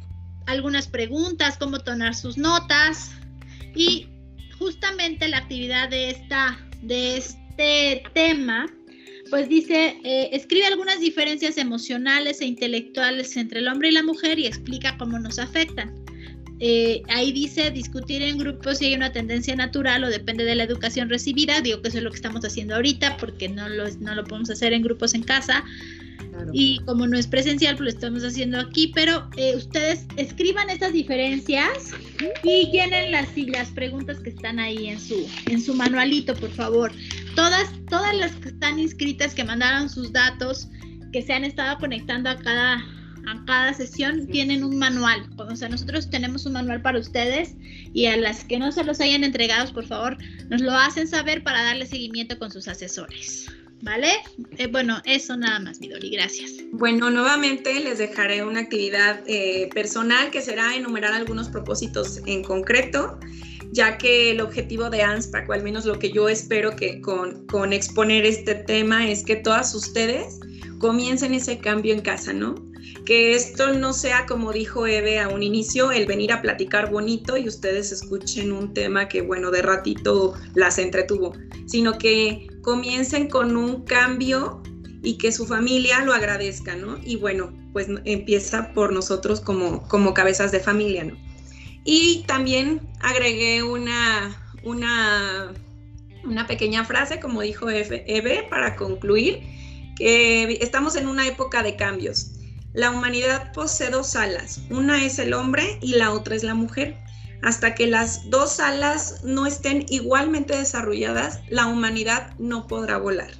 algunas 0.51 0.87
preguntas, 0.87 1.57
cómo 1.57 1.79
tonar 1.79 2.15
sus 2.15 2.37
notas 2.37 3.11
y 3.75 4.07
justamente 4.59 5.27
la 5.27 5.37
actividad 5.37 5.89
de 5.89 6.11
esta 6.11 6.59
de 6.81 7.17
este 7.17 8.03
tema 8.13 8.67
pues 9.31 9.47
dice, 9.47 9.97
eh, 10.03 10.29
escribe 10.33 10.65
algunas 10.65 10.99
diferencias 10.99 11.57
emocionales 11.57 12.41
e 12.41 12.45
intelectuales 12.45 13.37
entre 13.37 13.61
el 13.61 13.69
hombre 13.69 13.87
y 13.87 13.91
la 13.93 14.03
mujer 14.03 14.37
y 14.37 14.45
explica 14.45 14.97
cómo 14.97 15.17
nos 15.19 15.39
afectan. 15.39 15.95
Eh, 16.59 17.01
ahí 17.07 17.31
dice 17.31 17.71
discutir 17.71 18.21
en 18.21 18.37
grupos 18.37 18.77
si 18.77 18.85
hay 18.85 18.93
una 18.93 19.11
tendencia 19.11 19.55
natural 19.55 20.03
o 20.03 20.09
depende 20.09 20.43
de 20.43 20.53
la 20.53 20.63
educación 20.63 21.09
recibida. 21.09 21.61
Digo 21.61 21.81
que 21.81 21.87
eso 21.87 21.97
es 21.97 22.03
lo 22.03 22.11
que 22.11 22.17
estamos 22.17 22.43
haciendo 22.43 22.75
ahorita 22.75 23.17
porque 23.17 23.47
no 23.47 23.69
lo, 23.69 23.89
no 23.99 24.13
lo 24.13 24.25
podemos 24.25 24.49
hacer 24.49 24.73
en 24.73 24.83
grupos 24.83 25.15
en 25.15 25.23
casa. 25.23 25.63
Y 26.53 26.79
como 26.85 27.07
no 27.07 27.17
es 27.17 27.27
presencial, 27.27 27.75
pues 27.75 27.85
lo 27.85 27.89
estamos 27.89 28.23
haciendo 28.23 28.59
aquí, 28.59 28.91
pero 28.93 29.29
eh, 29.37 29.55
ustedes 29.55 30.05
escriban 30.17 30.69
estas 30.69 30.93
diferencias 30.93 31.91
y 32.43 32.71
llenen 32.71 33.11
las, 33.11 33.29
las 33.37 33.69
preguntas 33.69 34.19
que 34.19 34.29
están 34.29 34.59
ahí 34.59 34.87
en 34.87 34.99
su, 34.99 35.27
en 35.47 35.61
su 35.61 35.73
manualito, 35.73 36.35
por 36.35 36.51
favor. 36.51 36.91
Todas, 37.35 37.69
todas 37.89 38.15
las 38.15 38.31
que 38.35 38.49
están 38.49 38.79
inscritas, 38.79 39.33
que 39.33 39.43
mandaron 39.43 39.89
sus 39.89 40.11
datos, 40.11 40.67
que 41.11 41.21
se 41.21 41.33
han 41.33 41.43
estado 41.43 41.77
conectando 41.77 42.29
a 42.29 42.37
cada, 42.37 42.75
a 42.75 43.45
cada 43.45 43.73
sesión, 43.73 44.27
tienen 44.27 44.63
un 44.63 44.77
manual. 44.77 45.29
O 45.37 45.55
sea, 45.55 45.69
nosotros 45.69 46.09
tenemos 46.09 46.45
un 46.45 46.53
manual 46.53 46.81
para 46.81 46.99
ustedes 46.99 47.55
y 47.93 48.07
a 48.07 48.17
las 48.17 48.43
que 48.43 48.59
no 48.59 48.71
se 48.71 48.83
los 48.83 48.99
hayan 48.99 49.23
entregado, 49.23 49.71
por 49.73 49.85
favor, 49.85 50.17
nos 50.49 50.61
lo 50.61 50.71
hacen 50.71 51.07
saber 51.07 51.43
para 51.43 51.63
darle 51.63 51.85
seguimiento 51.85 52.37
con 52.37 52.51
sus 52.51 52.67
asesores. 52.67 53.49
¿Vale? 53.81 54.09
Eh, 54.57 54.67
bueno, 54.67 55.01
eso 55.05 55.35
nada 55.35 55.59
más, 55.59 55.79
Midori, 55.79 56.11
gracias. 56.11 56.51
Bueno, 56.71 57.09
nuevamente 57.09 57.79
les 57.79 57.97
dejaré 57.97 58.43
una 58.43 58.61
actividad 58.61 59.21
eh, 59.25 59.69
personal 59.73 60.29
que 60.29 60.41
será 60.41 60.75
enumerar 60.75 61.13
algunos 61.13 61.49
propósitos 61.49 62.21
en 62.27 62.43
concreto, 62.43 63.19
ya 63.71 63.97
que 63.97 64.31
el 64.31 64.41
objetivo 64.41 64.89
de 64.89 65.01
ANSPAC, 65.01 65.49
o 65.49 65.53
al 65.53 65.63
menos 65.63 65.85
lo 65.85 65.97
que 65.97 66.11
yo 66.11 66.29
espero 66.29 66.75
que 66.75 67.01
con, 67.01 67.47
con 67.47 67.73
exponer 67.73 68.25
este 68.25 68.55
tema, 68.55 69.09
es 69.09 69.23
que 69.23 69.37
todas 69.37 69.73
ustedes 69.73 70.39
comiencen 70.77 71.33
ese 71.33 71.57
cambio 71.57 71.93
en 71.93 72.01
casa, 72.01 72.33
¿no? 72.33 72.55
que 73.05 73.33
esto 73.33 73.73
no 73.73 73.93
sea 73.93 74.25
como 74.25 74.51
dijo 74.51 74.85
Eve 74.85 75.19
a 75.19 75.27
un 75.27 75.43
inicio, 75.43 75.91
el 75.91 76.05
venir 76.05 76.31
a 76.31 76.41
platicar 76.41 76.91
bonito 76.91 77.37
y 77.37 77.47
ustedes 77.47 77.91
escuchen 77.91 78.51
un 78.51 78.73
tema 78.73 79.07
que 79.07 79.21
bueno, 79.21 79.51
de 79.51 79.61
ratito 79.61 80.33
las 80.55 80.77
entretuvo, 80.77 81.33
sino 81.65 81.97
que 81.97 82.47
comiencen 82.61 83.27
con 83.29 83.57
un 83.57 83.83
cambio 83.83 84.61
y 85.03 85.17
que 85.17 85.31
su 85.31 85.45
familia 85.45 86.03
lo 86.03 86.13
agradezca, 86.13 86.75
¿no? 86.75 86.99
Y 87.03 87.15
bueno, 87.15 87.51
pues 87.73 87.87
empieza 88.05 88.73
por 88.73 88.93
nosotros 88.93 89.41
como, 89.41 89.87
como 89.87 90.13
cabezas 90.13 90.51
de 90.51 90.59
familia, 90.59 91.03
¿no? 91.03 91.17
Y 91.83 92.23
también 92.27 92.81
agregué 92.99 93.63
una, 93.63 94.35
una, 94.63 95.51
una 96.23 96.47
pequeña 96.47 96.85
frase, 96.85 97.19
como 97.19 97.41
dijo 97.41 97.69
Eve, 97.69 98.47
para 98.49 98.75
concluir, 98.75 99.41
que 99.95 100.59
estamos 100.61 100.95
en 100.95 101.07
una 101.07 101.27
época 101.27 101.63
de 101.63 101.75
cambios. 101.75 102.33
La 102.73 102.91
humanidad 102.91 103.51
posee 103.53 103.89
dos 103.89 104.15
alas, 104.15 104.61
una 104.69 105.03
es 105.03 105.19
el 105.19 105.33
hombre 105.33 105.79
y 105.81 105.95
la 105.95 106.11
otra 106.11 106.35
es 106.35 106.43
la 106.43 106.53
mujer. 106.53 106.97
Hasta 107.41 107.73
que 107.73 107.87
las 107.87 108.29
dos 108.29 108.59
alas 108.59 109.23
no 109.23 109.45
estén 109.45 109.85
igualmente 109.89 110.55
desarrolladas, 110.55 111.41
la 111.49 111.65
humanidad 111.65 112.35
no 112.37 112.67
podrá 112.67 112.97
volar. 112.97 113.31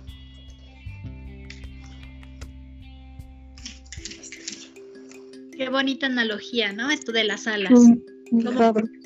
Qué 5.56 5.70
bonita 5.70 6.08
analogía, 6.08 6.74
¿no? 6.74 6.90
Esto 6.90 7.12
de 7.12 7.24
las 7.24 7.46
alas. 7.46 7.80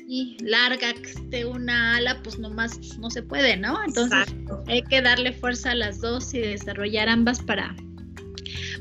y 0.08 0.36
larga 0.40 0.94
que 0.94 1.10
esté 1.10 1.44
una 1.44 1.96
ala, 1.96 2.22
pues 2.22 2.38
nomás 2.38 2.78
no 2.98 3.10
se 3.10 3.22
puede, 3.22 3.56
¿no? 3.56 3.76
Entonces 3.84 4.34
hay 4.66 4.82
que 4.82 5.02
darle 5.02 5.32
fuerza 5.32 5.72
a 5.72 5.74
las 5.74 6.00
dos 6.00 6.32
y 6.32 6.38
desarrollar 6.38 7.08
ambas 7.08 7.42
para, 7.42 7.76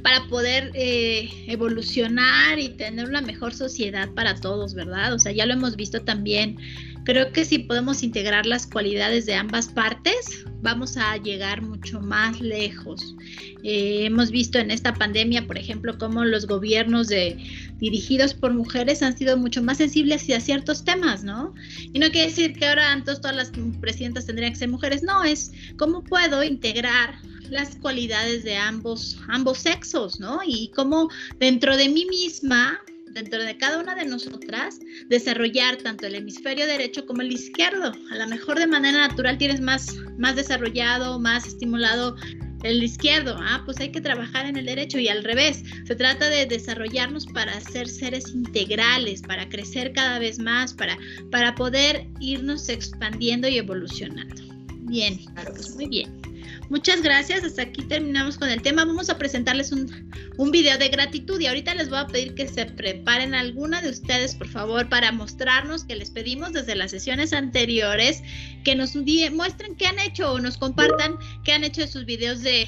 para 0.06 0.28
poder 0.28 0.70
eh, 0.76 1.32
evolucionar 1.48 2.60
y 2.60 2.70
tener 2.70 3.10
una 3.10 3.22
mejor 3.22 3.56
sociedad 3.56 4.08
para 4.14 4.36
todos, 4.36 4.76
¿verdad? 4.76 5.12
O 5.16 5.18
sea, 5.18 5.32
ya 5.32 5.48
lo 5.48 5.54
hemos 5.54 5.76
visto 5.76 6.04
también 6.04 6.60
Creo 7.06 7.32
que 7.32 7.46
si 7.46 7.60
podemos 7.60 8.02
integrar 8.02 8.48
las 8.48 8.66
cualidades 8.66 9.28
de 9.28 9.36
ambas 9.36 9.68
partes, 9.68 10.44
vamos 10.64 10.98
a 10.98 11.18
llegar 11.18 11.62
mucho 11.62 12.02
más 12.02 12.42
lejos. 12.42 13.16
Eh, 13.64 14.06
hemos 14.06 14.32
visto 14.32 14.58
en 14.58 14.72
esta 14.72 14.92
pandemia, 14.92 15.46
por 15.46 15.60
ejemplo, 15.60 16.00
cómo 16.00 16.26
los 16.26 16.48
gobiernos 16.48 17.08
de, 17.08 17.38
dirigidos 17.78 18.34
por 18.34 18.56
mujeres 18.56 19.04
han 19.04 19.16
sido 19.16 19.38
mucho 19.38 19.62
más 19.62 19.78
sensibles 19.78 20.24
hacia 20.24 20.40
ciertos 20.40 20.84
temas, 20.84 21.24
¿no? 21.24 21.54
Y 21.94 22.00
no 22.00 22.10
quiere 22.10 22.30
decir 22.30 22.54
que 22.54 22.66
ahora 22.66 22.92
entonces 22.92 23.22
todas 23.22 23.38
las 23.38 23.52
presidentas 23.80 24.26
tendrían 24.26 24.54
que 24.54 24.60
ser 24.60 24.70
mujeres, 24.70 25.04
no, 25.04 25.24
es 25.24 25.52
cómo 25.78 26.04
puedo 26.04 26.44
integrar 26.44 27.20
las 27.50 27.76
cualidades 27.76 28.44
de 28.44 28.56
ambos, 28.56 29.18
ambos 29.28 29.60
sexos, 29.60 30.20
¿no? 30.20 30.40
Y 30.46 30.72
cómo 30.76 31.10
dentro 31.40 31.76
de 31.78 31.90
mí 31.90 32.06
misma 32.06 32.80
dentro 33.16 33.42
de 33.42 33.58
cada 33.58 33.80
una 33.80 33.96
de 33.96 34.06
nosotras 34.06 34.80
desarrollar 35.08 35.78
tanto 35.78 36.06
el 36.06 36.16
hemisferio 36.16 36.68
derecho 36.68 37.06
como 37.06 37.22
el 37.22 37.32
izquierdo. 37.32 37.94
A 38.12 38.16
lo 38.18 38.28
mejor 38.28 38.60
de 38.60 38.68
manera 38.68 39.08
natural 39.08 39.38
tienes 39.38 39.62
más, 39.62 39.96
más 40.18 40.36
desarrollado, 40.36 41.18
más 41.18 41.48
estimulado 41.48 42.18
el 42.64 42.84
izquierdo, 42.84 43.38
ah, 43.40 43.62
pues 43.64 43.80
hay 43.80 43.92
que 43.92 44.02
trabajar 44.02 44.48
en 44.48 44.58
el 44.58 44.66
derecho 44.66 45.00
y 45.00 45.08
al 45.08 45.24
revés. 45.24 45.64
Se 45.86 45.96
trata 45.96 46.28
de 46.30 46.46
desarrollarnos 46.46 47.26
para 47.28 47.60
ser 47.62 47.88
seres 47.88 48.34
integrales, 48.34 49.22
para 49.22 49.48
crecer 49.48 49.94
cada 49.94 50.20
vez 50.20 50.40
más, 50.40 50.74
para, 50.74 50.98
para 51.32 51.54
poder 51.56 52.08
irnos 52.20 52.68
expandiendo 52.70 53.48
y 53.48 53.60
evolucionando. 53.60 54.55
Bien, 54.86 55.18
claro, 55.34 55.52
pues 55.54 55.76
muy 55.76 55.88
bien. 55.88 56.22
Muchas 56.70 57.02
gracias. 57.02 57.44
Hasta 57.44 57.64
aquí 57.64 57.84
terminamos 57.84 58.38
con 58.38 58.50
el 58.50 58.62
tema. 58.62 58.86
Vamos 58.86 59.10
a 59.10 59.18
presentarles 59.18 59.72
un, 59.72 60.12
un, 60.38 60.52
video 60.52 60.78
de 60.78 60.90
gratitud 60.90 61.40
y 61.40 61.48
ahorita 61.48 61.76
les 61.76 61.90
voy 61.90 62.00
a 62.00 62.08
pedir 62.08 62.34
que 62.34 62.48
se 62.48 62.66
preparen 62.66 63.36
alguna 63.36 63.82
de 63.82 63.90
ustedes, 63.90 64.36
por 64.36 64.48
favor, 64.48 64.90
para 64.90 65.12
mostrarnos 65.12 65.84
que 65.84 65.96
les 65.96 66.10
pedimos 66.10 66.54
desde 66.54 66.76
las 66.76 66.92
sesiones 66.92 67.34
anteriores 67.34 68.24
que 68.64 68.76
nos 68.76 68.96
muestren 68.96 69.76
qué 69.76 69.88
han 69.88 70.00
hecho 70.00 70.32
o 70.32 70.40
nos 70.40 70.58
compartan 70.58 71.18
qué 71.44 71.54
han 71.54 71.64
hecho 71.64 71.82
de 71.82 71.88
sus 71.88 72.06
videos 72.06 72.42
de, 72.42 72.68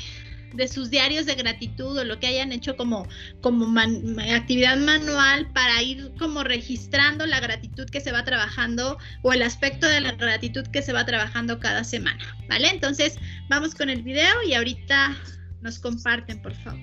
de 0.54 0.68
sus 0.68 0.90
diarios 0.90 1.26
de 1.26 1.36
gratitud 1.36 1.98
o 1.98 2.04
lo 2.04 2.20
que 2.20 2.28
hayan 2.28 2.52
hecho 2.52 2.76
como, 2.76 3.08
como 3.42 3.80
actividad 3.80 4.78
manual 4.78 5.48
para 5.54 5.82
ir 5.82 6.12
como 6.18 6.44
registrando 6.44 7.26
la 7.26 7.40
gratitud 7.40 7.86
que 7.90 8.02
se 8.02 8.12
va 8.12 8.24
trabajando 8.24 8.98
o 9.24 9.34
el 9.34 9.42
aspecto 9.42 9.88
de 9.88 10.02
la 10.02 10.14
gratitud 10.14 10.66
que 10.68 10.82
se 10.82 10.94
va 10.94 11.06
trabajando 11.06 11.60
cada 11.60 11.84
semana, 11.84 12.24
¿vale? 12.50 12.70
Entonces 12.70 13.18
vamos 13.50 13.76
con 13.76 13.90
el 13.90 14.02
video 14.02 14.44
y 14.44 14.54
ahorita 14.54 15.16
nos 15.62 15.80
comparten, 15.80 16.42
por 16.42 16.54
favor. 16.56 16.80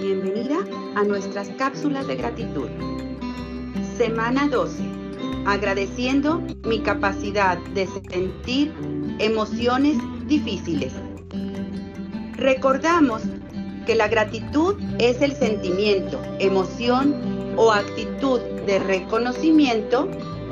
Bienvenida 0.00 0.56
a 0.96 1.04
nuestras 1.04 1.48
cápsulas 1.50 2.06
de 2.06 2.16
gratitud. 2.16 3.11
Semana 3.96 4.48
12. 4.48 4.82
Agradeciendo 5.46 6.42
mi 6.64 6.80
capacidad 6.80 7.58
de 7.74 7.86
sentir 7.86 8.72
emociones 9.18 9.98
difíciles. 10.26 10.92
Recordamos 12.32 13.22
que 13.86 13.94
la 13.94 14.08
gratitud 14.08 14.76
es 14.98 15.20
el 15.20 15.32
sentimiento, 15.32 16.20
emoción 16.38 17.54
o 17.56 17.72
actitud 17.72 18.40
de 18.66 18.78
reconocimiento 18.78 20.08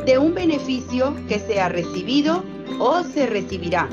de 0.07 0.19
un 0.19 0.35
beneficio 0.35 1.15
que 1.29 1.39
se 1.39 1.61
ha 1.61 1.69
recibido 1.69 2.43
o 2.79 3.03
se 3.05 3.27
recibirá. 3.27 3.89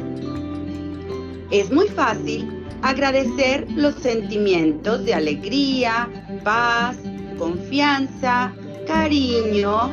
Es 1.51 1.71
muy 1.71 1.87
fácil 1.87 2.65
agradecer 2.81 3.67
los 3.71 3.95
sentimientos 3.95 5.03
de 5.05 5.13
alegría, 5.13 6.09
paz, 6.43 6.97
confianza, 7.37 8.53
cariño. 8.87 9.91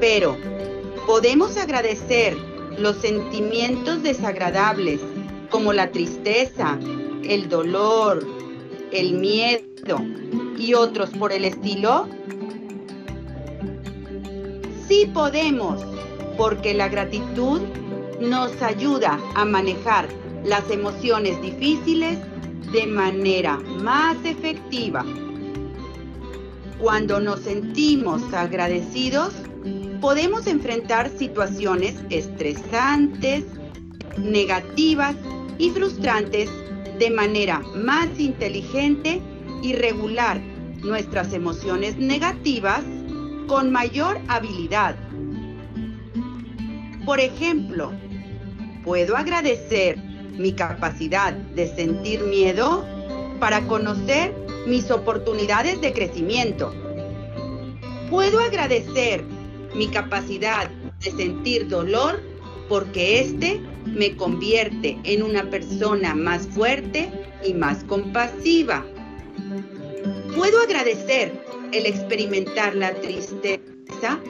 Pero, 0.00 0.36
¿podemos 1.06 1.56
agradecer 1.56 2.36
los 2.78 2.96
sentimientos 2.96 4.02
desagradables 4.02 5.00
como 5.50 5.72
la 5.72 5.90
tristeza, 5.90 6.78
el 7.22 7.48
dolor, 7.48 8.26
el 8.90 9.14
miedo 9.14 10.00
y 10.58 10.74
otros 10.74 11.10
por 11.10 11.32
el 11.32 11.44
estilo? 11.44 12.08
Sí 14.88 15.10
podemos, 15.12 15.84
porque 16.36 16.74
la 16.74 16.88
gratitud 16.88 17.60
nos 18.20 18.60
ayuda 18.62 19.20
a 19.34 19.44
manejar 19.44 20.08
las 20.44 20.70
emociones 20.70 21.40
difíciles 21.40 22.18
de 22.72 22.86
manera 22.86 23.56
más 23.56 24.16
efectiva. 24.24 25.04
Cuando 26.84 27.18
nos 27.18 27.40
sentimos 27.40 28.22
agradecidos, 28.34 29.32
podemos 30.02 30.46
enfrentar 30.46 31.08
situaciones 31.08 31.94
estresantes, 32.10 33.42
negativas 34.18 35.16
y 35.56 35.70
frustrantes 35.70 36.50
de 36.98 37.10
manera 37.10 37.60
más 37.74 38.20
inteligente 38.20 39.22
y 39.62 39.72
regular 39.72 40.42
nuestras 40.82 41.32
emociones 41.32 41.96
negativas 41.96 42.82
con 43.46 43.72
mayor 43.72 44.20
habilidad. 44.28 44.94
Por 47.06 47.18
ejemplo, 47.18 47.92
puedo 48.84 49.16
agradecer 49.16 49.96
mi 50.36 50.52
capacidad 50.52 51.32
de 51.32 51.66
sentir 51.66 52.20
miedo 52.24 52.84
para 53.40 53.62
conocer 53.68 54.43
mis 54.66 54.90
oportunidades 54.90 55.80
de 55.80 55.92
crecimiento. 55.92 56.72
Puedo 58.10 58.40
agradecer 58.40 59.24
mi 59.74 59.88
capacidad 59.88 60.70
de 61.02 61.10
sentir 61.10 61.68
dolor 61.68 62.20
porque 62.68 63.20
éste 63.20 63.60
me 63.84 64.16
convierte 64.16 64.98
en 65.04 65.22
una 65.22 65.50
persona 65.50 66.14
más 66.14 66.46
fuerte 66.46 67.10
y 67.44 67.54
más 67.54 67.84
compasiva. 67.84 68.84
Puedo 70.36 70.60
agradecer 70.60 71.32
el 71.72 71.86
experimentar 71.86 72.74
la 72.74 72.94
tristeza 72.94 74.20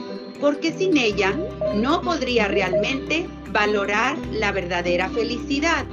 porque 0.40 0.72
sin 0.72 0.96
ella 0.96 1.32
no 1.76 2.02
podría 2.02 2.48
realmente 2.48 3.26
valorar 3.50 4.18
la 4.32 4.50
verdadera 4.52 5.08
felicidad. 5.10 5.86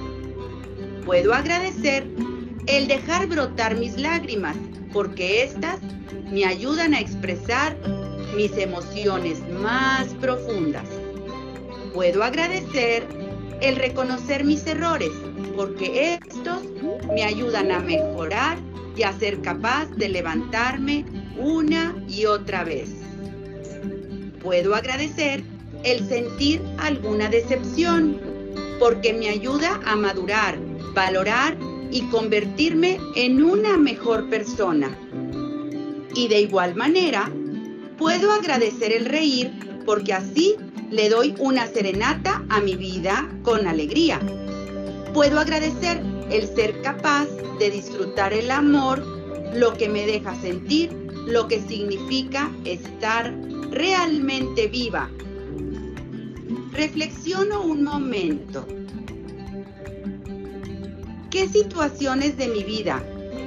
Puedo 1.06 1.34
agradecer 1.34 2.08
el 2.68 2.88
dejar 2.88 3.28
brotar 3.28 3.78
mis 3.78 3.98
lágrimas, 3.98 4.56
porque 4.94 5.44
éstas 5.44 5.80
me 6.32 6.46
ayudan 6.46 6.94
a 6.94 7.00
expresar 7.00 7.76
mis 8.36 8.56
emociones 8.58 9.42
más 9.62 10.08
profundas. 10.16 10.88
Puedo 11.94 12.24
agradecer 12.24 13.06
el 13.62 13.76
reconocer 13.76 14.44
mis 14.44 14.66
errores, 14.66 15.12
porque 15.56 16.20
estos 16.26 16.64
me 17.14 17.24
ayudan 17.24 17.72
a 17.72 17.80
mejorar 17.80 18.58
y 18.96 19.04
a 19.04 19.14
ser 19.14 19.42
capaz 19.42 19.86
de 19.98 20.10
levantarme 20.10 21.06
una 21.38 21.96
y 22.08 22.26
otra 22.26 22.64
vez. 22.64 22.90
Puedo 24.42 24.76
agradecer 24.76 25.44
el 25.84 26.08
sentir 26.08 26.62
alguna 26.78 27.30
decepción, 27.30 28.20
porque 28.80 29.14
me 29.14 29.30
ayuda 29.30 29.80
a 29.86 29.96
madurar, 29.96 30.58
valorar 30.94 31.56
y 31.92 32.02
convertirme 32.04 33.00
en 33.16 33.44
una 33.44 33.78
mejor 33.78 34.30
persona. 34.30 34.98
Y 36.16 36.28
de 36.28 36.42
igual 36.42 36.76
manera, 36.76 37.32
puedo 37.98 38.32
agradecer 38.32 38.92
el 38.92 39.06
reír 39.06 39.52
porque 39.86 40.14
así 40.14 40.56
le 40.90 41.10
doy 41.10 41.36
una 41.40 41.68
serenata 41.68 42.44
a 42.50 42.60
mi 42.60 42.76
vida 42.76 43.30
con 43.44 43.68
alegría. 43.68 44.20
Puedo 45.14 45.40
agradecer 45.40 46.02
el 46.30 46.48
ser 46.48 46.82
capaz 46.82 47.28
de 47.60 47.72
disfrutar 47.72 48.34
el 48.34 48.52
amor, 48.52 49.04
lo 49.54 49.74
que 49.74 49.90
me 49.90 50.06
deja 50.06 50.36
sentir, 50.42 50.92
lo 51.28 51.48
que 51.48 51.62
significa 51.62 52.52
estar 52.66 53.34
realmente 53.70 54.68
viva. 54.68 55.10
Reflexiono 56.74 57.62
un 57.62 57.84
momento. 57.84 58.66
¿Qué 61.32 61.48
situaciones 61.48 62.36
de 62.36 62.50
mi 62.50 62.62
vida 62.62 63.02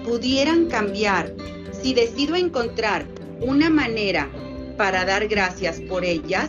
pudieran 0.07 0.69
cambiar 0.71 1.35
si 1.83 1.93
decido 1.93 2.35
encontrar 2.35 3.07
una 3.43 3.69
manera 3.69 4.31
para 4.79 5.05
dar 5.05 5.29
gracias 5.29 5.83
por 5.83 6.03
ellas? 6.03 6.49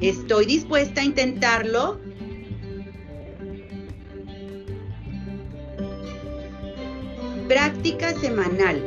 ¿Estoy 0.00 0.46
dispuesta 0.46 1.02
a 1.02 1.04
intentarlo? 1.04 2.00
Práctica 7.46 8.18
semanal. 8.18 8.80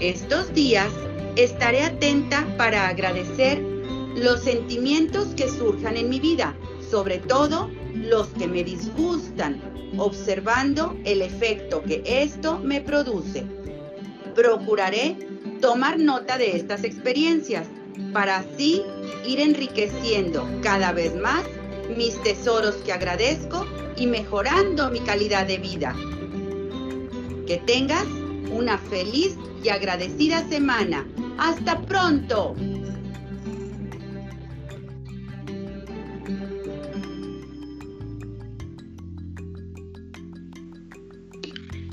Estos 0.00 0.52
días 0.52 0.92
estaré 1.36 1.84
atenta 1.84 2.46
para 2.58 2.86
agradecer 2.88 3.62
los 4.14 4.42
sentimientos 4.42 5.28
que 5.28 5.48
surjan 5.48 5.96
en 5.96 6.10
mi 6.10 6.20
vida 6.20 6.54
sobre 6.92 7.20
todo 7.20 7.70
los 7.94 8.26
que 8.38 8.46
me 8.46 8.62
disgustan, 8.62 9.62
observando 9.96 10.94
el 11.06 11.22
efecto 11.22 11.82
que 11.82 12.02
esto 12.04 12.58
me 12.58 12.82
produce. 12.82 13.44
Procuraré 14.34 15.16
tomar 15.62 15.98
nota 15.98 16.36
de 16.36 16.54
estas 16.54 16.84
experiencias 16.84 17.66
para 18.12 18.36
así 18.36 18.82
ir 19.26 19.40
enriqueciendo 19.40 20.46
cada 20.62 20.92
vez 20.92 21.16
más 21.16 21.42
mis 21.96 22.22
tesoros 22.22 22.74
que 22.84 22.92
agradezco 22.92 23.66
y 23.96 24.06
mejorando 24.06 24.90
mi 24.90 25.00
calidad 25.00 25.46
de 25.46 25.56
vida. 25.56 25.96
Que 27.46 27.56
tengas 27.64 28.04
una 28.50 28.76
feliz 28.76 29.38
y 29.64 29.70
agradecida 29.70 30.46
semana. 30.46 31.06
Hasta 31.38 31.80
pronto. 31.80 32.54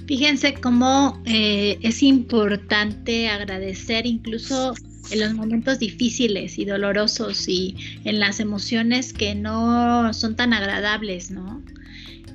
Fíjense 0.10 0.56
cómo 0.56 1.22
eh, 1.26 1.78
es 1.84 2.02
importante 2.02 3.30
agradecer 3.30 4.08
incluso 4.08 4.74
en 5.12 5.20
los 5.20 5.36
momentos 5.36 5.78
difíciles 5.78 6.58
y 6.58 6.66
dolorosos 6.66 7.48
y 7.48 7.76
en 8.06 8.20
las 8.20 8.40
emociones 8.40 9.14
que 9.14 9.36
no 9.36 10.12
son 10.16 10.36
tan 10.36 10.52
agradables, 10.54 11.30
¿no? 11.30 11.64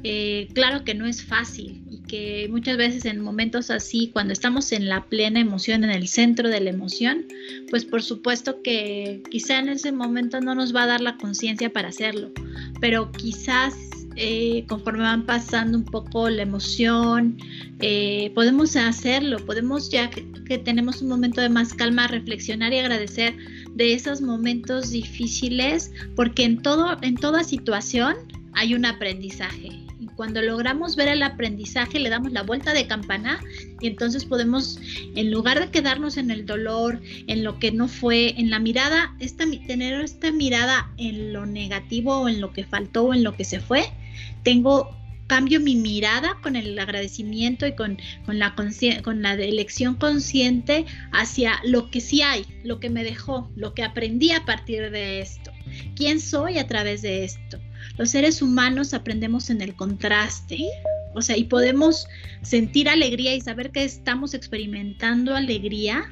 Eh, 0.04 0.46
claro 0.54 0.84
que 0.84 0.94
no 0.94 1.04
es 1.04 1.24
fácil 1.24 1.82
y 1.90 1.98
que 2.06 2.46
muchas 2.48 2.76
veces 2.76 3.06
en 3.06 3.20
momentos 3.20 3.72
así, 3.72 4.10
cuando 4.12 4.32
estamos 4.32 4.70
en 4.70 4.88
la 4.88 5.06
plena 5.06 5.40
emoción, 5.40 5.82
en 5.82 5.90
el 5.90 6.06
centro 6.06 6.50
de 6.50 6.60
la 6.60 6.70
emoción, 6.70 7.26
pues 7.70 7.84
por 7.84 8.04
supuesto 8.04 8.62
que 8.62 9.20
quizá 9.32 9.58
en 9.58 9.70
ese 9.70 9.90
momento 9.90 10.40
no 10.40 10.54
nos 10.54 10.72
va 10.72 10.84
a 10.84 10.86
dar 10.86 11.00
la 11.00 11.16
conciencia 11.16 11.72
para 11.72 11.88
hacerlo, 11.88 12.30
pero 12.80 13.10
quizás 13.10 13.74
eh, 14.16 14.64
conforme 14.68 15.02
van 15.02 15.26
pasando 15.26 15.76
un 15.76 15.84
poco 15.84 16.28
la 16.28 16.42
emoción, 16.42 17.36
eh, 17.80 18.30
podemos 18.34 18.76
hacerlo, 18.76 19.38
podemos 19.44 19.90
ya 19.90 20.10
que, 20.10 20.22
tenemos 20.58 21.02
un 21.02 21.08
momento 21.08 21.40
de 21.40 21.48
más 21.48 21.74
calma, 21.74 22.06
reflexionar 22.06 22.72
y 22.72 22.78
agradecer 22.78 23.34
de 23.74 23.92
esos 23.92 24.20
momentos 24.20 24.90
difíciles, 24.90 25.90
porque 26.14 26.44
en, 26.44 26.62
todo, 26.62 26.96
en 27.02 27.16
toda 27.16 27.42
situación 27.42 28.14
hay 28.52 28.74
un 28.74 28.84
aprendizaje. 28.84 29.68
Y 29.98 30.06
cuando 30.14 30.42
logramos 30.42 30.94
ver 30.94 31.08
el 31.08 31.22
aprendizaje, 31.22 31.98
le 31.98 32.08
damos 32.08 32.30
la 32.30 32.42
vuelta 32.42 32.72
de 32.72 32.86
campana 32.86 33.40
y 33.80 33.88
entonces 33.88 34.24
podemos, 34.24 34.78
en 35.16 35.32
lugar 35.32 35.58
de 35.58 35.70
quedarnos 35.70 36.18
en 36.18 36.30
el 36.30 36.46
dolor, 36.46 37.00
en 37.26 37.42
lo 37.42 37.58
que 37.58 37.72
no 37.72 37.88
fue, 37.88 38.38
en 38.38 38.50
la 38.50 38.60
mirada, 38.60 39.16
esta, 39.18 39.44
tener 39.66 40.00
esta 40.02 40.30
mirada 40.30 40.92
en 40.98 41.32
lo 41.32 41.46
negativo 41.46 42.18
o 42.18 42.28
en 42.28 42.40
lo 42.40 42.52
que 42.52 42.62
faltó 42.62 43.06
o 43.06 43.14
en 43.14 43.24
lo 43.24 43.34
que 43.34 43.44
se 43.44 43.58
fue, 43.58 43.84
tengo 44.42 44.94
cambio 45.26 45.60
mi 45.60 45.74
mirada 45.76 46.38
con 46.42 46.56
el 46.56 46.78
agradecimiento 46.78 47.66
y 47.66 47.74
con, 47.74 47.98
con, 48.26 48.38
la, 48.38 48.54
con 49.02 49.22
la 49.22 49.34
elección 49.34 49.94
consciente 49.94 50.84
hacia 51.12 51.60
lo 51.64 51.90
que 51.90 52.00
sí 52.00 52.22
hay, 52.22 52.44
lo 52.62 52.80
que 52.80 52.90
me 52.90 53.04
dejó, 53.04 53.50
lo 53.56 53.74
que 53.74 53.82
aprendí 53.82 54.32
a 54.32 54.44
partir 54.44 54.90
de 54.90 55.20
esto, 55.20 55.50
quién 55.96 56.20
soy 56.20 56.58
a 56.58 56.66
través 56.66 57.02
de 57.02 57.24
esto. 57.24 57.58
Los 57.96 58.10
seres 58.10 58.42
humanos 58.42 58.92
aprendemos 58.92 59.50
en 59.50 59.60
el 59.60 59.74
contraste, 59.74 60.66
o 61.14 61.22
sea, 61.22 61.36
y 61.36 61.44
podemos 61.44 62.06
sentir 62.42 62.88
alegría 62.88 63.34
y 63.34 63.40
saber 63.40 63.70
que 63.70 63.84
estamos 63.84 64.34
experimentando 64.34 65.34
alegría 65.34 66.08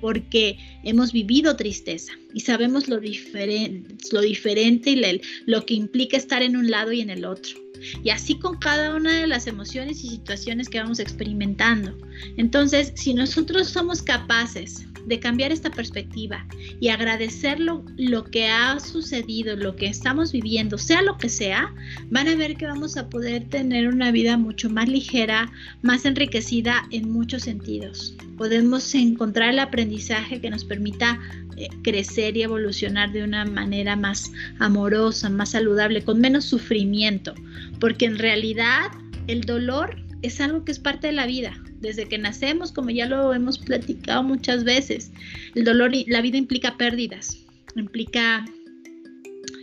porque 0.00 0.58
hemos 0.84 1.12
vivido 1.12 1.56
tristeza 1.56 2.12
y 2.34 2.40
sabemos 2.40 2.88
lo, 2.88 3.00
diferente, 3.00 3.94
lo 4.12 4.20
diferente 4.20 4.90
y 4.90 5.20
lo 5.46 5.64
que 5.64 5.74
implica 5.74 6.16
estar 6.16 6.42
en 6.42 6.56
un 6.56 6.70
lado 6.70 6.92
y 6.92 7.00
en 7.00 7.10
el 7.10 7.24
otro. 7.24 7.56
Y 8.02 8.10
así 8.10 8.38
con 8.38 8.58
cada 8.58 8.94
una 8.94 9.20
de 9.20 9.26
las 9.26 9.46
emociones 9.46 10.02
y 10.04 10.08
situaciones 10.10 10.68
que 10.68 10.80
vamos 10.80 10.98
experimentando. 10.98 11.96
Entonces, 12.36 12.92
si 12.96 13.14
nosotros 13.14 13.68
somos 13.68 14.02
capaces 14.02 14.84
de 15.06 15.20
cambiar 15.20 15.52
esta 15.52 15.70
perspectiva 15.70 16.46
y 16.80 16.88
agradecer 16.88 17.60
lo, 17.60 17.84
que 18.30 18.48
ha 18.48 18.78
sucedido, 18.80 19.56
lo 19.56 19.76
que 19.76 19.86
estamos 19.86 20.32
viviendo, 20.32 20.78
sea 20.78 21.02
lo 21.02 21.18
que 21.18 21.28
sea, 21.28 21.74
van 22.10 22.28
a 22.28 22.34
ver 22.34 22.56
que 22.56 22.66
vamos 22.66 22.96
a 22.96 23.08
poder 23.08 23.48
tener 23.48 23.88
una 23.88 24.10
vida 24.10 24.36
mucho 24.36 24.70
más 24.70 24.88
ligera, 24.88 25.50
más 25.82 26.04
enriquecida 26.04 26.86
en 26.90 27.10
muchos 27.10 27.42
sentidos. 27.42 28.14
Podemos 28.36 28.94
encontrar 28.94 29.50
el 29.50 29.58
aprendizaje 29.58 30.40
que 30.40 30.50
nos 30.50 30.64
permita 30.64 31.18
eh, 31.56 31.68
crecer 31.82 32.36
y 32.36 32.42
evolucionar 32.42 33.12
de 33.12 33.24
una 33.24 33.44
manera 33.44 33.96
más 33.96 34.30
amorosa, 34.58 35.28
más 35.28 35.50
saludable, 35.50 36.02
con 36.02 36.20
menos 36.20 36.44
sufrimiento, 36.44 37.34
porque 37.80 38.06
en 38.06 38.18
realidad 38.18 38.90
el 39.26 39.42
dolor 39.42 39.96
es 40.22 40.40
algo 40.40 40.64
que 40.64 40.72
es 40.72 40.78
parte 40.78 41.08
de 41.08 41.12
la 41.12 41.26
vida. 41.26 41.54
Desde 41.80 42.08
que 42.08 42.18
nacemos, 42.18 42.72
como 42.72 42.90
ya 42.90 43.06
lo 43.06 43.32
hemos 43.32 43.58
platicado 43.58 44.22
muchas 44.22 44.64
veces, 44.64 45.12
el 45.54 45.64
dolor, 45.64 45.92
la 46.06 46.20
vida 46.20 46.36
implica 46.36 46.76
pérdidas, 46.76 47.44
implica 47.76 48.44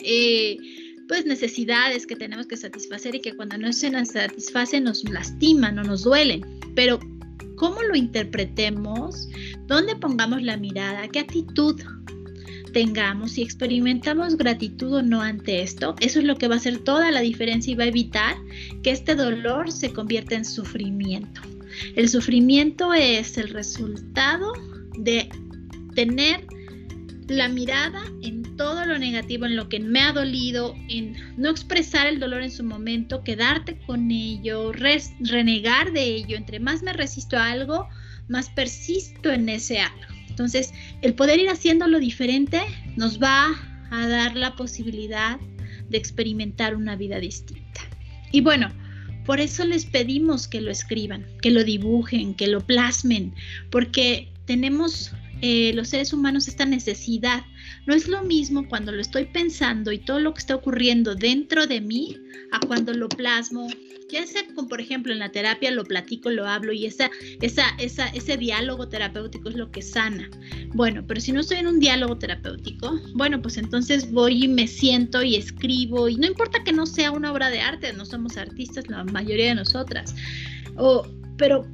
eh, 0.04 0.58
pues 1.08 1.26
necesidades 1.26 2.08
que 2.08 2.16
tenemos 2.16 2.48
que 2.48 2.58
satisfacer 2.58 3.16
y 3.16 3.22
que 3.22 3.36
cuando 3.36 3.58
no 3.58 3.74
se 3.74 3.90
nos 3.90 4.10
satisfacen 4.10 4.86
nos 4.86 5.04
lastiman 5.04 5.78
o 5.80 5.84
nos 5.84 6.04
duelen. 6.04 6.42
Pero 6.76 7.00
cómo 7.56 7.82
lo 7.84 7.96
interpretemos, 7.96 9.28
dónde 9.68 9.96
pongamos 9.96 10.42
la 10.42 10.58
mirada, 10.58 11.08
qué 11.08 11.20
actitud 11.20 11.80
tengamos, 12.76 13.32
si 13.32 13.42
experimentamos 13.42 14.36
gratitud 14.36 14.96
o 14.96 15.02
no 15.02 15.22
ante 15.22 15.62
esto, 15.62 15.96
eso 16.02 16.20
es 16.20 16.26
lo 16.26 16.38
que 16.38 16.50
va 16.50 16.56
a 16.56 16.58
hacer 16.58 16.80
toda 16.80 17.10
la 17.10 17.22
diferencia 17.22 17.72
y 17.72 17.76
va 17.76 17.86
a 17.86 17.88
evitar 17.88 18.36
que 18.84 18.92
este 18.92 19.16
dolor 19.16 19.72
se 19.72 19.94
convierta 19.94 20.36
en 20.36 20.44
sufrimiento. 20.44 21.40
El 21.96 22.10
sufrimiento 22.10 22.94
es 22.94 23.38
el 23.38 23.50
resultado 23.50 24.54
de 24.98 25.30
tener 25.96 26.46
la 27.28 27.48
mirada 27.50 28.04
en 28.22 28.56
todo 28.56 28.86
lo 28.86 28.98
negativo, 29.00 29.46
en 29.46 29.56
lo 29.56 29.68
que 29.68 29.80
me 29.80 30.02
ha 30.02 30.14
dolido, 30.14 30.76
en 30.90 31.16
no 31.38 31.50
expresar 31.50 32.08
el 32.08 32.20
dolor 32.20 32.44
en 32.44 32.52
su 32.52 32.64
momento, 32.64 33.24
quedarte 33.24 33.78
con 33.86 34.12
ello, 34.12 34.72
renegar 34.72 35.92
de 35.92 36.04
ello. 36.04 36.38
Entre 36.38 36.60
más 36.60 36.84
me 36.84 36.94
resisto 36.94 37.38
a 37.38 37.52
algo, 37.52 37.88
más 38.28 38.50
persisto 38.50 39.32
en 39.32 39.50
ese 39.50 39.80
algo. 39.80 40.14
Entonces, 40.30 40.74
el 41.02 41.16
poder 41.16 41.40
ir 41.40 41.50
haciéndolo 41.50 42.00
diferente 42.00 42.62
nos 42.96 43.22
va 43.22 43.48
a 43.90 44.08
dar 44.08 44.36
la 44.36 44.56
posibilidad 44.56 45.40
de 45.90 45.98
experimentar 45.98 46.76
una 46.76 46.96
vida 46.96 47.20
distinta. 47.20 47.82
Y 48.32 48.42
bueno, 48.42 48.70
por 49.26 49.40
eso 49.40 49.66
les 49.66 49.86
pedimos 49.86 50.48
que 50.48 50.62
lo 50.62 50.72
escriban, 50.72 51.26
que 51.42 51.52
lo 51.52 51.64
dibujen, 51.64 52.36
que 52.36 52.48
lo 52.48 52.62
plasmen, 52.62 53.34
porque 53.72 54.30
tenemos 54.46 55.12
eh, 55.42 55.74
los 55.74 55.90
seres 55.90 56.14
humanos 56.14 56.48
esta 56.48 56.66
necesidad. 56.66 57.44
No 57.86 57.94
es 57.94 58.08
lo 58.08 58.24
mismo 58.24 58.68
cuando 58.68 58.92
lo 58.92 59.02
estoy 59.02 59.26
pensando 59.26 59.92
y 59.92 60.00
todo 60.00 60.20
lo 60.20 60.34
que 60.34 60.40
está 60.40 60.56
ocurriendo 60.56 61.16
dentro 61.16 61.68
de 61.68 61.82
mí 61.82 62.18
a 62.52 62.60
cuando 62.66 62.94
lo 62.94 63.10
plasmo 63.10 63.68
ya 64.12 64.26
sea 64.26 64.46
como 64.54 64.68
por 64.68 64.82
ejemplo 64.82 65.12
en 65.12 65.20
la 65.20 65.32
terapia 65.32 65.72
lo 65.72 65.84
platico, 65.84 66.30
lo 66.30 66.48
hablo 66.48 66.72
y 66.74 66.86
esa, 66.86 67.10
esa, 67.42 67.70
esa, 67.80 68.08
ese 68.08 68.38
diálogo 68.38 68.88
terapéutico 68.88 69.50
es 69.50 69.56
lo 69.56 69.72
que 69.72 69.82
sana. 69.82 70.30
Bueno, 70.74 71.06
pero 71.08 71.22
si 71.22 71.32
no 71.32 71.42
estoy 71.42 71.58
en 71.58 71.68
un 71.68 71.80
diálogo 71.80 72.18
terapéutico, 72.18 73.00
bueno, 73.14 73.42
pues 73.42 73.58
entonces 73.58 74.12
voy 74.12 74.46
y 74.46 74.48
me 74.48 74.68
siento 74.68 75.24
y 75.24 75.36
escribo 75.36 76.10
y 76.10 76.16
no 76.18 76.28
importa 76.28 76.64
que 76.64 76.74
no 76.74 76.86
sea 76.86 77.12
una 77.12 77.32
obra 77.32 77.50
de 77.50 77.62
arte, 77.62 77.94
no 77.94 78.06
somos 78.06 78.38
artistas 78.38 78.88
la 78.90 79.04
mayoría 79.04 79.48
de 79.48 79.56
nosotras, 79.56 80.16
o, 80.78 81.08
pero 81.38 81.66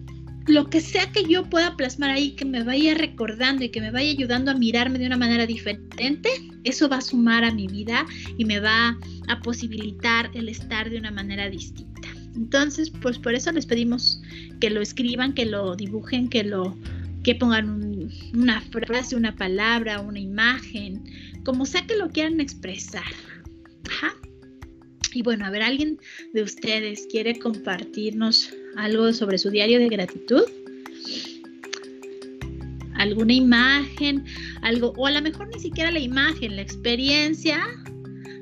lo 0.48 0.70
que 0.70 0.82
sea 0.82 1.12
que 1.12 1.24
yo 1.24 1.44
pueda 1.50 1.76
plasmar 1.78 2.10
ahí, 2.10 2.32
que 2.32 2.46
me 2.46 2.64
vaya 2.64 2.96
recordando 2.96 3.64
y 3.64 3.70
que 3.70 3.82
me 3.82 3.92
vaya 3.92 4.10
ayudando 4.10 4.52
a 4.52 4.56
mirarme 4.56 5.00
de 5.00 5.06
una 5.08 5.18
manera 5.18 5.46
diferente, 5.46 6.30
eso 6.64 6.90
va 6.90 6.98
a 6.98 7.02
sumar 7.02 7.44
a 7.44 7.54
mi 7.54 7.68
vida 7.68 8.06
y 8.38 8.46
me 8.46 8.60
va 8.60 8.98
a 9.28 9.40
posibilitar 9.42 10.32
el 10.34 10.50
estar 10.50 10.90
de 10.90 10.98
una 10.98 11.12
manera 11.12 11.50
distinta. 11.50 11.91
Entonces, 12.36 12.90
pues 12.90 13.20
por 13.20 13.34
eso 13.34 13.52
les 13.52 13.66
pedimos 13.66 14.22
que 14.60 14.70
lo 14.70 14.82
escriban, 14.82 15.34
que 15.34 15.46
lo 15.46 15.76
dibujen, 15.76 16.30
que 16.30 16.44
lo 16.44 16.78
que 17.24 17.36
pongan 17.36 18.10
una 18.34 18.62
frase, 18.62 19.16
una 19.16 19.36
palabra, 19.36 20.00
una 20.00 20.20
imagen, 20.20 21.04
como 21.44 21.66
sea 21.66 21.86
que 21.86 21.96
lo 21.96 22.10
quieran 22.10 22.40
expresar. 22.40 23.04
Ajá. 23.90 24.16
Y 25.14 25.24
bueno, 25.24 25.46
a 25.46 25.50
ver, 25.50 25.62
¿alguien 25.62 26.00
de 26.34 26.42
ustedes 26.42 27.08
quiere 27.12 27.38
compartirnos 27.38 28.54
algo 28.78 29.12
sobre 29.14 29.38
su 29.38 29.50
diario 29.50 29.80
de 29.80 29.90
gratitud? 29.90 30.44
¿Alguna 32.96 33.34
imagen? 33.34 34.24
Algo, 34.62 34.94
o 34.96 35.08
a 35.08 35.12
lo 35.12 35.22
mejor 35.22 35.50
ni 35.54 35.60
siquiera 35.60 35.92
la 35.92 36.00
imagen, 36.00 36.56
la 36.56 36.62
experiencia 36.62 37.62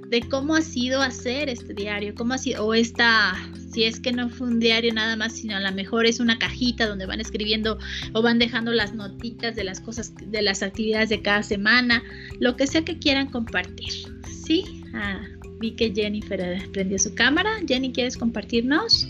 de 0.10 0.22
cómo 0.27 0.56
ha 0.56 0.61
sido 0.61 1.02
hacer 1.02 1.49
este 1.49 1.73
diario, 1.73 2.15
cómo 2.15 2.34
ha 2.34 2.38
sido, 2.40 2.65
o 2.65 2.73
esta 2.73 3.36
si 3.72 3.84
es 3.84 3.99
que 3.99 4.11
no 4.11 4.30
fue 4.30 4.48
un 4.48 4.60
diario 4.60 4.91
nada 4.94 5.15
más, 5.15 5.34
sino 5.34 5.56
a 5.56 5.60
lo 5.60 5.72
mejor 5.72 6.07
es 6.07 6.19
una 6.19 6.40
cajita 6.40 6.88
donde 6.88 7.06
van 7.06 7.22
escribiendo 7.22 7.77
o 8.14 8.22
van 8.22 8.40
dejando 8.40 8.72
las 8.72 8.94
notitas 8.94 9.56
de 9.56 9.64
las 9.64 9.80
cosas, 9.80 10.14
de 10.15 10.41
las 10.41 10.64
actividades 10.64 11.10
de 11.10 11.22
cada 11.22 11.44
semana, 11.44 12.03
lo 12.40 12.56
que 12.56 12.65
sea 12.65 12.84
que 12.84 12.98
quieran 12.98 13.27
compartir, 13.27 13.91
¿sí? 14.27 14.84
Ah, 14.95 15.22
vi 15.60 15.76
que 15.76 15.94
Jennifer 15.94 16.57
prendió 16.73 16.98
su 16.98 17.14
cámara. 17.14 17.52
Jenny, 17.68 17.91
¿quieres 17.91 18.18
compartirnos? 18.18 19.07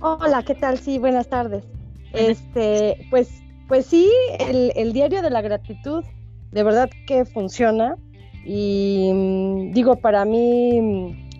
Hola, 0.00 0.42
¿qué 0.42 0.54
tal? 0.54 0.78
Sí, 0.78 0.98
buenas 0.98 1.28
tardes. 1.28 1.64
Este, 2.12 3.06
pues, 3.08 3.28
pues 3.68 3.86
sí, 3.86 4.10
el, 4.38 4.92
diario 4.92 5.22
de 5.22 5.30
la 5.30 5.40
gratitud 5.40 6.04
de 6.52 6.62
verdad 6.64 6.90
que 7.06 7.24
funciona 7.24 7.96
y 8.44 9.10
mm, 9.12 9.72
digo, 9.72 9.96
para 9.96 10.24
mí, 10.24 10.80
mm, 10.80 11.30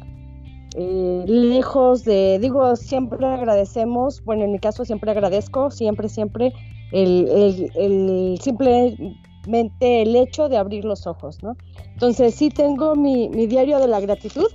eh, 0.77 1.25
lejos 1.27 2.05
de, 2.05 2.39
digo, 2.41 2.77
siempre 2.77 3.27
agradecemos, 3.27 4.25
bueno, 4.25 4.45
en 4.45 4.53
mi 4.53 4.59
caso 4.59 4.85
siempre 4.85 5.11
agradezco, 5.11 5.71
siempre, 5.71 6.09
siempre, 6.09 6.53
el, 6.93 8.39
simplemente 8.41 10.03
el 10.03 10.15
hecho 10.15 10.49
de 10.49 10.59
abrir 10.59 10.85
los 10.85 11.07
ojos, 11.07 11.43
¿no? 11.43 11.57
Entonces 11.93 12.35
sí 12.35 12.51
tengo 12.51 12.95
mi, 12.95 13.29
mi 13.29 13.47
diario 13.47 13.81
de 13.81 13.89
la 13.89 14.01
gratitud, 14.01 14.47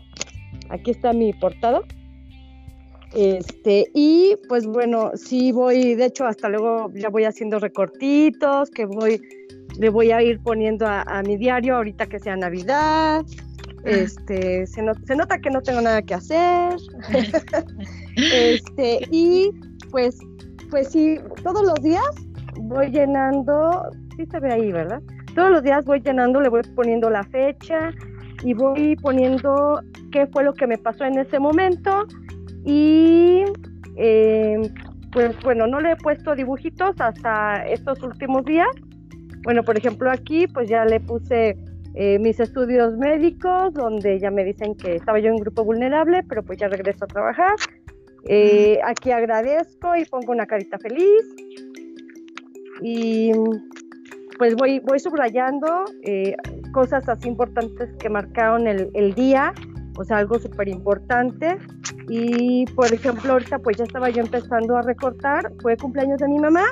aquí 0.70 0.92
está 0.92 1.14
mi 1.14 1.34
portada. 1.34 1.82
Este, 3.14 3.90
y 3.94 4.36
pues 4.50 4.68
bueno, 4.68 5.12
sí 5.16 5.54
voy, 5.54 5.96
de 5.96 6.08
hecho 6.08 6.26
hasta 6.26 6.50
luego 6.50 6.92
ya 6.94 7.10
voy 7.10 7.24
haciendo 7.24 7.60
recortitos, 7.60 8.70
que 8.72 8.86
voy, 8.86 9.22
le 9.80 9.90
voy 9.90 10.12
a 10.12 10.22
ir 10.22 10.40
poniendo 10.40 10.86
a, 10.88 11.22
mi 11.24 11.38
diario 11.38 11.76
ahorita 11.78 12.08
que 12.08 12.20
sea 12.20 12.36
Navidad. 12.36 13.26
Este, 13.84 14.66
se, 14.66 14.82
se, 15.06 15.16
nota 15.16 15.38
que 15.38 15.50
no 15.52 15.62
tengo 15.62 15.82
nada 15.82 16.02
que 16.02 16.16
hacer. 16.16 16.76
este, 18.16 19.00
y 19.12 19.52
pues, 19.92 20.18
pues 20.72 20.92
sí, 20.92 21.20
todos 21.44 21.64
los 21.64 21.82
días 21.84 22.04
voy 22.62 22.90
llenando, 22.90 23.84
sí 24.18 24.26
se 24.26 24.40
ve 24.40 24.54
ahí, 24.54 24.72
¿verdad? 24.72 25.02
Todos 25.36 25.52
los 25.52 25.64
días 25.64 25.86
voy 25.86 26.02
llenando, 26.02 26.42
le 26.42 26.50
voy 26.50 26.62
poniendo 26.76 27.10
la 27.10 27.24
fecha 27.26 27.92
y 28.44 28.54
voy 28.54 28.96
poniendo 28.96 29.82
qué 30.12 30.28
fue 30.28 30.44
lo 30.44 30.54
que 30.54 30.68
me 30.68 30.78
pasó 30.78 31.04
en 31.04 31.20
ese 31.20 31.40
momento 31.40 32.06
y 32.64 33.44
eh, 33.98 34.62
pues 35.12 35.36
bueno, 35.44 35.68
no 35.68 35.80
le 35.80 35.92
he 35.92 35.96
puesto 35.96 36.36
dibujitos 36.36 36.96
hasta 37.00 37.66
estos 37.68 38.02
últimos 38.04 38.44
días. 38.46 38.68
Bueno, 39.46 39.64
por 39.64 39.78
ejemplo 39.78 40.10
aquí 40.12 40.48
pues 40.48 40.68
ya 40.68 40.86
le 40.86 41.00
puse 41.00 41.56
eh, 41.94 42.20
mis 42.20 42.40
estudios 42.40 42.98
médicos, 42.98 43.74
donde 43.74 44.20
ya 44.20 44.32
me 44.32 44.44
dicen 44.44 44.76
que 44.76 44.96
estaba 44.96 45.20
yo 45.20 45.30
en 45.30 45.38
grupo 45.38 45.64
vulnerable, 45.64 46.24
pero 46.28 46.44
pues 46.44 46.58
ya 46.58 46.68
regreso 46.68 47.06
a 47.06 47.08
trabajar. 47.08 47.56
Eh, 48.28 48.80
aquí 48.84 49.12
agradezco 49.12 49.96
y 49.96 50.04
pongo 50.06 50.32
una 50.32 50.48
carita 50.48 50.80
feliz. 50.80 51.24
Y 52.82 53.32
pues 54.38 54.56
voy, 54.56 54.80
voy 54.80 55.00
subrayando 55.00 55.86
cosas 56.74 57.08
así 57.08 57.30
importantes 57.30 57.94
que 58.00 58.10
marcaron 58.10 58.68
el, 58.68 58.90
el 58.96 59.14
día, 59.14 59.54
o 59.96 60.04
sea, 60.04 60.18
algo 60.18 60.40
súper 60.40 60.68
importante. 60.68 61.58
Y 62.10 62.66
por 62.76 62.92
ejemplo, 62.92 63.34
ahorita 63.34 63.60
pues 63.60 63.78
ya 63.78 63.84
estaba 63.84 64.10
yo 64.10 64.22
empezando 64.22 64.76
a 64.76 64.82
recortar, 64.82 65.54
fue 65.62 65.78
cumpleaños 65.78 66.20
de 66.20 66.28
mi 66.28 66.40
mamá, 66.40 66.66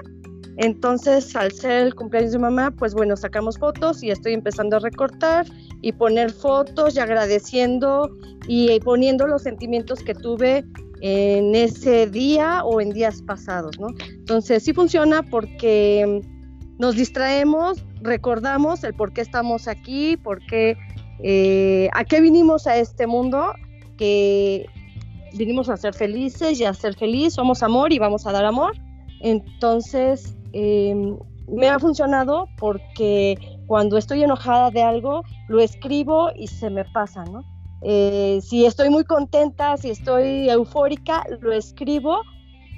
entonces 0.58 1.36
al 1.36 1.52
ser 1.52 1.88
el 1.88 1.96
cumpleaños 1.96 2.32
de 2.32 2.40
mamá, 2.40 2.72
pues 2.72 2.94
bueno, 2.94 3.16
sacamos 3.16 3.58
fotos 3.58 4.04
y 4.04 4.12
estoy 4.12 4.34
empezando 4.34 4.78
a 4.78 4.80
recortar 4.80 5.46
y 5.82 5.92
poner 5.92 6.32
fotos 6.32 6.96
y 6.96 7.00
agradeciendo 7.00 8.10
y 8.48 8.80
poniendo 8.82 9.28
los 9.28 9.44
sentimientos 9.44 10.04
que 10.04 10.14
tuve 10.14 10.64
en 11.02 11.56
ese 11.56 12.08
día 12.08 12.64
o 12.64 12.80
en 12.80 12.92
días 12.92 13.22
pasados, 13.24 13.78
¿no? 13.80 13.88
Entonces 14.10 14.64
sí 14.64 14.74
funciona 14.74 15.24
porque 15.24 16.22
nos 16.78 16.96
distraemos, 16.96 17.84
recordamos 18.02 18.84
el 18.84 18.94
por 18.94 19.12
qué 19.12 19.22
estamos 19.22 19.68
aquí, 19.68 20.18
por 20.18 20.40
qué, 20.46 20.78
eh, 21.24 21.90
a 21.94 22.04
qué 22.04 22.22
vinimos 22.22 22.68
a 22.68 22.78
este 22.78 23.08
mundo, 23.08 23.54
que 23.98 24.66
vinimos 25.34 25.70
a 25.70 25.78
ser 25.78 25.94
felices 25.94 26.60
y 26.60 26.66
a 26.66 26.74
ser 26.74 26.96
feliz, 26.96 27.34
somos 27.34 27.64
amor 27.64 27.92
y 27.92 28.00
vamos 28.00 28.26
a 28.26 28.32
dar 28.32 28.46
amor. 28.46 28.74
Entonces, 29.20 30.36
em, 30.54 31.18
me 31.48 31.70
ha 31.70 31.80
funcionado 31.80 32.48
porque 32.58 33.38
cuando 33.68 33.98
estoy 33.98 34.24
enojada 34.24 34.72
de 34.72 34.82
algo, 34.82 35.24
lo 35.50 35.60
escribo 35.60 36.30
y 36.36 36.48
se 36.48 36.70
me 36.70 36.86
pasa, 36.86 37.24
¿no? 37.26 37.44
Eh, 37.82 38.40
si 38.42 38.66
estoy 38.66 38.90
muy 38.90 39.04
contenta, 39.04 39.76
si 39.78 39.90
estoy 39.90 40.50
eufórica, 40.50 41.26
lo 41.42 41.52
escribo 41.52 42.22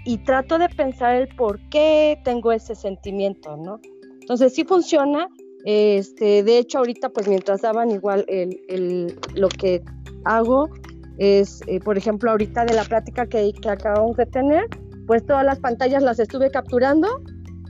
y 0.04 0.18
trato 0.20 0.58
de 0.58 0.68
pensar 0.70 1.16
el 1.16 1.28
por 1.36 1.60
qué 1.70 2.20
tengo 2.24 2.52
ese 2.52 2.76
sentimiento, 2.76 3.56
¿no? 3.58 3.80
Entonces 4.22 4.54
sí 4.56 4.64
funciona. 4.64 5.28
Este, 5.66 6.44
de 6.44 6.58
hecho, 6.60 6.80
ahorita, 6.80 7.10
pues 7.10 7.28
mientras 7.28 7.62
daban 7.62 7.92
igual 7.92 8.26
el, 8.28 8.60
el, 8.68 9.20
lo 9.36 9.50
que 9.50 9.84
hago, 10.24 10.70
es, 11.18 11.62
eh, 11.68 11.80
por 11.80 11.98
ejemplo, 11.98 12.32
ahorita 12.32 12.66
de 12.66 12.74
la 12.74 12.84
plática 12.84 13.26
que, 13.28 13.52
que, 13.54 13.70
acabamos 13.70 14.18
de 14.18 14.26
tener, 14.26 14.68
pues 15.08 15.26
todas 15.26 15.46
las 15.46 15.60
pantallas 15.60 16.04
las 16.04 16.20
estuve 16.20 16.52
capturando, 16.52 17.08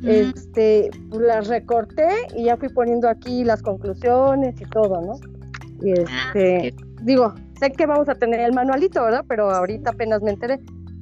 este, 0.06 0.90
las 1.12 1.48
recorté 1.48 2.08
y 2.36 2.46
ya 2.46 2.58
fui 2.58 2.70
poniendo 2.70 3.10
aquí 3.10 3.44
las 3.44 3.62
conclusiones 3.62 4.60
y 4.60 4.66
todo, 4.66 5.02
¿no? 5.02 5.20
Y 5.86 6.00
ah, 6.08 6.32
este, 6.34 6.74
digo, 7.02 7.34
sé 7.60 7.72
que 7.72 7.86
vamos 7.86 8.10
a 8.10 8.16
tener 8.16 8.40
el 8.40 8.54
manualito, 8.54 9.04
¿verdad? 9.04 9.26
Pero 9.28 9.50
ahorita 9.50 9.92
apenas 9.92 10.22
me 10.22 10.32
enteré, 10.32 10.60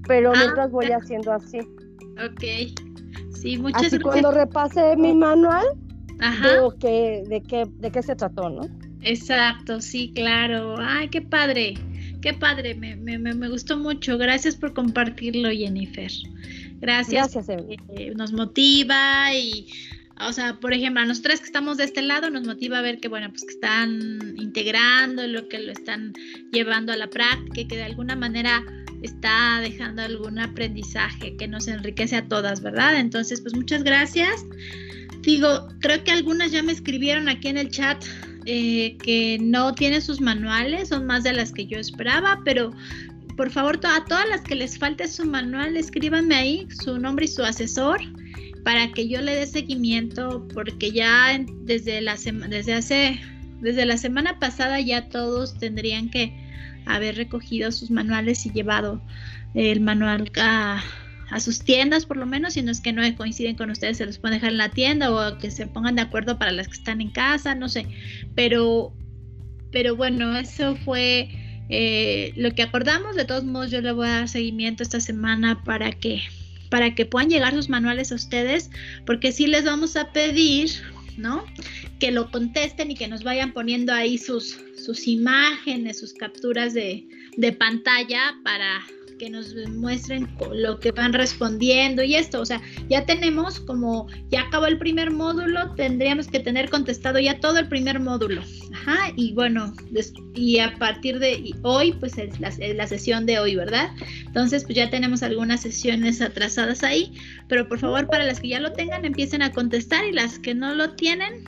pero 0.07 0.31
ah, 0.33 0.37
mientras 0.37 0.71
voy 0.71 0.87
haciendo 0.87 1.33
así. 1.33 1.59
Ok, 1.59 2.43
sí, 3.33 3.57
muchas 3.57 3.85
Así 3.85 3.99
cuando 3.99 4.31
repase 4.31 4.95
mi 4.97 5.13
manual, 5.13 5.65
veo 6.41 6.77
que, 6.77 7.23
de, 7.27 7.41
qué, 7.41 7.67
de 7.79 7.91
qué 7.91 8.01
se 8.01 8.15
trató, 8.15 8.49
¿no? 8.49 8.61
Exacto, 9.01 9.81
sí, 9.81 10.11
claro. 10.13 10.75
Ay, 10.79 11.09
qué 11.09 11.21
padre. 11.21 11.73
Qué 12.21 12.33
padre, 12.33 12.73
me, 12.73 12.95
me, 12.95 13.17
me 13.17 13.49
gustó 13.49 13.77
mucho. 13.77 14.17
Gracias 14.17 14.55
por 14.55 14.73
compartirlo, 14.73 15.49
Jennifer. 15.49 16.09
Gracias. 16.83 17.33
Gracias, 17.33 17.59
eh, 17.95 18.13
nos 18.13 18.33
motiva 18.33 19.33
y, 19.33 19.67
o 20.19 20.33
sea, 20.33 20.59
por 20.59 20.73
ejemplo, 20.73 21.01
a 21.01 21.05
nosotras 21.05 21.39
que 21.39 21.45
estamos 21.45 21.77
de 21.77 21.85
este 21.85 22.01
lado 22.01 22.29
nos 22.29 22.45
motiva 22.45 22.79
a 22.79 22.81
ver 22.81 22.99
que, 22.99 23.07
bueno, 23.07 23.29
pues 23.29 23.45
que 23.45 23.53
están 23.53 24.35
integrando 24.37 25.25
lo 25.27 25.47
que 25.47 25.59
lo 25.59 25.71
están 25.71 26.11
llevando 26.51 26.91
a 26.91 26.97
la 26.97 27.09
práctica, 27.09 27.69
que 27.69 27.77
de 27.77 27.83
alguna 27.83 28.17
manera 28.17 28.65
está 29.01 29.61
dejando 29.61 30.01
algún 30.01 30.39
aprendizaje 30.39 31.37
que 31.37 31.47
nos 31.47 31.69
enriquece 31.69 32.17
a 32.17 32.27
todas, 32.27 32.61
¿verdad? 32.61 32.99
Entonces, 32.99 33.39
pues 33.39 33.55
muchas 33.55 33.83
gracias. 33.83 34.45
Digo, 35.21 35.69
creo 35.79 36.03
que 36.03 36.11
algunas 36.11 36.51
ya 36.51 36.63
me 36.63 36.73
escribieron 36.73 37.29
aquí 37.29 37.47
en 37.47 37.57
el 37.57 37.69
chat 37.69 38.03
eh, 38.45 38.97
que 38.97 39.37
no 39.39 39.73
tienen 39.73 40.01
sus 40.01 40.19
manuales, 40.19 40.89
son 40.89 41.05
más 41.05 41.23
de 41.23 41.31
las 41.31 41.53
que 41.53 41.65
yo 41.65 41.77
esperaba, 41.79 42.41
pero 42.43 42.71
por 43.35 43.49
favor, 43.49 43.79
a 43.83 44.05
todas 44.05 44.27
las 44.29 44.41
que 44.41 44.55
les 44.55 44.77
falte 44.77 45.07
su 45.07 45.25
manual, 45.25 45.75
escríbanme 45.77 46.35
ahí 46.35 46.67
su 46.83 46.99
nombre 46.99 47.25
y 47.25 47.27
su 47.27 47.43
asesor 47.43 47.99
para 48.63 48.91
que 48.91 49.07
yo 49.07 49.21
le 49.21 49.35
dé 49.35 49.45
seguimiento, 49.45 50.47
porque 50.53 50.91
ya 50.91 51.37
desde 51.61 52.01
la 52.01 52.15
desde 52.15 52.73
hace 52.73 53.19
desde 53.59 53.85
la 53.85 53.97
semana 53.97 54.39
pasada 54.39 54.79
ya 54.79 55.09
todos 55.09 55.57
tendrían 55.57 56.09
que 56.09 56.33
haber 56.85 57.15
recogido 57.15 57.71
sus 57.71 57.91
manuales 57.91 58.45
y 58.45 58.51
llevado 58.51 59.01
el 59.53 59.79
manual 59.79 60.31
a, 60.39 60.83
a 61.29 61.39
sus 61.39 61.61
tiendas 61.61 62.05
por 62.05 62.17
lo 62.17 62.25
menos, 62.25 62.53
si 62.53 62.61
no 62.61 62.71
es 62.71 62.81
que 62.81 62.93
no 62.93 63.01
coinciden 63.15 63.55
con 63.55 63.69
ustedes, 63.69 63.97
se 63.97 64.05
los 64.05 64.17
pueden 64.17 64.37
dejar 64.37 64.51
en 64.51 64.57
la 64.57 64.69
tienda 64.69 65.11
o 65.11 65.37
que 65.37 65.49
se 65.49 65.67
pongan 65.67 65.95
de 65.95 66.01
acuerdo 66.01 66.37
para 66.37 66.51
las 66.51 66.67
que 66.67 66.73
están 66.73 67.01
en 67.01 67.09
casa, 67.09 67.55
no 67.55 67.69
sé, 67.69 67.87
pero, 68.35 68.93
pero 69.71 69.95
bueno, 69.95 70.37
eso 70.37 70.75
fue 70.75 71.29
eh, 71.69 72.33
lo 72.35 72.53
que 72.53 72.63
acordamos, 72.63 73.15
de 73.15 73.25
todos 73.25 73.43
modos 73.43 73.71
yo 73.71 73.81
le 73.81 73.91
voy 73.91 74.07
a 74.07 74.19
dar 74.19 74.29
seguimiento 74.29 74.83
esta 74.83 74.99
semana 74.99 75.63
para 75.63 75.91
que 75.91 76.21
para 76.69 76.95
que 76.95 77.05
puedan 77.05 77.29
llegar 77.29 77.53
sus 77.53 77.69
manuales 77.69 78.11
a 78.11 78.15
ustedes, 78.15 78.71
porque 79.05 79.31
sí 79.31 79.45
les 79.45 79.63
vamos 79.63 79.95
a 79.95 80.11
pedir, 80.11 80.71
¿no? 81.17 81.45
Que 81.99 82.09
lo 82.09 82.31
contesten 82.31 82.89
y 82.89 82.95
que 82.95 83.07
nos 83.07 83.23
vayan 83.23 83.53
poniendo 83.53 83.93
ahí 83.93 84.17
sus, 84.17 84.57
sus 84.83 85.07
imágenes, 85.07 85.99
sus 85.99 86.13
capturas 86.15 86.73
de, 86.73 87.07
de 87.37 87.51
pantalla 87.51 88.33
para, 88.43 88.81
que 89.17 89.29
nos 89.29 89.55
muestren 89.69 90.29
lo 90.53 90.79
que 90.79 90.91
van 90.91 91.13
respondiendo 91.13 92.03
y 92.03 92.15
esto, 92.15 92.41
o 92.41 92.45
sea, 92.45 92.61
ya 92.89 93.05
tenemos 93.05 93.59
como, 93.59 94.07
ya 94.29 94.41
acabó 94.41 94.65
el 94.65 94.77
primer 94.77 95.11
módulo, 95.11 95.73
tendríamos 95.75 96.27
que 96.27 96.39
tener 96.39 96.69
contestado 96.69 97.19
ya 97.19 97.39
todo 97.39 97.59
el 97.59 97.67
primer 97.67 97.99
módulo. 97.99 98.41
Ajá, 98.73 99.11
y 99.15 99.33
bueno, 99.33 99.73
y 100.35 100.59
a 100.59 100.73
partir 100.77 101.19
de 101.19 101.53
hoy, 101.61 101.93
pues 101.93 102.17
es 102.17 102.39
la, 102.39 102.51
la 102.73 102.87
sesión 102.87 103.25
de 103.25 103.39
hoy, 103.39 103.55
¿verdad? 103.55 103.91
Entonces, 104.25 104.63
pues 104.63 104.75
ya 104.75 104.89
tenemos 104.89 105.23
algunas 105.23 105.61
sesiones 105.61 106.21
atrasadas 106.21 106.83
ahí, 106.83 107.13
pero 107.47 107.67
por 107.67 107.79
favor, 107.79 108.07
para 108.07 108.25
las 108.25 108.39
que 108.39 108.49
ya 108.49 108.59
lo 108.59 108.73
tengan, 108.73 109.05
empiecen 109.05 109.41
a 109.41 109.51
contestar 109.51 110.05
y 110.05 110.11
las 110.11 110.39
que 110.39 110.53
no 110.53 110.73
lo 110.73 110.91
tienen, 110.95 111.43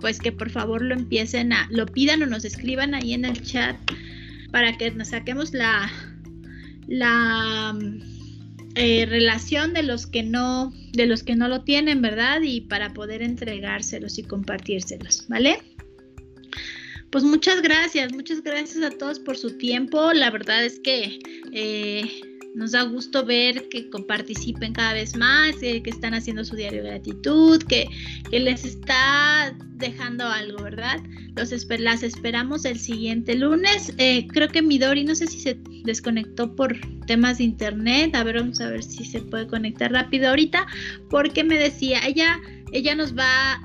pues 0.00 0.18
que 0.18 0.32
por 0.32 0.50
favor 0.50 0.82
lo 0.82 0.94
empiecen 0.94 1.52
a, 1.52 1.68
lo 1.70 1.86
pidan 1.86 2.22
o 2.22 2.26
nos 2.26 2.44
escriban 2.44 2.94
ahí 2.94 3.14
en 3.14 3.24
el 3.24 3.42
chat 3.42 3.76
para 4.50 4.76
que 4.76 4.90
nos 4.90 5.08
saquemos 5.08 5.52
la, 5.52 5.90
la 6.88 7.78
eh, 8.74 9.06
relación 9.06 9.72
de 9.72 9.84
los 9.84 10.06
que 10.06 10.22
no 10.22 10.72
de 10.92 11.06
los 11.06 11.22
que 11.22 11.36
no 11.36 11.46
lo 11.46 11.62
tienen, 11.62 12.02
¿verdad? 12.02 12.40
Y 12.42 12.62
para 12.62 12.92
poder 12.92 13.22
entregárselos 13.22 14.18
y 14.18 14.24
compartírselos, 14.24 15.26
¿vale? 15.28 15.60
pues 17.10 17.24
muchas 17.24 17.62
gracias, 17.62 18.12
muchas 18.12 18.42
gracias 18.42 18.82
a 18.82 18.90
todos 18.90 19.18
por 19.18 19.36
su 19.36 19.56
tiempo. 19.56 20.12
La 20.12 20.30
verdad 20.30 20.64
es 20.64 20.78
que 20.80 21.18
eh, 21.52 22.20
nos 22.58 22.72
da 22.72 22.82
gusto 22.82 23.24
ver 23.24 23.68
que 23.68 23.88
participen 24.08 24.72
cada 24.72 24.92
vez 24.92 25.16
más, 25.16 25.54
que 25.60 25.80
están 25.86 26.12
haciendo 26.12 26.44
su 26.44 26.56
diario 26.56 26.82
de 26.82 26.90
gratitud, 26.90 27.62
que, 27.62 27.88
les 28.32 28.64
está 28.64 29.56
dejando 29.76 30.26
algo, 30.26 30.64
¿verdad? 30.64 31.00
Los 31.36 31.52
las 31.78 32.02
esperamos 32.02 32.64
el 32.64 32.80
siguiente 32.80 33.36
lunes. 33.36 33.94
Eh, 33.98 34.26
creo 34.26 34.48
que 34.48 34.60
Midori, 34.60 35.04
no 35.04 35.14
sé 35.14 35.28
si 35.28 35.38
se 35.38 35.56
desconectó 35.84 36.56
por 36.56 36.76
temas 37.06 37.38
de 37.38 37.44
internet. 37.44 38.16
A 38.16 38.24
ver, 38.24 38.40
vamos 38.40 38.60
a 38.60 38.68
ver 38.70 38.82
si 38.82 39.04
se 39.04 39.20
puede 39.20 39.46
conectar 39.46 39.92
rápido 39.92 40.28
ahorita, 40.30 40.66
porque 41.08 41.44
me 41.44 41.56
decía, 41.56 42.00
ella, 42.04 42.40
ella 42.72 42.96
nos 42.96 43.16
va 43.16 43.62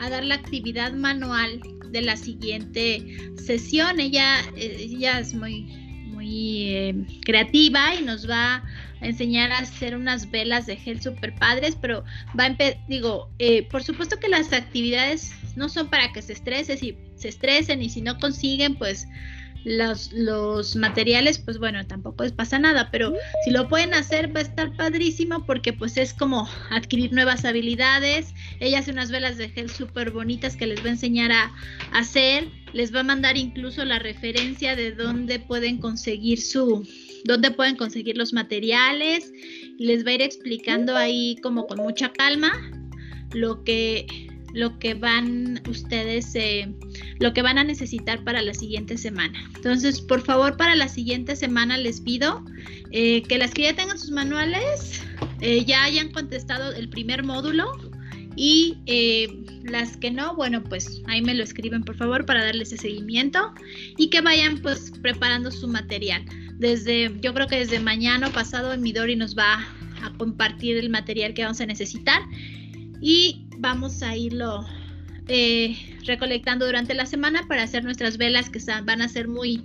a 0.00 0.10
dar 0.10 0.24
la 0.24 0.34
actividad 0.34 0.92
manual 0.94 1.60
de 1.92 2.02
la 2.02 2.16
siguiente 2.16 3.06
sesión. 3.36 4.00
Ella, 4.00 4.40
eh, 4.56 4.78
ella 4.80 5.20
es 5.20 5.32
muy 5.32 5.81
eh, 6.68 6.94
creativa 7.24 7.94
y 7.94 8.02
nos 8.02 8.28
va 8.28 8.56
a 8.56 8.62
enseñar 9.00 9.52
a 9.52 9.58
hacer 9.58 9.96
unas 9.96 10.30
velas 10.30 10.66
de 10.66 10.76
gel 10.76 11.00
super 11.00 11.34
padres, 11.34 11.76
pero 11.80 12.04
va 12.38 12.46
a 12.46 12.56
digo, 12.88 13.28
eh, 13.38 13.66
por 13.68 13.82
supuesto 13.82 14.18
que 14.18 14.28
las 14.28 14.52
actividades 14.52 15.32
no 15.56 15.68
son 15.68 15.88
para 15.88 16.12
que 16.12 16.22
se 16.22 16.32
estresen, 16.32 16.78
si 16.78 16.96
se 17.16 17.28
estresen 17.28 17.82
y 17.82 17.90
si 17.90 18.00
no 18.00 18.18
consiguen, 18.18 18.76
pues 18.76 19.06
los, 19.64 20.12
los 20.12 20.76
materiales, 20.76 21.38
pues 21.38 21.58
bueno, 21.58 21.86
tampoco 21.86 22.24
les 22.24 22.32
pasa 22.32 22.58
nada, 22.58 22.90
pero 22.90 23.14
si 23.44 23.50
lo 23.50 23.68
pueden 23.68 23.94
hacer 23.94 24.34
va 24.34 24.40
a 24.40 24.42
estar 24.42 24.74
padrísimo 24.76 25.44
porque 25.46 25.72
pues 25.72 25.96
es 25.96 26.14
como 26.14 26.48
adquirir 26.70 27.12
nuevas 27.12 27.44
habilidades. 27.44 28.34
Ella 28.60 28.80
hace 28.80 28.90
unas 28.90 29.10
velas 29.10 29.36
de 29.36 29.48
gel 29.48 29.70
súper 29.70 30.10
bonitas 30.10 30.56
que 30.56 30.66
les 30.66 30.80
va 30.82 30.88
a 30.88 30.92
enseñar 30.92 31.32
a, 31.32 31.52
hacer. 31.92 32.48
Les 32.72 32.94
va 32.94 33.00
a 33.00 33.04
mandar 33.04 33.36
incluso 33.36 33.84
la 33.84 33.98
referencia 33.98 34.74
de 34.74 34.92
dónde 34.92 35.38
pueden 35.38 35.78
conseguir 35.78 36.40
su, 36.40 36.86
dónde 37.24 37.50
pueden 37.50 37.76
conseguir 37.76 38.16
los 38.16 38.32
materiales. 38.32 39.30
Les 39.78 40.04
va 40.04 40.10
a 40.10 40.14
ir 40.14 40.22
explicando 40.22 40.96
ahí 40.96 41.36
como 41.42 41.66
con 41.66 41.78
mucha 41.78 42.12
calma 42.12 42.52
lo 43.32 43.64
que 43.64 44.06
lo 44.52 44.78
que 44.78 44.94
van 44.94 45.62
ustedes, 45.68 46.34
eh, 46.34 46.72
lo 47.18 47.32
que 47.32 47.42
van 47.42 47.58
a 47.58 47.64
necesitar 47.64 48.22
para 48.24 48.42
la 48.42 48.54
siguiente 48.54 48.96
semana. 48.98 49.38
Entonces, 49.54 50.00
por 50.00 50.22
favor, 50.22 50.56
para 50.56 50.76
la 50.76 50.88
siguiente 50.88 51.36
semana 51.36 51.78
les 51.78 52.00
pido 52.00 52.44
eh, 52.90 53.22
que 53.22 53.38
las 53.38 53.52
que 53.52 53.62
ya 53.62 53.74
tengan 53.74 53.98
sus 53.98 54.10
manuales 54.10 55.02
eh, 55.40 55.64
ya 55.64 55.84
hayan 55.84 56.10
contestado 56.10 56.72
el 56.72 56.88
primer 56.88 57.24
módulo 57.24 57.72
y 58.34 58.78
las 59.64 59.96
que 59.98 60.10
no, 60.10 60.34
bueno, 60.34 60.64
pues 60.64 61.02
ahí 61.06 61.20
me 61.20 61.34
lo 61.34 61.42
escriben 61.42 61.82
por 61.82 61.96
favor 61.96 62.24
para 62.24 62.44
darles 62.44 62.72
ese 62.72 62.82
seguimiento 62.82 63.52
y 63.98 64.08
que 64.08 64.22
vayan 64.22 64.58
pues 64.58 64.90
preparando 65.02 65.50
su 65.50 65.68
material. 65.68 66.24
Desde, 66.58 67.12
yo 67.20 67.34
creo 67.34 67.46
que 67.46 67.58
desde 67.58 67.78
mañana 67.78 68.30
pasado 68.30 68.76
Midori 68.78 69.16
nos 69.16 69.36
va 69.36 69.66
a 70.02 70.12
compartir 70.16 70.78
el 70.78 70.88
material 70.88 71.34
que 71.34 71.42
vamos 71.42 71.60
a 71.60 71.66
necesitar 71.66 72.22
y 73.02 73.46
vamos 73.62 74.02
a 74.02 74.16
irlo 74.16 74.66
eh, 75.28 75.76
recolectando 76.04 76.66
durante 76.66 76.94
la 76.94 77.06
semana 77.06 77.46
para 77.48 77.62
hacer 77.62 77.84
nuestras 77.84 78.18
velas 78.18 78.50
que 78.50 78.58
van 78.84 79.00
a 79.00 79.08
ser 79.08 79.28
muy, 79.28 79.62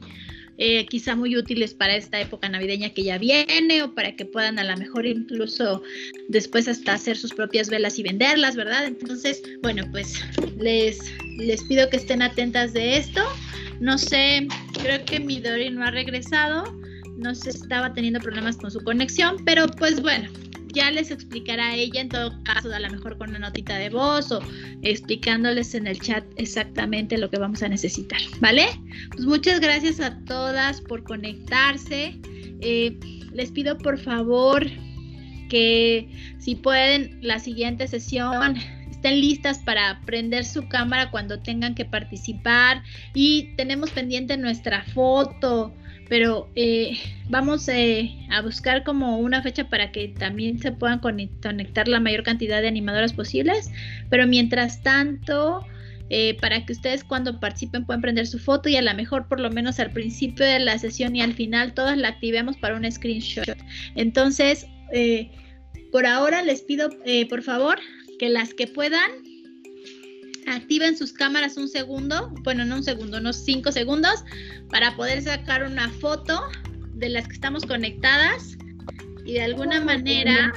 eh, 0.59 0.85
quizá 0.85 1.15
muy 1.15 1.35
útiles 1.35 1.73
para 1.73 1.95
esta 1.95 2.19
época 2.21 2.47
navideña 2.47 2.91
que 2.91 3.03
ya 3.03 3.17
viene 3.17 3.81
o 3.81 3.95
para 3.95 4.15
que 4.15 4.25
puedan 4.25 4.59
a 4.59 4.63
lo 4.63 4.77
mejor 4.77 5.07
incluso 5.07 5.81
después 6.29 6.67
hasta 6.67 6.93
hacer 6.93 7.17
sus 7.17 7.33
propias 7.33 7.69
velas 7.69 7.97
y 7.97 8.03
venderlas, 8.03 8.55
¿verdad? 8.55 8.85
Entonces, 8.85 9.41
bueno, 9.63 9.83
pues 9.91 10.23
les, 10.59 10.99
les 11.37 11.63
pido 11.63 11.89
que 11.89 11.97
estén 11.97 12.21
atentas 12.21 12.73
de 12.73 12.97
esto. 12.97 13.23
No 13.79 13.97
sé, 13.97 14.47
creo 14.81 15.03
que 15.05 15.19
Midori 15.19 15.71
no 15.71 15.83
ha 15.83 15.91
regresado, 15.91 16.71
no 17.17 17.33
se 17.33 17.49
estaba 17.49 17.93
teniendo 17.93 18.19
problemas 18.19 18.57
con 18.57 18.69
su 18.69 18.79
conexión, 18.83 19.43
pero 19.43 19.65
pues 19.67 20.01
bueno, 20.01 20.29
ya 20.73 20.91
les 20.91 21.11
explicará 21.11 21.75
ella 21.75 22.01
en 22.01 22.09
todo 22.09 22.43
caso, 22.43 22.73
a 22.73 22.79
lo 22.79 22.89
mejor 22.89 23.17
con 23.17 23.29
una 23.29 23.39
notita 23.39 23.77
de 23.77 23.89
voz 23.89 24.31
o 24.31 24.41
explicándoles 24.81 25.73
en 25.75 25.87
el 25.87 25.99
chat 25.99 26.23
exactamente 26.37 27.17
lo 27.17 27.29
que 27.29 27.39
vamos 27.39 27.63
a 27.63 27.69
necesitar, 27.69 28.19
¿vale? 28.39 28.67
Pues 29.11 29.25
muchas 29.25 29.59
gracias 29.59 29.99
a 29.99 30.17
todas 30.25 30.81
por 30.81 31.03
conectarse. 31.03 32.19
Eh, 32.61 32.97
les 33.33 33.51
pido 33.51 33.77
por 33.77 33.99
favor 33.99 34.65
que 35.49 36.09
si 36.39 36.55
pueden 36.55 37.19
la 37.21 37.39
siguiente 37.39 37.87
sesión 37.87 38.57
estén 38.89 39.21
listas 39.21 39.59
para 39.59 40.01
prender 40.05 40.43
su 40.43 40.67
cámara 40.67 41.11
cuando 41.11 41.39
tengan 41.39 41.75
que 41.75 41.85
participar 41.85 42.83
y 43.13 43.55
tenemos 43.55 43.91
pendiente 43.91 44.37
nuestra 44.37 44.83
foto 44.83 45.73
pero 46.09 46.49
eh, 46.55 46.97
vamos 47.29 47.67
eh, 47.67 48.15
a 48.29 48.41
buscar 48.41 48.83
como 48.83 49.17
una 49.17 49.41
fecha 49.41 49.69
para 49.69 49.91
que 49.91 50.09
también 50.09 50.59
se 50.59 50.71
puedan 50.71 50.99
conectar 50.99 51.87
la 51.87 51.99
mayor 51.99 52.23
cantidad 52.23 52.61
de 52.61 52.67
animadoras 52.67 53.13
posibles, 53.13 53.69
pero 54.09 54.25
mientras 54.27 54.81
tanto, 54.83 55.65
eh, 56.09 56.37
para 56.39 56.65
que 56.65 56.73
ustedes 56.73 57.03
cuando 57.03 57.39
participen 57.39 57.85
puedan 57.85 58.01
prender 58.01 58.27
su 58.27 58.39
foto 58.39 58.69
y 58.69 58.77
a 58.77 58.81
lo 58.81 58.93
mejor 58.93 59.27
por 59.27 59.39
lo 59.39 59.49
menos 59.49 59.79
al 59.79 59.91
principio 59.91 60.45
de 60.45 60.59
la 60.59 60.77
sesión 60.79 61.15
y 61.15 61.21
al 61.21 61.33
final 61.33 61.73
todas 61.73 61.97
la 61.97 62.09
activemos 62.09 62.57
para 62.57 62.75
un 62.75 62.89
screenshot. 62.89 63.57
Entonces, 63.95 64.67
por 65.91 66.05
ahora 66.05 66.41
les 66.41 66.61
pido 66.61 66.89
por 67.29 67.43
favor 67.43 67.79
que 68.19 68.29
las 68.29 68.53
que 68.53 68.67
puedan 68.67 69.26
activen 70.47 70.97
sus 70.97 71.13
cámaras 71.13 71.57
un 71.57 71.67
segundo, 71.67 72.33
bueno, 72.43 72.65
no 72.65 72.77
un 72.77 72.83
segundo, 72.83 73.17
unos 73.17 73.35
cinco 73.35 73.71
segundos, 73.71 74.23
para 74.69 74.95
poder 74.95 75.21
sacar 75.21 75.63
una 75.63 75.89
foto 75.89 76.41
de 76.93 77.09
las 77.09 77.27
que 77.27 77.33
estamos 77.33 77.65
conectadas 77.65 78.57
y 79.25 79.33
de 79.33 79.41
alguna 79.41 79.83
manera, 79.83 80.53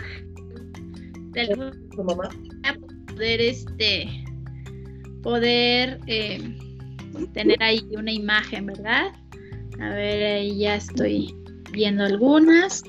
de 1.33 1.41
alguna 1.41 1.73
manera 2.15 2.79
poder 3.09 3.41
este 3.41 4.09
poder 5.23 6.01
eh, 6.07 6.57
tener 7.35 7.63
ahí 7.63 7.85
una 7.93 8.13
imagen, 8.13 8.67
¿verdad? 8.67 9.13
A 9.81 9.89
ver, 9.91 10.25
ahí 10.25 10.59
ya 10.59 10.77
estoy 10.77 11.35
viendo 11.73 12.05
algunas. 12.05 12.83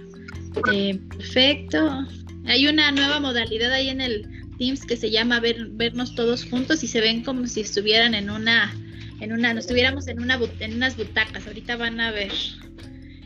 Eh, 0.71 0.99
perfecto. 1.09 2.05
Hay 2.45 2.67
una 2.67 2.91
nueva 2.91 3.19
modalidad 3.19 3.71
ahí 3.71 3.89
en 3.89 4.01
el 4.01 4.40
Teams 4.61 4.85
que 4.85 4.95
se 4.95 5.09
llama 5.09 5.39
ver, 5.39 5.69
vernos 5.71 6.13
todos 6.13 6.45
juntos 6.45 6.83
y 6.83 6.87
se 6.87 7.01
ven 7.01 7.23
como 7.23 7.47
si 7.47 7.61
estuvieran 7.61 8.13
en 8.13 8.29
una, 8.29 8.71
en 9.19 9.33
una, 9.33 9.55
nos 9.55 9.63
estuviéramos 9.65 10.07
en 10.07 10.21
una 10.21 10.39
en 10.59 10.75
unas 10.75 10.95
butacas. 10.95 11.47
Ahorita 11.47 11.77
van 11.77 11.99
a 11.99 12.11
ver. 12.11 12.31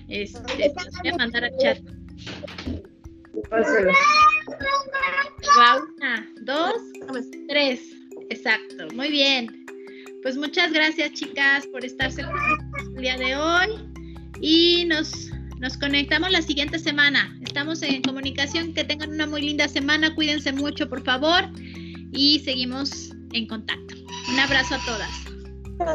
Este, 0.07 0.39
voy 1.03 1.11
a 1.11 1.17
mandar 1.17 1.43
a 1.43 1.57
chat. 1.57 1.79
Va 5.59 5.83
una, 5.97 6.25
dos, 6.39 6.75
tres. 7.49 7.81
Exacto, 8.29 8.87
muy 8.95 9.09
bien. 9.09 9.65
Pues 10.21 10.37
muchas 10.37 10.71
gracias 10.71 11.11
chicas 11.11 11.67
por 11.67 11.83
estarse 11.83 12.21
el 12.21 13.01
día 13.01 13.17
de 13.17 13.35
hoy 13.35 13.89
y 14.39 14.85
nos 14.85 15.31
nos 15.59 15.77
conectamos 15.77 16.31
la 16.31 16.41
siguiente 16.41 16.79
semana. 16.79 17.37
Estamos 17.41 17.81
en 17.81 18.01
comunicación. 18.01 18.73
Que 18.73 18.83
tengan 18.83 19.11
una 19.11 19.27
muy 19.27 19.41
linda 19.41 19.67
semana. 19.67 20.13
Cuídense 20.15 20.51
mucho, 20.53 20.89
por 20.89 21.03
favor. 21.03 21.49
Y 22.11 22.39
seguimos 22.39 23.11
en 23.33 23.47
contacto. 23.47 23.95
Un 24.29 24.39
abrazo 24.39 24.75
a 24.75 24.85
todas. 24.85 25.25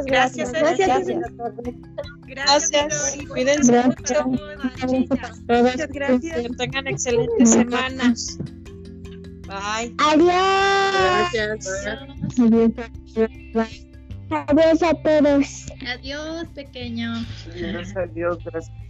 Gracias. 0.06 0.52
Gracias. 0.52 0.88
Gracias. 0.88 1.30
Gracias. 2.26 3.18
Cuídense 3.28 3.82
mucho. 3.84 4.24
Muchas 4.26 5.88
gracias. 5.88 6.42
Que 6.42 6.48
tengan 6.56 6.86
excelentes 6.86 7.50
semanas. 7.50 8.38
Bye. 9.46 9.94
Adiós. 9.98 11.32
Gracias. 11.32 11.68
Adiós 14.30 14.82
a 14.82 14.94
todos. 15.02 15.66
Adiós, 15.86 16.46
pequeño. 16.54 17.12
Gracias 17.56 17.96
a 17.96 18.06
Dios. 18.06 18.38
Gracias. 18.44 18.89